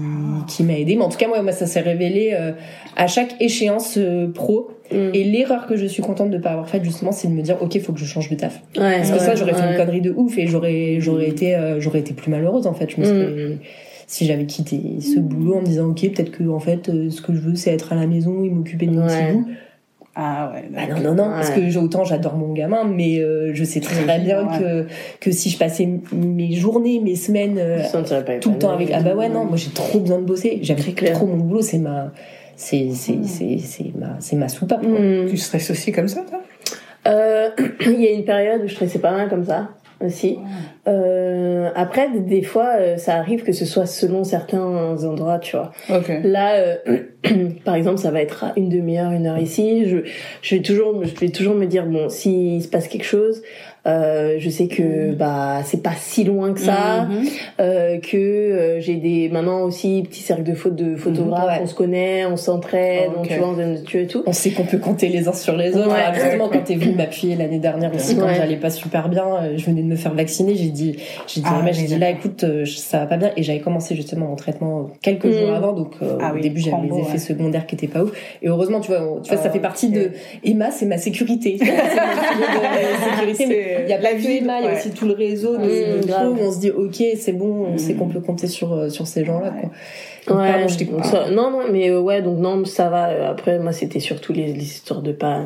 qui 0.55 0.63
m'a 0.63 0.77
aidé. 0.77 0.95
Mais 0.95 1.03
en 1.03 1.09
tout 1.09 1.17
cas 1.17 1.27
moi, 1.27 1.51
ça 1.51 1.65
s'est 1.65 1.79
révélé 1.81 2.37
à 2.95 3.07
chaque 3.07 3.35
échéance 3.39 3.97
pro. 4.33 4.69
Mm. 4.91 4.95
et 5.13 5.23
l'erreur 5.23 5.65
que 5.65 5.77
je 5.77 5.85
suis 5.85 6.03
contente 6.03 6.29
de 6.29 6.37
pas 6.37 6.49
avoir 6.51 6.67
faite 6.67 6.83
justement 6.83 7.13
c'est 7.13 7.29
de 7.29 7.33
me 7.33 7.41
dire 7.41 7.55
ok 7.61 7.79
faut 7.79 7.93
que 7.93 7.99
je 7.99 8.05
change 8.05 8.29
de 8.29 8.35
taf. 8.35 8.61
Ouais, 8.77 8.97
parce 8.97 9.09
que 9.09 9.13
ouais, 9.13 9.19
ça 9.19 9.33
j'aurais 9.35 9.53
fait 9.53 9.71
une 9.71 9.77
connerie 9.77 10.01
de 10.01 10.11
ouf 10.11 10.37
et 10.37 10.45
j'aurais 10.45 10.97
j'aurais 10.99 11.29
été 11.29 11.55
euh, 11.55 11.79
j'aurais 11.79 11.99
été 11.99 12.13
plus 12.13 12.29
malheureuse 12.29 12.67
en 12.67 12.73
fait. 12.73 12.89
Je 12.91 12.99
me 12.99 13.05
serais 13.05 13.57
si 14.13 14.25
j'avais 14.25 14.45
quitté 14.45 14.79
ce 15.01 15.19
boulot 15.19 15.55
en 15.55 15.61
me 15.61 15.65
disant 15.65 15.87
ok 15.87 16.01
peut-être 16.13 16.31
que 16.31 16.43
en 16.47 16.59
fait 16.59 16.89
euh, 16.89 17.09
ce 17.09 17.21
que 17.21 17.33
je 17.33 17.39
veux 17.39 17.55
c'est 17.55 17.71
être 17.73 17.91
à 17.93 17.95
la 17.95 18.05
maison 18.05 18.43
et 18.43 18.49
m'occuper 18.49 18.85
de 18.85 18.91
mon 18.91 19.07
Ouais. 19.07 19.07
petit 19.31 19.33
bout 19.37 19.47
Ah 20.15 20.51
ouais. 20.53 20.65
ah 20.77 20.85
non 20.87 21.01
non 21.01 21.15
non 21.15 21.29
parce 21.31 21.49
que 21.49 21.67
j'ai- 21.67 21.79
autant 21.79 22.03
j'adore 22.03 22.35
mon 22.35 22.53
gamin 22.53 22.83
mais 22.83 23.17
euh, 23.19 23.51
je 23.55 23.63
sais 23.63 23.79
très 23.79 24.03
bien 24.19 24.45
ouais. 24.47 24.59
que 24.59 24.85
que 25.19 25.31
si 25.31 25.49
je 25.49 25.57
passais 25.57 25.89
mes 26.13 26.51
journées 26.53 26.99
mes 26.99 27.15
semaines 27.15 27.57
euh, 27.57 27.79
tout 28.39 28.51
le 28.51 28.57
temps 28.59 28.69
avec 28.71 28.91
ah 28.93 29.01
bah 29.01 29.15
ouais 29.15 29.29
non 29.29 29.45
moi 29.45 29.57
j'ai 29.57 29.71
trop 29.71 29.99
besoin 29.99 30.19
de 30.19 30.25
bosser 30.25 30.59
j'aime 30.61 30.77
Très 30.77 30.91
clair. 30.93 31.13
trop 31.13 31.25
mon 31.25 31.37
boulot 31.37 31.61
c'est 31.61 31.79
ma 31.79 32.11
c'est 32.55 32.91
c'est 32.91 33.17
c'est 33.23 33.57
c'est 33.57 33.91
ma 33.97 34.17
c'est 34.19 34.35
ma 34.35 34.47
soupape 34.47 34.81
quoi. 34.85 34.99
Mm. 34.99 35.25
Tu 35.27 35.37
stresses 35.37 35.71
aussi 35.71 35.91
comme 35.91 36.07
ça, 36.07 36.21
toi? 36.29 36.39
Euh, 37.07 37.49
Il 37.87 37.99
y 37.99 38.07
a 38.07 38.11
une 38.11 38.25
période 38.25 38.61
où 38.63 38.67
je 38.67 38.73
stressais 38.75 38.99
pas 38.99 39.11
mal 39.11 39.27
comme 39.27 39.43
ça 39.43 39.69
aussi. 40.01 40.37
Euh, 40.87 41.69
après, 41.75 42.09
des- 42.09 42.41
fois, 42.43 42.75
euh, 42.77 42.97
ça 42.97 43.15
arrive 43.15 43.43
que 43.43 43.51
ce 43.51 43.65
soit 43.65 43.85
selon 43.85 44.23
certains 44.23 44.61
endroits, 45.03 45.39
tu 45.39 45.55
vois. 45.55 45.71
Ok. 45.89 46.11
Là, 46.23 46.55
euh, 46.55 46.75
par 47.65 47.75
exemple, 47.75 47.97
ça 47.99 48.11
va 48.11 48.21
être 48.21 48.43
à 48.43 48.53
une 48.57 48.69
demi-heure, 48.69 49.11
une 49.11 49.27
heure 49.27 49.37
ici. 49.37 49.85
Je, 49.87 49.97
je 50.41 50.55
vais 50.55 50.61
toujours, 50.61 51.03
je 51.05 51.15
vais 51.19 51.29
toujours 51.29 51.55
me 51.55 51.65
dire 51.65 51.85
bon, 51.85 52.09
s'il 52.09 52.61
se 52.61 52.67
passe 52.67 52.87
quelque 52.87 53.05
chose, 53.05 53.41
Euh, 53.85 54.35
je 54.39 54.49
sais 54.49 54.67
que 54.67 55.11
bah 55.13 55.59
c'est 55.65 55.83
pas 55.83 55.91
si 55.97 56.23
loin 56.23 56.53
que 56.53 56.61
ça, 56.61 57.03
Mhm. 57.03 57.25
euh, 57.59 57.99
que 57.99 58.15
euh, 58.17 58.79
j'ai 58.79 58.95
des 58.95 59.27
maintenant 59.27 59.63
aussi 59.63 60.03
petits 60.07 60.21
cercles 60.21 60.43
de 60.43 60.53
fautes 60.53 60.75
de 60.77 60.95
photographes, 60.95 61.47
Ouais. 61.57 61.59
on 61.63 61.67
se 61.67 61.75
connaît, 61.75 62.25
on 62.25 62.37
s'entraide, 62.37 63.09
Ok. 63.09 63.17
on 63.19 63.21
tu 63.23 63.33
vois, 63.35 63.49
on 63.49 63.53
des 63.57 63.97
et 64.03 64.07
tout. 64.07 64.23
On 64.25 64.31
sait 64.31 64.51
qu'on 64.51 64.63
peut 64.63 64.77
compter 64.77 65.09
les 65.09 65.27
uns 65.27 65.33
sur 65.33 65.57
les 65.57 65.75
autres. 65.75 65.89
Ouais. 65.89 65.99
Alors, 66.01 66.13
justement, 66.13 66.47
quand 66.47 66.63
t'es 66.63 66.75
venu 66.75 66.95
m'appuyer 66.95 67.35
l'année 67.35 67.59
dernière 67.59 67.93
aussi, 67.93 68.15
quand 68.15 68.27
Ouais. 68.27 68.35
j'allais 68.35 68.55
pas 68.55 68.69
super 68.69 69.09
bien, 69.09 69.25
euh, 69.25 69.53
je 69.57 69.65
venais 69.65 69.81
de 69.81 69.87
me 69.87 69.97
faire 69.97 70.13
vacciner. 70.13 70.55
J'ai 70.55 70.69
dit, 70.69 70.95
j'ai 71.27 71.41
dit, 71.41 71.47
Ah, 71.49 71.59
Emma, 71.59 71.73
j'ai 71.73 71.83
dit 71.85 71.97
là, 71.99 72.09
écoute, 72.09 72.45
euh, 72.45 72.63
ça 72.65 72.99
va 72.99 73.05
pas 73.05 73.17
bien. 73.17 73.31
Et 73.35 73.43
j'avais 73.43 73.59
commencé 73.59 73.95
justement 73.97 74.27
mon 74.27 74.35
traitement 74.37 74.91
quelques 75.01 75.25
Mm. 75.25 75.31
jours 75.33 75.53
avant, 75.53 75.73
donc 75.73 75.91
euh, 76.01 76.17
Ah 76.21 76.31
au 76.31 76.35
oui, 76.35 76.41
début 76.41 76.61
j'avais 76.61 76.87
les 76.87 76.99
effets 76.99 77.11
ouais. 77.13 77.17
secondaires 77.17 77.65
qui 77.67 77.75
étaient 77.75 77.87
pas 77.87 78.03
ouf. 78.03 78.11
Et 78.41 78.47
heureusement, 78.47 78.79
tu 78.79 78.91
vois, 78.91 79.19
tu 79.23 79.29
vois, 79.33 79.37
ça 79.43 79.49
fait 79.49 79.59
partie 79.59 79.89
de 79.89 80.11
Emma, 80.45 80.71
c'est 80.71 80.85
ma 80.85 80.97
c'est 80.97 81.11
sécurité. 81.11 81.59
Il 83.83 83.89
y 83.89 83.93
a 83.93 83.99
la 83.99 84.13
vie, 84.13 84.37
Emma, 84.37 84.59
il 84.61 84.65
y 84.65 84.67
a 84.67 84.73
aussi 84.77 84.91
tout 84.91 85.05
le 85.07 85.13
réseau 85.13 85.57
de, 85.57 85.63
Mm, 85.63 86.01
de 86.05 86.29
où 86.29 86.37
on 86.41 86.51
se 86.51 86.59
dit, 86.59 86.71
ok, 86.71 87.03
c'est 87.17 87.33
bon, 87.33 87.65
on 87.69 87.73
Mm. 87.73 87.77
sait 87.77 87.93
qu'on 87.95 88.07
peut 88.07 88.19
compter 88.21 88.47
sur 88.47 88.73
euh, 88.73 88.89
sur 88.89 89.07
ces 89.07 89.25
gens-là. 89.25 89.53
Ouais. 89.53 89.61
Quoi. 89.61 89.69
Donc, 90.27 90.37
Ouais, 90.43 90.51
pardon, 90.51 90.67
je 90.67 91.07
ça- 91.09 91.29
non, 91.31 91.51
non, 91.51 91.63
mais 91.71 91.89
euh, 91.89 91.99
ouais, 91.99 92.21
donc 92.21 92.37
non, 92.39 92.63
ça 92.65 92.89
va. 92.89 93.09
Euh, 93.09 93.29
Après, 93.31 93.59
moi, 93.59 93.73
c'était 93.73 93.99
surtout 93.99 94.31
les, 94.33 94.53
les 94.53 94.63
histoires 94.63 95.01
de 95.01 95.11
pas 95.11 95.43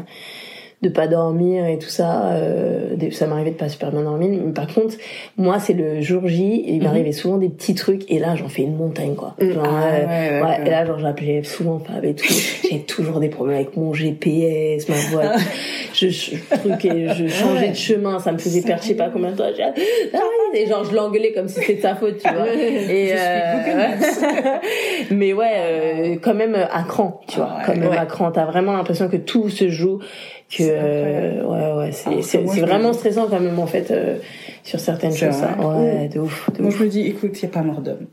de 0.84 0.90
pas 0.90 1.08
dormir 1.08 1.66
et 1.66 1.80
tout 1.80 1.90
ça. 1.90 2.28
Euh, 2.34 2.96
ça 3.12 3.26
m'arrivait 3.26 3.50
de 3.52 3.56
pas 3.56 3.68
super 3.70 3.92
bien 3.92 4.04
dormir. 4.04 4.30
Mais 4.30 4.52
par 4.54 4.68
contre, 4.68 4.96
moi, 5.36 5.60
c'est 5.60 5.74
le 5.74 6.02
jour 6.02 6.28
J. 6.28 6.64
Et 6.68 6.74
il 6.74 6.78
Mhm. 6.78 6.84
m'arrivait 6.84 7.12
souvent 7.14 7.38
des 7.38 7.50
petits 7.50 7.74
trucs. 7.74 8.04
Et 8.12 8.20
là, 8.20 8.36
j'en 8.36 8.48
fais 8.48 8.62
une 8.62 8.76
montagne, 8.78 9.16
quoi. 9.16 9.36
Mm. 9.42 9.52
Genre, 9.54 9.64
Ah, 9.68 9.86
euh, 9.88 10.06
ouais, 10.06 10.48
Ouais, 10.48 10.68
et 10.68 10.70
là, 10.70 10.86
genre, 10.86 11.00
j'appelais 11.00 11.42
souvent 11.44 11.80
Fab 11.80 12.06
et 12.06 12.14
tout. 12.14 12.26
J'avais 12.70 12.84
toujours 12.84 13.20
des 13.20 13.30
problèmes 13.30 13.56
avec 13.58 13.76
mon 13.76 13.92
GPS, 13.94 14.88
ma 14.88 14.96
voiture. 15.12 15.40
je, 15.96 16.10
je, 16.10 16.36
truc 16.58 16.86
et 16.86 17.08
je 17.10 17.28
changeais 17.28 17.70
de 17.70 17.76
chemin, 17.76 18.20
ça 18.20 18.32
me 18.32 18.38
faisait 18.38 18.62
perdre 18.62 18.84
je 18.84 18.90
sais 18.90 18.94
pas 18.96 19.10
combien 19.10 19.32
de 19.32 19.36
temps. 19.38 19.46
J'ai- 19.56 19.64
Ah 20.14 20.20
et 20.54 20.68
genre, 20.68 20.84
je 20.84 20.96
l'engueulais 20.96 21.34
comme 21.34 21.48
si 21.48 21.60
c'était 21.60 21.76
de 21.76 21.82
sa 21.82 21.96
faute, 21.96 22.20
tu 22.20 22.32
vois. 22.32 22.48
Et, 22.54 23.14
euh, 23.14 23.18
mais 25.12 25.34
ouais, 25.34 25.52
euh, 25.56 26.16
quand 26.22 26.34
même 26.36 26.56
à 26.56 26.84
cran, 26.84 27.22
tu 27.28 27.38
vois. 27.38 27.50
Ah 27.60 27.64
quand 27.66 27.76
même 27.76 27.92
à 27.92 28.06
cran. 28.06 28.32
T'as 28.32 28.46
vraiment 28.46 28.74
l'impression 28.74 29.10
que 29.10 29.18
tout 29.18 29.50
se 29.50 29.70
joue. 29.70 30.00
Que, 30.50 30.64
euh, 30.64 31.44
ouais, 31.44 31.78
ouais, 31.86 31.92
c'est, 31.92 32.22
c'est, 32.22 32.38
moi, 32.40 32.54
c'est 32.54 32.62
je 32.62 32.66
me 32.66 32.70
vraiment 32.70 32.94
stressant 32.94 33.28
quand 33.30 33.40
même, 33.42 33.60
en 33.60 33.68
fait, 33.68 33.92
euh, 33.92 34.16
sur 34.64 34.80
certaines 34.80 35.12
C'est 35.12 35.26
choses, 35.32 35.42
vrai 35.42 35.66
Ouais, 35.66 36.08
de 36.08 36.20
ouf, 36.22 36.50
de 36.54 36.62
Moi, 36.62 36.70
ouf. 36.72 36.78
je 36.78 36.84
me 36.86 36.90
dis, 36.90 37.02
écoute, 37.02 37.32
il 37.42 37.46
n'y 37.46 37.52
a 37.52 37.54
pas 37.54 37.64
mort 37.64 37.82
d'homme. 37.82 38.08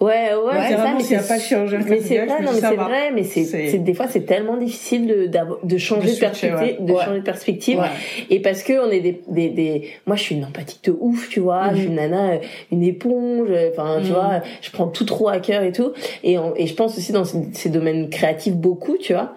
Ouais, 0.00 0.30
ouais, 0.34 0.58
Ouais, 0.58 0.64
c'est 0.68 0.76
ça, 0.76 0.94
mais 0.96 1.02
s'il 1.02 1.16
a 1.16 1.22
pas 1.22 1.36
de 1.36 1.42
chirurgien 1.42 1.78
mais 1.88 2.00
c'est 2.00 2.18
vrai, 2.26 2.42
non, 2.42 2.50
mais 2.52 2.60
c'est 2.60 2.74
va. 2.74 2.84
vrai, 2.84 3.10
mais 3.14 3.22
c'est, 3.22 3.78
des 3.78 3.94
fois 3.94 4.06
c'est 4.08 4.22
tellement 4.26 4.56
difficile 4.56 5.06
de, 5.06 5.30
de 5.62 5.78
changer 5.78 6.08
De 6.08 6.14
de, 6.14 6.18
perspective, 6.18 6.58
ouais. 6.60 6.76
de 6.80 6.92
Ouais. 6.92 7.04
changer 7.04 7.18
de 7.20 7.24
perspective. 7.24 7.78
Ouais. 7.78 7.86
Et 8.28 8.40
parce 8.42 8.64
que 8.64 8.84
on 8.84 8.90
est 8.90 8.98
des, 8.98 9.22
des, 9.28 9.50
des, 9.50 9.90
moi 10.06 10.16
je 10.16 10.22
suis 10.22 10.34
une 10.34 10.44
empathique 10.44 10.82
de 10.84 10.96
ouf, 10.98 11.28
tu 11.28 11.38
vois, 11.38 11.70
je 11.72 11.78
suis 11.80 11.86
une 11.86 11.94
nana, 11.96 12.30
euh, 12.32 12.38
une 12.72 12.82
éponge, 12.82 13.46
enfin, 13.72 13.98
tu 14.00 14.08
Mhm. 14.08 14.12
vois, 14.14 14.40
je 14.60 14.70
prends 14.72 14.88
tout 14.88 15.04
trop 15.04 15.28
à 15.28 15.38
cœur 15.38 15.62
et 15.62 15.70
tout. 15.70 15.92
Et, 16.24 16.36
on- 16.36 16.52
et 16.56 16.66
je 16.66 16.74
pense 16.74 16.98
aussi 16.98 17.12
dans 17.12 17.24
ces, 17.24 17.38
ces 17.52 17.68
domaines 17.68 18.10
créatifs 18.10 18.54
beaucoup, 18.54 18.96
tu 18.98 19.12
vois. 19.12 19.34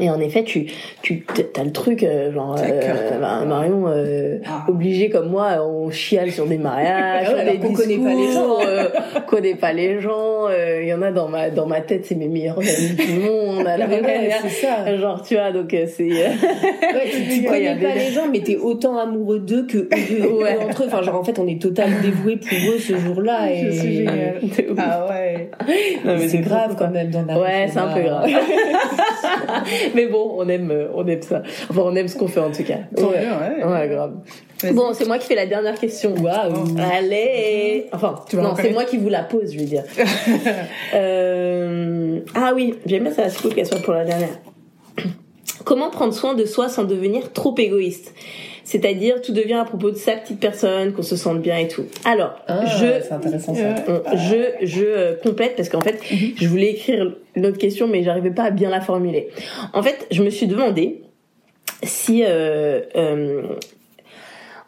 Et 0.00 0.10
en 0.10 0.20
effet, 0.20 0.44
tu, 0.44 0.66
tu, 1.02 1.24
t'as 1.52 1.64
le 1.64 1.72
truc, 1.72 2.02
euh, 2.02 2.32
genre, 2.32 2.56
euh, 2.58 3.18
bah, 3.20 3.44
Marion, 3.46 3.84
euh, 3.88 4.38
Ah. 4.46 4.64
obligé 4.68 5.08
comme 5.10 5.28
moi, 5.30 5.64
on 5.66 5.90
chiale 5.90 6.30
sur 6.30 6.46
des 6.46 6.58
mariages, 6.58 7.22
Ah 7.22 7.26
sur 7.26 7.36
ouais, 7.36 7.44
des 7.44 7.50
alors 7.50 7.62
qu'on 7.62 7.72
connaît 7.74 7.98
pas 7.98 8.10
les 8.10 8.16
discours, 8.26 8.60
gens. 8.60 8.66
euh, 8.68 8.84
connaît 9.26 9.54
pas 9.56 9.72
les 9.72 10.00
gens. 10.00 10.46
euh, 10.50 10.80
Il 10.82 10.88
y 10.88 10.94
en 10.94 11.02
a 11.02 11.10
dans 11.10 11.28
ma 11.28 11.50
dans 11.50 11.66
ma 11.66 11.80
tête, 11.80 12.06
c'est 12.06 12.14
mes 12.14 12.28
meilleurs 12.28 12.58
amis 12.58 12.94
du 12.96 13.12
monde. 13.20 13.66
À 13.66 13.76
la 13.76 13.86
Ouais, 13.88 14.00
même 14.00 14.30
c'est 14.42 14.48
ça. 14.66 14.96
Genre, 14.96 15.22
tu 15.22 15.34
vois, 15.34 15.50
donc 15.52 15.74
euh, 15.74 15.86
c'est. 15.86 16.04
euh, 16.04 16.28
Ouais, 16.28 17.10
tu, 17.10 17.22
tu 17.40 17.40
Ouais, 17.40 17.46
connais 17.46 17.74
pas 17.76 17.94
des- 17.94 17.98
les 18.06 18.10
gens, 18.12 18.26
mais 18.30 18.40
t'es 18.40 18.56
autant 18.56 18.96
amoureux 18.98 19.40
d'eux 19.40 19.66
que 19.66 19.78
eux, 19.78 20.32
Ouais. 20.42 20.56
entre 20.62 20.82
eux. 20.82 20.86
Enfin, 20.86 21.02
genre, 21.02 21.16
en 21.16 21.24
fait, 21.24 21.38
on 21.38 21.46
est 21.46 21.60
totalement 21.60 22.00
dévoués 22.02 22.36
pour 22.36 22.58
eux 22.72 22.78
ce 22.78 22.96
jour-là. 22.96 23.50
Et 23.52 23.72
C'est 23.72 23.92
génial. 23.92 24.40
Ah 24.78 25.06
ouais. 25.10 25.50
Non, 26.04 26.14
mais 26.16 26.28
c'est 26.28 26.38
grave 26.38 26.76
quand 26.78 26.90
même 26.90 27.10
dans 27.10 27.24
la 27.26 27.38
Ouais, 27.38 27.66
c'est 27.68 27.78
un 27.78 27.88
peu 27.88 28.00
grave. 28.02 28.26
mais 29.94 30.06
bon, 30.06 30.34
on 30.36 30.48
aime, 30.48 30.70
euh, 30.70 30.88
on 30.94 31.06
aime 31.06 31.22
ça. 31.22 31.42
Enfin, 31.68 31.82
on 31.84 31.94
aime 31.94 32.08
ce 32.08 32.16
qu'on 32.16 32.28
fait 32.28 32.40
en 32.40 32.50
tout 32.50 32.64
cas. 32.64 32.78
Tant 32.96 33.08
Ouais, 33.08 33.20
mieux, 33.20 33.64
ouais. 33.66 33.72
ouais 33.72 33.88
grave. 33.88 34.14
Bon, 34.72 34.92
c'est 34.92 35.06
moi 35.06 35.18
qui 35.18 35.26
fais 35.26 35.34
la 35.34 35.46
dernière 35.46 35.78
question. 35.78 36.14
Waouh. 36.14 36.76
Allez. 36.92 37.86
Enfin, 37.92 38.16
Tu 38.28 38.36
non, 38.36 38.54
c'est 38.56 38.72
moi 38.72 38.84
qui 38.84 38.96
vous 38.96 39.08
la 39.08 39.22
pose, 39.22 39.52
je 39.52 39.58
veux 39.58 39.64
dire. 39.64 39.84
euh... 40.94 42.20
Ah 42.34 42.52
oui, 42.54 42.74
j'aime 42.86 43.04
bien 43.04 43.12
ça, 43.12 43.28
c'est 43.28 43.40
cool 43.40 43.54
qu'elle 43.54 43.66
soit 43.66 43.78
pour 43.80 43.94
la 43.94 44.04
dernière. 44.04 44.40
Comment 45.64 45.90
prendre 45.90 46.14
soin 46.14 46.34
de 46.34 46.44
soi 46.44 46.68
sans 46.68 46.84
devenir 46.84 47.32
trop 47.32 47.54
égoïste? 47.58 48.14
C'est-à-dire, 48.68 49.22
tout 49.22 49.32
devient 49.32 49.54
à 49.54 49.64
propos 49.64 49.90
de 49.90 49.96
sa 49.96 50.12
petite 50.12 50.40
personne, 50.40 50.92
qu'on 50.92 51.00
se 51.02 51.16
sente 51.16 51.40
bien 51.40 51.56
et 51.56 51.68
tout. 51.68 51.86
Alors, 52.04 52.34
Ah, 52.48 52.66
je 52.66 53.00
c'est 53.02 53.12
intéressant 53.12 53.54
ça. 53.54 53.60
Euh, 53.88 54.00
je 54.14 54.66
je 54.66 54.84
euh, 54.84 55.14
complète 55.22 55.56
parce 55.56 55.70
qu'en 55.70 55.80
fait 55.80 55.98
je 56.36 56.46
voulais 56.46 56.72
écrire 56.72 57.16
une 57.34 57.46
autre 57.46 57.56
question 57.56 57.88
mais 57.88 58.02
j'arrivais 58.02 58.30
pas 58.30 58.42
à 58.42 58.50
bien 58.50 58.68
la 58.68 58.82
formuler. 58.82 59.30
En 59.72 59.82
fait, 59.82 60.06
je 60.10 60.22
me 60.22 60.28
suis 60.28 60.46
demandé 60.46 61.00
si 61.82 62.24
euh, 62.26 62.82
euh, 62.94 63.42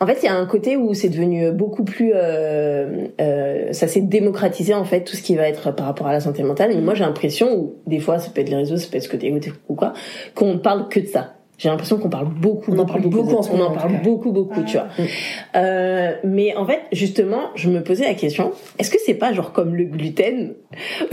en 0.02 0.06
fait, 0.06 0.20
il 0.22 0.24
y 0.24 0.28
a 0.28 0.34
un 0.34 0.46
côté 0.46 0.78
où 0.78 0.94
c'est 0.94 1.10
devenu 1.10 1.52
beaucoup 1.52 1.84
plus, 1.84 2.12
euh, 2.14 3.04
euh, 3.20 3.70
ça 3.74 3.86
s'est 3.86 4.00
démocratisé 4.00 4.72
en 4.72 4.84
fait 4.84 5.04
tout 5.04 5.14
ce 5.14 5.20
qui 5.20 5.36
va 5.36 5.46
être 5.46 5.72
par 5.74 5.84
rapport 5.84 6.06
à 6.06 6.12
la 6.14 6.20
santé 6.20 6.42
mentale. 6.42 6.72
Et 6.72 6.80
moi, 6.80 6.94
j'ai 6.94 7.04
l'impression, 7.04 7.54
ou 7.54 7.74
des 7.86 8.00
fois, 8.00 8.18
ça 8.18 8.30
peut 8.30 8.40
être 8.40 8.48
les 8.48 8.56
réseaux, 8.56 8.78
ça 8.78 8.86
peut 8.90 8.96
être 8.96 9.02
ce 9.04 9.14
écouté 9.14 9.52
ou 9.68 9.74
quoi, 9.74 9.92
qu'on 10.34 10.56
parle 10.56 10.88
que 10.88 11.00
de 11.00 11.06
ça. 11.06 11.34
J'ai 11.60 11.68
l'impression 11.68 11.98
qu'on 11.98 12.08
parle 12.08 12.28
beaucoup, 12.28 12.72
On 12.72 12.78
en 12.78 12.86
parle 12.86 13.02
beaucoup 13.02 13.42
ce 13.42 13.50
on 13.50 13.60
en 13.60 13.72
parle 13.72 14.00
beaucoup, 14.02 14.32
beaucoup, 14.32 14.62
tu 14.62 14.78
vois. 14.78 14.88
Euh, 15.56 16.14
mais 16.24 16.56
en 16.56 16.64
fait, 16.64 16.80
justement, 16.90 17.50
je 17.54 17.68
me 17.68 17.82
posais 17.82 18.04
la 18.04 18.14
question 18.14 18.52
est-ce 18.78 18.90
que 18.90 18.96
c'est 19.04 19.12
pas 19.12 19.34
genre 19.34 19.52
comme 19.52 19.74
le 19.74 19.84
gluten 19.84 20.54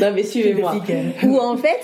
Non, 0.00 0.12
mais 0.12 0.24
suivez-moi. 0.24 0.74
Ou 1.22 1.38
en 1.38 1.56
fait, 1.56 1.78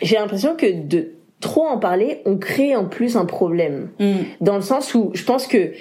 j'ai 0.00 0.14
l'impression 0.14 0.54
que 0.54 0.66
de 0.70 1.14
trop 1.40 1.66
en 1.66 1.78
parler, 1.78 2.20
on 2.26 2.36
crée 2.36 2.76
en 2.76 2.84
plus 2.84 3.16
un 3.16 3.24
problème. 3.24 3.88
Mm. 3.98 4.12
Dans 4.40 4.56
le 4.56 4.62
sens 4.62 4.94
où 4.94 5.10
je 5.14 5.24
pense 5.24 5.46
que 5.46 5.72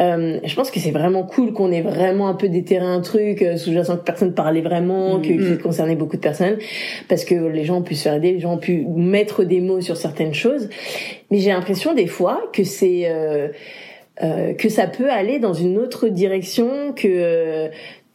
euh, 0.00 0.40
je 0.44 0.54
pense 0.56 0.72
que 0.72 0.80
c'est 0.80 0.90
vraiment 0.90 1.22
cool 1.22 1.52
qu'on 1.52 1.70
ait 1.70 1.82
vraiment 1.82 2.26
un 2.26 2.34
peu 2.34 2.48
déterré 2.48 2.84
un 2.84 3.00
truc 3.00 3.42
euh, 3.42 3.56
sous-jacent 3.56 3.96
que 3.96 4.02
personne 4.02 4.34
parlait 4.34 4.60
vraiment, 4.60 5.20
que, 5.20 5.28
que 5.28 5.56
ça 5.56 5.62
concernait 5.62 5.94
beaucoup 5.94 6.16
de 6.16 6.22
personnes, 6.22 6.58
parce 7.08 7.24
que 7.24 7.34
les 7.36 7.64
gens 7.64 7.78
ont 7.78 7.82
pu 7.82 7.94
se 7.94 8.02
faire 8.02 8.14
aider, 8.14 8.32
les 8.32 8.40
gens 8.40 8.54
ont 8.54 8.58
pu 8.58 8.84
mettre 8.96 9.44
des 9.44 9.60
mots 9.60 9.80
sur 9.80 9.96
certaines 9.96 10.34
choses. 10.34 10.68
Mais 11.30 11.38
j'ai 11.38 11.50
l'impression 11.50 11.94
des 11.94 12.08
fois 12.08 12.42
que 12.52 12.64
c'est 12.64 13.02
euh, 13.04 13.48
euh, 14.22 14.54
que 14.54 14.68
ça 14.68 14.86
peut 14.86 15.10
aller 15.10 15.40
dans 15.40 15.54
une 15.54 15.76
autre 15.76 16.06
direction 16.06 16.92
que 16.92 17.08
euh, 17.08 17.68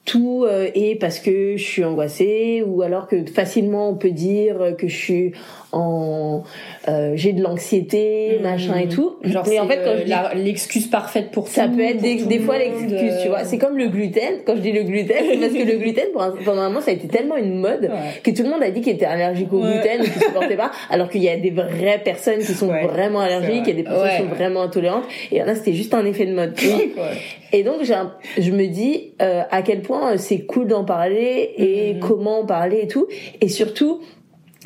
tout 0.05 0.45
euh, 0.45 0.69
est 0.73 0.95
parce 0.95 1.19
que 1.19 1.57
je 1.57 1.63
suis 1.63 1.83
angoissée 1.83 2.63
ou 2.65 2.83
alors 2.83 3.05
que 3.09 3.25
facilement 3.25 3.89
on 3.89 3.95
peut 3.95 4.11
dire 4.11 4.75
que 4.77 4.87
je 4.87 4.95
suis 4.95 5.31
en 5.73 6.43
euh, 6.89 7.11
j'ai 7.15 7.33
de 7.33 7.41
l'anxiété 7.41 8.39
machin 8.41 8.75
et 8.77 8.87
tout 8.87 9.17
Genre, 9.23 9.45
mais 9.47 9.59
en 9.59 9.67
fait 9.67 9.79
quand 9.83 9.91
euh, 9.91 10.33
l'excuse 10.35 10.87
parfaite 10.87 11.31
pour 11.31 11.47
ça 11.47 11.67
tout, 11.67 11.75
peut 11.75 11.83
être 11.83 12.01
des, 12.01 12.39
fois 12.39 12.57
l'excuse, 12.57 12.93
tu 13.21 13.27
vois. 13.29 13.39
euh, 13.39 13.43
C'est 13.45 13.57
comme 13.57 13.77
le 13.77 13.87
gluten. 13.87 14.39
Quand 14.45 14.55
je 14.55 14.61
dis 14.61 14.71
le 14.71 14.83
gluten, 14.83 15.17
c'est 15.29 15.37
parce 15.37 15.53
que 15.53 15.63
le 15.71 15.77
gluten, 15.77 16.05
pendant 16.45 16.61
un 16.61 16.69
moment, 16.69 16.81
ça 16.81 16.91
a 16.91 16.93
été 16.93 17.07
tellement 17.07 17.35
une 17.37 17.55
mode 17.59 17.83
Ouais. 17.83 18.21
que 18.23 18.31
tout 18.31 18.43
le 18.43 18.49
monde 18.49 18.63
a 18.63 18.71
dit 18.71 18.81
qu'il 18.81 18.93
était 18.93 19.05
allergique 19.05 19.51
au 19.53 19.61
Ouais. 19.61 19.73
gluten 19.73 20.01
ou 20.01 20.03
qu'il 20.03 20.21
supportait 20.21 20.55
pas, 20.57 20.71
alors 20.89 21.09
qu'il 21.09 21.21
y 21.23 21.29
a 21.29 21.37
des 21.37 21.51
vraies 21.51 22.01
personnes 22.03 22.39
qui 22.39 22.53
sont 22.53 22.69
Ouais, 22.69 22.85
vraiment 22.87 23.19
allergiques, 23.19 23.63
il 23.65 23.69
y 23.69 23.71
a 23.71 23.75
des 23.75 23.83
personnes 23.83 24.09
qui 24.09 24.17
sont 24.29 24.35
vraiment 24.35 24.61
intolérantes, 24.61 25.05
et 25.31 25.39
là, 25.39 25.55
c'était 25.55 25.73
juste 25.73 25.93
un 25.93 26.05
effet 26.05 26.25
de 26.25 26.33
mode. 26.33 26.53
tu 26.55 26.67
vois. 26.67 26.79
Et 27.51 27.63
donc, 27.63 27.77
un- 27.89 28.13
je 28.37 28.51
me 28.51 28.67
dis 28.67 29.13
euh, 29.21 29.41
à 29.49 29.61
quel 29.63 29.81
point 29.81 30.13
euh, 30.13 30.17
c'est 30.17 30.41
cool 30.45 30.67
d'en 30.67 30.83
parler 30.85 31.51
et 31.57 31.93
Mhm. 31.95 31.99
comment 31.99 32.39
en 32.41 32.45
parler 32.45 32.81
et 32.83 32.87
tout. 32.87 33.07
Et 33.41 33.47
surtout, 33.47 34.01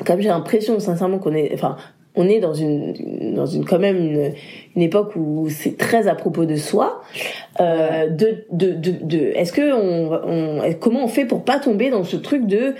comme 0.06 0.20
j'ai 0.20 0.28
l'impression 0.28 0.78
sincèrement 0.80 1.18
qu'on 1.18 1.34
est, 1.34 1.50
enfin, 1.54 1.76
on 2.16 2.28
est 2.28 2.40
dans 2.40 2.54
une, 2.54 3.34
dans 3.34 3.46
une 3.46 3.64
quand 3.64 3.78
même 3.78 3.96
une, 3.96 4.32
une 4.76 4.82
époque 4.82 5.12
où 5.16 5.48
c'est 5.50 5.76
très 5.76 6.06
à 6.08 6.14
propos 6.14 6.44
de 6.44 6.56
soi. 6.56 7.02
Euh, 7.60 8.08
de, 8.08 8.44
de, 8.52 8.72
de, 8.72 8.92
de, 9.02 9.18
est-ce 9.34 9.52
que 9.52 9.72
on, 9.72 10.12
on, 10.62 10.72
comment 10.74 11.04
on 11.04 11.08
fait 11.08 11.24
pour 11.24 11.44
pas 11.44 11.58
tomber 11.58 11.90
dans 11.90 12.04
ce 12.04 12.16
truc 12.16 12.46
de 12.46 12.74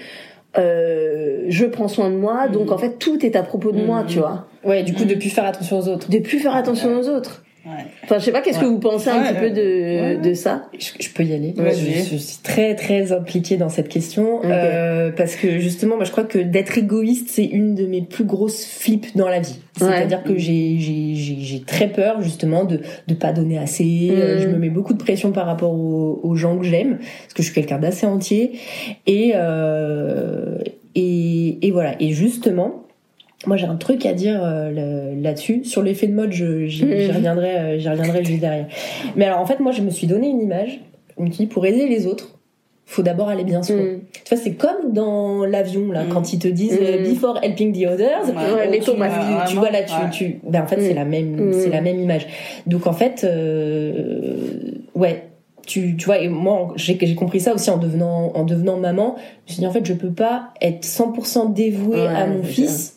euh, 0.56 1.44
je 1.48 1.66
prends 1.66 1.88
soin 1.88 2.10
de 2.10 2.14
moi, 2.16 2.46
donc 2.48 2.70
en 2.70 2.78
fait 2.78 2.98
tout 2.98 3.24
est 3.26 3.34
à 3.36 3.42
propos 3.42 3.72
de 3.72 3.82
moi, 3.82 4.02
Mhm. 4.02 4.06
tu 4.06 4.18
vois. 4.18 4.46
Ouais, 4.64 4.82
du 4.82 4.94
coup, 4.94 5.04
de 5.04 5.14
plus 5.14 5.28
faire 5.30 5.44
attention 5.44 5.78
aux 5.78 5.88
autres. 5.88 6.08
De 6.10 6.18
plus 6.18 6.38
faire 6.38 6.54
attention 6.54 6.96
aux 6.98 7.08
autres. 7.08 7.43
Ouais. 7.66 7.84
Enfin, 8.04 8.18
je 8.18 8.24
sais 8.24 8.32
pas, 8.32 8.42
qu'est-ce 8.42 8.58
que 8.58 8.66
vous 8.66 8.78
pensez 8.78 9.08
un 9.08 9.22
Ouais, 9.22 9.28
petit 9.32 9.40
peu 9.40 9.50
de, 9.50 9.62
ouais. 9.62 10.16
de 10.18 10.34
ça 10.34 10.68
Je, 10.78 10.90
je 11.00 11.08
peux 11.10 11.22
y 11.24 11.32
aller. 11.32 11.54
Je, 11.56 12.10
je 12.12 12.16
suis 12.16 12.38
très 12.42 12.74
très 12.74 13.10
impliquée 13.12 13.56
dans 13.56 13.70
cette 13.70 13.88
question 13.88 14.40
euh, 14.44 15.10
parce 15.10 15.34
que 15.34 15.58
justement, 15.58 15.96
moi, 15.96 16.04
je 16.04 16.10
crois 16.10 16.24
que 16.24 16.38
d'être 16.38 16.76
égoïste, 16.76 17.28
c'est 17.30 17.46
une 17.46 17.74
de 17.74 17.86
mes 17.86 18.02
plus 18.02 18.24
grosses 18.24 18.66
flips 18.66 19.16
dans 19.16 19.28
la 19.28 19.40
vie. 19.40 19.58
C'est-à-dire 19.78 20.22
que 20.22 20.36
j'ai 20.36 20.76
j'ai 20.78 21.14
j'ai 21.14 21.36
j'ai 21.40 21.60
très 21.62 21.88
peur 21.88 22.20
justement 22.22 22.64
de 22.64 22.80
de 23.08 23.14
pas 23.14 23.32
donner 23.32 23.58
assez. 23.58 24.08
Euh, 24.10 24.36
Mm. 24.36 24.40
Je 24.40 24.48
me 24.48 24.58
mets 24.58 24.68
beaucoup 24.70 24.92
de 24.94 24.98
pression 24.98 25.32
par 25.32 25.46
rapport 25.46 25.72
aux, 25.72 26.20
aux 26.22 26.34
gens 26.36 26.58
que 26.58 26.64
j'aime 26.64 26.98
parce 26.98 27.34
que 27.34 27.42
je 27.42 27.46
suis 27.50 27.54
quelqu'un 27.54 27.78
d'assez 27.78 28.06
entier 28.06 28.52
et 29.06 29.32
euh, 29.34 30.58
et 30.94 31.66
et 31.66 31.70
voilà. 31.70 31.94
Et 32.00 32.12
justement. 32.12 32.83
Moi 33.46 33.56
j'ai 33.56 33.66
un 33.66 33.76
truc 33.76 34.04
à 34.06 34.12
dire 34.12 34.40
euh, 34.42 35.14
là-dessus. 35.20 35.64
Sur 35.64 35.82
l'effet 35.82 36.06
de 36.06 36.14
mode, 36.14 36.32
je- 36.32 36.66
j'y 36.66 36.84
reviendrai, 37.10 37.56
euh, 37.56 37.78
j'y 37.78 37.88
reviendrai 37.88 38.24
juste 38.24 38.40
derrière. 38.40 38.66
Mais 39.16 39.24
alors 39.26 39.40
en 39.40 39.46
fait, 39.46 39.60
moi 39.60 39.72
je 39.72 39.82
me 39.82 39.90
suis 39.90 40.06
donné 40.06 40.28
une 40.28 40.40
image, 40.40 40.80
une 41.18 41.30
qui 41.30 41.46
pour 41.46 41.64
aider 41.66 41.86
les 41.86 42.06
autres, 42.06 42.30
faut 42.86 43.02
d'abord 43.02 43.28
aller 43.30 43.44
bien 43.44 43.62
soi. 43.62 43.76
Mm. 43.76 44.00
Tu 44.24 44.34
vois, 44.34 44.42
c'est 44.44 44.52
comme 44.54 44.92
dans 44.92 45.44
l'avion 45.46 45.90
là, 45.90 46.04
Mm. 46.04 46.08
quand 46.10 46.32
ils 46.34 46.38
te 46.38 46.48
disent 46.48 46.78
euh, 46.80 47.00
Mm. 47.00 47.04
before 47.14 47.38
helping 47.42 47.72
the 47.72 47.86
others. 47.86 48.26
Ouais, 48.28 48.70
les 48.70 48.78
tu, 48.80 48.84
Thomas, 48.84 49.08
tu- 49.08 49.14
tu 49.14 49.32
vraiment, 49.54 49.60
vois 49.60 49.70
là, 49.70 49.82
tu, 49.84 49.94
ouais. 49.94 50.10
tu, 50.12 50.40
ben 50.46 50.62
en 50.62 50.66
fait 50.66 50.80
c'est 50.80 50.92
Mm. 50.92 50.96
la 50.96 51.04
même, 51.06 51.48
Mm. 51.48 51.52
c'est 51.54 51.70
la 51.70 51.80
même 51.80 51.98
image. 52.00 52.26
Donc 52.66 52.86
en 52.86 52.92
fait, 52.92 53.24
euh, 53.24 54.36
ouais. 54.94 55.24
Tu, 55.66 55.96
tu 55.96 56.04
vois, 56.04 56.18
et 56.18 56.28
moi, 56.28 56.74
j'ai 56.76 56.98
compris 57.14 57.40
ça 57.40 57.54
aussi 57.54 57.70
en 57.70 57.78
devenant, 57.78 58.32
en 58.34 58.44
devenant 58.44 58.76
maman. 58.76 59.14
Je 59.46 59.52
me 59.52 59.54
suis 59.54 59.60
dit, 59.60 59.66
en 59.66 59.70
fait, 59.70 59.86
je 59.86 59.94
peux 59.94 60.10
pas 60.10 60.50
être 60.60 60.84
100% 60.84 61.46
dévouée 61.54 62.02
Ouais, 62.02 62.06
à 62.06 62.26
mon 62.26 62.42
fils 62.42 62.93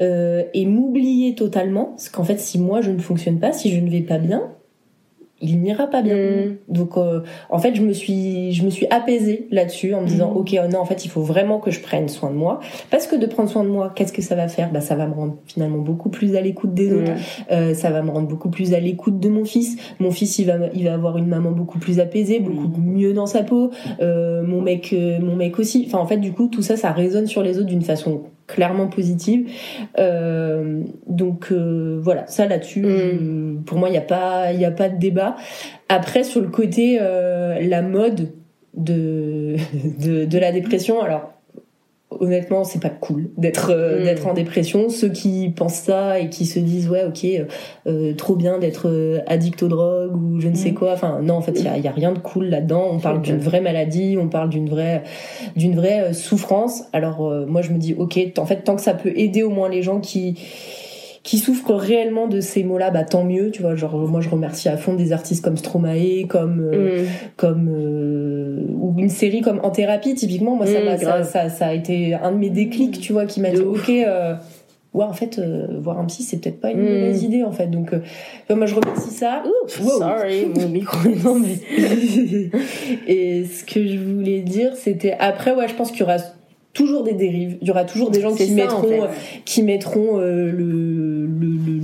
euh, 0.00 0.42
et 0.54 0.66
m'oublier 0.66 1.34
totalement. 1.34 1.86
Parce 1.86 2.08
qu'en 2.08 2.24
fait, 2.24 2.38
si 2.38 2.58
moi, 2.58 2.80
je 2.80 2.90
ne 2.90 2.98
fonctionne 2.98 3.38
pas, 3.38 3.52
si 3.52 3.70
je 3.70 3.80
ne 3.80 3.90
vais 3.90 4.00
pas 4.00 4.18
bien, 4.18 4.42
il 5.42 5.60
n'ira 5.60 5.88
pas 5.88 6.02
bien. 6.02 6.16
Mm. 6.16 6.56
Donc, 6.68 6.96
euh, 6.96 7.20
en 7.50 7.58
fait, 7.58 7.74
je 7.74 7.82
me 7.82 7.92
suis, 7.92 8.52
je 8.52 8.64
me 8.64 8.70
suis 8.70 8.86
apaisée 8.90 9.48
là-dessus 9.50 9.92
en 9.92 10.02
me 10.02 10.06
disant, 10.06 10.30
Mhm. 10.30 10.36
ok, 10.36 10.56
oh 10.64 10.68
non, 10.72 10.78
en 10.78 10.84
fait, 10.84 11.04
il 11.04 11.08
faut 11.08 11.22
vraiment 11.22 11.58
que 11.58 11.70
je 11.70 11.80
prenne 11.80 12.08
soin 12.08 12.30
de 12.30 12.36
moi, 12.36 12.60
parce 12.90 13.08
que 13.08 13.16
de 13.16 13.26
prendre 13.26 13.50
soin 13.50 13.64
de 13.64 13.68
moi, 13.68 13.92
qu'est-ce 13.94 14.12
que 14.12 14.22
ça 14.22 14.36
va 14.36 14.46
faire? 14.46 14.70
Bah, 14.70 14.80
ça 14.80 14.94
va 14.94 15.06
me 15.06 15.14
rendre 15.14 15.36
finalement 15.46 15.78
beaucoup 15.78 16.10
plus 16.10 16.36
à 16.36 16.40
l'écoute 16.40 16.74
des 16.74 16.92
autres. 16.92 17.12
Euh, 17.50 17.74
ça 17.74 17.90
va 17.90 18.02
me 18.02 18.10
rendre 18.10 18.28
beaucoup 18.28 18.50
plus 18.50 18.72
à 18.72 18.78
l'écoute 18.78 19.18
de 19.18 19.28
mon 19.28 19.44
fils. 19.44 19.76
Mon 19.98 20.12
fils, 20.12 20.38
il 20.38 20.46
va, 20.46 20.54
il 20.74 20.84
va 20.84 20.94
avoir 20.94 21.18
une 21.18 21.26
maman 21.26 21.50
beaucoup 21.50 21.80
plus 21.80 21.98
apaisée, 21.98 22.38
beaucoup 22.38 22.80
mieux 22.80 23.12
dans 23.12 23.26
sa 23.26 23.42
peau. 23.42 23.70
Euh, 24.00 24.42
mon 24.44 24.62
mec, 24.62 24.92
euh, 24.92 25.18
mon 25.20 25.34
mec 25.34 25.58
aussi. 25.58 25.84
Enfin, 25.88 25.98
en 25.98 26.06
fait, 26.06 26.18
du 26.18 26.32
coup, 26.32 26.46
tout 26.46 26.62
ça, 26.62 26.76
ça 26.76 26.92
résonne 26.92 27.26
sur 27.26 27.42
les 27.42 27.58
autres 27.58 27.66
d'une 27.66 27.82
façon 27.82 28.22
clairement 28.52 28.86
positive. 28.86 29.50
Euh, 29.98 30.82
donc 31.06 31.48
euh, 31.50 31.98
voilà, 32.02 32.26
ça 32.26 32.46
là-dessus, 32.46 32.82
Mm. 32.82 32.86
euh, 32.86 33.54
pour 33.64 33.78
moi, 33.78 33.88
il 33.88 33.92
n'y 33.92 33.98
a 33.98 34.02
pas, 34.02 34.52
il 34.52 34.60
y 34.60 34.64
a 34.64 34.70
pas 34.70 34.88
de 34.88 34.98
débat. 34.98 35.36
Après, 35.88 36.22
sur 36.22 36.40
le 36.40 36.48
côté 36.48 36.98
la 36.98 37.82
mode 37.82 38.28
de, 38.74 39.56
de 40.04 40.24
de 40.26 40.38
la 40.38 40.52
dépression, 40.52 41.00
alors 41.02 41.31
honnêtement 42.22 42.64
c'est 42.64 42.80
pas 42.80 42.88
cool 42.88 43.28
d'être 43.36 43.70
euh, 43.70 44.00
Mm. 44.00 44.04
d'être 44.04 44.26
en 44.26 44.32
dépression. 44.32 44.88
Ceux 44.88 45.10
qui 45.10 45.50
pensent 45.54 45.74
ça 45.80 46.18
et 46.20 46.30
qui 46.30 46.46
se 46.46 46.58
disent 46.58 46.88
ouais 46.88 47.04
ok 47.04 47.24
euh, 47.24 47.44
euh, 47.86 48.14
trop 48.14 48.36
bien 48.36 48.58
d'être 48.58 49.22
addict 49.26 49.62
aux 49.62 49.68
drogues 49.68 50.16
ou 50.16 50.40
je 50.40 50.48
ne 50.48 50.54
sais 50.54 50.70
Mm. 50.70 50.74
quoi. 50.74 50.92
Enfin 50.92 51.20
non 51.22 51.34
en 51.34 51.42
fait 51.42 51.52
il 51.56 51.64
y 51.64 51.68
a, 51.68 51.76
il 51.76 51.84
y 51.84 51.88
a 51.88 51.92
rien 51.92 52.12
de 52.12 52.18
cool 52.20 52.46
là-dedans. 52.46 52.88
On 52.92 52.98
parle 53.00 53.20
d'une 53.20 53.38
vraie 53.38 53.60
maladie 53.60 54.16
on 54.18 54.28
parle 54.28 54.48
d'une 54.48 54.68
vraie 54.70 55.02
d'une 55.56 55.74
vraie 55.74 56.12
souffrance. 56.14 56.84
Alors 56.94 57.26
euh, 57.26 57.44
moi 57.46 57.60
je 57.60 57.72
me 57.72 57.78
dis 57.78 57.94
ok 57.98 58.18
en 58.38 58.46
fait 58.46 58.62
tant 58.62 58.76
que 58.76 58.82
ça 58.82 58.94
peut 58.94 59.12
aider 59.16 59.42
au 59.42 59.50
moins 59.50 59.68
les 59.68 59.82
gens 59.82 60.00
qui 60.00 60.38
qui 61.22 61.38
souffrent 61.38 61.74
réellement 61.74 62.26
de 62.26 62.40
ces 62.40 62.64
mots-là, 62.64 62.90
bah 62.90 63.04
tant 63.04 63.22
mieux, 63.24 63.50
tu 63.52 63.62
vois. 63.62 63.76
Genre 63.76 63.94
moi 64.08 64.20
je 64.20 64.28
remercie 64.28 64.68
à 64.68 64.76
fond 64.76 64.94
des 64.94 65.12
artistes 65.12 65.44
comme 65.44 65.56
Stromae, 65.56 66.26
comme 66.28 66.60
euh, 66.60 67.02
Mm. 67.02 67.06
comme 67.36 67.68
euh, 67.72 68.64
ou 68.74 68.94
une 68.98 69.08
série 69.08 69.40
comme 69.40 69.60
En 69.62 69.70
thérapie 69.70 70.14
typiquement 70.14 70.56
moi 70.56 70.66
ça 70.66 70.80
Mm, 70.80 70.84
ça, 70.88 70.96
grave. 70.96 71.30
ça 71.30 71.48
ça 71.48 71.66
a 71.66 71.72
été 71.74 72.14
un 72.14 72.32
de 72.32 72.38
mes 72.38 72.50
déclics 72.50 72.98
tu 73.00 73.12
vois 73.12 73.26
qui 73.26 73.40
m'a 73.40 73.50
dit 73.50 73.60
ok 73.60 73.88
euh, 73.88 74.34
ouais 74.94 75.04
en 75.04 75.12
fait 75.12 75.38
euh, 75.38 75.66
voir 75.80 75.98
un 76.00 76.04
psy 76.06 76.24
c'est 76.24 76.38
peut-être 76.38 76.60
pas 76.60 76.70
une 76.72 76.80
Mm. 76.80 76.92
mauvaise 76.92 77.22
idée 77.22 77.44
en 77.44 77.52
fait 77.52 77.68
donc 77.68 77.92
euh, 77.92 78.00
enfin, 78.44 78.56
moi 78.56 78.66
je 78.66 78.74
remercie 78.74 79.10
ça 79.10 79.42
Wow. 79.80 79.98
Sorry, 80.00 80.46
mon 80.46 80.68
micro 80.78 81.08
est 81.08 81.24
non 81.24 81.38
mais 81.38 81.56
et 83.06 83.44
ce 83.44 83.64
que 83.64 83.86
je 83.86 83.96
voulais 83.98 84.40
dire 84.40 84.72
c'était 84.76 85.14
après 85.18 85.54
ouais 85.54 85.68
je 85.68 85.74
pense 85.74 85.90
qu'il 85.90 86.00
y 86.00 86.02
aura 86.02 86.16
toujours 86.74 87.02
des 87.04 87.12
dérives 87.12 87.58
il 87.60 87.68
y 87.68 87.70
aura 87.70 87.84
toujours 87.84 88.10
des 88.10 88.20
gens 88.20 88.32
qui 88.34 88.46
ça, 88.46 88.52
en 88.52 88.56
mettront 88.56 88.88
fait. 88.88 89.00
euh, 89.02 89.06
qui 89.44 89.62
mettront 89.62 90.18
euh, 90.18 90.50
le, 90.50 91.26
le, 91.26 91.48
le, 91.48 91.80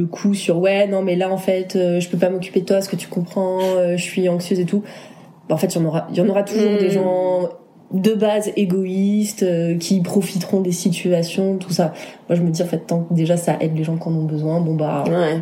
le 0.00 0.06
coup 0.06 0.34
sur 0.34 0.58
ouais 0.58 0.86
non 0.88 1.02
mais 1.02 1.14
là 1.16 1.30
en 1.30 1.36
fait 1.38 1.76
euh, 1.76 2.00
je 2.00 2.08
peux 2.08 2.18
pas 2.18 2.28
m'occuper 2.30 2.60
de 2.60 2.66
toi 2.66 2.76
parce 2.76 2.88
que 2.88 2.96
tu 2.96 3.06
comprends 3.08 3.60
euh, 3.76 3.96
je 3.96 4.02
suis 4.02 4.28
anxieuse 4.28 4.58
et 4.60 4.64
tout 4.64 4.82
Bah, 5.48 5.54
en 5.54 5.58
fait 5.58 5.74
il 5.74 5.78
y 5.78 5.84
en 5.84 5.86
aura 5.86 6.08
il 6.10 6.16
y 6.16 6.20
en 6.20 6.28
aura 6.28 6.42
toujours 6.42 6.76
des 6.78 6.90
gens 6.90 7.48
de 7.92 8.14
base 8.14 8.50
égoïstes 8.56 9.42
euh, 9.42 9.76
qui 9.76 10.00
profiteront 10.00 10.60
des 10.60 10.72
situations 10.72 11.58
tout 11.58 11.70
ça 11.72 11.92
moi 12.28 12.36
je 12.36 12.42
me 12.42 12.50
dis 12.50 12.62
en 12.62 12.66
fait 12.66 12.78
tant 12.86 13.02
que 13.04 13.14
déjà 13.14 13.36
ça 13.36 13.56
aide 13.60 13.76
les 13.76 13.84
gens 13.84 13.96
qui 13.96 14.08
en 14.08 14.14
ont 14.14 14.24
besoin 14.24 14.60
bon 14.60 14.74
bah 14.74 15.04
Ouais. 15.08 15.40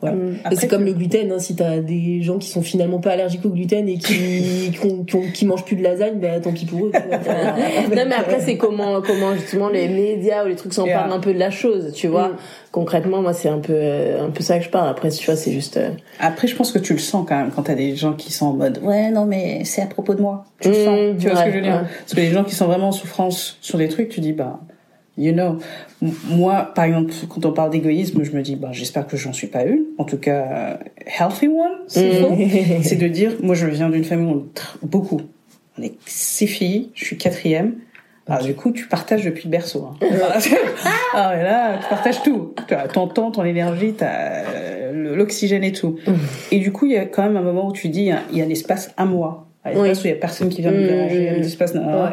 Voilà. 0.00 0.16
Mm. 0.16 0.36
c'est 0.52 0.68
comme 0.68 0.84
le 0.84 0.92
gluten, 0.92 1.32
hein, 1.32 1.38
si 1.38 1.56
t'as 1.56 1.78
des 1.78 2.22
gens 2.22 2.38
qui 2.38 2.48
sont 2.48 2.62
finalement 2.62 2.98
pas 2.98 3.12
allergiques 3.12 3.44
au 3.44 3.48
gluten 3.50 3.88
et 3.88 3.96
qui, 3.98 4.70
qui, 4.80 4.86
ont- 4.86 5.04
qui, 5.04 5.16
ont- 5.16 5.30
qui 5.32 5.46
mangent 5.46 5.64
plus 5.64 5.76
de 5.76 5.82
lasagne, 5.82 6.18
bah 6.20 6.38
tant 6.40 6.52
pis 6.52 6.66
pour 6.66 6.86
eux. 6.86 6.92
non 7.96 8.02
mais 8.06 8.14
après 8.14 8.40
c'est 8.40 8.56
comment 8.56 9.00
comment 9.02 9.34
justement 9.34 9.68
les 9.68 9.88
médias 9.88 10.44
ou 10.44 10.48
les 10.48 10.56
trucs 10.56 10.72
s'en 10.72 10.86
Yeah. 10.86 10.98
parlent 11.00 11.12
un 11.12 11.20
peu 11.20 11.32
de 11.34 11.38
la 11.38 11.50
chose 11.50 11.92
tu 11.94 12.06
vois 12.08 12.28
Mm. 12.28 12.36
concrètement 12.72 13.22
moi 13.22 13.32
c'est 13.32 13.48
un 13.48 13.58
peu 13.58 13.72
euh, 13.74 14.24
un 14.26 14.30
peu 14.30 14.42
ça 14.42 14.58
que 14.58 14.64
je 14.64 14.70
parle 14.70 14.88
après 14.88 15.10
tu 15.10 15.24
vois 15.26 15.36
c'est 15.36 15.52
juste 15.52 15.76
euh, 15.78 15.90
Après, 16.20 16.46
je 16.48 16.54
pense 16.56 16.70
que 16.72 16.78
tu 16.78 16.92
le 16.92 16.98
sens 16.98 17.24
quand 17.28 17.36
même 17.36 17.50
quand 17.54 17.62
t'as 17.62 17.74
des 17.74 17.96
gens 17.96 18.12
qui 18.12 18.32
sont 18.32 18.46
en 18.46 18.52
mode 18.52 18.78
ouais 18.82 19.10
non 19.10 19.24
mais 19.26 19.64
c'est 19.64 19.82
à 19.82 19.86
propos 19.86 20.14
de 20.14 20.20
moi. 20.22 20.44
Tu 20.60 20.68
le 20.68 20.74
Mmh, 20.74 20.84
sens. 20.84 20.98
Tu 21.22 21.28
vois 21.28 21.36
ce 21.40 21.44
que 21.44 21.50
je 21.50 21.56
veux 21.56 21.62
dire? 21.62 21.72
ouais. 21.74 21.80
Parce 22.00 22.14
que 22.14 22.20
les 22.20 22.30
gens 22.30 22.44
qui 22.44 22.54
sont 22.54 22.66
vraiment 22.66 22.88
en 22.88 22.92
souffrance 22.92 23.58
sur 23.60 23.78
des 23.78 23.88
trucs, 23.88 24.08
tu 24.10 24.20
dis 24.20 24.32
bah 24.32 24.60
you 25.18 25.32
know. 25.32 25.58
Moi, 26.28 26.70
par 26.74 26.84
exemple, 26.84 27.12
quand 27.28 27.44
on 27.46 27.52
parle 27.52 27.70
d'égoïsme, 27.70 28.22
je 28.22 28.32
me 28.32 28.42
dis 28.42 28.56
bah 28.56 28.68
j'espère 28.72 29.06
que 29.06 29.16
j'en 29.16 29.32
suis 29.32 29.46
pas 29.46 29.64
une. 29.64 29.84
En 29.98 30.04
tout 30.04 30.18
cas, 30.18 30.78
healthy 31.18 31.48
one, 31.48 31.78
s'il 31.86 32.08
Mmh. 32.08 32.14
faut. 32.22 32.36
C'est 32.82 32.96
de 32.96 33.08
dire 33.08 33.32
moi 33.42 33.54
je 33.54 33.66
viens 33.66 33.88
d'une 33.90 34.04
famille 34.04 34.26
où 34.26 34.30
on 34.30 34.84
est 34.84 34.86
beaucoup. 34.86 35.20
On 35.78 35.82
est 35.82 35.94
six 36.06 36.46
filles. 36.46 36.90
Je 36.94 37.04
suis 37.04 37.16
quatrième. 37.16 37.74
Alors 38.28 38.42
du 38.42 38.54
coup, 38.54 38.72
tu 38.72 38.88
partages 38.88 39.24
depuis 39.24 39.44
le 39.44 39.50
berceau. 39.50 39.88
Hein. 40.02 40.06
ah 41.14 41.32
mais 41.36 41.44
là, 41.44 41.78
tu 41.80 41.88
partages 41.88 42.22
tout. 42.24 42.54
Ton 42.92 43.06
temps, 43.06 43.30
ton 43.30 43.44
énergie, 43.44 43.92
t'as 43.92 44.42
euh, 44.46 45.14
l'oxygène 45.14 45.62
et 45.62 45.70
tout. 45.70 45.96
Et 46.50 46.58
du 46.58 46.72
coup, 46.72 46.86
il 46.86 46.92
y 46.92 46.96
a 46.96 47.04
quand 47.06 47.22
même 47.22 47.36
un 47.36 47.42
moment 47.42 47.68
où 47.68 47.72
tu 47.72 47.88
dis, 47.88 48.00
il 48.00 48.06
y 48.06 48.10
a, 48.10 48.22
il 48.32 48.38
y 48.38 48.42
a 48.42 48.46
l'espace 48.46 48.90
à 48.96 49.04
moi. 49.04 49.45
Un 49.66 49.84
espace 49.84 49.98
Oui. 49.98 50.02
où 50.02 50.06
il 50.06 50.10
y 50.10 50.12
a 50.12 50.16
personne 50.20 50.48
qui 50.48 50.60
vient 50.62 50.70
me 50.70 50.82
Mm, 50.82 50.86
déranger, 50.86 51.30
mm, 51.30 51.34
un 51.34 51.38
espace... 51.42 51.72
euh, 51.74 52.08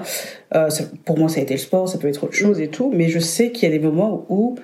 euh, 0.56 0.70
ça- 0.70 0.84
pour 1.06 1.18
moi, 1.20 1.30
ça 1.30 1.39
a 1.39 1.43
été 1.43 1.54
le 1.54 1.60
sport, 1.60 1.88
ça 1.88 1.97
peut 1.97 2.08
être 2.08 2.24
autre 2.24 2.34
chose 2.34 2.60
et 2.60 2.68
tout. 2.70 2.91
Mais 2.93 3.08
je 3.10 3.20
sais 3.20 3.51
qu'il 3.51 3.70
y 3.70 3.72
a 3.74 3.78
des 3.78 3.84
moments 3.84 4.26
où 4.30 4.56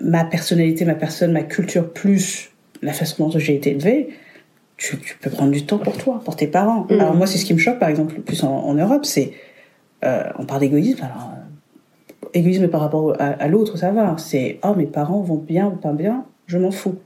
ma 0.00 0.24
personnalité, 0.24 0.84
ma 0.84 0.94
personne, 0.94 1.32
ma 1.32 1.42
culture, 1.42 1.92
plus 1.92 2.50
la 2.82 2.92
façon 2.92 3.28
dont 3.28 3.38
j'ai 3.38 3.54
été 3.54 3.70
élevée, 3.70 4.08
tu, 4.76 4.96
tu 4.98 5.16
peux 5.18 5.30
prendre 5.30 5.50
du 5.52 5.64
temps 5.64 5.78
pour 5.78 5.96
toi, 5.96 6.20
pour 6.24 6.36
tes 6.36 6.46
parents. 6.46 6.86
Mm. 6.90 7.00
Alors 7.00 7.14
moi, 7.14 7.26
c'est 7.26 7.38
ce 7.38 7.44
qui 7.44 7.54
me 7.54 7.58
choque, 7.58 7.78
par 7.78 7.88
exemple, 7.88 8.14
le 8.16 8.22
plus 8.22 8.42
en, 8.44 8.48
en 8.50 8.74
Europe, 8.74 9.04
c'est... 9.04 9.32
euh, 10.04 10.22
on 10.38 10.44
parle 10.46 10.60
d'égoïsme, 10.60 11.02
alors... 11.04 11.32
euh, 11.34 12.28
égoïsme 12.34 12.68
par 12.68 12.80
rapport 12.82 13.14
à, 13.18 13.26
à 13.28 13.48
l'autre, 13.48 13.78
ça 13.78 13.90
va. 13.90 14.14
C'est, 14.18 14.58
oh, 14.62 14.74
mes 14.76 14.86
parents 14.86 15.20
vont 15.20 15.36
bien 15.36 15.66
ou 15.68 15.76
pas 15.76 15.92
bien, 15.92 16.24
je 16.46 16.58
m'en 16.58 16.70
fous. 16.70 16.96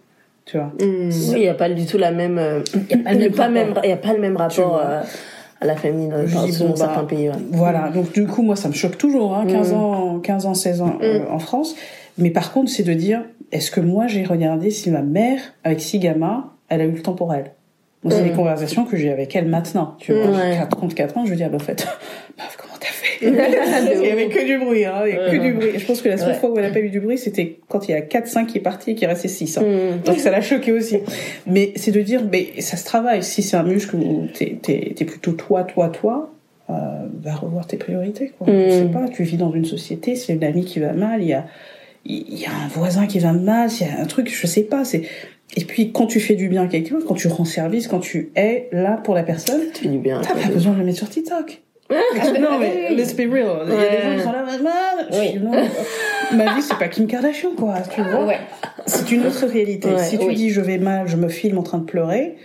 Tu 0.44 0.56
vois 0.58 0.72
oui 0.80 1.08
il 1.36 1.42
y 1.42 1.48
a 1.48 1.54
pas 1.54 1.68
du 1.70 1.86
tout 1.86 1.98
la 1.98 2.10
même 2.10 2.38
euh, 2.38 2.60
Il 2.90 3.20
y 3.20 3.24
a 3.24 3.32
a 3.32 3.36
pas 3.96 4.12
le 4.12 4.20
même 4.20 4.36
rapport 4.36 4.76
euh, 4.84 5.00
à 5.60 5.64
la 5.66 5.76
famille 5.76 6.08
dans, 6.08 6.16
bon, 6.18 6.70
bah, 6.70 6.76
certains 6.76 7.04
pays 7.04 7.28
ouais. 7.28 7.34
Voilà, 7.52 7.90
donc 7.90 8.12
du 8.12 8.26
coup, 8.26 8.42
moi, 8.42 8.56
ça 8.56 8.68
me 8.68 8.72
choque 8.74 8.98
toujours, 8.98 9.36
hein, 9.36 9.46
15, 9.46 9.72
Mm. 9.72 9.76
ans, 9.76 10.18
15 10.20 10.46
ans, 10.46 10.54
16 10.54 10.80
ans 10.82 10.98
euh, 11.02 11.20
en 11.30 11.38
France. 11.38 11.76
Mais 12.18 12.30
par 12.30 12.52
contre, 12.52 12.70
c'est 12.70 12.82
de 12.82 12.92
dire, 12.92 13.22
est-ce 13.52 13.70
que 13.70 13.80
moi, 13.80 14.08
j'ai 14.08 14.24
regardé 14.24 14.70
si 14.72 14.90
ma 14.90 15.02
mère, 15.02 15.38
avec 15.62 15.80
six 15.80 16.00
gamins, 16.00 16.50
elle 16.68 16.80
a 16.80 16.84
eu 16.84 16.90
le 16.90 17.02
temps 17.02 17.12
pour 17.14 17.32
elle? 17.32 17.52
Moi, 18.02 18.12
c'est 18.12 18.22
Mm. 18.22 18.28
des 18.30 18.32
conversations 18.32 18.84
que 18.84 18.96
j'ai 18.96 19.12
avec 19.12 19.36
elle 19.36 19.46
maintenant. 19.46 19.94
Tu 20.00 20.12
vois, 20.12 20.26
Mm, 20.26 20.34
j'ai 20.34 20.40
ouais. 20.40 20.56
4, 20.56 20.76
34 20.76 21.18
ans, 21.18 21.24
je 21.24 21.30
lui 21.30 21.36
dis, 21.36 21.44
ah, 21.44 21.48
bah, 21.48 21.56
en 21.56 21.60
fait, 21.60 21.86
meuf, 22.38 22.56
comment 22.60 22.71
Il 24.02 24.06
y 24.06 24.10
avait 24.10 24.28
que 24.28 24.44
du 24.44 24.58
bruit, 24.58 24.84
hein, 24.84 25.02
il 25.06 25.14
y 25.14 25.16
que 25.16 25.42
du 25.42 25.52
bruit. 25.52 25.70
Je 25.76 25.86
pense 25.86 26.02
que 26.02 26.08
la 26.08 26.18
seule 26.18 26.34
fois 26.34 26.50
où 26.50 26.58
elle 26.58 26.64
a 26.64 26.70
pas 26.70 26.80
eu 26.80 26.90
du 26.90 27.00
bruit, 27.00 27.18
c'était 27.18 27.58
quand 27.68 27.88
il 27.88 27.92
y 27.92 27.94
a 27.94 28.00
4, 28.00 28.26
5 28.26 28.46
qui 28.46 28.58
est 28.58 28.62
parti 28.62 28.90
et 28.90 28.94
qu'il 28.94 29.06
restait 29.06 29.28
6. 29.28 29.58
Hein. 29.58 29.62
Mm. 29.62 30.02
Donc 30.04 30.18
ça 30.18 30.30
l'a 30.30 30.40
choqué 30.40 30.72
aussi. 30.72 30.98
Mais 31.46 31.72
c'est 31.76 31.92
de 31.92 32.00
dire, 32.00 32.22
mais 32.30 32.60
ça 32.60 32.76
se 32.76 32.84
travaille. 32.84 33.22
Si 33.22 33.42
c'est 33.42 33.56
un 33.56 33.62
muscle 33.62 33.96
où 33.96 34.26
t'es, 34.32 34.58
t'es 34.62 35.04
plutôt 35.04 35.32
toi, 35.32 35.64
toi, 35.64 35.88
toi, 35.88 36.32
euh, 36.70 36.74
va 37.22 37.34
revoir 37.34 37.66
tes 37.66 37.76
priorités. 37.76 38.32
Quoi. 38.38 38.52
Mm. 38.52 38.64
Je 38.66 38.70
sais 38.70 38.84
pas, 38.86 39.08
tu 39.08 39.22
vis 39.22 39.36
dans 39.36 39.52
une 39.52 39.64
société, 39.64 40.16
c'est 40.16 40.32
une 40.32 40.44
amie 40.44 40.64
qui 40.64 40.80
va 40.80 40.92
mal, 40.92 41.22
il 41.22 41.28
y 41.28 41.34
a, 41.34 41.46
il 42.04 42.38
y 42.38 42.46
a 42.46 42.50
un 42.50 42.68
voisin 42.68 43.06
qui 43.06 43.18
va 43.18 43.32
mal, 43.32 43.70
il 43.80 43.86
y 43.86 43.90
a 43.90 44.00
un 44.00 44.06
truc, 44.06 44.32
je 44.34 44.46
sais 44.46 44.62
pas. 44.62 44.84
C'est... 44.84 45.02
Et 45.56 45.64
puis 45.64 45.92
quand 45.92 46.06
tu 46.06 46.20
fais 46.20 46.34
du 46.34 46.48
bien 46.48 46.64
à 46.64 46.66
quelqu'un, 46.66 46.98
quand 47.06 47.14
tu 47.14 47.28
rends 47.28 47.44
service, 47.44 47.86
quand 47.86 48.00
tu 48.00 48.30
es 48.36 48.68
là 48.72 49.00
pour 49.04 49.14
la 49.14 49.22
personne, 49.22 49.60
tu 49.74 49.88
bien 49.88 50.20
t'as 50.22 50.34
pas 50.34 50.48
besoin 50.48 50.72
de 50.72 50.78
le 50.78 50.84
mettre 50.84 50.98
sur 50.98 51.10
TikTok. 51.10 51.61
Non 51.90 52.58
mais 52.58 52.90
let's 52.96 53.14
be 53.14 53.20
real. 53.30 53.66
Il 53.66 53.74
y 53.74 53.76
a 53.76 53.90
des 53.90 54.02
gens 54.02 54.16
qui 54.16 54.22
sont 54.22 54.32
là, 54.32 54.44
dis, 55.10 55.38
non, 55.38 55.50
ma 56.36 56.54
vie 56.54 56.62
c'est 56.62 56.78
pas 56.78 56.88
Kim 56.88 57.06
Kardashian 57.06 57.50
quoi, 57.56 57.74
tu 57.94 58.00
vois. 58.02 58.24
Ouais. 58.24 58.38
C'est 58.86 59.12
une 59.12 59.26
autre 59.26 59.46
réalité. 59.46 59.88
Ouais, 59.88 59.98
si 60.02 60.18
tu 60.18 60.26
oui. 60.26 60.34
dis 60.34 60.50
je 60.50 60.60
vais 60.60 60.78
mal, 60.78 61.06
je 61.08 61.16
me 61.16 61.28
filme 61.28 61.58
en 61.58 61.62
train 61.62 61.78
de 61.78 61.84
pleurer, 61.84 62.36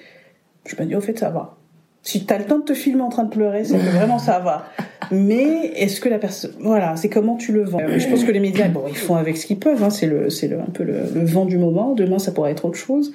je 0.66 0.76
me 0.82 0.86
dis 0.88 0.96
au 0.96 1.02
fait 1.02 1.18
ça 1.18 1.30
va. 1.30 1.56
Si 2.04 2.26
t'as 2.26 2.38
le 2.38 2.46
temps 2.46 2.60
de 2.60 2.64
te 2.64 2.74
filmer 2.74 3.02
en 3.02 3.10
train 3.10 3.24
de 3.24 3.30
pleurer, 3.30 3.64
c'est 3.66 3.78
vraiment 3.78 4.20
ça 4.20 4.40
va. 4.40 4.66
Mais 5.12 5.72
est-ce 5.76 6.00
que 6.02 6.10
la 6.10 6.20
personne, 6.20 6.52
voilà, 6.60 6.96
c'est 6.96 7.10
comment 7.10 7.36
tu 7.36 7.52
le 7.54 7.64
vends? 7.64 7.80
Euh, 7.82 8.00
Je 8.00 8.08
pense 8.08 8.24
que 8.24 8.32
les 8.32 8.40
médias, 8.40 8.68
bon, 8.68 8.84
ils 8.90 8.96
font 8.96 9.16
avec 9.16 9.36
ce 9.38 9.46
qu'ils 9.46 9.60
peuvent. 9.60 9.82
Hein, 9.84 9.90
c'est 9.90 10.06
le, 10.08 10.30
c'est 10.30 10.48
le, 10.48 10.60
un 10.60 10.70
peu 10.74 10.84
le, 10.84 10.96
le 11.14 11.26
vent 11.26 11.46
du 11.46 11.58
moment. 11.58 11.94
Demain, 11.94 12.20
ça 12.20 12.32
pourra 12.32 12.50
être 12.52 12.66
autre 12.66 12.78
chose. 12.78 13.14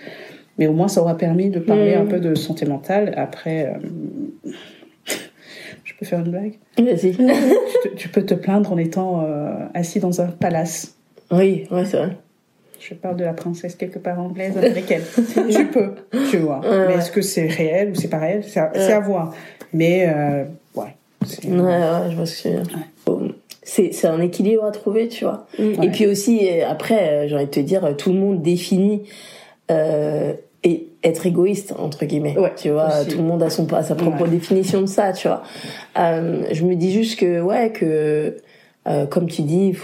Mais 0.58 0.66
au 0.66 0.72
moins, 0.72 0.88
ça 0.88 1.00
aura 1.00 1.16
permis 1.16 1.48
de 1.50 1.58
parler 1.58 1.96
Mm. 1.96 2.00
un 2.02 2.06
peu 2.06 2.18
de 2.18 2.34
santé 2.34 2.66
mentale. 2.66 3.14
Après, 3.16 3.74
euh, 3.74 4.50
peux 6.02 6.08
faire 6.08 6.20
une 6.20 6.30
blague 6.30 6.54
Vas-y. 6.78 7.16
tu, 7.96 8.08
peux 8.08 8.24
te 8.24 8.34
plaindre 8.34 8.72
en 8.72 8.78
étant 8.78 9.24
euh, 9.24 9.54
assis 9.74 10.00
dans 10.00 10.20
un 10.20 10.26
palace. 10.26 10.94
Oui, 11.30 11.66
ouais, 11.70 11.84
c'est 11.84 11.96
vrai. 11.96 12.16
Je 12.80 12.94
parle 12.94 13.16
de 13.16 13.24
la 13.24 13.32
princesse 13.32 13.76
quelque 13.76 13.98
part 13.98 14.18
anglaise 14.18 14.56
américaine. 14.58 15.02
tu 15.50 15.66
peux, 15.66 15.94
tu 16.30 16.38
vois. 16.38 16.60
Ouais, 16.60 16.68
Mais 16.70 16.86
ouais. 16.86 16.94
est-ce 16.96 17.12
que 17.12 17.22
c'est 17.22 17.46
réel 17.46 17.90
ou 17.90 17.94
c'est 17.94 18.08
pas 18.08 18.18
réel 18.18 18.42
C'est 18.44 18.58
à, 18.60 19.00
voir. 19.00 19.32
Mais 19.72 20.08
ouais. 20.74 20.96
c'est- 21.24 21.48
Ouais, 21.48 21.60
ouais, 21.60 22.10
je 22.10 22.16
vois 22.16 22.26
ce 22.26 22.42
que 22.42 22.48
tu 22.48 22.54
veux 22.56 22.62
dire. 22.62 22.78
Bon, 23.06 23.32
C'est, 23.62 24.04
un 24.04 24.20
équilibre 24.20 24.64
à 24.64 24.72
trouver, 24.72 25.06
tu 25.08 25.24
vois. 25.24 25.46
Ouais. 25.58 25.76
Et 25.82 25.90
puis 25.90 26.06
aussi, 26.06 26.48
euh, 26.48 26.68
après, 26.68 27.08
euh, 27.08 27.28
j'ai 27.28 27.36
envie 27.36 27.44
de 27.46 27.50
te 27.50 27.60
dire, 27.60 27.84
euh, 27.84 27.92
tout 27.94 28.12
le 28.12 28.18
monde 28.18 28.42
définit 28.42 29.04
euh, 29.70 30.34
et 30.64 30.88
être 31.02 31.26
égoïste, 31.26 31.74
entre 31.78 32.04
guillemets. 32.04 32.38
Ouais, 32.38 32.52
tu 32.56 32.70
vois, 32.70 33.00
aussi. 33.00 33.08
tout 33.08 33.18
le 33.18 33.24
monde 33.24 33.42
a, 33.42 33.50
son, 33.50 33.70
a 33.72 33.82
sa 33.82 33.94
propre 33.96 34.22
Ouais. 34.22 34.28
définition 34.28 34.80
de 34.80 34.86
ça, 34.86 35.12
tu 35.12 35.26
vois. 35.28 35.42
Euh, 35.98 36.42
je 36.52 36.64
me 36.64 36.74
dis 36.76 36.92
juste 36.92 37.18
que, 37.18 37.40
ouais, 37.40 37.70
que... 37.72 38.36
euh, 38.88 39.06
comme 39.06 39.26
tu 39.28 39.42
dis, 39.42 39.74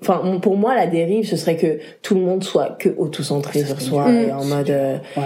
enfin 0.00 0.38
pour 0.42 0.56
moi 0.56 0.74
la 0.74 0.86
dérive 0.88 1.24
ce 1.26 1.36
serait 1.36 1.56
que 1.56 1.78
tout 2.02 2.14
le 2.16 2.20
monde 2.20 2.42
soit 2.42 2.76
que 2.80 2.88
auto-centré 2.98 3.60
sur 3.64 3.80
soi 3.80 4.10
et 4.10 4.32
en 4.32 4.44
mode 4.44 4.70
euh, 4.70 4.96
Ouais. 5.16 5.22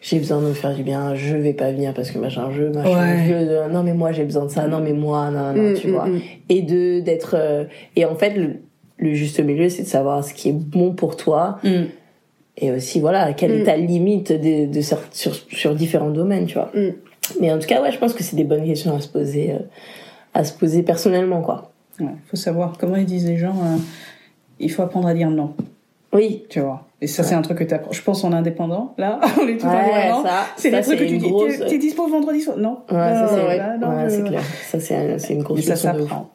j'ai 0.00 0.18
besoin 0.18 0.40
de 0.40 0.46
me 0.46 0.52
faire 0.52 0.72
du 0.74 0.84
bien, 0.84 1.14
je 1.16 1.36
vais 1.36 1.54
pas 1.54 1.72
venir 1.72 1.92
parce 1.92 2.10
que 2.12 2.18
machin, 2.18 2.50
je, 2.56 2.62
machin, 2.64 3.16
je, 3.26 3.68
non 3.72 3.82
mais 3.82 3.94
moi 3.94 4.12
j'ai 4.12 4.24
besoin 4.24 4.44
de 4.46 4.50
ça, 4.50 4.66
non 4.68 4.80
mais 4.80 4.92
moi, 4.92 5.30
non, 5.30 5.52
non, 5.52 5.70
Mm, 5.70 5.74
tu 5.74 5.88
mm, 5.88 5.90
vois. 5.92 6.06
mm. 6.06 6.20
Et 6.50 6.62
de, 6.62 7.00
d'être, 7.00 7.34
euh, 7.38 7.64
et 7.96 8.04
en 8.04 8.14
fait, 8.16 8.30
le, 8.36 8.56
le 8.98 9.12
juste 9.14 9.40
milieu, 9.40 9.68
c'est 9.68 9.82
de 9.82 9.88
savoir 9.88 10.24
ce 10.24 10.32
qui 10.34 10.48
est 10.48 10.52
bon 10.52 10.92
pour 10.92 11.16
toi. 11.16 11.58
Et 12.58 12.70
aussi, 12.70 13.00
voilà, 13.00 13.32
quelle 13.32 13.52
est 13.52 13.62
Mm. 13.62 13.64
ta 13.64 13.76
limite 13.76 14.32
de, 14.32 14.80
sur, 14.80 14.98
sur 15.50 15.74
différents 15.74 16.10
domaines, 16.10 16.46
tu 16.46 16.54
vois. 16.54 16.70
Mm. 16.74 16.90
Mais 17.40 17.52
en 17.52 17.58
tout 17.58 17.66
cas, 17.66 17.80
ouais, 17.82 17.92
je 17.92 17.98
pense 17.98 18.12
que 18.12 18.22
c'est 18.22 18.36
des 18.36 18.44
bonnes 18.44 18.64
questions 18.64 18.94
à 18.94 19.00
se 19.00 19.08
poser, 19.08 19.52
euh, 19.52 19.58
à 20.34 20.44
se 20.44 20.52
poser 20.52 20.82
personnellement, 20.82 21.40
quoi. 21.40 21.70
Ouais. 22.00 22.06
faut 22.30 22.36
savoir 22.36 22.76
comment 22.78 22.96
ils 22.96 23.04
disent 23.06 23.26
les 23.26 23.36
gens. 23.36 23.54
euh, 23.64 23.76
il 24.60 24.70
faut 24.70 24.82
apprendre 24.82 25.08
à 25.08 25.14
dire 25.14 25.30
non, 25.30 25.54
Oui. 26.12 26.44
tu 26.48 26.60
vois. 26.60 26.86
Et 27.00 27.06
ça, 27.06 27.22
c'est 27.24 27.34
un 27.34 27.42
truc 27.42 27.58
que 27.58 27.64
tu 27.64 27.74
apprends. 27.74 27.90
Je 27.92 28.02
pense 28.02 28.22
en 28.22 28.32
indépendant. 28.32 28.94
Là, 28.98 29.18
on 29.42 29.46
est 29.48 29.56
tout 29.56 29.66
Ouais, 29.66 29.72
indépendant. 29.72 30.22
ça, 30.24 30.44
C'est 30.56 30.70
des 30.70 30.80
trucs 30.82 30.98
que 31.00 31.04
tu 31.04 31.18
dis. 31.18 31.32
T'es- 31.68 31.78
dispo 31.78 32.06
vendredi 32.06 32.40
soir 32.40 32.56
Non? 32.58 32.78
Ouais, 32.90 32.96
ça, 32.96 33.28
c'est, 33.28 33.34
ouais, 33.42 33.46
ouais, 33.58 33.78
non, 33.80 33.88
c'est 34.08 34.18
je- 34.18 34.22
clair. 34.24 34.42
Ça, 34.70 34.78
c'est, 34.80 34.94
un- 34.94 35.18
c'est 35.18 35.32
une 35.34 35.42
grosse 35.42 35.62
ça 35.62 35.74
s'apprend. 35.76 36.28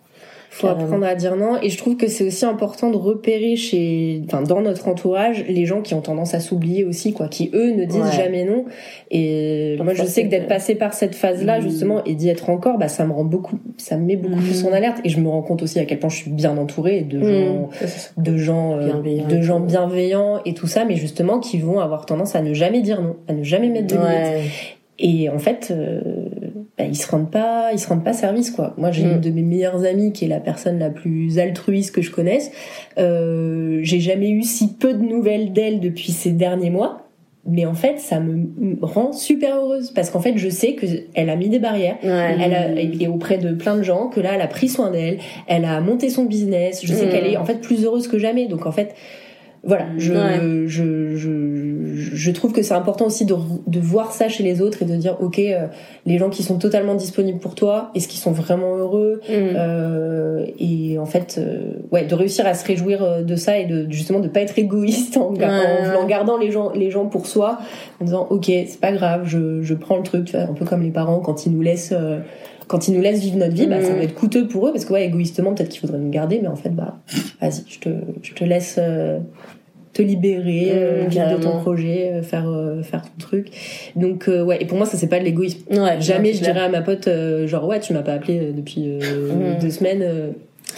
Faut 0.49 0.67
Carrément. 0.67 0.85
apprendre 0.85 1.05
à 1.05 1.15
dire 1.15 1.35
non 1.35 1.57
et 1.61 1.69
je 1.69 1.77
trouve 1.77 1.97
que 1.97 2.07
c'est 2.07 2.23
aussi 2.25 2.45
important 2.45 2.89
de 2.89 2.97
repérer 2.97 3.55
chez 3.55 4.21
enfin 4.25 4.41
dans 4.41 4.61
notre 4.61 4.87
entourage 4.87 5.43
les 5.47 5.65
gens 5.65 5.81
qui 5.81 5.93
ont 5.93 6.01
tendance 6.01 6.33
à 6.33 6.39
s'oublier 6.39 6.83
aussi 6.85 7.13
quoi 7.13 7.27
qui 7.27 7.51
eux 7.53 7.71
ne 7.75 7.85
disent 7.85 8.01
Ouais. 8.01 8.11
jamais 8.15 8.43
non 8.45 8.65
et 9.11 9.77
moi 9.83 9.93
je 9.93 10.03
sais 10.03 10.23
que 10.23 10.29
d'être 10.29 10.47
passé 10.47 10.75
par 10.75 10.93
cette 10.93 11.15
phase 11.15 11.43
là 11.43 11.57
Mhm. 11.59 11.63
justement 11.69 12.03
et 12.05 12.15
d'y 12.15 12.29
être 12.29 12.49
encore 12.49 12.77
bah 12.77 12.87
ça 12.87 13.05
me 13.05 13.11
rend 13.13 13.25
beaucoup 13.25 13.59
ça 13.77 13.97
me 13.97 14.05
met 14.05 14.15
beaucoup 14.15 14.41
plus 14.41 14.65
en 14.65 14.71
alerte 14.71 14.97
et 15.03 15.09
je 15.09 15.19
me 15.19 15.27
rends 15.29 15.41
compte 15.43 15.61
aussi 15.63 15.79
à 15.79 15.85
quel 15.85 15.99
point 15.99 16.09
je 16.09 16.15
suis 16.17 16.31
bien 16.31 16.57
entourée 16.57 17.01
de 17.01 17.21
gens 17.21 17.69
c'est 17.79 17.87
ça. 17.87 18.09
de 18.17 18.37
gens 18.37 18.77
euh, 18.79 18.85
Bienveillants 18.85 19.27
de 19.27 19.41
gens 19.41 19.59
bienveillants 19.59 20.41
et 20.45 20.53
tout 20.53 20.67
ça 20.67 20.85
mais 20.85 20.95
justement 20.95 21.39
qui 21.39 21.57
vont 21.59 21.79
avoir 21.79 22.05
tendance 22.05 22.35
à 22.35 22.41
ne 22.41 22.53
jamais 22.53 22.81
dire 22.81 23.01
non 23.01 23.15
à 23.27 23.33
ne 23.33 23.43
jamais 23.43 23.69
mettre 23.69 23.87
de 23.87 23.93
limites 23.95 24.07
Ouais. 24.07 24.41
et 24.99 25.29
en 25.29 25.37
fait, 25.37 25.67
euh, 25.71 26.01
bah, 26.77 26.85
ils 26.85 26.95
se 26.95 27.09
rendent 27.09 27.31
pas, 27.31 27.69
ils 27.73 27.79
se 27.79 27.87
rendent 27.87 28.03
pas 28.03 28.13
service 28.13 28.51
quoi. 28.51 28.73
Moi, 28.77 28.91
j'ai 28.91 29.03
Mm. 29.03 29.11
une 29.13 29.21
de 29.21 29.29
mes 29.31 29.41
meilleures 29.41 29.83
amies 29.83 30.13
qui 30.13 30.25
est 30.25 30.27
la 30.27 30.39
personne 30.39 30.77
la 30.79 30.89
plus 30.89 31.39
altruiste 31.39 31.93
que 31.95 32.01
je 32.01 32.11
connaisse. 32.11 32.51
Euh, 32.97 33.79
j'ai 33.83 33.99
jamais 33.99 34.29
eu 34.29 34.43
si 34.43 34.73
peu 34.73 34.93
de 34.93 35.01
nouvelles 35.03 35.53
d'elle 35.53 35.79
depuis 35.79 36.11
ces 36.11 36.31
derniers 36.31 36.69
mois. 36.69 37.03
Mais 37.49 37.65
en 37.65 37.73
fait, 37.75 37.97
ça 37.97 38.19
me 38.19 38.77
rend 38.81 39.13
super 39.13 39.55
heureuse 39.55 39.91
parce 39.91 40.09
qu'en 40.09 40.19
fait, 40.19 40.33
je 40.37 40.49
sais 40.49 40.73
que 40.73 40.85
elle 41.15 41.29
a 41.29 41.37
mis 41.37 41.47
des 41.47 41.59
barrières. 41.59 41.95
Ouais. 42.03 42.35
Elle 42.41 42.53
a, 42.53 42.71
et 42.77 43.07
auprès 43.07 43.37
de 43.37 43.53
plein 43.53 43.77
de 43.77 43.83
gens 43.83 44.07
que 44.09 44.19
là, 44.19 44.31
elle 44.35 44.41
a 44.41 44.47
pris 44.47 44.67
soin 44.67 44.91
d'elle. 44.91 45.19
Elle 45.47 45.63
a 45.63 45.79
monté 45.79 46.09
son 46.09 46.25
business. 46.25 46.81
Je 46.83 46.91
sais 46.93 47.05
Mm. 47.05 47.09
qu'elle 47.09 47.25
est 47.27 47.37
en 47.37 47.45
fait 47.45 47.61
plus 47.61 47.85
heureuse 47.85 48.09
que 48.09 48.19
jamais. 48.19 48.47
Donc 48.47 48.65
en 48.65 48.73
fait, 48.73 48.95
voilà, 49.67 49.85
je, 49.97 50.13
Ouais. 50.13 50.67
je, 50.67 51.15
je, 51.17 52.15
je 52.15 52.31
trouve 52.31 52.53
que 52.53 52.61
c'est 52.63 52.73
important 52.73 53.05
aussi 53.05 53.25
de, 53.25 53.35
de 53.67 53.79
voir 53.79 54.11
ça 54.13 54.29
chez 54.29 54.41
les 54.43 54.61
autres 54.61 54.81
et 54.81 54.85
de 54.85 54.95
dire, 54.95 55.17
ok, 55.21 55.37
euh, 55.39 55.67
les 56.05 56.17
gens 56.17 56.29
qui 56.29 56.41
sont 56.41 56.57
totalement 56.57 56.95
disponibles 56.95 57.39
pour 57.39 57.53
toi, 57.53 57.91
est-ce 57.93 58.07
qu'ils 58.07 58.19
sont 58.21 58.31
vraiment 58.31 58.75
heureux 58.77 59.21
Mm. 59.27 59.33
Euh, 59.55 60.45
Et 60.59 60.97
en 60.99 61.05
fait, 61.05 61.35
euh, 61.37 61.73
ouais, 61.91 62.05
de 62.05 62.15
réussir 62.15 62.45
à 62.47 62.53
se 62.53 62.65
réjouir 62.65 63.03
euh, 63.03 63.21
de 63.23 63.35
ça 63.35 63.57
et 63.59 63.65
de 63.65 63.85
justement 63.89 64.19
de 64.19 64.27
pas 64.27 64.39
être 64.41 64.57
égoïste 64.57 65.17
en, 65.17 65.31
ga- 65.33 65.47
Ouais. 65.49 65.95
en, 65.97 66.03
en 66.03 66.05
gardant 66.07 66.37
les 66.37 66.51
gens, 66.51 66.71
les 66.73 66.89
gens 66.91 67.05
pour 67.07 67.25
soi, 67.27 67.59
en 67.99 68.05
disant, 68.05 68.27
ok, 68.29 68.45
c'est 68.45 68.79
pas 68.79 68.91
grave, 68.91 69.23
je, 69.25 69.61
je 69.61 69.73
prends 69.73 69.97
le 69.97 70.03
truc, 70.03 70.25
tu 70.25 70.31
vois, 70.37 70.45
un 70.45 70.53
peu 70.53 70.65
comme 70.65 70.81
les 70.83 70.91
parents 70.91 71.19
quand 71.19 71.45
ils 71.45 71.51
nous 71.51 71.61
laissent. 71.61 71.93
quand 72.67 72.87
ils 72.87 72.93
nous 72.93 73.01
laissent 73.01 73.21
vivre 73.21 73.37
notre 73.37 73.53
vie, 73.55 73.65
bah, 73.67 73.81
ça 73.81 73.91
Mm. 73.93 73.97
va 73.97 74.03
être 74.03 74.15
coûteux 74.15 74.47
pour 74.47 74.67
eux 74.67 74.71
parce 74.71 74.85
que 74.85 74.93
ouais, 74.93 75.05
égoïstement, 75.05 75.53
peut-être 75.53 75.69
qu'il 75.69 75.79
faudrait 75.81 75.97
nous 75.99 76.09
garder, 76.09 76.39
mais 76.41 76.47
en 76.49 76.55
fait, 76.55 76.69
bah, 76.69 76.97
vas-y, 77.41 77.63
je 77.69 77.79
te, 77.79 77.89
je 78.21 78.33
te 78.33 78.43
laisse 78.43 78.75
euh, 78.77 79.19
te 79.97 80.01
libérer, 80.03 80.69
euh, 80.73 81.03
Mm, 81.05 81.07
vivre 81.07 81.37
de 81.37 81.43
ton 81.43 81.59
projet, 81.59 82.11
euh, 82.13 82.21
faire 82.21 82.47
euh, 82.49 82.81
faire 82.83 83.01
ton 83.01 83.17
truc. 83.19 83.47
Donc 83.95 84.27
euh, 84.27 84.43
ouais, 84.43 84.57
et 84.61 84.65
pour 84.65 84.77
moi, 84.77 84.85
ça 84.85 84.97
c'est 84.97 85.07
pas 85.07 85.19
de 85.19 85.23
l'égoïsme. 85.25 85.59
Ouais, 85.71 85.99
Jamais 85.99 86.33
je 86.33 86.41
dirais 86.43 86.59
à 86.61 86.69
ma 86.69 86.81
pote 86.81 87.07
euh, 87.07 87.47
genre 87.47 87.65
ouais, 87.67 87.79
tu 87.79 87.93
m'as 87.93 88.03
pas 88.03 88.13
appelé 88.13 88.51
depuis 88.55 88.83
euh, 88.87 89.33
Mm. 89.33 89.59
deux 89.61 89.69
semaines. 89.71 90.01
euh, 90.03 90.29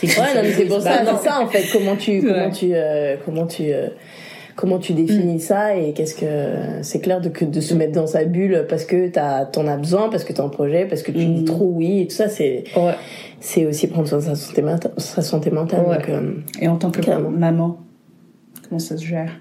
Ouais, 0.04 0.08
non, 0.36 0.42
mais 0.44 0.52
c'est 0.52 0.66
pour 0.66 0.80
ça, 0.82 0.98
Bah, 1.04 1.12
non. 1.12 1.18
c'est 1.22 1.28
ça 1.30 1.42
en 1.42 1.48
fait. 1.48 1.64
Comment 1.74 1.96
tu, 1.96 2.22
comment 2.22 2.50
tu, 2.52 2.70
euh, 2.74 3.16
comment 3.26 3.48
tu, 3.48 3.64
euh, 3.74 3.88
comment 4.56 4.78
tu 4.78 4.94
définis 4.94 5.40
ça 5.40 5.76
et 5.76 5.94
qu'est-ce 5.94 6.14
que 6.16 6.26
c'est 6.84 7.00
clair 7.00 7.20
de 7.22 7.30
que 7.30 7.44
de 7.44 7.60
se 7.60 7.74
mettre 7.74 7.94
dans 7.94 8.06
sa 8.08 8.24
bulle 8.24 8.66
parce 8.70 8.86
que 8.86 9.08
t'as, 9.10 9.46
t'en 9.46 9.66
as 9.68 9.78
besoin, 9.78 10.10
parce 10.10 10.24
que 10.24 10.32
t'es 10.32 10.42
en 10.42 10.50
projet, 10.50 10.86
parce 10.86 11.02
que 11.02 11.12
tu 11.12 11.26
Mm. 11.26 11.34
dis 11.34 11.44
trop 11.46 11.66
oui 11.74 12.02
et 12.02 12.08
tout 12.08 12.16
ça, 12.16 12.30
c'est, 12.30 12.64
Ouais. 12.78 12.94
c'est 13.42 13.66
aussi 13.66 13.88
prendre 13.88 14.08
soin 14.08 14.20
de 14.20 14.24
sa 14.24 14.36
santé 14.36 14.62
mentale, 14.62 14.92
sa 14.98 15.22
santé 15.24 15.50
mentale. 15.50 15.82
Ouais. 15.88 15.96
Donc, 15.98 16.10
euh, 16.10 16.32
Et 16.62 16.68
en 16.68 16.76
tant 16.78 16.92
que 16.92 17.02
maman, 17.30 17.80
comment 18.70 18.80
ça 18.80 18.98
se 18.98 19.06
gère 19.06 19.32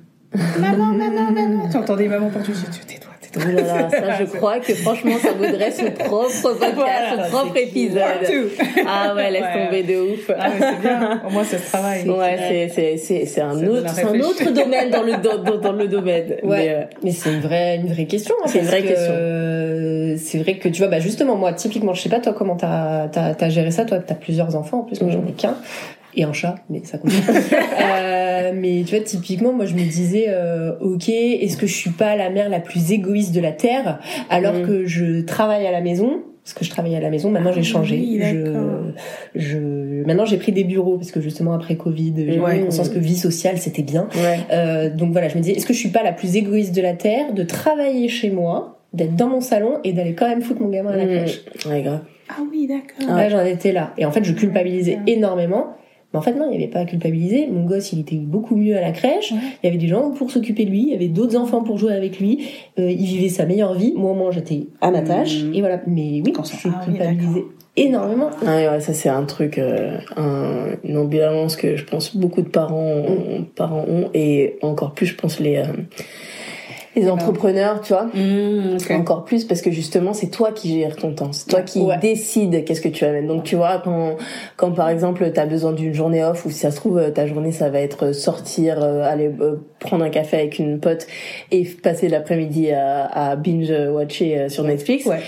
Maman, 0.58 0.86
maman, 0.92 1.30
maman. 1.32 1.68
Tu 1.70 1.76
entends 1.78 1.96
des 1.96 2.06
mamans 2.08 2.28
partout. 2.28 2.52
Dis, 2.52 2.86
tais-toi, 2.86 3.10
tais-toi. 3.18 3.42
oh 3.46 3.50
là 3.56 3.62
là, 3.62 3.88
ça, 3.90 4.18
je 4.20 4.24
crois 4.36 4.58
que 4.60 4.74
franchement, 4.74 5.14
ça 5.22 5.32
voudrait 5.32 5.70
son 5.70 5.90
propre 5.92 6.42
podcast, 6.42 6.74
Voilà, 6.74 7.24
son 7.24 7.30
propre 7.30 7.56
épisode. 7.56 7.98
Partout. 8.02 8.82
Ah 8.86 9.14
ouais, 9.14 9.30
laisse 9.30 9.42
Ouais. 9.42 9.64
tomber 9.64 9.82
de 9.84 9.96
ouf. 10.12 10.30
Ah, 10.38 10.48
mais 10.50 10.66
c'est 10.66 10.80
bien. 10.82 11.22
Au 11.26 11.30
moins, 11.30 11.44
ça 11.44 11.56
se 11.56 11.66
travaille. 11.66 12.06
Ouais, 12.10 12.36
c'est 12.46 12.68
c'est 12.68 12.96
c'est 12.98 13.24
c'est 13.24 13.40
un 13.40 13.58
Ça 13.58 13.64
autre 13.70 13.88
c'est 13.94 14.04
un 14.04 14.20
autre 14.20 14.50
domaine 14.52 14.90
dans 14.90 15.02
le 15.02 15.12
dans, 15.16 15.38
dans- 15.42 15.58
dans 15.58 15.72
le 15.72 15.88
domaine. 15.88 16.34
Ouais. 16.42 16.58
Mais, 16.58 16.68
euh, 16.74 16.82
Mais 17.02 17.12
c'est 17.12 17.32
une 17.32 17.40
vraie, 17.40 17.76
une 17.76 17.88
vraie 17.90 18.04
question. 18.06 18.34
hein, 18.44 18.48
C'est 18.48 18.58
une 18.58 18.66
vraie 18.66 18.82
que, 18.82 18.88
question. 18.88 19.12
euh, 19.14 20.16
c'est 20.18 20.38
vrai 20.40 20.58
que 20.58 20.68
tu 20.68 20.78
vois, 20.82 20.88
bah 20.88 21.00
justement, 21.00 21.36
moi, 21.36 21.54
typiquement, 21.54 21.94
je 21.94 22.02
sais 22.02 22.10
pas 22.10 22.20
toi 22.20 22.34
comment 22.36 22.56
t'as 22.56 23.08
as, 23.14 23.34
as 23.42 23.48
géré 23.48 23.70
ça. 23.70 23.86
Toi, 23.86 23.98
t'as 24.06 24.14
plusieurs 24.14 24.56
enfants 24.56 24.80
en 24.80 24.84
plus. 24.84 25.00
Moi, 25.00 25.10
j'en 25.10 25.26
ai 25.26 25.32
qu'un 25.32 25.56
et 26.14 26.24
un 26.24 26.32
chat, 26.32 26.56
mais 26.70 26.80
ça 26.84 26.98
compte. 26.98 27.10
euh, 27.82 28.52
mais 28.54 28.82
tu 28.86 28.94
vois, 28.96 29.04
typiquement, 29.04 29.52
moi, 29.52 29.66
je 29.66 29.74
me 29.74 29.80
disais, 29.82 30.26
euh, 30.28 30.72
ok, 30.80 31.08
est-ce 31.08 31.56
que 31.56 31.66
je 31.66 31.74
suis 31.74 31.90
pas 31.90 32.16
la 32.16 32.30
mère 32.30 32.48
la 32.48 32.60
plus 32.60 32.92
égoïste 32.92 33.34
de 33.34 33.40
la 33.40 33.52
terre 33.52 33.98
alors 34.30 34.54
Mhm. 34.54 34.66
que 34.66 34.86
je 34.86 35.20
travaille 35.22 35.66
à 35.66 35.70
la 35.72 35.80
maison? 35.80 36.22
Parce 36.44 36.54
que 36.54 36.64
je 36.64 36.70
travaille 36.70 36.96
à 36.96 37.00
la 37.00 37.10
maison, 37.10 37.30
maintenant 37.30 37.52
j'ai 37.52 37.62
changé. 37.62 37.96
oui, 37.96 38.20
je, 38.22 38.90
je, 39.34 39.58
maintenant 40.06 40.24
j'ai 40.24 40.38
pris 40.38 40.50
des 40.52 40.64
bureaux 40.64 40.96
parce 40.96 41.10
que 41.10 41.20
justement 41.20 41.52
après 41.52 41.76
Covid, 41.76 42.14
j'ai 42.16 42.40
Ouais. 42.40 42.60
conscience 42.60 42.88
que 42.88 42.98
vie 42.98 43.16
sociale 43.18 43.58
c'était 43.58 43.82
bien. 43.82 44.08
ouais. 44.14 44.38
Euh, 44.50 44.88
donc 44.88 45.12
voilà, 45.12 45.28
je 45.28 45.36
me 45.36 45.42
disais, 45.42 45.56
est-ce 45.56 45.66
que 45.66 45.74
je 45.74 45.78
suis 45.78 45.90
pas 45.90 46.02
la 46.02 46.12
plus 46.12 46.36
égoïste 46.36 46.74
de 46.74 46.80
la 46.80 46.94
terre 46.94 47.34
de 47.34 47.42
travailler 47.42 48.08
chez 48.08 48.30
moi, 48.30 48.78
d'être 48.94 49.14
dans 49.14 49.28
mon 49.28 49.42
salon 49.42 49.74
et 49.84 49.92
d'aller 49.92 50.14
quand 50.14 50.26
même 50.26 50.40
foutre 50.40 50.62
mon 50.62 50.70
gamin 50.70 50.92
à 50.92 50.96
la 50.96 51.04
Mm. 51.04 51.08
crèche? 51.08 51.40
Ouais, 51.68 51.82
grave. 51.82 52.00
Ah 52.30 52.40
oui, 52.50 52.66
d'accord. 52.66 53.14
Là, 53.14 53.28
j'en 53.28 53.44
étais 53.44 53.72
là. 53.72 53.92
Et 53.98 54.06
en 54.06 54.10
fait, 54.10 54.24
je 54.24 54.32
culpabilisais 54.32 54.94
Ouais. 55.06 55.12
énormément. 55.12 55.66
Mais 56.12 56.18
en 56.18 56.22
fait, 56.22 56.32
non, 56.34 56.46
il 56.50 56.56
n'y 56.56 56.62
avait 56.64 56.72
pas 56.72 56.80
à 56.80 56.84
culpabiliser. 56.86 57.46
Mon 57.48 57.64
gosse, 57.64 57.92
il 57.92 58.00
était 58.00 58.16
beaucoup 58.16 58.56
mieux 58.56 58.76
à 58.76 58.80
la 58.80 58.92
crèche. 58.92 59.32
Ouais. 59.32 59.38
Il 59.62 59.66
y 59.66 59.68
avait 59.68 59.78
des 59.78 59.88
gens 59.88 60.10
pour 60.12 60.30
s'occuper 60.30 60.64
de 60.64 60.70
lui. 60.70 60.82
Il 60.82 60.88
y 60.88 60.94
avait 60.94 61.08
d'autres 61.08 61.36
enfants 61.36 61.62
pour 61.62 61.76
jouer 61.76 61.92
avec 61.92 62.18
lui. 62.18 62.48
Euh, 62.78 62.90
il 62.90 63.04
vivait 63.04 63.28
sa 63.28 63.44
meilleure 63.44 63.74
vie. 63.74 63.92
Moi, 63.94 64.14
moi, 64.14 64.30
j'étais 64.30 64.68
à 64.80 64.90
ma 64.90 65.02
tâche. 65.02 65.42
Mhm. 65.42 65.54
Et 65.54 65.60
voilà. 65.60 65.80
Mais 65.86 66.22
oui, 66.24 66.32
Quand 66.32 66.44
je 66.44 66.68
ah 66.68 66.80
culpabilisais 66.84 67.44
énormément. 67.76 68.30
Ouais, 68.42 68.68
ouais, 68.68 68.80
ça 68.80 68.92
c'est 68.92 69.08
un 69.08 69.22
truc, 69.24 69.56
euh, 69.58 69.98
un- 70.16 70.76
une 70.82 70.96
ambivalence 70.96 71.54
que 71.56 71.76
je 71.76 71.84
pense 71.84 72.16
beaucoup 72.16 72.42
de 72.42 72.48
parents, 72.48 72.74
ont, 72.82 73.44
parents 73.54 73.84
ont, 73.88 74.10
et 74.14 74.56
encore 74.62 74.94
plus, 74.94 75.06
je 75.06 75.14
pense 75.14 75.38
les 75.38 75.58
euh, 75.58 75.64
les 77.00 77.10
entrepreneurs, 77.10 77.80
tu 77.80 77.92
vois. 77.92 78.04
Mmh, 78.14 78.76
ok. 78.80 78.90
Encore 78.92 79.24
plus 79.24 79.44
parce 79.44 79.60
que 79.62 79.70
justement 79.70 80.12
c'est 80.12 80.28
toi 80.28 80.52
qui 80.52 80.78
gères 80.80 80.96
ton 80.96 81.12
temps, 81.12 81.32
c'est 81.32 81.48
toi 81.48 81.62
qui 81.62 81.80
Ouais. 81.80 81.98
décides 81.98 82.64
qu'est-ce 82.64 82.80
que 82.80 82.88
tu 82.88 83.04
mettre. 83.04 83.26
Donc 83.28 83.44
tu 83.44 83.56
vois 83.56 83.80
quand 83.84 84.16
quand 84.56 84.72
par 84.72 84.88
exemple 84.88 85.30
t'as 85.32 85.46
besoin 85.46 85.72
d'une 85.72 85.94
journée 85.94 86.24
off 86.24 86.44
ou 86.46 86.50
si 86.50 86.58
ça 86.58 86.70
se 86.70 86.76
trouve 86.76 86.98
euh, 86.98 87.10
ta 87.10 87.26
journée 87.26 87.52
ça 87.52 87.70
va 87.70 87.80
être 87.80 88.12
sortir, 88.12 88.82
euh, 88.82 89.02
aller 89.02 89.30
euh, 89.40 89.56
prendre 89.80 90.04
un 90.04 90.10
café 90.10 90.36
avec 90.38 90.58
une 90.58 90.80
pote 90.80 91.06
et 91.50 91.64
passer 91.64 92.08
l'après-midi 92.08 92.70
à, 92.72 93.04
à 93.06 93.36
binge 93.36 93.70
watcher 93.90 94.38
euh, 94.38 94.48
sur 94.48 94.64
Netflix. 94.64 95.06
Ouais. 95.06 95.20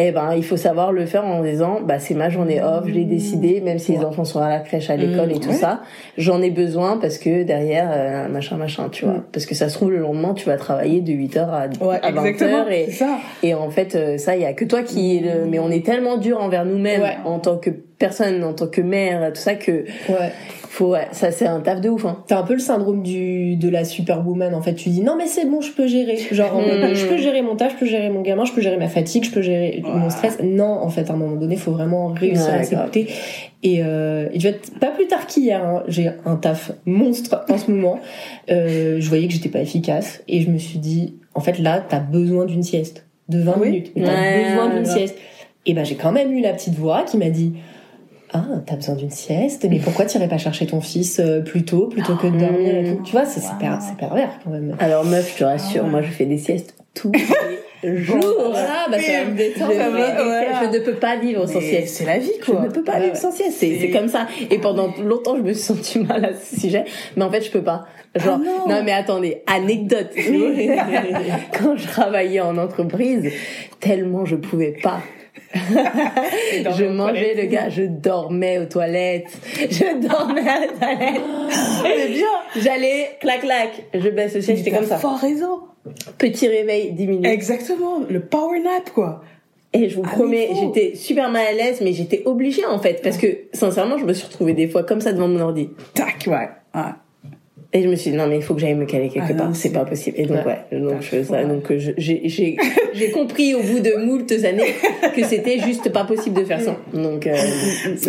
Eh 0.00 0.12
ben, 0.12 0.34
il 0.36 0.44
faut 0.44 0.56
savoir 0.56 0.92
le 0.92 1.04
faire 1.06 1.24
en 1.24 1.42
disant, 1.42 1.80
bah, 1.82 1.98
c'est 1.98 2.14
ma 2.14 2.30
journée 2.30 2.62
off, 2.62 2.84
je 2.86 2.92
l'ai 2.92 3.04
décidé, 3.04 3.60
même 3.60 3.78
si 3.78 3.92
les 3.92 4.04
enfants 4.04 4.24
sont 4.24 4.40
à 4.40 4.48
la 4.48 4.60
crèche, 4.60 4.88
à 4.90 4.96
l'école 4.96 5.32
et 5.32 5.40
tout 5.40 5.48
ouais. 5.48 5.54
ça, 5.54 5.80
j'en 6.16 6.40
ai 6.40 6.50
besoin 6.50 6.98
parce 6.98 7.18
que 7.18 7.42
derrière, 7.42 7.90
euh, 7.92 8.28
machin, 8.28 8.56
machin, 8.56 8.88
tu 8.90 9.04
vois. 9.04 9.14
Mm. 9.14 9.24
Parce 9.32 9.44
que 9.44 9.54
ça 9.56 9.68
se 9.68 9.74
trouve, 9.74 9.90
le 9.90 9.98
lendemain, 9.98 10.34
tu 10.34 10.46
vas 10.46 10.56
travailler 10.56 11.00
de 11.00 11.12
8h 11.12 11.38
à, 11.50 11.66
Ouais, 11.84 11.98
à 12.02 12.12
20h 12.12 12.26
Exactement, 12.26 12.68
et, 12.68 12.90
ça. 12.92 13.18
et 13.42 13.54
en 13.54 13.70
fait, 13.70 13.94
euh, 13.96 14.18
ça, 14.18 14.36
il 14.36 14.42
y 14.42 14.46
a 14.46 14.52
que 14.52 14.64
toi 14.64 14.82
qui, 14.82 15.18
le- 15.20 15.46
mais 15.46 15.58
on 15.58 15.70
est 15.70 15.84
tellement 15.84 16.16
dur 16.16 16.40
envers 16.40 16.64
nous-mêmes 16.64 17.02
en 17.24 17.38
tant 17.40 17.56
que 17.58 17.70
personne, 17.98 18.42
en 18.44 18.52
tant 18.52 18.66
que 18.68 18.80
mère, 18.80 19.32
tout 19.32 19.40
ça 19.40 19.54
que 19.54 19.84
Ouais. 20.08 20.32
faut, 20.68 20.90
ouais, 20.92 21.08
ça 21.12 21.30
c'est 21.32 21.46
un 21.46 21.60
taf 21.60 21.80
de 21.80 21.88
ouf, 21.88 22.04
hein. 22.04 22.22
T'as 22.28 22.38
un 22.38 22.42
peu 22.42 22.52
le 22.54 22.58
syndrome 22.60 23.02
du 23.02 23.56
de 23.56 23.68
la 23.68 23.84
superwoman 23.84 24.54
en 24.54 24.62
fait. 24.62 24.74
Tu 24.74 24.88
dis 24.90 25.02
non 25.02 25.16
mais 25.16 25.26
c'est 25.26 25.44
bon, 25.46 25.60
je 25.60 25.72
peux 25.72 25.86
gérer. 25.86 26.16
Genre 26.30 26.56
en 26.56 26.60
mode, 26.60 26.90
Mm. 26.90 26.94
je 26.94 27.06
peux 27.06 27.16
gérer 27.16 27.42
mon 27.42 27.56
taf, 27.56 27.72
je 27.74 27.78
peux 27.78 27.86
gérer 27.86 28.10
mon 28.10 28.20
gamin, 28.22 28.44
je 28.44 28.52
peux 28.52 28.60
gérer 28.60 28.76
ma 28.76 28.88
fatigue, 28.88 29.24
je 29.24 29.30
peux 29.30 29.42
gérer 29.42 29.82
mon 29.84 30.10
stress. 30.10 30.38
Non, 30.42 30.64
en 30.82 30.88
fait, 30.90 31.10
à 31.10 31.14
un 31.14 31.16
moment 31.16 31.36
donné, 31.36 31.56
faut 31.56 31.72
vraiment 31.72 32.08
réussir 32.08 32.46
Ouais, 32.52 32.60
à 32.60 32.62
s'écouter. 32.62 33.08
Et, 33.64 33.82
euh, 33.82 34.28
et 34.32 34.38
tu 34.38 34.48
vois, 34.48 34.56
pas 34.80 34.90
plus 34.92 35.08
tard 35.08 35.26
qu'hier, 35.26 35.64
hein, 35.64 35.82
j'ai 35.88 36.10
un 36.24 36.36
taf 36.36 36.70
monstre 36.86 37.44
en 37.48 37.58
ce 37.58 37.70
moment. 37.70 37.98
Euh, 38.50 38.98
je 39.00 39.08
voyais 39.08 39.26
que 39.26 39.32
j'étais 39.32 39.48
pas 39.48 39.60
efficace 39.60 40.22
et 40.28 40.40
je 40.42 40.50
me 40.50 40.58
suis 40.58 40.78
dit, 40.78 41.16
en 41.34 41.40
fait 41.40 41.58
là, 41.58 41.84
t'as 41.86 41.98
besoin 41.98 42.44
d'une 42.44 42.62
sieste 42.62 43.04
de 43.28 43.40
20 43.40 43.54
Oui. 43.58 43.70
minutes. 43.70 43.92
T'as 43.96 44.02
Ouais, 44.02 44.44
besoin 44.44 44.68
d'une 44.74 44.84
sieste. 44.86 45.16
Et 45.66 45.74
ben 45.74 45.84
j'ai 45.84 45.96
quand 45.96 46.12
même 46.12 46.32
eu 46.32 46.40
la 46.40 46.52
petite 46.52 46.74
voix 46.76 47.02
qui 47.02 47.16
m'a 47.18 47.30
dit. 47.30 47.54
Ah, 48.34 48.44
t'as 48.66 48.76
besoin 48.76 48.94
d'une 48.94 49.10
sieste, 49.10 49.66
mais 49.70 49.78
pourquoi 49.78 50.04
t'irais 50.04 50.28
pas 50.28 50.36
chercher 50.38 50.66
ton 50.66 50.80
fils 50.82 51.18
euh, 51.18 51.40
plus 51.40 51.64
tôt 51.64 51.86
plutôt 51.86 52.14
que 52.16 52.26
de 52.26 52.38
dormir 52.38 52.74
et 52.76 52.84
tout? 52.84 53.02
Tu 53.04 53.12
vois, 53.12 53.24
c'est 53.24 53.40
per- 53.58 53.78
c'est 53.80 53.96
pervers 53.96 54.38
quand 54.44 54.50
même. 54.50 54.76
Alors 54.80 55.04
meuf, 55.04 55.32
je 55.32 55.38
te 55.38 55.44
rassure, 55.44 55.84
moi 55.84 56.02
je 56.02 56.10
fais 56.10 56.26
des 56.26 56.36
siestes 56.36 56.74
tous 56.94 57.10
les 57.82 57.96
jours. 58.02 58.20
Ah, 58.54 58.86
bah 58.90 58.98
ça 58.98 59.12
va 59.12 59.24
me 59.24 59.30
Je, 59.30 59.36
détendre. 59.36 59.72
fais 59.72 59.78
ça 59.78 59.86
des 59.86 59.92
va, 59.92 60.24
voilà. 60.24 60.62
je 60.72 60.78
ne 60.78 60.84
peux 60.84 60.94
pas 60.96 61.16
vivre 61.16 61.46
sans 61.46 61.54
Mais 61.60 61.60
sieste. 61.68 61.94
C'est 61.96 62.04
la 62.04 62.18
vie, 62.18 62.30
Je 62.44 62.50
quoi. 62.50 62.60
ne 62.62 62.68
peux 62.68 62.82
pas 62.84 62.94
Ouais, 62.96 63.00
vivre 63.02 63.14
ouais. 63.14 63.18
sans 63.20 63.30
sieste, 63.32 63.56
c'est 63.60 63.90
comme 63.90 64.08
ça. 64.08 64.26
Et 64.50 64.58
pendant 64.58 64.92
longtemps, 65.02 65.36
je 65.36 65.42
me 65.42 65.52
suis 65.54 65.62
sentie 65.62 65.98
mal 66.00 66.22
à 66.24 66.30
ce 66.34 66.60
sujet, 66.60 66.84
mais 67.16 67.24
en 67.24 67.30
fait, 67.30 67.40
je 67.42 67.50
peux 67.50 67.62
pas. 67.62 67.86
Genre, 68.14 68.40
Ah 68.42 68.68
non. 68.68 68.82
mais 68.84 68.92
attendez, 68.92 69.42
anecdote. 69.46 70.10
Quand 71.58 71.76
je 71.76 71.86
travaillais 71.86 72.40
en 72.40 72.56
entreprise, 72.58 73.30
tellement 73.80 74.24
je 74.26 74.36
pouvais 74.36 74.74
pas. 74.82 75.00
Je 75.54 76.84
mangeais 76.84 77.34
toilettes. 77.34 77.36
le 77.36 77.44
gars, 77.46 77.68
je 77.68 77.82
dormais 77.82 78.58
aux 78.58 78.66
toilettes, 78.66 79.38
je 79.70 80.06
dormais 80.06 80.48
à 80.48 80.60
la 80.60 80.68
toilette. 80.68 81.22
C'est 81.82 82.08
bien. 82.08 82.62
J'allais, 82.62 83.10
clac 83.20 83.40
clac, 83.40 83.84
je 83.94 84.08
baisse 84.10 84.34
le 84.34 84.42
siège, 84.42 84.58
j'étais 84.58 84.70
comme 84.70 84.84
ça. 84.86 84.98
Fort 84.98 85.18
raison. 85.18 85.60
Petit 86.18 86.48
réveil, 86.48 86.92
10 86.92 87.06
minutes. 87.06 87.26
Exactement. 87.26 88.00
Le 88.08 88.20
power 88.20 88.60
nap, 88.60 88.90
quoi. 88.94 89.22
Et 89.72 89.88
je 89.88 89.96
vous 89.96 90.02
Ah, 90.04 90.10
promets, 90.14 90.48
j'étais 90.58 90.96
super 90.96 91.30
mal 91.30 91.46
à 91.46 91.52
l'aise, 91.52 91.80
mais 91.82 91.92
j'étais 91.92 92.22
obligée 92.24 92.64
en 92.64 92.78
fait, 92.78 93.00
parce 93.02 93.18
que 93.18 93.26
sincèrement, 93.52 93.98
je 93.98 94.04
me 94.04 94.12
suis 94.12 94.26
retrouvée 94.26 94.54
des 94.54 94.66
fois 94.68 94.82
comme 94.82 95.00
ça 95.00 95.12
devant 95.12 95.28
mon 95.28 95.40
ordi. 95.40 95.70
Tac, 95.94 96.24
ouais. 96.26 96.48
ouais. 96.74 96.82
Et 97.74 97.82
je 97.82 97.88
me 97.88 97.96
suis 97.96 98.12
dit, 98.12 98.16
non, 98.16 98.26
mais 98.26 98.36
il 98.36 98.42
faut 98.42 98.54
que 98.54 98.60
j'aille 98.60 98.74
me 98.74 98.86
caler 98.86 99.10
quelque 99.10 99.32
Ah, 99.34 99.38
part, 99.38 99.54
c'est 99.54 99.72
pas 99.72 99.84
possible. 99.84 100.16
Et 100.18 100.24
donc, 100.24 100.38
ouais, 100.46 100.58
donc 100.72 101.02
je 101.02 101.06
fais 101.06 101.24
ça. 101.24 101.44
Donc, 101.44 101.70
j'ai, 101.76 101.94
j'ai, 101.98 102.56
j'ai 102.94 103.10
compris 103.10 103.54
au 103.54 103.62
bout 103.62 103.80
de 103.80 103.94
moult 104.02 104.32
années 104.44 104.74
que 105.14 105.22
c'était 105.24 105.58
juste 105.58 105.92
pas 105.92 106.04
possible 106.04 106.36
de 106.40 106.44
faire 106.44 106.62
ça. 106.62 106.78
Donc, 106.94 107.26
euh, 107.26 107.36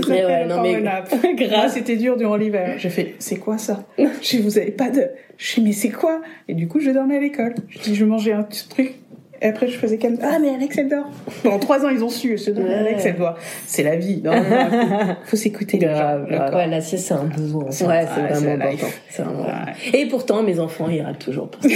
mais 0.07 0.25
ouais, 0.25 0.45
non, 0.45 0.61
mais. 0.61 0.79
Moi, 1.49 1.67
c'était 1.67 1.97
dur 1.97 2.15
durant 2.15 2.37
l'hiver. 2.37 2.75
J'ai 2.77 2.89
fait, 2.89 3.15
c'est 3.19 3.35
quoi 3.35 3.57
ça? 3.57 3.83
Je 3.97 4.37
vous 4.41 4.57
avez 4.57 4.71
pas 4.71 4.89
de... 4.89 5.07
Je 5.37 5.55
dis, 5.55 5.61
mais 5.61 5.73
c'est 5.73 5.89
quoi? 5.89 6.21
Et 6.47 6.53
du 6.53 6.69
coup, 6.69 6.79
je 6.79 6.91
dormais 6.91 7.17
à 7.17 7.19
l'école. 7.19 7.55
Je 7.67 7.79
dis, 7.79 7.95
je 7.95 8.05
mangeais 8.05 8.31
un 8.31 8.43
petit 8.43 8.67
truc. 8.69 8.93
Et 9.41 9.45
après, 9.47 9.67
je 9.67 9.77
faisais 9.77 9.97
comme 9.97 10.17
ah 10.21 10.37
mais 10.41 10.49
Alex 10.49 10.77
elle 10.77 10.89
dort. 10.89 11.05
Pendant 11.43 11.59
trois 11.59 11.85
ans 11.85 11.89
ils 11.89 12.03
ont 12.03 12.09
su, 12.09 12.37
ce 12.37 12.51
Ouais. 12.51 12.73
Alex 12.73 13.05
elle 13.05 13.15
dort. 13.17 13.35
C'est 13.65 13.83
la 13.83 13.95
vie. 13.95 14.21
Non, 14.23 14.31
non, 14.33 14.39
non, 14.41 15.15
faut, 15.25 15.37
s'écouter 15.37 15.77
les 15.77 15.87
gens. 15.87 15.93
Grave, 15.93 16.27
grave. 16.29 16.55
Ouais, 16.55 16.67
la 16.67 16.81
sieste, 16.81 17.07
c'est 17.07 17.13
un 17.13 17.23
besoin. 17.23 17.63
ouais, 17.63 17.71
c'est 17.71 17.87
Ouais, 17.87 18.03
vraiment 18.03 18.65
important. 18.65 18.87
vraiment 19.17 19.41
Ouais. 19.43 19.99
Et 19.99 20.05
pourtant, 20.07 20.43
mes 20.43 20.59
enfants, 20.59 20.87
ils 20.89 21.01
ratent 21.01 21.19
toujours 21.19 21.47
pour 21.49 21.61
ça. 21.63 21.69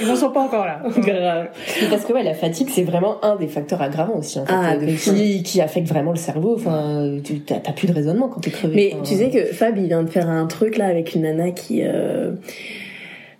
Ils 0.00 0.06
n'en 0.06 0.16
sont 0.16 0.30
pas 0.30 0.40
encore 0.40 0.64
là. 0.64 0.80
Grave. 0.98 1.48
Parce 1.90 2.04
que 2.04 2.12
ouais, 2.14 2.22
la 2.22 2.34
fatigue, 2.34 2.68
c'est 2.70 2.84
vraiment 2.84 3.22
un 3.24 3.36
des 3.36 3.48
facteurs 3.48 3.82
aggravants 3.82 4.16
aussi. 4.16 4.38
En 4.38 4.46
fait, 4.46 4.52
Ah, 4.56 4.72
euh, 4.80 4.94
qui, 4.96 5.42
qui 5.42 5.60
affecte 5.60 5.88
vraiment 5.88 6.12
le 6.12 6.16
cerveau. 6.16 6.54
Enfin, 6.56 7.18
tu 7.22 7.40
t'as 7.40 7.56
t'as 7.56 7.72
plus 7.72 7.86
de 7.86 7.92
raisonnement 7.92 8.28
quand 8.28 8.40
t'es 8.40 8.50
crevé. 8.50 8.74
Mais 8.74 8.90
Enfin, 8.94 9.02
tu 9.04 9.14
sais 9.16 9.28
que 9.30 9.52
Fab, 9.52 9.76
il 9.76 9.86
vient 9.88 10.02
de 10.02 10.08
faire 10.10 10.28
un 10.30 10.46
truc 10.46 10.78
là 10.78 10.86
avec 10.86 11.14
une 11.14 11.22
nana 11.22 11.50
qui. 11.50 11.82
euh, 11.84 12.32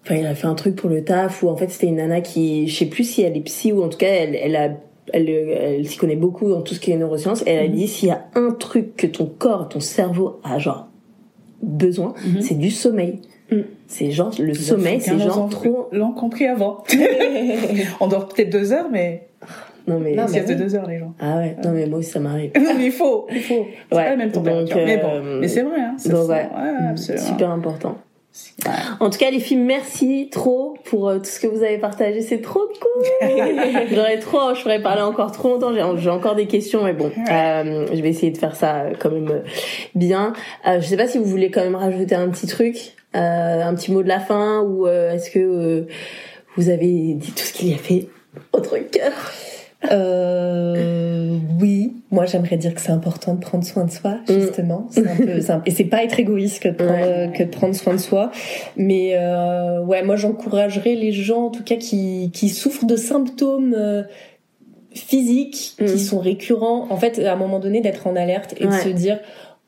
Enfin, 0.04 0.14
il 0.16 0.26
a 0.26 0.34
fait 0.34 0.46
un 0.46 0.54
truc 0.54 0.76
pour 0.76 0.88
le 0.88 1.04
taf 1.04 1.42
où 1.42 1.48
en 1.48 1.56
fait 1.56 1.68
c'était 1.68 1.86
une 1.88 1.96
nana 1.96 2.20
qui, 2.22 2.66
je 2.68 2.74
sais 2.78 2.86
plus 2.86 3.04
si 3.04 3.22
elle 3.22 3.36
est 3.36 3.40
psy 3.42 3.72
ou 3.72 3.82
en 3.82 3.88
tout 3.88 3.98
cas 3.98 4.08
elle, 4.08 4.34
elle 4.34 4.56
a, 4.56 4.70
elle, 5.12 5.28
elle 5.28 5.86
s'y 5.86 5.98
connaît 5.98 6.16
beaucoup 6.16 6.48
dans 6.48 6.62
tout 6.62 6.74
ce 6.74 6.80
qui 6.80 6.90
est 6.90 6.96
neurosciences. 6.96 7.42
Et 7.46 7.50
elle 7.50 7.64
a 7.66 7.68
Mhm. 7.68 7.74
dit 7.74 7.86
s'il 7.88 8.08
y 8.08 8.12
a 8.12 8.24
un 8.34 8.50
truc 8.52 8.96
que 8.96 9.06
ton 9.06 9.26
corps, 9.26 9.68
ton 9.68 9.80
cerveau 9.80 10.40
a 10.42 10.58
genre 10.58 10.88
besoin, 11.62 12.14
Mhm. 12.26 12.40
c'est 12.40 12.54
du 12.54 12.70
sommeil. 12.70 13.18
Mhm. 13.52 13.64
C'est 13.88 14.10
genre 14.12 14.30
le 14.38 14.54
sommeil, 14.54 15.00
c'est 15.00 15.18
genre 15.18 15.48
trop. 15.50 15.88
L'ont 15.92 16.12
compris 16.12 16.46
avant. 16.46 16.84
On 18.00 18.06
dort 18.08 18.28
peut-être 18.28 18.50
deux 18.50 18.72
heures, 18.72 18.88
mais 18.90 19.26
Non 19.86 19.98
mais. 19.98 20.14
Non, 20.14 20.26
mais 20.32 20.44
oui. 20.46 20.54
deux 20.56 20.74
heures 20.76 20.86
les 20.86 20.98
gens. 20.98 21.14
Ah 21.20 21.38
ouais, 21.38 21.56
non 21.64 21.72
mais 21.72 21.86
moi 21.86 21.98
aussi 21.98 22.10
ça 22.10 22.20
m'arrive. 22.20 22.52
Non 22.56 22.72
mais 22.78 22.86
il 22.86 22.92
faut, 22.92 23.26
il 23.32 23.40
faut. 23.42 23.66
C'est 23.90 23.96
Ouais, 23.96 24.04
pas 24.04 24.10
la 24.10 24.16
même 24.16 24.30
température. 24.32 24.76
donc, 24.76 24.86
mais 24.86 24.96
bon, 24.98 25.08
euh, 25.14 25.38
mais 25.40 25.48
c'est 25.48 25.62
vrai. 25.62 25.80
Hein, 25.80 25.96
donc 26.06 26.28
ouais. 26.28 26.34
ouais, 26.34 26.86
absolument. 26.90 27.24
Super 27.26 27.50
important. 27.50 27.98
En 29.00 29.10
tout 29.10 29.18
cas, 29.18 29.30
les 29.30 29.40
filles, 29.40 29.56
merci 29.56 30.28
trop 30.30 30.76
pour 30.84 31.08
euh, 31.08 31.18
tout 31.18 31.24
ce 31.24 31.40
que 31.40 31.46
vous 31.46 31.62
avez 31.62 31.78
partagé. 31.78 32.20
C'est 32.20 32.40
trop 32.40 32.60
cool. 32.60 33.28
J'aurais 33.92 34.18
trop, 34.18 34.54
je 34.54 34.62
pourrais 34.62 34.82
parler 34.82 35.02
encore 35.02 35.32
trop 35.32 35.48
longtemps. 35.48 35.96
J'ai 35.96 36.10
encore 36.10 36.34
des 36.34 36.46
questions, 36.46 36.84
mais 36.84 36.92
bon, 36.92 37.10
euh, 37.30 37.86
je 37.92 38.00
vais 38.00 38.10
essayer 38.10 38.30
de 38.30 38.38
faire 38.38 38.54
ça 38.54 38.82
euh, 38.82 38.92
quand 38.98 39.10
même 39.10 39.42
bien. 39.94 40.32
Euh, 40.66 40.80
je 40.80 40.86
sais 40.86 40.96
pas 40.96 41.08
si 41.08 41.18
vous 41.18 41.24
voulez 41.24 41.50
quand 41.50 41.62
même 41.62 41.74
rajouter 41.74 42.14
un 42.14 42.28
petit 42.28 42.46
truc, 42.46 42.94
un 43.14 43.74
petit 43.74 43.90
mot 43.90 44.02
de 44.02 44.08
la 44.08 44.20
fin, 44.20 44.60
ou 44.60 44.86
est-ce 44.86 45.30
que 45.30 45.86
vous 46.56 46.68
avez 46.68 47.14
dit 47.14 47.32
tout 47.32 47.42
ce 47.42 47.52
qu'il 47.52 47.68
y 47.68 47.74
a 47.74 47.78
fait 47.78 48.08
autre 48.52 48.78
cœur? 48.78 49.12
Euh, 49.90 51.36
oui, 51.60 51.94
moi 52.10 52.26
j'aimerais 52.26 52.56
dire 52.56 52.74
que 52.74 52.80
c'est 52.80 52.92
important 52.92 53.34
de 53.34 53.40
prendre 53.40 53.64
soin 53.64 53.84
de 53.84 53.90
soi, 53.90 54.18
justement. 54.28 54.86
C'est 54.90 55.06
un 55.08 55.16
peu, 55.16 55.40
et 55.66 55.70
c'est 55.70 55.84
pas 55.84 56.04
être 56.04 56.18
égoïste 56.20 56.62
que 56.62 56.68
de 56.68 56.74
prendre, 56.74 56.92
Ouais. 56.92 57.32
que 57.34 57.42
de 57.44 57.48
prendre 57.48 57.74
soin 57.74 57.94
de 57.94 57.98
soi. 57.98 58.30
Mais 58.76 59.12
euh, 59.14 59.80
ouais, 59.82 60.02
moi 60.02 60.16
j'encouragerais 60.16 60.94
les 60.94 61.12
gens, 61.12 61.46
en 61.46 61.50
tout 61.50 61.64
cas 61.64 61.76
qui 61.76 62.30
qui 62.32 62.48
souffrent 62.48 62.86
de 62.86 62.96
symptômes. 62.96 63.74
euh, 63.76 64.02
physiques 64.92 65.76
Mm. 65.80 65.84
qui 65.86 66.00
sont 66.00 66.18
récurrents 66.18 66.88
en 66.90 66.96
fait 66.96 67.20
à 67.24 67.32
un 67.32 67.36
moment 67.36 67.60
donné 67.60 67.80
d'être 67.80 68.08
en 68.08 68.16
alerte 68.16 68.54
et 68.58 68.66
de 68.66 68.72
se 68.72 68.88
dire 68.88 69.20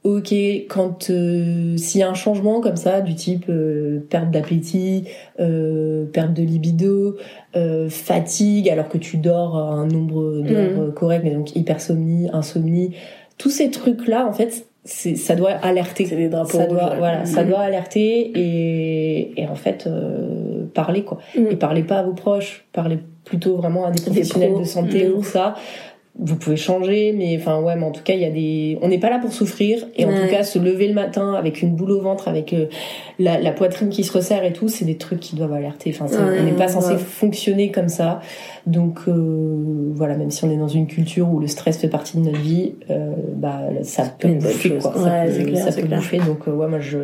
ok 0.05 0.35
quand 0.69 1.11
euh, 1.11 1.77
s'il 1.77 2.01
y 2.01 2.03
a 2.03 2.11
un 2.11 2.15
changement 2.15 2.61
comme 2.61 2.77
ça 2.77 3.01
du 3.01 3.15
type 3.15 3.47
euh, 3.49 4.01
perte 4.11 4.31
d'appétit 4.33 5.05
euh, 5.39 6.07
perte 6.07 6.33
de 6.33 6.43
libido 6.43 7.17
euh, 7.55 7.89
fatigue 7.89 8.69
alors 8.69 8.89
que 8.89 8.99
tu 8.99 9.17
dors 9.19 9.57
un 9.57 9.87
nombre 9.87 10.41
d'heures 10.43 10.89
Mm. 10.89 10.95
correct 10.95 11.23
mais 11.25 11.31
donc 11.31 11.55
hypersomnie 11.55 12.29
insomnie 12.33 12.97
tous 13.39 13.51
ces 13.51 13.71
trucs 13.71 14.09
là 14.09 14.27
en 14.27 14.33
fait 14.33 14.67
ça 14.85 15.37
doit 15.37 15.51
alerter 15.53 16.07
C'est 16.07 16.17
des 16.17 16.29
drapeaux 16.29 16.59
ça 16.59 16.67
doit 16.67 16.97
voilà 16.99 17.25
ça 17.25 17.45
Mm. 17.45 17.49
doit 17.49 17.61
alerter 17.61 18.33
et, 18.35 19.41
et 19.41 19.47
en 19.47 19.55
fait 19.55 19.87
euh, 19.87 20.65
parler 20.75 21.05
quoi 21.05 21.19
Mm. 21.37 21.47
et 21.53 21.57
parlez 21.57 21.85
pas 21.85 21.99
à 21.99 22.03
vos 22.03 22.15
proches 22.15 22.65
parlez 22.73 22.99
plutôt 23.25 23.55
vraiment 23.57 23.85
à 23.87 23.93
des 23.93 24.03
professionnels 24.03 24.59
de 24.59 24.65
santé 24.65 25.09
ouf. 25.09 25.29
ça 25.33 25.55
vous 26.19 26.37
pouvez 26.37 26.57
changer 26.57 27.15
mais 27.17 27.37
enfin 27.41 27.59
ouais 27.63 27.75
mais 27.75 27.85
en 27.85 27.91
tout 27.91 28.03
cas 28.03 28.13
il 28.13 28.21
y 28.21 28.27
a 28.27 28.31
des 28.31 28.79
on 28.83 28.89
n'est 28.89 28.99
pas 28.99 29.09
là 29.09 29.19
pour 29.19 29.33
souffrir. 29.33 29.87
Et 29.97 30.05
en 30.05 30.09
Ouais. 30.11 30.21
tout 30.27 30.31
cas 30.31 30.43
se 30.43 30.59
lever 30.59 30.87
le 30.87 30.93
matin 30.95 31.33
avec 31.33 31.63
une 31.63 31.75
boule 31.75 31.91
au 31.93 32.01
ventre 32.03 32.29
avec 32.29 32.53
euh, 32.53 32.67
la, 33.19 33.41
la 33.41 33.51
poitrine 33.53 33.89
qui 33.89 34.05
se 34.05 34.13
resserre 34.13 34.45
et 34.45 34.53
tout 34.53 34.69
c'est 34.69 34.85
des 34.85 34.99
trucs 34.99 35.21
qui 35.21 35.37
doivent 35.37 35.55
alerter. 35.55 35.95
Enfin 35.99 36.07
Ouais, 36.15 36.39
on 36.41 36.45
n'est 36.45 36.53
pas 36.53 36.69
censé 36.69 36.93
ouais. 36.93 36.99
fonctionner 36.99 37.71
comme 37.71 37.89
ça. 37.89 38.21
Donc 38.67 39.01
euh, 39.09 39.91
voilà 39.95 40.17
même 40.17 40.31
si 40.31 40.45
on 40.45 40.51
est 40.51 40.57
dans 40.59 40.69
une 40.69 40.87
culture 40.87 41.29
où 41.33 41.41
le 41.41 41.47
stress 41.47 41.79
fait 41.79 41.89
partie 41.89 42.19
de 42.19 42.23
notre 42.25 42.41
vie 42.41 42.75
euh, 42.91 43.13
bah 43.35 43.61
ça 43.83 44.05
peut 44.05 44.29
bouffer 44.35 44.71
quoi. 44.79 44.93
Ça 44.95 45.25
peut, 45.27 45.55
ça 45.55 45.73
peut 45.73 45.87
bouffer. 45.89 46.19
Donc 46.19 46.47
euh, 46.47 46.53
ouais 46.53 46.69
moi 46.69 46.79
je 46.79 46.99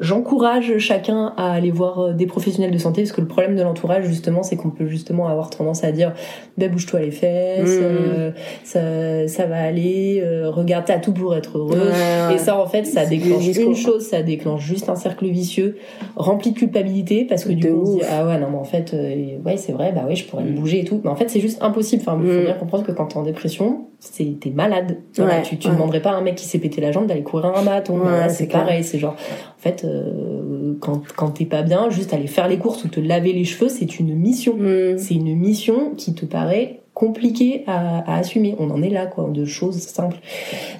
J'encourage 0.00 0.78
chacun 0.78 1.34
à 1.36 1.52
aller 1.52 1.70
voir 1.70 1.98
euh, 2.00 2.12
des 2.14 2.26
professionnels 2.26 2.70
de 2.70 2.78
santé 2.78 3.02
parce 3.02 3.12
que 3.12 3.20
le 3.20 3.26
problème 3.26 3.54
de 3.54 3.62
l'entourage 3.62 4.04
justement 4.06 4.42
c'est 4.42 4.56
qu'on 4.56 4.70
peut 4.70 4.86
justement 4.86 5.28
avoir 5.28 5.50
tendance 5.50 5.84
à 5.84 5.92
dire 5.92 6.14
ben 6.56 6.70
bouge-toi 6.70 7.00
les 7.00 7.10
fesses 7.10 7.78
Mhm. 7.80 7.86
euh, 7.86 8.30
ça, 8.64 9.28
ça 9.28 9.46
va 9.46 9.56
aller 9.62 10.20
euh, 10.24 10.48
regarde 10.50 10.86
t'as 10.86 10.98
tout 10.98 11.12
pour 11.12 11.34
être 11.36 11.58
heureux 11.58 11.90
Ouais, 11.90 12.34
et 12.34 12.38
ça 12.38 12.58
en 12.58 12.66
fait 12.66 12.84
ça 12.84 13.04
déclenche 13.04 13.46
une 13.58 13.74
chose 13.76 14.06
ça 14.06 14.22
déclenche 14.22 14.62
juste 14.64 14.88
un 14.88 14.96
cercle 14.96 15.26
vicieux 15.26 15.76
rempli 16.16 16.52
de 16.52 16.56
culpabilité 16.58 17.26
parce 17.26 17.44
que 17.44 17.52
du 17.52 17.66
De 17.68 17.70
coup 17.70 17.80
on 17.82 17.86
se 17.86 17.96
dit 17.98 18.02
ah 18.10 18.26
ouais 18.26 18.38
non 18.38 18.48
mais 18.50 18.56
en 18.58 18.64
fait 18.64 18.94
euh, 18.94 19.38
ouais 19.44 19.56
c'est 19.58 19.72
vrai 19.72 19.92
bah 19.92 20.04
ouais 20.08 20.16
je 20.16 20.24
pourrais 20.26 20.44
me 20.44 20.50
Mhm. 20.50 20.54
bouger 20.54 20.80
et 20.80 20.84
tout 20.84 21.00
mais 21.04 21.10
en 21.10 21.16
fait 21.16 21.28
c'est 21.28 21.40
juste 21.40 21.62
impossible 21.62 22.02
enfin 22.06 22.18
faut 22.18 22.38
Mhm. 22.38 22.44
bien 22.46 22.54
comprendre 22.54 22.84
que 22.86 22.92
quand 22.92 23.06
t'es 23.06 23.18
en 23.18 23.22
dépression 23.22 23.86
t'es 24.00 24.50
malade 24.50 24.98
Voilà, 25.16 25.36
Ouais, 25.36 25.42
tu, 25.42 25.56
tu 25.58 25.68
ouais. 25.68 25.74
demanderais 25.74 26.00
pas 26.00 26.10
à 26.10 26.14
un 26.14 26.20
mec 26.22 26.34
qui 26.36 26.46
s'est 26.46 26.58
pété 26.58 26.80
la 26.80 26.90
jambe 26.92 27.06
d'aller 27.06 27.22
courir 27.22 27.46
un 27.46 27.62
marathon 27.62 27.98
Ouais, 28.00 28.28
c'est 28.30 28.46
pareil 28.46 28.82
c'est 28.84 28.98
genre 28.98 29.14
en 29.14 29.60
fait 29.62 29.84
euh, 29.84 30.74
quand 30.80 31.02
quand 31.14 31.30
t'es 31.30 31.44
pas 31.44 31.62
bien 31.62 31.90
juste 31.90 32.12
aller 32.14 32.26
faire 32.26 32.48
les 32.48 32.58
courses 32.58 32.84
ou 32.84 32.88
te 32.88 33.00
laver 33.00 33.32
les 33.32 33.44
cheveux 33.44 33.68
c'est 33.68 33.98
une 34.00 34.14
mission 34.14 34.56
Mm. 34.56 34.98
c'est 34.98 35.14
une 35.14 35.36
mission 35.36 35.94
qui 35.96 36.14
te 36.14 36.24
paraît 36.26 36.80
compliqué 36.94 37.62
à, 37.66 37.98
à 38.00 38.18
assumer. 38.18 38.56
On 38.58 38.68
en 38.70 38.82
est 38.82 38.90
là, 38.90 39.06
quoi, 39.06 39.28
de 39.32 39.44
choses 39.46 39.78
simples. 39.78 40.18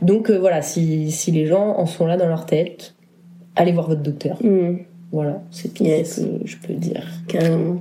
Donc 0.03 0.29
euh, 0.29 0.39
voilà, 0.39 0.61
si, 0.61 1.11
si 1.11 1.31
les 1.31 1.47
gens 1.47 1.77
en 1.79 1.87
sont 1.87 2.05
là 2.05 2.17
dans 2.19 2.27
leur 2.29 2.45
tête, 2.47 2.95
allez 3.57 3.73
voir 3.73 3.89
votre 3.89 4.03
docteur. 4.03 4.37
Mm. 4.43 4.79
Voilà, 5.13 5.41
c'est 5.51 5.73
tout 5.73 5.85
Yes. 5.85 6.17
ce 6.17 6.21
que 6.23 6.47
je 6.47 6.57
peux 6.59 6.75
dire. 6.75 7.05
Carrément. 7.27 7.77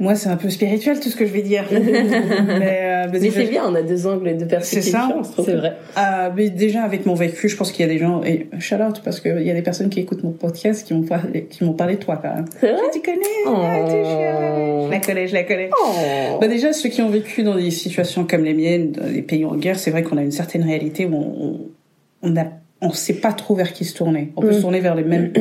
Moi, 0.00 0.14
c'est 0.14 0.28
un 0.28 0.36
peu 0.36 0.48
spirituel 0.50 1.00
tout 1.00 1.08
ce 1.08 1.16
que 1.16 1.26
je 1.26 1.32
vais 1.32 1.42
dire. 1.42 1.64
mais, 1.72 1.80
euh, 1.82 3.06
Mais 3.12 3.30
c'est 3.30 3.44
bien, 3.46 3.64
on 3.66 3.74
a 3.74 3.82
deux 3.82 4.06
angles 4.06 4.28
et 4.28 4.34
deux 4.34 4.46
perspectives 4.46 4.82
C'est 4.84 4.90
ça, 4.90 5.08
C'est 5.44 5.54
vrai. 5.54 5.72
euh, 5.96 6.30
mais 6.36 6.50
déjà 6.50 6.82
avec 6.82 7.04
mon 7.06 7.14
vécu, 7.14 7.48
je 7.48 7.56
pense 7.56 7.72
qu'il 7.72 7.84
y 7.84 7.88
a 7.88 7.92
des 7.92 7.98
gens 7.98 8.22
et 8.22 8.48
shout 8.60 8.76
out 8.76 9.00
parce 9.04 9.20
qu'il 9.20 9.42
y 9.42 9.50
a 9.50 9.54
des 9.54 9.62
personnes 9.62 9.88
qui 9.90 10.00
écoutent 10.00 10.22
mon 10.22 10.30
podcast 10.30 10.86
qui 10.86 10.94
m'ont 10.94 11.02
parlé, 11.02 11.44
qui 11.44 11.64
m'ont 11.64 11.72
parlé 11.72 11.94
de 11.96 12.00
toi 12.00 12.18
quand 12.22 12.34
même. 12.34 12.44
C'est 12.60 12.70
vrai 12.72 12.82
Tu 12.92 13.00
connais? 13.00 13.18
Oh. 13.46 13.54
ah, 13.56 14.86
Je 14.86 14.90
la 14.90 15.00
connais, 15.00 15.26
je 15.28 15.34
la 15.34 15.42
connais. 15.44 15.70
Oh. 15.72 16.38
Bah 16.40 16.48
déjà, 16.48 16.72
ceux 16.72 16.88
qui 16.88 17.02
ont 17.02 17.08
vécu 17.10 17.42
dans 17.42 17.56
des 17.56 17.70
situations 17.70 18.24
comme 18.24 18.44
les 18.44 18.54
miennes, 18.54 18.92
dans 18.92 19.06
des 19.12 19.22
pays 19.22 19.44
en 19.44 19.56
guerre, 19.56 19.78
c'est 19.78 19.90
vrai 19.90 20.02
qu'on 20.02 20.16
a 20.16 20.22
une 20.22 20.30
certaine 20.32 20.62
réalité 20.62 21.06
où 21.06 21.14
on 21.14 21.60
on 22.22 22.36
a 22.36 22.44
on 22.80 22.90
sait 22.92 23.14
pas 23.14 23.32
trop 23.32 23.54
vers 23.56 23.72
qui 23.72 23.84
se 23.84 23.96
tourner. 23.96 24.32
On 24.36 24.40
peut 24.42 24.50
Mm. 24.50 24.52
se 24.54 24.60
tourner 24.60 24.80
vers 24.80 24.94
les 24.94 25.02
mêmes 25.02 25.32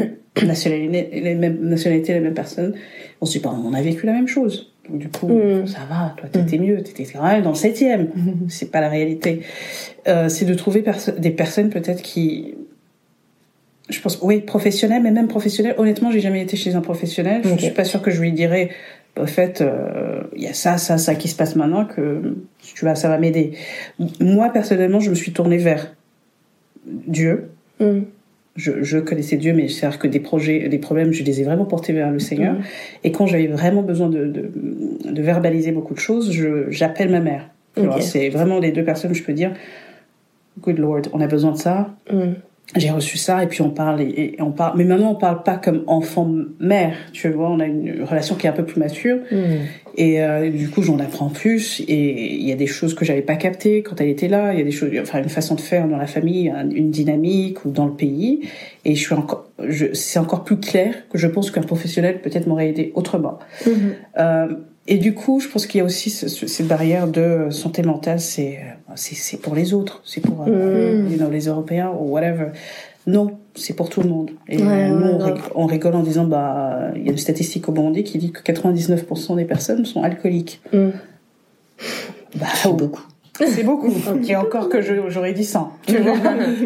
nationalités, 0.45 1.09
les 1.21 1.35
mêmes 1.35 1.59
nationalités, 1.61 2.13
les 2.13 2.19
mêmes 2.19 2.33
personnes. 2.33 2.73
On 3.21 3.25
se 3.25 3.33
dit 3.33 3.39
pas, 3.39 3.49
on 3.49 3.73
a 3.73 3.81
vécu 3.81 4.05
la 4.05 4.13
même 4.13 4.27
chose. 4.27 4.71
Donc 4.89 4.99
du 4.99 5.09
coup, 5.09 5.27
Mm. 5.27 5.67
ça 5.67 5.79
va. 5.89 6.13
Toi, 6.17 6.29
t'étais 6.29 6.57
mieux. 6.57 6.81
T'étais 6.81 7.03
quand 7.05 7.23
même 7.23 7.41
dans 7.43 7.49
le 7.49 7.55
septième. 7.55 8.07
C'est 8.49 8.71
pas 8.71 8.79
la 8.81 8.89
réalité. 8.89 9.41
Euh, 10.07 10.29
c'est 10.29 10.45
de 10.45 10.53
trouver 10.53 10.81
perso- 10.81 11.11
des 11.17 11.31
personnes 11.31 11.69
peut-être 11.69 12.01
qui 12.01 12.53
je 13.89 14.01
pense, 14.01 14.19
oui, 14.21 14.41
professionnel, 14.41 15.01
mais 15.01 15.11
même 15.11 15.29
professionnel. 15.29 15.73
Honnêtement, 15.77 16.11
j'ai 16.11 16.19
jamais 16.19 16.41
été 16.41 16.57
chez 16.57 16.75
un 16.75 16.81
professionnel. 16.81 17.41
Je 17.45 17.49
Ok. 17.53 17.59
suis 17.61 17.71
pas 17.71 17.85
sûre 17.85 18.01
que 18.01 18.11
je 18.11 18.19
lui 18.19 18.33
dirais, 18.33 18.69
au 19.17 19.25
fait, 19.25 19.61
euh, 19.61 20.23
il 20.35 20.43
y 20.43 20.47
a 20.47 20.53
ça, 20.53 20.77
ça, 20.77 20.97
ça 20.97 21.15
qui 21.15 21.29
se 21.29 21.35
passe 21.37 21.55
maintenant, 21.55 21.85
que 21.85 22.35
tu 22.61 22.83
vois, 22.83 22.95
ça 22.95 23.07
va 23.07 23.17
m'aider. 23.17 23.53
Moi, 24.19 24.49
personnellement, 24.49 24.99
je 24.99 25.09
me 25.09 25.15
suis 25.15 25.31
tournée 25.31 25.55
vers 25.55 25.95
Dieu. 26.85 27.49
Je, 28.57 28.83
je 28.83 28.97
connaissais 28.97 29.37
Dieu, 29.37 29.53
mais 29.53 29.67
c'est-à-dire 29.69 29.99
que 29.99 30.07
des 30.07 30.19
projets, 30.19 30.67
des 30.67 30.77
problèmes, 30.79 31.13
je 31.13 31.23
les 31.23 31.41
ai 31.41 31.43
vraiment 31.45 31.65
portés 31.65 31.93
vers 31.93 32.11
le 32.11 32.19
Seigneur. 32.19 32.55
Mm. 32.55 32.61
Et 33.05 33.11
quand 33.11 33.25
j'avais 33.27 33.47
vraiment 33.47 33.83
besoin 33.83 34.09
de, 34.09 34.25
de, 34.25 34.51
de 35.09 35.21
verbaliser 35.21 35.71
beaucoup 35.71 35.93
de 35.93 35.99
choses, 35.99 36.31
j'appelle 36.69 37.09
ma 37.11 37.19
mère. 37.21 37.49
C'est 38.01 38.29
vraiment 38.29 38.59
les 38.59 38.71
deux 38.71 38.83
personnes, 38.83 39.13
je 39.13 39.23
peux 39.23 39.33
dire, 39.33 39.51
Good 40.61 40.79
Lord, 40.79 41.01
on 41.13 41.21
a 41.21 41.27
besoin 41.27 41.51
de 41.51 41.57
ça 41.57 41.93
Mm. 42.11 42.33
j'ai 42.75 42.89
reçu 42.89 43.17
ça 43.17 43.43
et 43.43 43.47
puis 43.47 43.61
on 43.61 43.69
parle 43.69 44.01
et, 44.01 44.35
et 44.35 44.41
on 44.41 44.51
parle 44.51 44.77
mais 44.77 44.83
maintenant 44.83 45.11
on 45.11 45.15
parle 45.15 45.41
pas 45.43 45.55
comme 45.55 45.83
enfant 45.87 46.29
mère 46.59 46.95
tu 47.13 47.29
vois 47.29 47.49
on 47.49 47.61
a 47.61 47.65
une 47.65 48.03
relation 48.03 48.35
qui 48.35 48.45
est 48.45 48.49
un 48.49 48.53
peu 48.53 48.65
plus 48.65 48.77
mature 48.79 49.19
Mm. 49.31 49.37
Et 49.99 50.21
euh, 50.21 50.49
du 50.51 50.69
coup 50.69 50.83
j'en 50.83 50.99
apprends 50.99 51.29
plus 51.29 51.81
et 51.87 52.35
il 52.35 52.47
y 52.47 52.51
a 52.51 52.55
des 52.55 52.67
choses 52.67 52.93
que 52.93 53.03
j'avais 53.03 53.23
pas 53.23 53.35
captées 53.35 53.81
quand 53.81 53.99
elle 53.99 54.09
était 54.09 54.27
là 54.27 54.53
il 54.53 54.59
y 54.59 54.61
a 54.61 54.65
des 54.65 54.71
choses 54.71 54.91
enfin 55.01 55.23
une 55.23 55.29
façon 55.29 55.55
de 55.55 55.61
faire 55.61 55.87
dans 55.87 55.97
la 55.97 56.05
famille 56.07 56.49
un- 56.49 56.69
une 56.69 56.91
dynamique 56.91 57.65
ou 57.65 57.71
dans 57.71 57.85
le 57.87 57.93
pays 57.93 58.47
et 58.85 58.93
je 58.95 59.01
suis 59.01 59.15
encore 59.15 59.47
c'est 59.93 60.19
encore 60.19 60.43
plus 60.43 60.59
clair 60.59 60.93
que 61.09 61.17
je 61.17 61.25
pense 61.27 61.49
qu'un 61.51 61.61
professionnel 61.63 62.21
peut-être 62.21 62.45
m'aurait 62.47 62.69
aidé 62.69 62.91
autrement 62.95 63.39
Mhm. 63.65 63.73
euh, 64.19 64.47
et 64.89 64.97
du 64.99 65.13
coup, 65.13 65.41
je 65.41 65.49
pense 65.49 65.67
qu'il 65.67 65.79
y 65.79 65.81
a 65.81 65.83
aussi 65.83 66.09
ce- 66.09 66.29
ce- 66.29 66.47
cette 66.47 66.67
barrière 66.67 67.09
de 67.09 67.49
santé 67.49 67.81
mentale, 67.81 68.21
c'est 68.21 68.59
c'est 68.95 69.15
c'est 69.15 69.35
pour 69.41 69.53
les 69.53 69.73
autres, 69.73 70.01
c'est 70.05 70.21
pour 70.21 70.45
euh, 70.47 71.03
Mm. 71.03 71.11
you 71.11 71.17
know, 71.17 71.29
les 71.29 71.47
Européens 71.47 71.91
ou 71.99 72.11
whatever. 72.13 72.51
Non, 73.05 73.37
c'est 73.57 73.73
pour 73.73 73.89
tout 73.89 74.01
le 74.01 74.09
monde. 74.09 74.31
Et 74.47 74.57
Ouais, 74.61 74.89
nous, 74.89 75.23
ouais, 75.23 75.33
on, 75.55 75.65
rigole 75.65 75.95
en 75.95 76.03
disant, 76.03 76.25
bah, 76.25 76.91
il 76.95 77.03
y 77.03 77.09
a 77.09 77.11
une 77.11 77.17
statistique 77.17 77.67
au 77.67 77.71
Burundi 77.71 78.03
qui 78.03 78.17
dit 78.17 78.31
que 78.31 78.41
99% 78.41 79.35
des 79.35 79.45
personnes 79.45 79.85
sont 79.85 80.03
alcooliques. 80.03 80.61
Mm. 80.73 80.89
Bah, 82.35 82.47
C'est 82.53 82.73
beaucoup. 82.73 83.01
c'est 83.37 83.63
beaucoup. 83.63 83.91
Et 84.27 84.35
encore 84.35 84.69
que 84.69 84.81
j'aurais 84.81 85.33
dit 85.33 85.45
100. 85.45 85.71
Tu 85.87 85.97
vois, 85.97 86.15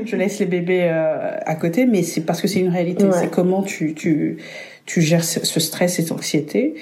je 0.06 0.16
laisse 0.16 0.40
les 0.40 0.46
bébés 0.46 0.84
euh, 0.84 1.38
à 1.46 1.56
côté, 1.56 1.86
mais 1.86 2.04
c'est 2.04 2.22
parce 2.22 2.42
que 2.42 2.48
c'est 2.48 2.60
une 2.60 2.70
réalité. 2.70 3.06
Ouais. 3.06 3.12
C'est 3.14 3.30
comment 3.30 3.64
tu, 3.64 3.94
tu, 3.94 4.38
tu 4.86 5.02
gères 5.02 5.24
ce, 5.24 5.46
ce 5.46 5.60
stress 5.60 6.00
et 6.00 6.02
cette 6.04 6.12
anxiété. 6.12 6.76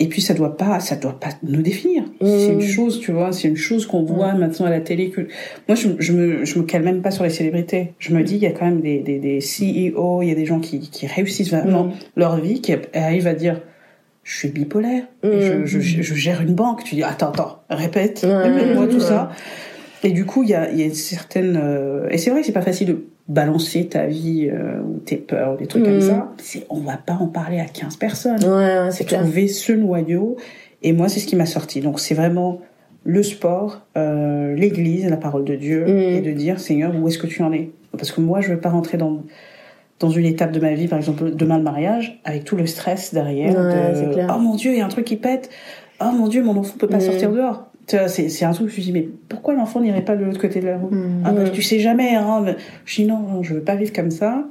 Et 0.00 0.08
puis 0.08 0.20
ça 0.20 0.34
doit 0.34 0.56
pas, 0.56 0.80
ça 0.80 0.96
doit 0.96 1.18
pas 1.20 1.28
nous 1.44 1.62
définir. 1.62 2.02
C'est 2.20 2.48
une 2.48 2.58
Mm. 2.58 2.62
chose, 2.62 2.98
tu 3.00 3.12
vois, 3.12 3.30
c'est 3.32 3.46
une 3.48 3.56
chose 3.56 3.86
qu'on 3.86 4.02
voit 4.02 4.34
maintenant 4.34 4.66
à 4.66 4.70
la 4.70 4.80
télé. 4.80 5.10
Que 5.10 5.22
moi, 5.68 5.76
je, 5.76 5.88
je 6.00 6.12
me, 6.12 6.44
je 6.44 6.58
me 6.58 6.64
cale 6.64 6.82
même 6.82 7.00
pas 7.00 7.12
sur 7.12 7.22
les 7.22 7.30
célébrités. 7.30 7.92
Je 8.00 8.12
me 8.12 8.22
dis, 8.24 8.34
il 8.34 8.42
y 8.42 8.46
a 8.46 8.50
quand 8.50 8.64
même 8.64 8.80
des, 8.80 8.98
des, 8.98 9.18
des 9.20 9.38
CEO, 9.38 10.22
il 10.22 10.28
y 10.28 10.32
a 10.32 10.34
des 10.34 10.46
gens 10.46 10.58
qui, 10.58 10.80
qui 10.80 11.06
réussissent 11.06 11.50
vraiment 11.50 11.84
Mm. 11.84 11.92
leur 12.16 12.40
vie, 12.40 12.60
qui 12.60 12.74
arrivent 12.92 13.28
à 13.28 13.34
dire, 13.34 13.60
je 14.24 14.36
suis 14.36 14.48
bipolaire, 14.48 15.04
et 15.22 15.26
Mm. 15.28 15.64
je, 15.66 15.78
je, 15.80 16.02
je 16.02 16.14
gère 16.14 16.42
une 16.42 16.54
banque. 16.54 16.82
Tu 16.82 16.96
dis, 16.96 17.02
attends, 17.04 17.30
attends, 17.30 17.62
répète, 17.70 18.20
répète-moi 18.24 18.88
tout 18.88 19.00
ça. 19.00 19.30
Et 20.02 20.10
du 20.10 20.24
coup, 20.26 20.42
il 20.42 20.50
y 20.50 20.54
a, 20.54 20.70
y 20.72 20.82
a 20.82 20.86
une 20.86 20.92
certaine... 20.94 21.56
euh, 21.62 22.08
et 22.10 22.18
c'est 22.18 22.30
vrai 22.30 22.40
que 22.40 22.46
c'est 22.46 22.52
pas 22.52 22.62
facile 22.62 22.88
de 22.88 23.04
balancer 23.28 23.86
ta 23.86 24.06
vie 24.06 24.48
euh, 24.52 24.80
ou 24.82 24.98
tes 24.98 25.16
peurs 25.16 25.54
ou 25.54 25.56
des 25.56 25.66
trucs 25.66 25.82
Mm. 25.82 25.86
comme 25.86 26.00
ça. 26.00 26.32
C'est, 26.38 26.66
on 26.70 26.80
va 26.80 26.96
pas 26.98 27.14
en 27.14 27.26
parler 27.26 27.58
à 27.60 27.64
15 27.64 27.96
personnes. 27.96 28.42
Ouais, 28.44 28.48
ouais, 28.84 28.90
C'est 28.90 29.04
trouver 29.04 29.48
ce 29.48 29.72
noyau. 29.72 30.36
Et 30.82 30.92
moi, 30.92 31.08
c'est 31.08 31.20
ce 31.20 31.26
qui 31.26 31.36
m'a 31.36 31.46
sorti. 31.46 31.80
Donc, 31.80 32.00
c'est 32.00 32.14
vraiment 32.14 32.60
le 33.04 33.22
sport, 33.22 33.80
euh, 33.96 34.54
l'église, 34.54 35.06
la 35.08 35.16
parole 35.16 35.44
de 35.44 35.54
Dieu, 35.56 35.84
Mm. 35.84 35.88
et 36.16 36.20
de 36.20 36.30
dire, 36.32 36.60
Seigneur, 36.60 36.92
où 36.94 37.08
est-ce 37.08 37.18
que 37.18 37.26
tu 37.26 37.42
en 37.42 37.52
es? 37.52 37.70
Parce 37.92 38.12
que 38.12 38.20
moi, 38.20 38.40
je 38.40 38.50
veux 38.52 38.60
pas 38.60 38.70
rentrer 38.70 38.98
dans 38.98 39.22
dans 40.00 40.10
une 40.10 40.24
étape 40.26 40.50
de 40.50 40.58
ma 40.58 40.74
vie, 40.74 40.88
par 40.88 40.98
exemple 40.98 41.30
demain 41.36 41.56
le 41.56 41.62
mariage, 41.62 42.20
avec 42.24 42.42
tout 42.44 42.56
le 42.56 42.66
stress 42.66 43.14
derrière. 43.14 43.54
Ouais, 43.56 43.92
de, 43.92 43.94
c'est 43.94 44.10
clair. 44.10 44.34
Oh 44.36 44.40
mon 44.40 44.56
Dieu, 44.56 44.72
il 44.72 44.78
y 44.78 44.80
a 44.80 44.84
un 44.84 44.88
truc 44.88 45.04
qui 45.04 45.14
pète. 45.16 45.50
Oh 46.00 46.10
mon 46.12 46.26
Dieu, 46.26 46.42
mon 46.42 46.56
enfant 46.56 46.74
peut 46.76 46.88
pas 46.88 46.96
Mm. 46.96 47.00
sortir 47.00 47.30
dehors. 47.32 47.68
C'est 47.86 48.28
c'est 48.28 48.44
un 48.44 48.52
truc 48.52 48.70
je 48.70 48.76
me 48.78 48.82
dis, 48.82 48.92
mais 48.92 49.08
pourquoi 49.28 49.54
l'enfant 49.54 49.80
n'irait 49.80 50.04
pas 50.04 50.16
de 50.16 50.24
l'autre 50.24 50.40
côté 50.40 50.60
de 50.60 50.66
la 50.66 50.78
route 50.78 50.92
Ah 51.24 51.32
bah, 51.32 51.44
Mm. 51.44 51.50
tu 51.52 51.62
sais 51.62 51.80
jamais. 51.80 52.14
Hein, 52.14 52.44
je 52.86 52.94
dis 52.96 53.04
non, 53.06 53.18
non, 53.18 53.42
je 53.42 53.54
veux 53.54 53.60
pas 53.60 53.76
vivre 53.76 53.92
comme 53.92 54.10
ça. 54.10 54.44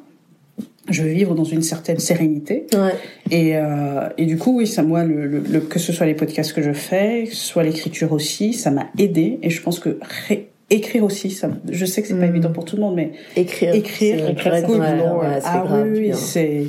Je 0.89 1.01
veux 1.01 1.09
vivre 1.09 1.33
dans 1.33 1.45
une 1.45 1.61
certaine 1.61 1.97
sérénité. 1.99 2.65
Ouais. 2.73 2.91
Et, 3.31 3.55
euh, 3.55 4.09
et 4.17 4.25
du 4.25 4.37
coup, 4.37 4.57
oui, 4.57 4.67
ça, 4.67 4.83
moi, 4.83 5.05
le, 5.05 5.25
le, 5.27 5.39
le- 5.39 5.61
que 5.61 5.79
ce 5.79 5.93
soit 5.93 6.05
les 6.05 6.13
podcasts 6.13 6.51
que 6.53 6.61
je 6.61 6.73
fais, 6.73 7.23
que 7.23 7.33
ce 7.33 7.45
soit 7.47 7.63
l'écriture 7.63 8.11
aussi, 8.11 8.51
ça 8.53 8.69
m'a 8.69 8.87
aidé. 8.99 9.39
Et 9.43 9.49
je 9.49 9.61
pense 9.61 9.79
que 9.79 9.97
ré- 10.27 10.49
écrire 10.69 11.05
aussi, 11.05 11.31
ça, 11.31 11.49
je 11.71 11.85
sais 11.85 12.01
que 12.01 12.09
c'est 12.09 12.15
pas 12.19 12.25
Mm. 12.27 12.35
évident 12.35 12.51
pour 12.51 12.65
tout 12.65 12.75
le 12.75 12.81
monde, 12.81 12.95
mais 12.95 13.13
Écrire. 13.37 13.73
écrire, 13.73 14.19
c'est- 14.25 14.31
écrire, 14.33 14.61
good 14.67 14.79
ouais, 14.79 14.85
ouais, 14.85 15.39
ah 15.45 15.63
grave 15.65 15.87
oui, 15.95 16.11
c'est 16.13 16.65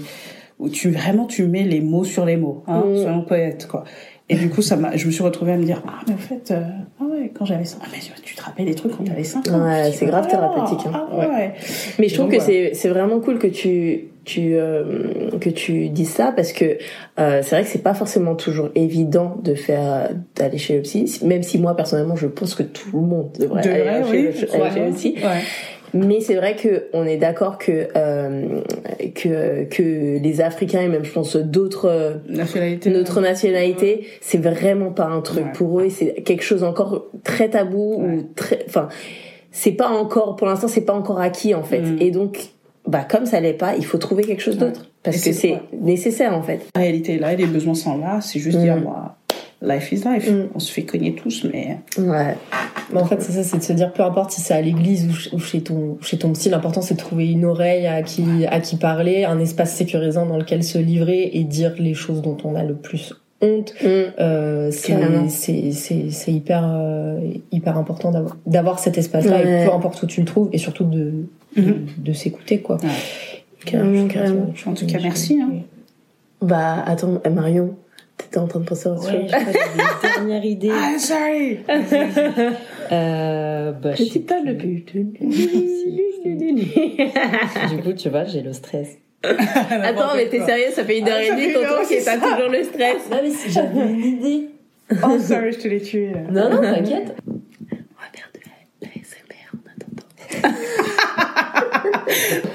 où 0.60 0.68
tu 0.68 0.90
vraiment 0.90 1.26
tu 1.26 1.46
mets 1.48 1.64
les 1.64 1.80
mots 1.80 2.04
sur 2.04 2.24
les 2.24 2.36
mots, 2.36 2.62
hein, 2.68 2.84
Mm. 2.86 2.96
soyons 3.02 3.22
poètes 3.24 3.66
quoi. 3.66 3.82
Et 4.30 4.36
du 4.36 4.48
coup, 4.48 4.62
ça 4.62 4.76
m'a, 4.76 4.96
je 4.96 5.06
me 5.06 5.12
suis 5.12 5.22
retrouvée 5.22 5.52
à 5.52 5.56
me 5.59 5.64
dire, 5.64 5.82
ah 5.86 6.01
mais 6.09 6.14
en 6.14 6.18
fait, 6.18 6.51
euh, 6.51 6.62
ah 6.98 7.05
ouais, 7.05 7.30
quand 7.34 7.44
j'avais 7.44 7.66
ça, 7.66 7.76
ah 7.82 7.86
mais 7.92 7.98
tu 8.22 8.34
te 8.34 8.42
rappelles 8.42 8.64
les 8.64 8.74
trucs 8.74 8.96
quand 8.96 9.05
t'avais 9.05 9.22
5 9.22 9.48
ans. 9.48 9.66
Ouais, 9.66 9.90
dis, 9.90 9.96
c'est 9.98 10.06
grave 10.06 10.24
ah, 10.26 10.30
thérapeutique, 10.30 10.86
hein. 10.86 11.06
Ah 11.12 11.18
ouais. 11.18 11.52
Mais 11.98 12.09
je 12.09 12.14
trouve 12.14 12.30
Donc, 12.30 12.38
que 12.38 12.42
c'est 12.42 12.72
c'est 12.72 12.88
vraiment 12.88 13.20
cool 13.20 13.38
que 13.38 13.46
tu 13.46 14.09
tu 14.24 14.55
euh, 14.55 15.30
que 15.38 15.51
tu 15.51 15.90
dises 15.90 16.09
ça 16.10 16.32
parce 16.34 16.52
que 16.52 16.78
euh, 17.18 17.42
c'est 17.42 17.51
vrai 17.56 17.62
que 17.62 17.68
c'est 17.68 17.82
pas 17.82 17.92
forcément 17.92 18.34
toujours 18.34 18.70
évident 18.74 19.36
de 19.42 19.55
faire 19.55 20.09
d'aller 20.34 20.56
chez 20.56 20.76
le 20.76 20.82
psy 20.82 21.20
même 21.24 21.42
si 21.42 21.59
moi 21.59 21.76
personnellement 21.76 22.16
je 22.16 22.26
pense 22.26 22.55
que 22.55 22.62
tout 22.62 22.88
le 22.94 23.01
monde 23.01 23.30
devrait 23.38 23.62
De 23.62 23.68
aller 23.68 23.82
vrai, 23.82 24.05
chez, 24.05 24.10
oui, 24.10 24.22
le, 24.22 24.28
aller 24.28 24.70
chez 24.72 24.80
le 24.80 24.86
ouais. 24.86 24.92
psy 24.92 25.14
Ouais. 25.22 25.40
Mais 25.94 26.20
c'est 26.20 26.34
vrai 26.34 26.56
que 26.56 26.88
on 26.92 27.06
est 27.06 27.16
d'accord 27.16 27.56
que 27.56 27.88
euh, 27.96 28.60
que 29.14 29.64
que 29.64 30.18
les 30.18 30.40
Africains 30.42 30.82
et 30.82 30.88
même 30.88 31.04
je 31.04 31.12
pense 31.12 31.36
d'autres 31.36 31.86
euh, 31.88 32.14
Nationalité. 32.28 32.90
notre 32.90 33.20
nationalité, 33.22 34.06
c'est 34.20 34.38
vraiment 34.38 34.90
pas 34.90 35.06
un 35.06 35.20
truc 35.22 35.44
Ouais. 35.46 35.52
pour 35.54 35.80
eux, 35.80 35.84
et 35.86 35.90
c'est 35.90 36.12
quelque 36.24 36.42
chose 36.44 36.62
encore 36.64 37.06
très 37.22 37.48
tabou 37.48 38.02
Ouais. 38.02 38.08
ou 38.16 38.28
très, 38.34 38.64
enfin, 38.68 38.88
c'est 39.52 39.72
pas 39.72 39.88
encore, 39.88 40.36
pour 40.36 40.46
l'instant, 40.48 40.68
c'est 40.68 40.80
pas 40.84 40.94
encore 40.94 41.20
acquis 41.20 41.54
en 41.54 41.62
fait. 41.62 41.80
Mm. 41.80 41.96
Et 42.00 42.10
donc, 42.10 42.38
bah 42.86 43.06
comme 43.08 43.24
ça 43.24 43.40
l'est 43.40 43.52
pas, 43.54 43.76
il 43.76 43.84
faut 43.86 43.98
trouver 43.98 44.24
quelque 44.24 44.42
chose 44.42 44.58
d'autre 44.58 44.90
parce 45.02 45.24
Et 45.26 45.30
que 45.30 45.36
c'est 45.36 45.60
nécessaire 45.80 46.34
en 46.36 46.42
fait. 46.42 46.60
La 46.74 46.80
réalité 46.82 47.14
est 47.14 47.18
là 47.18 47.32
et 47.32 47.36
les 47.36 47.46
besoins 47.46 47.74
sont 47.74 47.96
là. 47.98 48.20
C'est 48.20 48.40
juste 48.40 48.58
Mm. 48.58 48.62
dire, 48.62 48.76
moi, 48.76 49.16
life 49.62 49.92
is 49.92 50.02
life. 50.04 50.28
Mm. 50.30 50.48
On 50.54 50.58
se 50.58 50.72
fait 50.72 50.82
cogner 50.82 51.14
tous, 51.14 51.44
mais 51.44 51.78
Ouais. 51.98 52.34
Mais 52.94 53.00
en 53.00 53.04
fait, 53.06 53.20
c'est 53.20 53.32
ça, 53.32 53.42
c'est 53.42 53.58
de 53.58 53.62
se 53.62 53.72
dire, 53.72 53.92
peu 53.92 54.02
importe 54.02 54.30
si 54.30 54.40
c'est 54.40 54.54
à 54.54 54.60
l'église 54.60 55.06
ou 55.06 55.10
ch- 55.12 55.30
ou 55.32 55.38
chez 55.38 55.60
ton, 55.62 55.98
chez 56.00 56.16
ton 56.16 56.32
psy, 56.32 56.48
l'important 56.48 56.80
c'est 56.80 56.94
de 56.94 56.98
trouver 57.00 57.30
une 57.30 57.44
oreille 57.44 57.86
à 57.86 58.02
qui, 58.02 58.24
à 58.48 58.60
qui 58.60 58.76
parler, 58.76 59.24
un 59.24 59.38
espace 59.40 59.74
sécurisant 59.74 60.24
dans 60.26 60.38
lequel 60.38 60.62
se 60.64 60.78
livrer 60.78 61.30
et 61.34 61.44
dire 61.44 61.74
les 61.78 61.94
choses 61.94 62.22
dont 62.22 62.36
on 62.44 62.54
a 62.54 62.62
le 62.62 62.74
plus 62.74 63.12
honte. 63.42 63.74
Mm. 63.82 63.86
Euh, 64.20 64.70
c'est, 64.70 64.96
c'est, 65.28 65.72
c'est, 65.72 66.10
c'est 66.10 66.32
hyper, 66.32 66.62
euh, 66.66 67.18
hyper 67.52 67.76
important 67.76 68.10
d'avoir, 68.12 68.36
d'avoir 68.46 68.78
cet 68.78 68.96
espace-là 68.96 69.36
Ouais. 69.42 69.62
et 69.62 69.66
peu 69.66 69.72
importe 69.74 70.02
où 70.02 70.06
tu 70.06 70.20
le 70.20 70.26
trouves 70.26 70.48
et 70.52 70.58
surtout 70.58 70.84
de, 70.84 71.12
de, 71.56 71.62
Mhm. 71.62 71.86
de 71.98 72.12
s'écouter, 72.12 72.60
quoi. 72.60 72.76
Ouais. 72.76 72.88
Carrément, 73.64 74.06
carrément. 74.08 74.46
En 74.66 74.72
tout 74.74 74.86
cas, 74.86 74.98
merci, 75.02 75.40
hein. 75.42 75.50
Bah 76.42 76.82
attends, 76.86 77.20
Marion, 77.32 77.74
t'étais 78.35 78.44
en 78.44 78.48
train 78.48 78.61
de 78.61 78.65
penser 78.65 78.89
à 78.89 78.93
autre 78.93 79.05
Ouais, 79.06 79.12
chose. 79.12 79.31
je 79.31 79.36
crois 79.36 79.52
que 79.52 79.52
j'ai 79.52 79.59
une 79.78 80.02
dernière 80.28 80.44
idée. 80.44 80.70
Ah, 80.73 80.98
sorry. 80.98 81.59
Euh, 82.93 83.73
bah, 83.73 83.94
je 83.94 84.05
sais 84.05 84.20
pas 84.20 84.40
le 84.40 84.52
but. 84.55 84.93
Du 87.70 87.77
coup, 87.82 87.93
tu 87.93 88.09
vois, 88.09 88.24
j'ai 88.24 88.40
le 88.43 88.52
stress. 88.52 88.98
Attends, 89.23 90.16
mais 90.16 90.27
t'es 90.28 90.40
sérieux, 90.40 90.70
ça 90.73 90.82
fait 90.85 90.98
une 90.98 91.09
heure 91.09 91.15
Ah, 91.19 91.23
et 91.24 91.28
ça 91.28 91.35
demie 91.36 91.52
qu'on 91.52 91.61
heure, 91.61 91.82
trouve 91.82 91.89
pas 91.97 92.01
ça. 92.01 92.16
toujours 92.19 92.48
le 92.51 92.62
stress. 92.65 93.09
Non, 93.11 93.19
mais 93.23 93.31
si 93.31 93.51
j'avais 93.51 93.81
une 93.81 94.05
idée. 94.05 94.48
Oh, 95.02 95.19
sorry, 95.19 95.52
je 95.52 95.59
te 95.61 95.69
l'ai 95.69 95.81
tué. 95.81 96.11
là. 96.12 96.20
Non, 96.31 96.51
non, 96.51 96.61
t'inquiète. 96.61 97.15
On 97.27 97.32
va 97.32 97.39
faire 98.12 98.31
de 98.35 98.40
la, 98.44 98.52
la 98.82 98.89
SMR 99.02 99.48
en 99.55 99.59
attendant. 100.51 102.51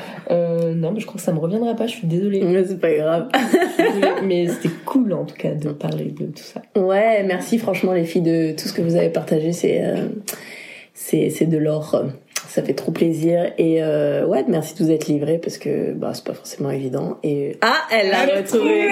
Non, 0.80 0.92
mais 0.92 1.02
je 1.02 1.06
crois 1.06 1.18
que 1.18 1.24
ça 1.24 1.34
me 1.34 1.40
reviendra 1.40 1.76
pas, 1.76 1.88
je 1.88 1.96
suis 1.96 2.08
désolée. 2.08 2.42
Mais 2.42 2.64
c'est 2.64 2.80
pas 2.80 2.94
grave. 2.94 3.30
Mais 4.24 4.48
c'était 4.48 4.74
cool 4.86 5.12
en 5.12 5.26
tout 5.26 5.36
cas 5.36 5.54
de 5.54 5.70
parler 5.70 6.06
de 6.06 6.28
tout 6.28 6.44
ça. 6.44 6.62
Ouais, 6.78 7.24
merci 7.24 7.58
franchement 7.58 7.92
les 7.92 8.06
filles 8.06 8.22
de 8.22 8.54
tout 8.54 8.68
ce 8.68 8.74
que 8.74 8.82
vous 8.82 8.96
avez 8.96 9.10
partagé, 9.10 9.52
c'est 9.52 9.84
euh, 9.84 10.08
c'est 10.94 11.50
de 11.50 11.58
l'or. 11.58 12.06
Ça 12.50 12.64
fait 12.64 12.74
trop 12.74 12.92
plaisir 12.92 13.52
et 13.58 13.82
euh, 13.84 14.26
ouais, 14.26 14.44
merci 14.48 14.74
de 14.76 14.84
vous 14.84 14.92
être 14.92 15.08
livrés 15.08 15.38
parce 15.38 15.58
que 15.58 15.94
bah 15.94 16.12
c'est 16.14 16.24
pas 16.24 16.34
forcément 16.34 16.72
évident 16.72 17.18
et 17.24 17.58
ah, 17.62 17.76
elle 17.92 18.12
a 18.12 18.24
Elle 18.24 18.32
a 18.32 18.42
retrouvé 18.42 18.88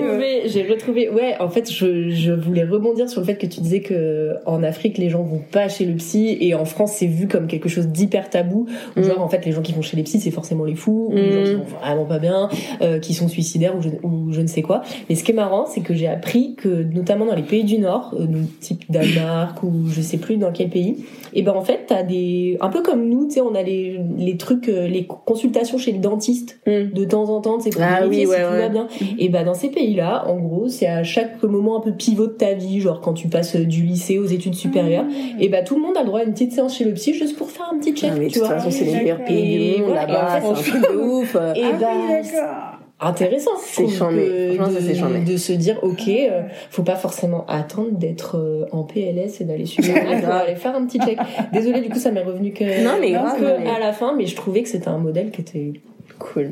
retrouvé, 0.00 0.42
j'ai 0.46 0.62
retrouvé. 0.62 1.08
Ouais, 1.10 1.34
en 1.40 1.48
fait, 1.48 1.70
je, 1.70 2.10
je 2.10 2.32
voulais 2.32 2.64
rebondir 2.64 3.08
sur 3.08 3.20
le 3.20 3.26
fait 3.26 3.36
que 3.36 3.46
tu 3.46 3.60
disais 3.60 3.80
que 3.80 4.34
en 4.46 4.62
Afrique, 4.62 4.98
les 4.98 5.10
gens 5.10 5.22
vont 5.22 5.40
pas 5.52 5.68
chez 5.68 5.84
le 5.84 5.94
psy 5.96 6.36
et 6.40 6.54
en 6.54 6.64
France, 6.64 6.92
c'est 6.96 7.06
vu 7.06 7.28
comme 7.28 7.46
quelque 7.46 7.68
chose 7.68 7.88
d'hyper 7.88 8.30
tabou. 8.30 8.66
Ou 8.96 9.00
Mm. 9.00 9.04
Genre, 9.04 9.20
en 9.22 9.28
fait, 9.28 9.44
les 9.46 9.52
gens 9.52 9.62
qui 9.62 9.72
vont 9.72 9.82
chez 9.82 9.96
les 9.96 10.02
psys, 10.02 10.20
c'est 10.20 10.30
forcément 10.30 10.64
les 10.64 10.74
fous, 10.74 11.08
ou 11.10 11.14
les 11.16 11.32
gens 11.32 11.44
qui 11.44 11.50
Mm. 11.52 11.56
vont 11.58 11.78
vraiment 11.80 12.04
pas 12.04 12.18
bien, 12.18 12.48
euh, 12.82 12.98
qui 12.98 13.14
sont 13.14 13.28
suicidaires 13.28 13.74
ou 13.76 13.82
je, 13.82 13.88
ou 14.02 14.32
je 14.32 14.40
ne 14.40 14.46
sais 14.46 14.62
quoi. 14.62 14.82
Mais 15.08 15.14
ce 15.14 15.24
qui 15.24 15.30
est 15.32 15.34
marrant, 15.34 15.66
c'est 15.66 15.80
que 15.80 15.94
j'ai 15.94 16.06
appris 16.08 16.54
que, 16.54 16.68
notamment 16.68 17.26
dans 17.26 17.34
les 17.34 17.42
pays 17.42 17.64
du 17.64 17.78
Nord, 17.78 18.14
euh, 18.18 18.26
type 18.60 18.84
Danemark 18.90 19.62
ou 19.62 19.86
je 19.88 20.00
sais 20.00 20.18
plus 20.18 20.36
dans 20.36 20.52
quel 20.52 20.68
pays, 20.68 21.04
et 21.32 21.42
ben 21.42 21.52
en 21.52 21.62
fait, 21.62 21.89
t'as 21.90 22.02
des, 22.04 22.56
un 22.60 22.68
peu 22.68 22.82
comme 22.82 23.08
nous, 23.08 23.26
tu 23.26 23.34
sais, 23.34 23.40
on 23.40 23.54
a 23.54 23.62
les, 23.62 23.98
les 24.16 24.36
trucs, 24.36 24.68
euh, 24.68 24.86
les 24.86 25.06
consultations 25.06 25.76
chez 25.76 25.92
le 25.92 25.98
dentiste 25.98 26.60
Mm. 26.66 26.92
de 26.94 27.04
temps 27.04 27.28
en 27.30 27.40
temps, 27.40 27.58
sais, 27.60 27.70
pour 27.70 27.82
Ah 27.82 28.00
vérifier 28.00 28.26
oui, 28.26 28.32
si 28.32 28.40
ouais, 28.40 28.46
tout 28.46 28.56
va 28.56 28.68
bien. 28.68 28.86
Et 29.18 29.28
bah 29.28 29.42
dans 29.44 29.54
ces 29.54 29.68
pays-là, 29.70 30.24
en 30.28 30.36
gros, 30.38 30.68
c'est 30.68 30.86
à 30.86 31.02
chaque 31.02 31.42
moment 31.42 31.76
un 31.78 31.80
peu 31.80 31.92
pivot 31.92 32.26
de 32.28 32.32
ta 32.32 32.54
vie, 32.54 32.80
genre 32.80 33.00
quand 33.00 33.12
tu 33.14 33.28
passes 33.28 33.56
du 33.56 33.82
lycée 33.82 34.18
aux 34.18 34.26
études 34.26 34.54
supérieures, 34.54 35.04
et 35.38 35.48
bah 35.48 35.62
tout 35.62 35.74
le 35.74 35.82
monde 35.82 35.96
a 35.96 36.00
le 36.00 36.06
droit 36.06 36.20
à 36.20 36.24
une 36.24 36.32
petite 36.32 36.52
séance 36.52 36.76
chez 36.76 36.84
le 36.84 36.92
psy 36.94 37.12
juste 37.14 37.36
pour 37.36 37.50
faire 37.50 37.68
un 37.72 37.78
petit 37.78 37.92
check, 37.92 38.10
Ah 38.12 38.16
oui, 38.18 38.26
de 38.26 38.32
tu 38.32 38.38
toute 38.38 38.46
vois. 38.48 38.56
façon, 38.56 38.70
c'est 38.70 38.84
les 38.84 38.94
meilleurs 38.94 39.24
pays 39.24 39.76
du 39.76 39.82
monde 39.82 39.94
là-bas, 39.94 40.40
c'est 40.40 40.46
un 40.48 40.52
truc 40.52 40.82
de 40.92 40.96
ouf. 40.96 41.34
Et 41.34 41.38
Ah 41.38 41.52
oui, 41.54 41.62
bah 41.80 41.88
d'accord. 42.08 42.79
Intéressant, 43.00 43.50
C'est 43.64 43.88
charmé. 43.88 44.22
que 44.22 45.24
de, 45.26 45.32
de 45.32 45.36
se 45.36 45.52
dire 45.52 45.78
ok, 45.82 46.08
euh, 46.08 46.42
faut 46.70 46.82
pas 46.82 46.96
forcément 46.96 47.44
attendre 47.46 47.92
d'être 47.92 48.36
euh, 48.36 48.66
en 48.72 48.82
PLS 48.84 49.40
et 49.40 49.44
d'aller 49.44 49.64
net 49.64 50.22
pour 50.24 50.32
aller 50.34 50.56
faire 50.56 50.74
un 50.76 50.84
petit 50.86 50.98
check. 50.98 51.18
Désolée, 51.52 51.80
du 51.80 51.88
coup 51.88 51.98
ça 51.98 52.10
m'est 52.10 52.22
revenu 52.22 52.52
que, 52.52 52.64
Non, 52.84 52.92
mais 53.00 53.08
que 53.08 53.12
grave, 53.14 53.42
non, 53.42 53.48
mais- 53.64 53.70
à 53.70 53.78
la 53.78 53.92
fin, 53.92 54.14
mais 54.16 54.26
je 54.26 54.36
trouvais 54.36 54.62
que 54.62 54.68
c'était 54.68 54.88
un 54.88 54.98
modèle 54.98 55.30
qui 55.30 55.40
était 55.40 55.72
Cool. 56.18 56.50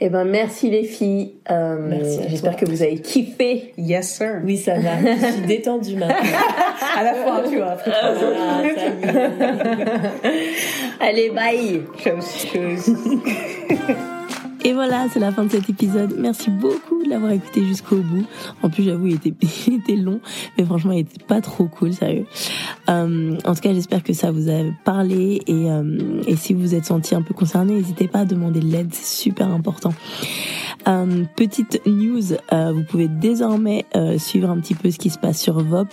Eh 0.00 0.10
ben 0.10 0.24
merci 0.24 0.68
les 0.70 0.82
filles. 0.84 1.36
Euh, 1.50 1.98
J'espère 2.28 2.56
que 2.56 2.66
vous 2.66 2.82
avez 2.82 2.98
kiffé. 2.98 3.72
Yes, 3.78 4.16
sir. 4.18 4.42
oui 4.44 4.58
ça 4.58 4.74
va, 4.74 4.90
je 5.00 5.32
suis 5.32 5.46
détendue 5.46 5.96
maintenant. 5.96 6.14
À 6.98 7.04
la 7.04 7.14
fin, 7.14 7.42
tu 7.48 7.56
vois, 7.56 7.68
après. 7.70 7.92
Ah, 7.94 8.62
est. 8.64 8.76
Allez, 11.00 11.30
bye. 11.30 11.82
Chose, 12.02 12.46
chose. 12.52 12.96
Et 14.64 14.72
voilà, 14.72 15.06
c'est 15.12 15.20
la 15.20 15.30
fin 15.30 15.44
de 15.44 15.50
cet 15.50 15.70
épisode. 15.70 16.16
Merci 16.18 16.50
beaucoup 16.50 17.02
de 17.04 17.08
l'avoir 17.08 17.32
écouté 17.32 17.64
jusqu'au 17.64 17.96
bout. 17.96 18.26
En 18.62 18.70
plus, 18.70 18.82
j'avoue, 18.82 19.06
il 19.06 19.14
était, 19.14 19.32
il 19.66 19.74
était 19.74 19.96
long, 19.96 20.20
mais 20.56 20.64
franchement, 20.64 20.92
il 20.92 21.00
était 21.00 21.22
pas 21.24 21.40
trop 21.40 21.66
cool, 21.66 21.92
sérieux. 21.92 22.26
Euh, 22.88 23.36
en 23.44 23.54
tout 23.54 23.60
cas, 23.60 23.72
j'espère 23.72 24.02
que 24.02 24.12
ça 24.12 24.30
vous 24.30 24.50
a 24.50 24.62
parlé 24.84 25.42
et, 25.46 25.70
euh, 25.70 26.22
et 26.26 26.36
si 26.36 26.54
vous 26.54 26.60
vous 26.60 26.74
êtes 26.74 26.86
senti 26.86 27.14
un 27.14 27.22
peu 27.22 27.34
concerné, 27.34 27.74
n'hésitez 27.74 28.08
pas 28.08 28.20
à 28.20 28.24
demander 28.24 28.60
de 28.60 28.66
l'aide, 28.66 28.88
c'est 28.92 29.22
super 29.22 29.48
important. 29.48 29.92
Euh, 30.86 31.24
petite 31.36 31.80
news, 31.86 32.32
euh, 32.52 32.72
vous 32.72 32.82
pouvez 32.82 33.08
désormais 33.08 33.84
euh, 33.96 34.18
suivre 34.18 34.48
un 34.48 34.58
petit 34.58 34.74
peu 34.74 34.90
ce 34.90 34.98
qui 34.98 35.10
se 35.10 35.18
passe 35.18 35.40
sur 35.40 35.62
Vop, 35.62 35.88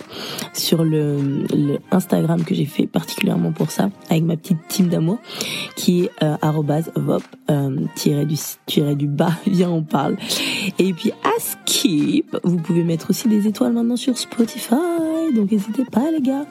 sur 0.54 0.84
le, 0.84 1.44
le 1.52 1.78
Instagram 1.90 2.44
que 2.44 2.54
j'ai 2.54 2.64
fait 2.64 2.86
particulièrement 2.86 3.52
pour 3.52 3.70
ça, 3.70 3.90
avec 4.08 4.24
ma 4.24 4.36
petite 4.36 4.58
team 4.68 4.88
d'amour, 4.88 5.18
qui 5.76 6.04
est 6.04 6.10
euh, 6.22 6.36
arrobase 6.40 6.90
@vop 6.94 7.22
euh, 7.50 7.76
tiré 8.66 8.94
du 8.94 9.06
bas, 9.06 9.32
viens 9.46 9.70
on 9.70 9.82
parle. 9.82 10.16
Et 10.78 10.92
puis 10.92 11.12
à 11.24 11.40
Skip, 11.40 12.36
vous 12.44 12.56
pouvez 12.56 12.82
mettre 12.82 13.10
aussi 13.10 13.28
des 13.28 13.46
étoiles 13.46 13.72
maintenant 13.72 13.96
sur 13.96 14.18
Spotify, 14.18 14.74
donc 15.34 15.50
n'hésitez 15.50 15.84
pas 15.84 16.10
les 16.10 16.20
gars. 16.20 16.46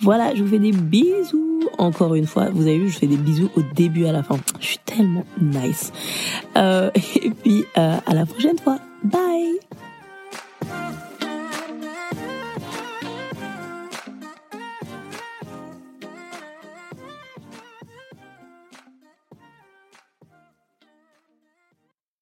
Voilà, 0.00 0.34
je 0.34 0.42
vous 0.42 0.50
fais 0.50 0.58
des 0.58 0.72
bisous. 0.72 1.60
Encore 1.78 2.14
une 2.14 2.26
fois, 2.26 2.48
vous 2.50 2.62
avez 2.62 2.78
vu, 2.78 2.88
je 2.88 2.98
fais 2.98 3.06
des 3.06 3.16
bisous 3.16 3.50
au 3.56 3.62
début 3.74 4.06
à 4.06 4.12
la 4.12 4.22
fin. 4.22 4.36
Je 4.60 4.66
suis 4.66 4.78
tellement 4.78 5.24
nice. 5.40 5.92
Euh, 6.56 6.90
et 7.22 7.30
puis, 7.30 7.64
euh, 7.76 7.96
à 8.06 8.14
la 8.14 8.26
prochaine 8.26 8.58
fois. 8.58 8.78
Bye 9.04 9.58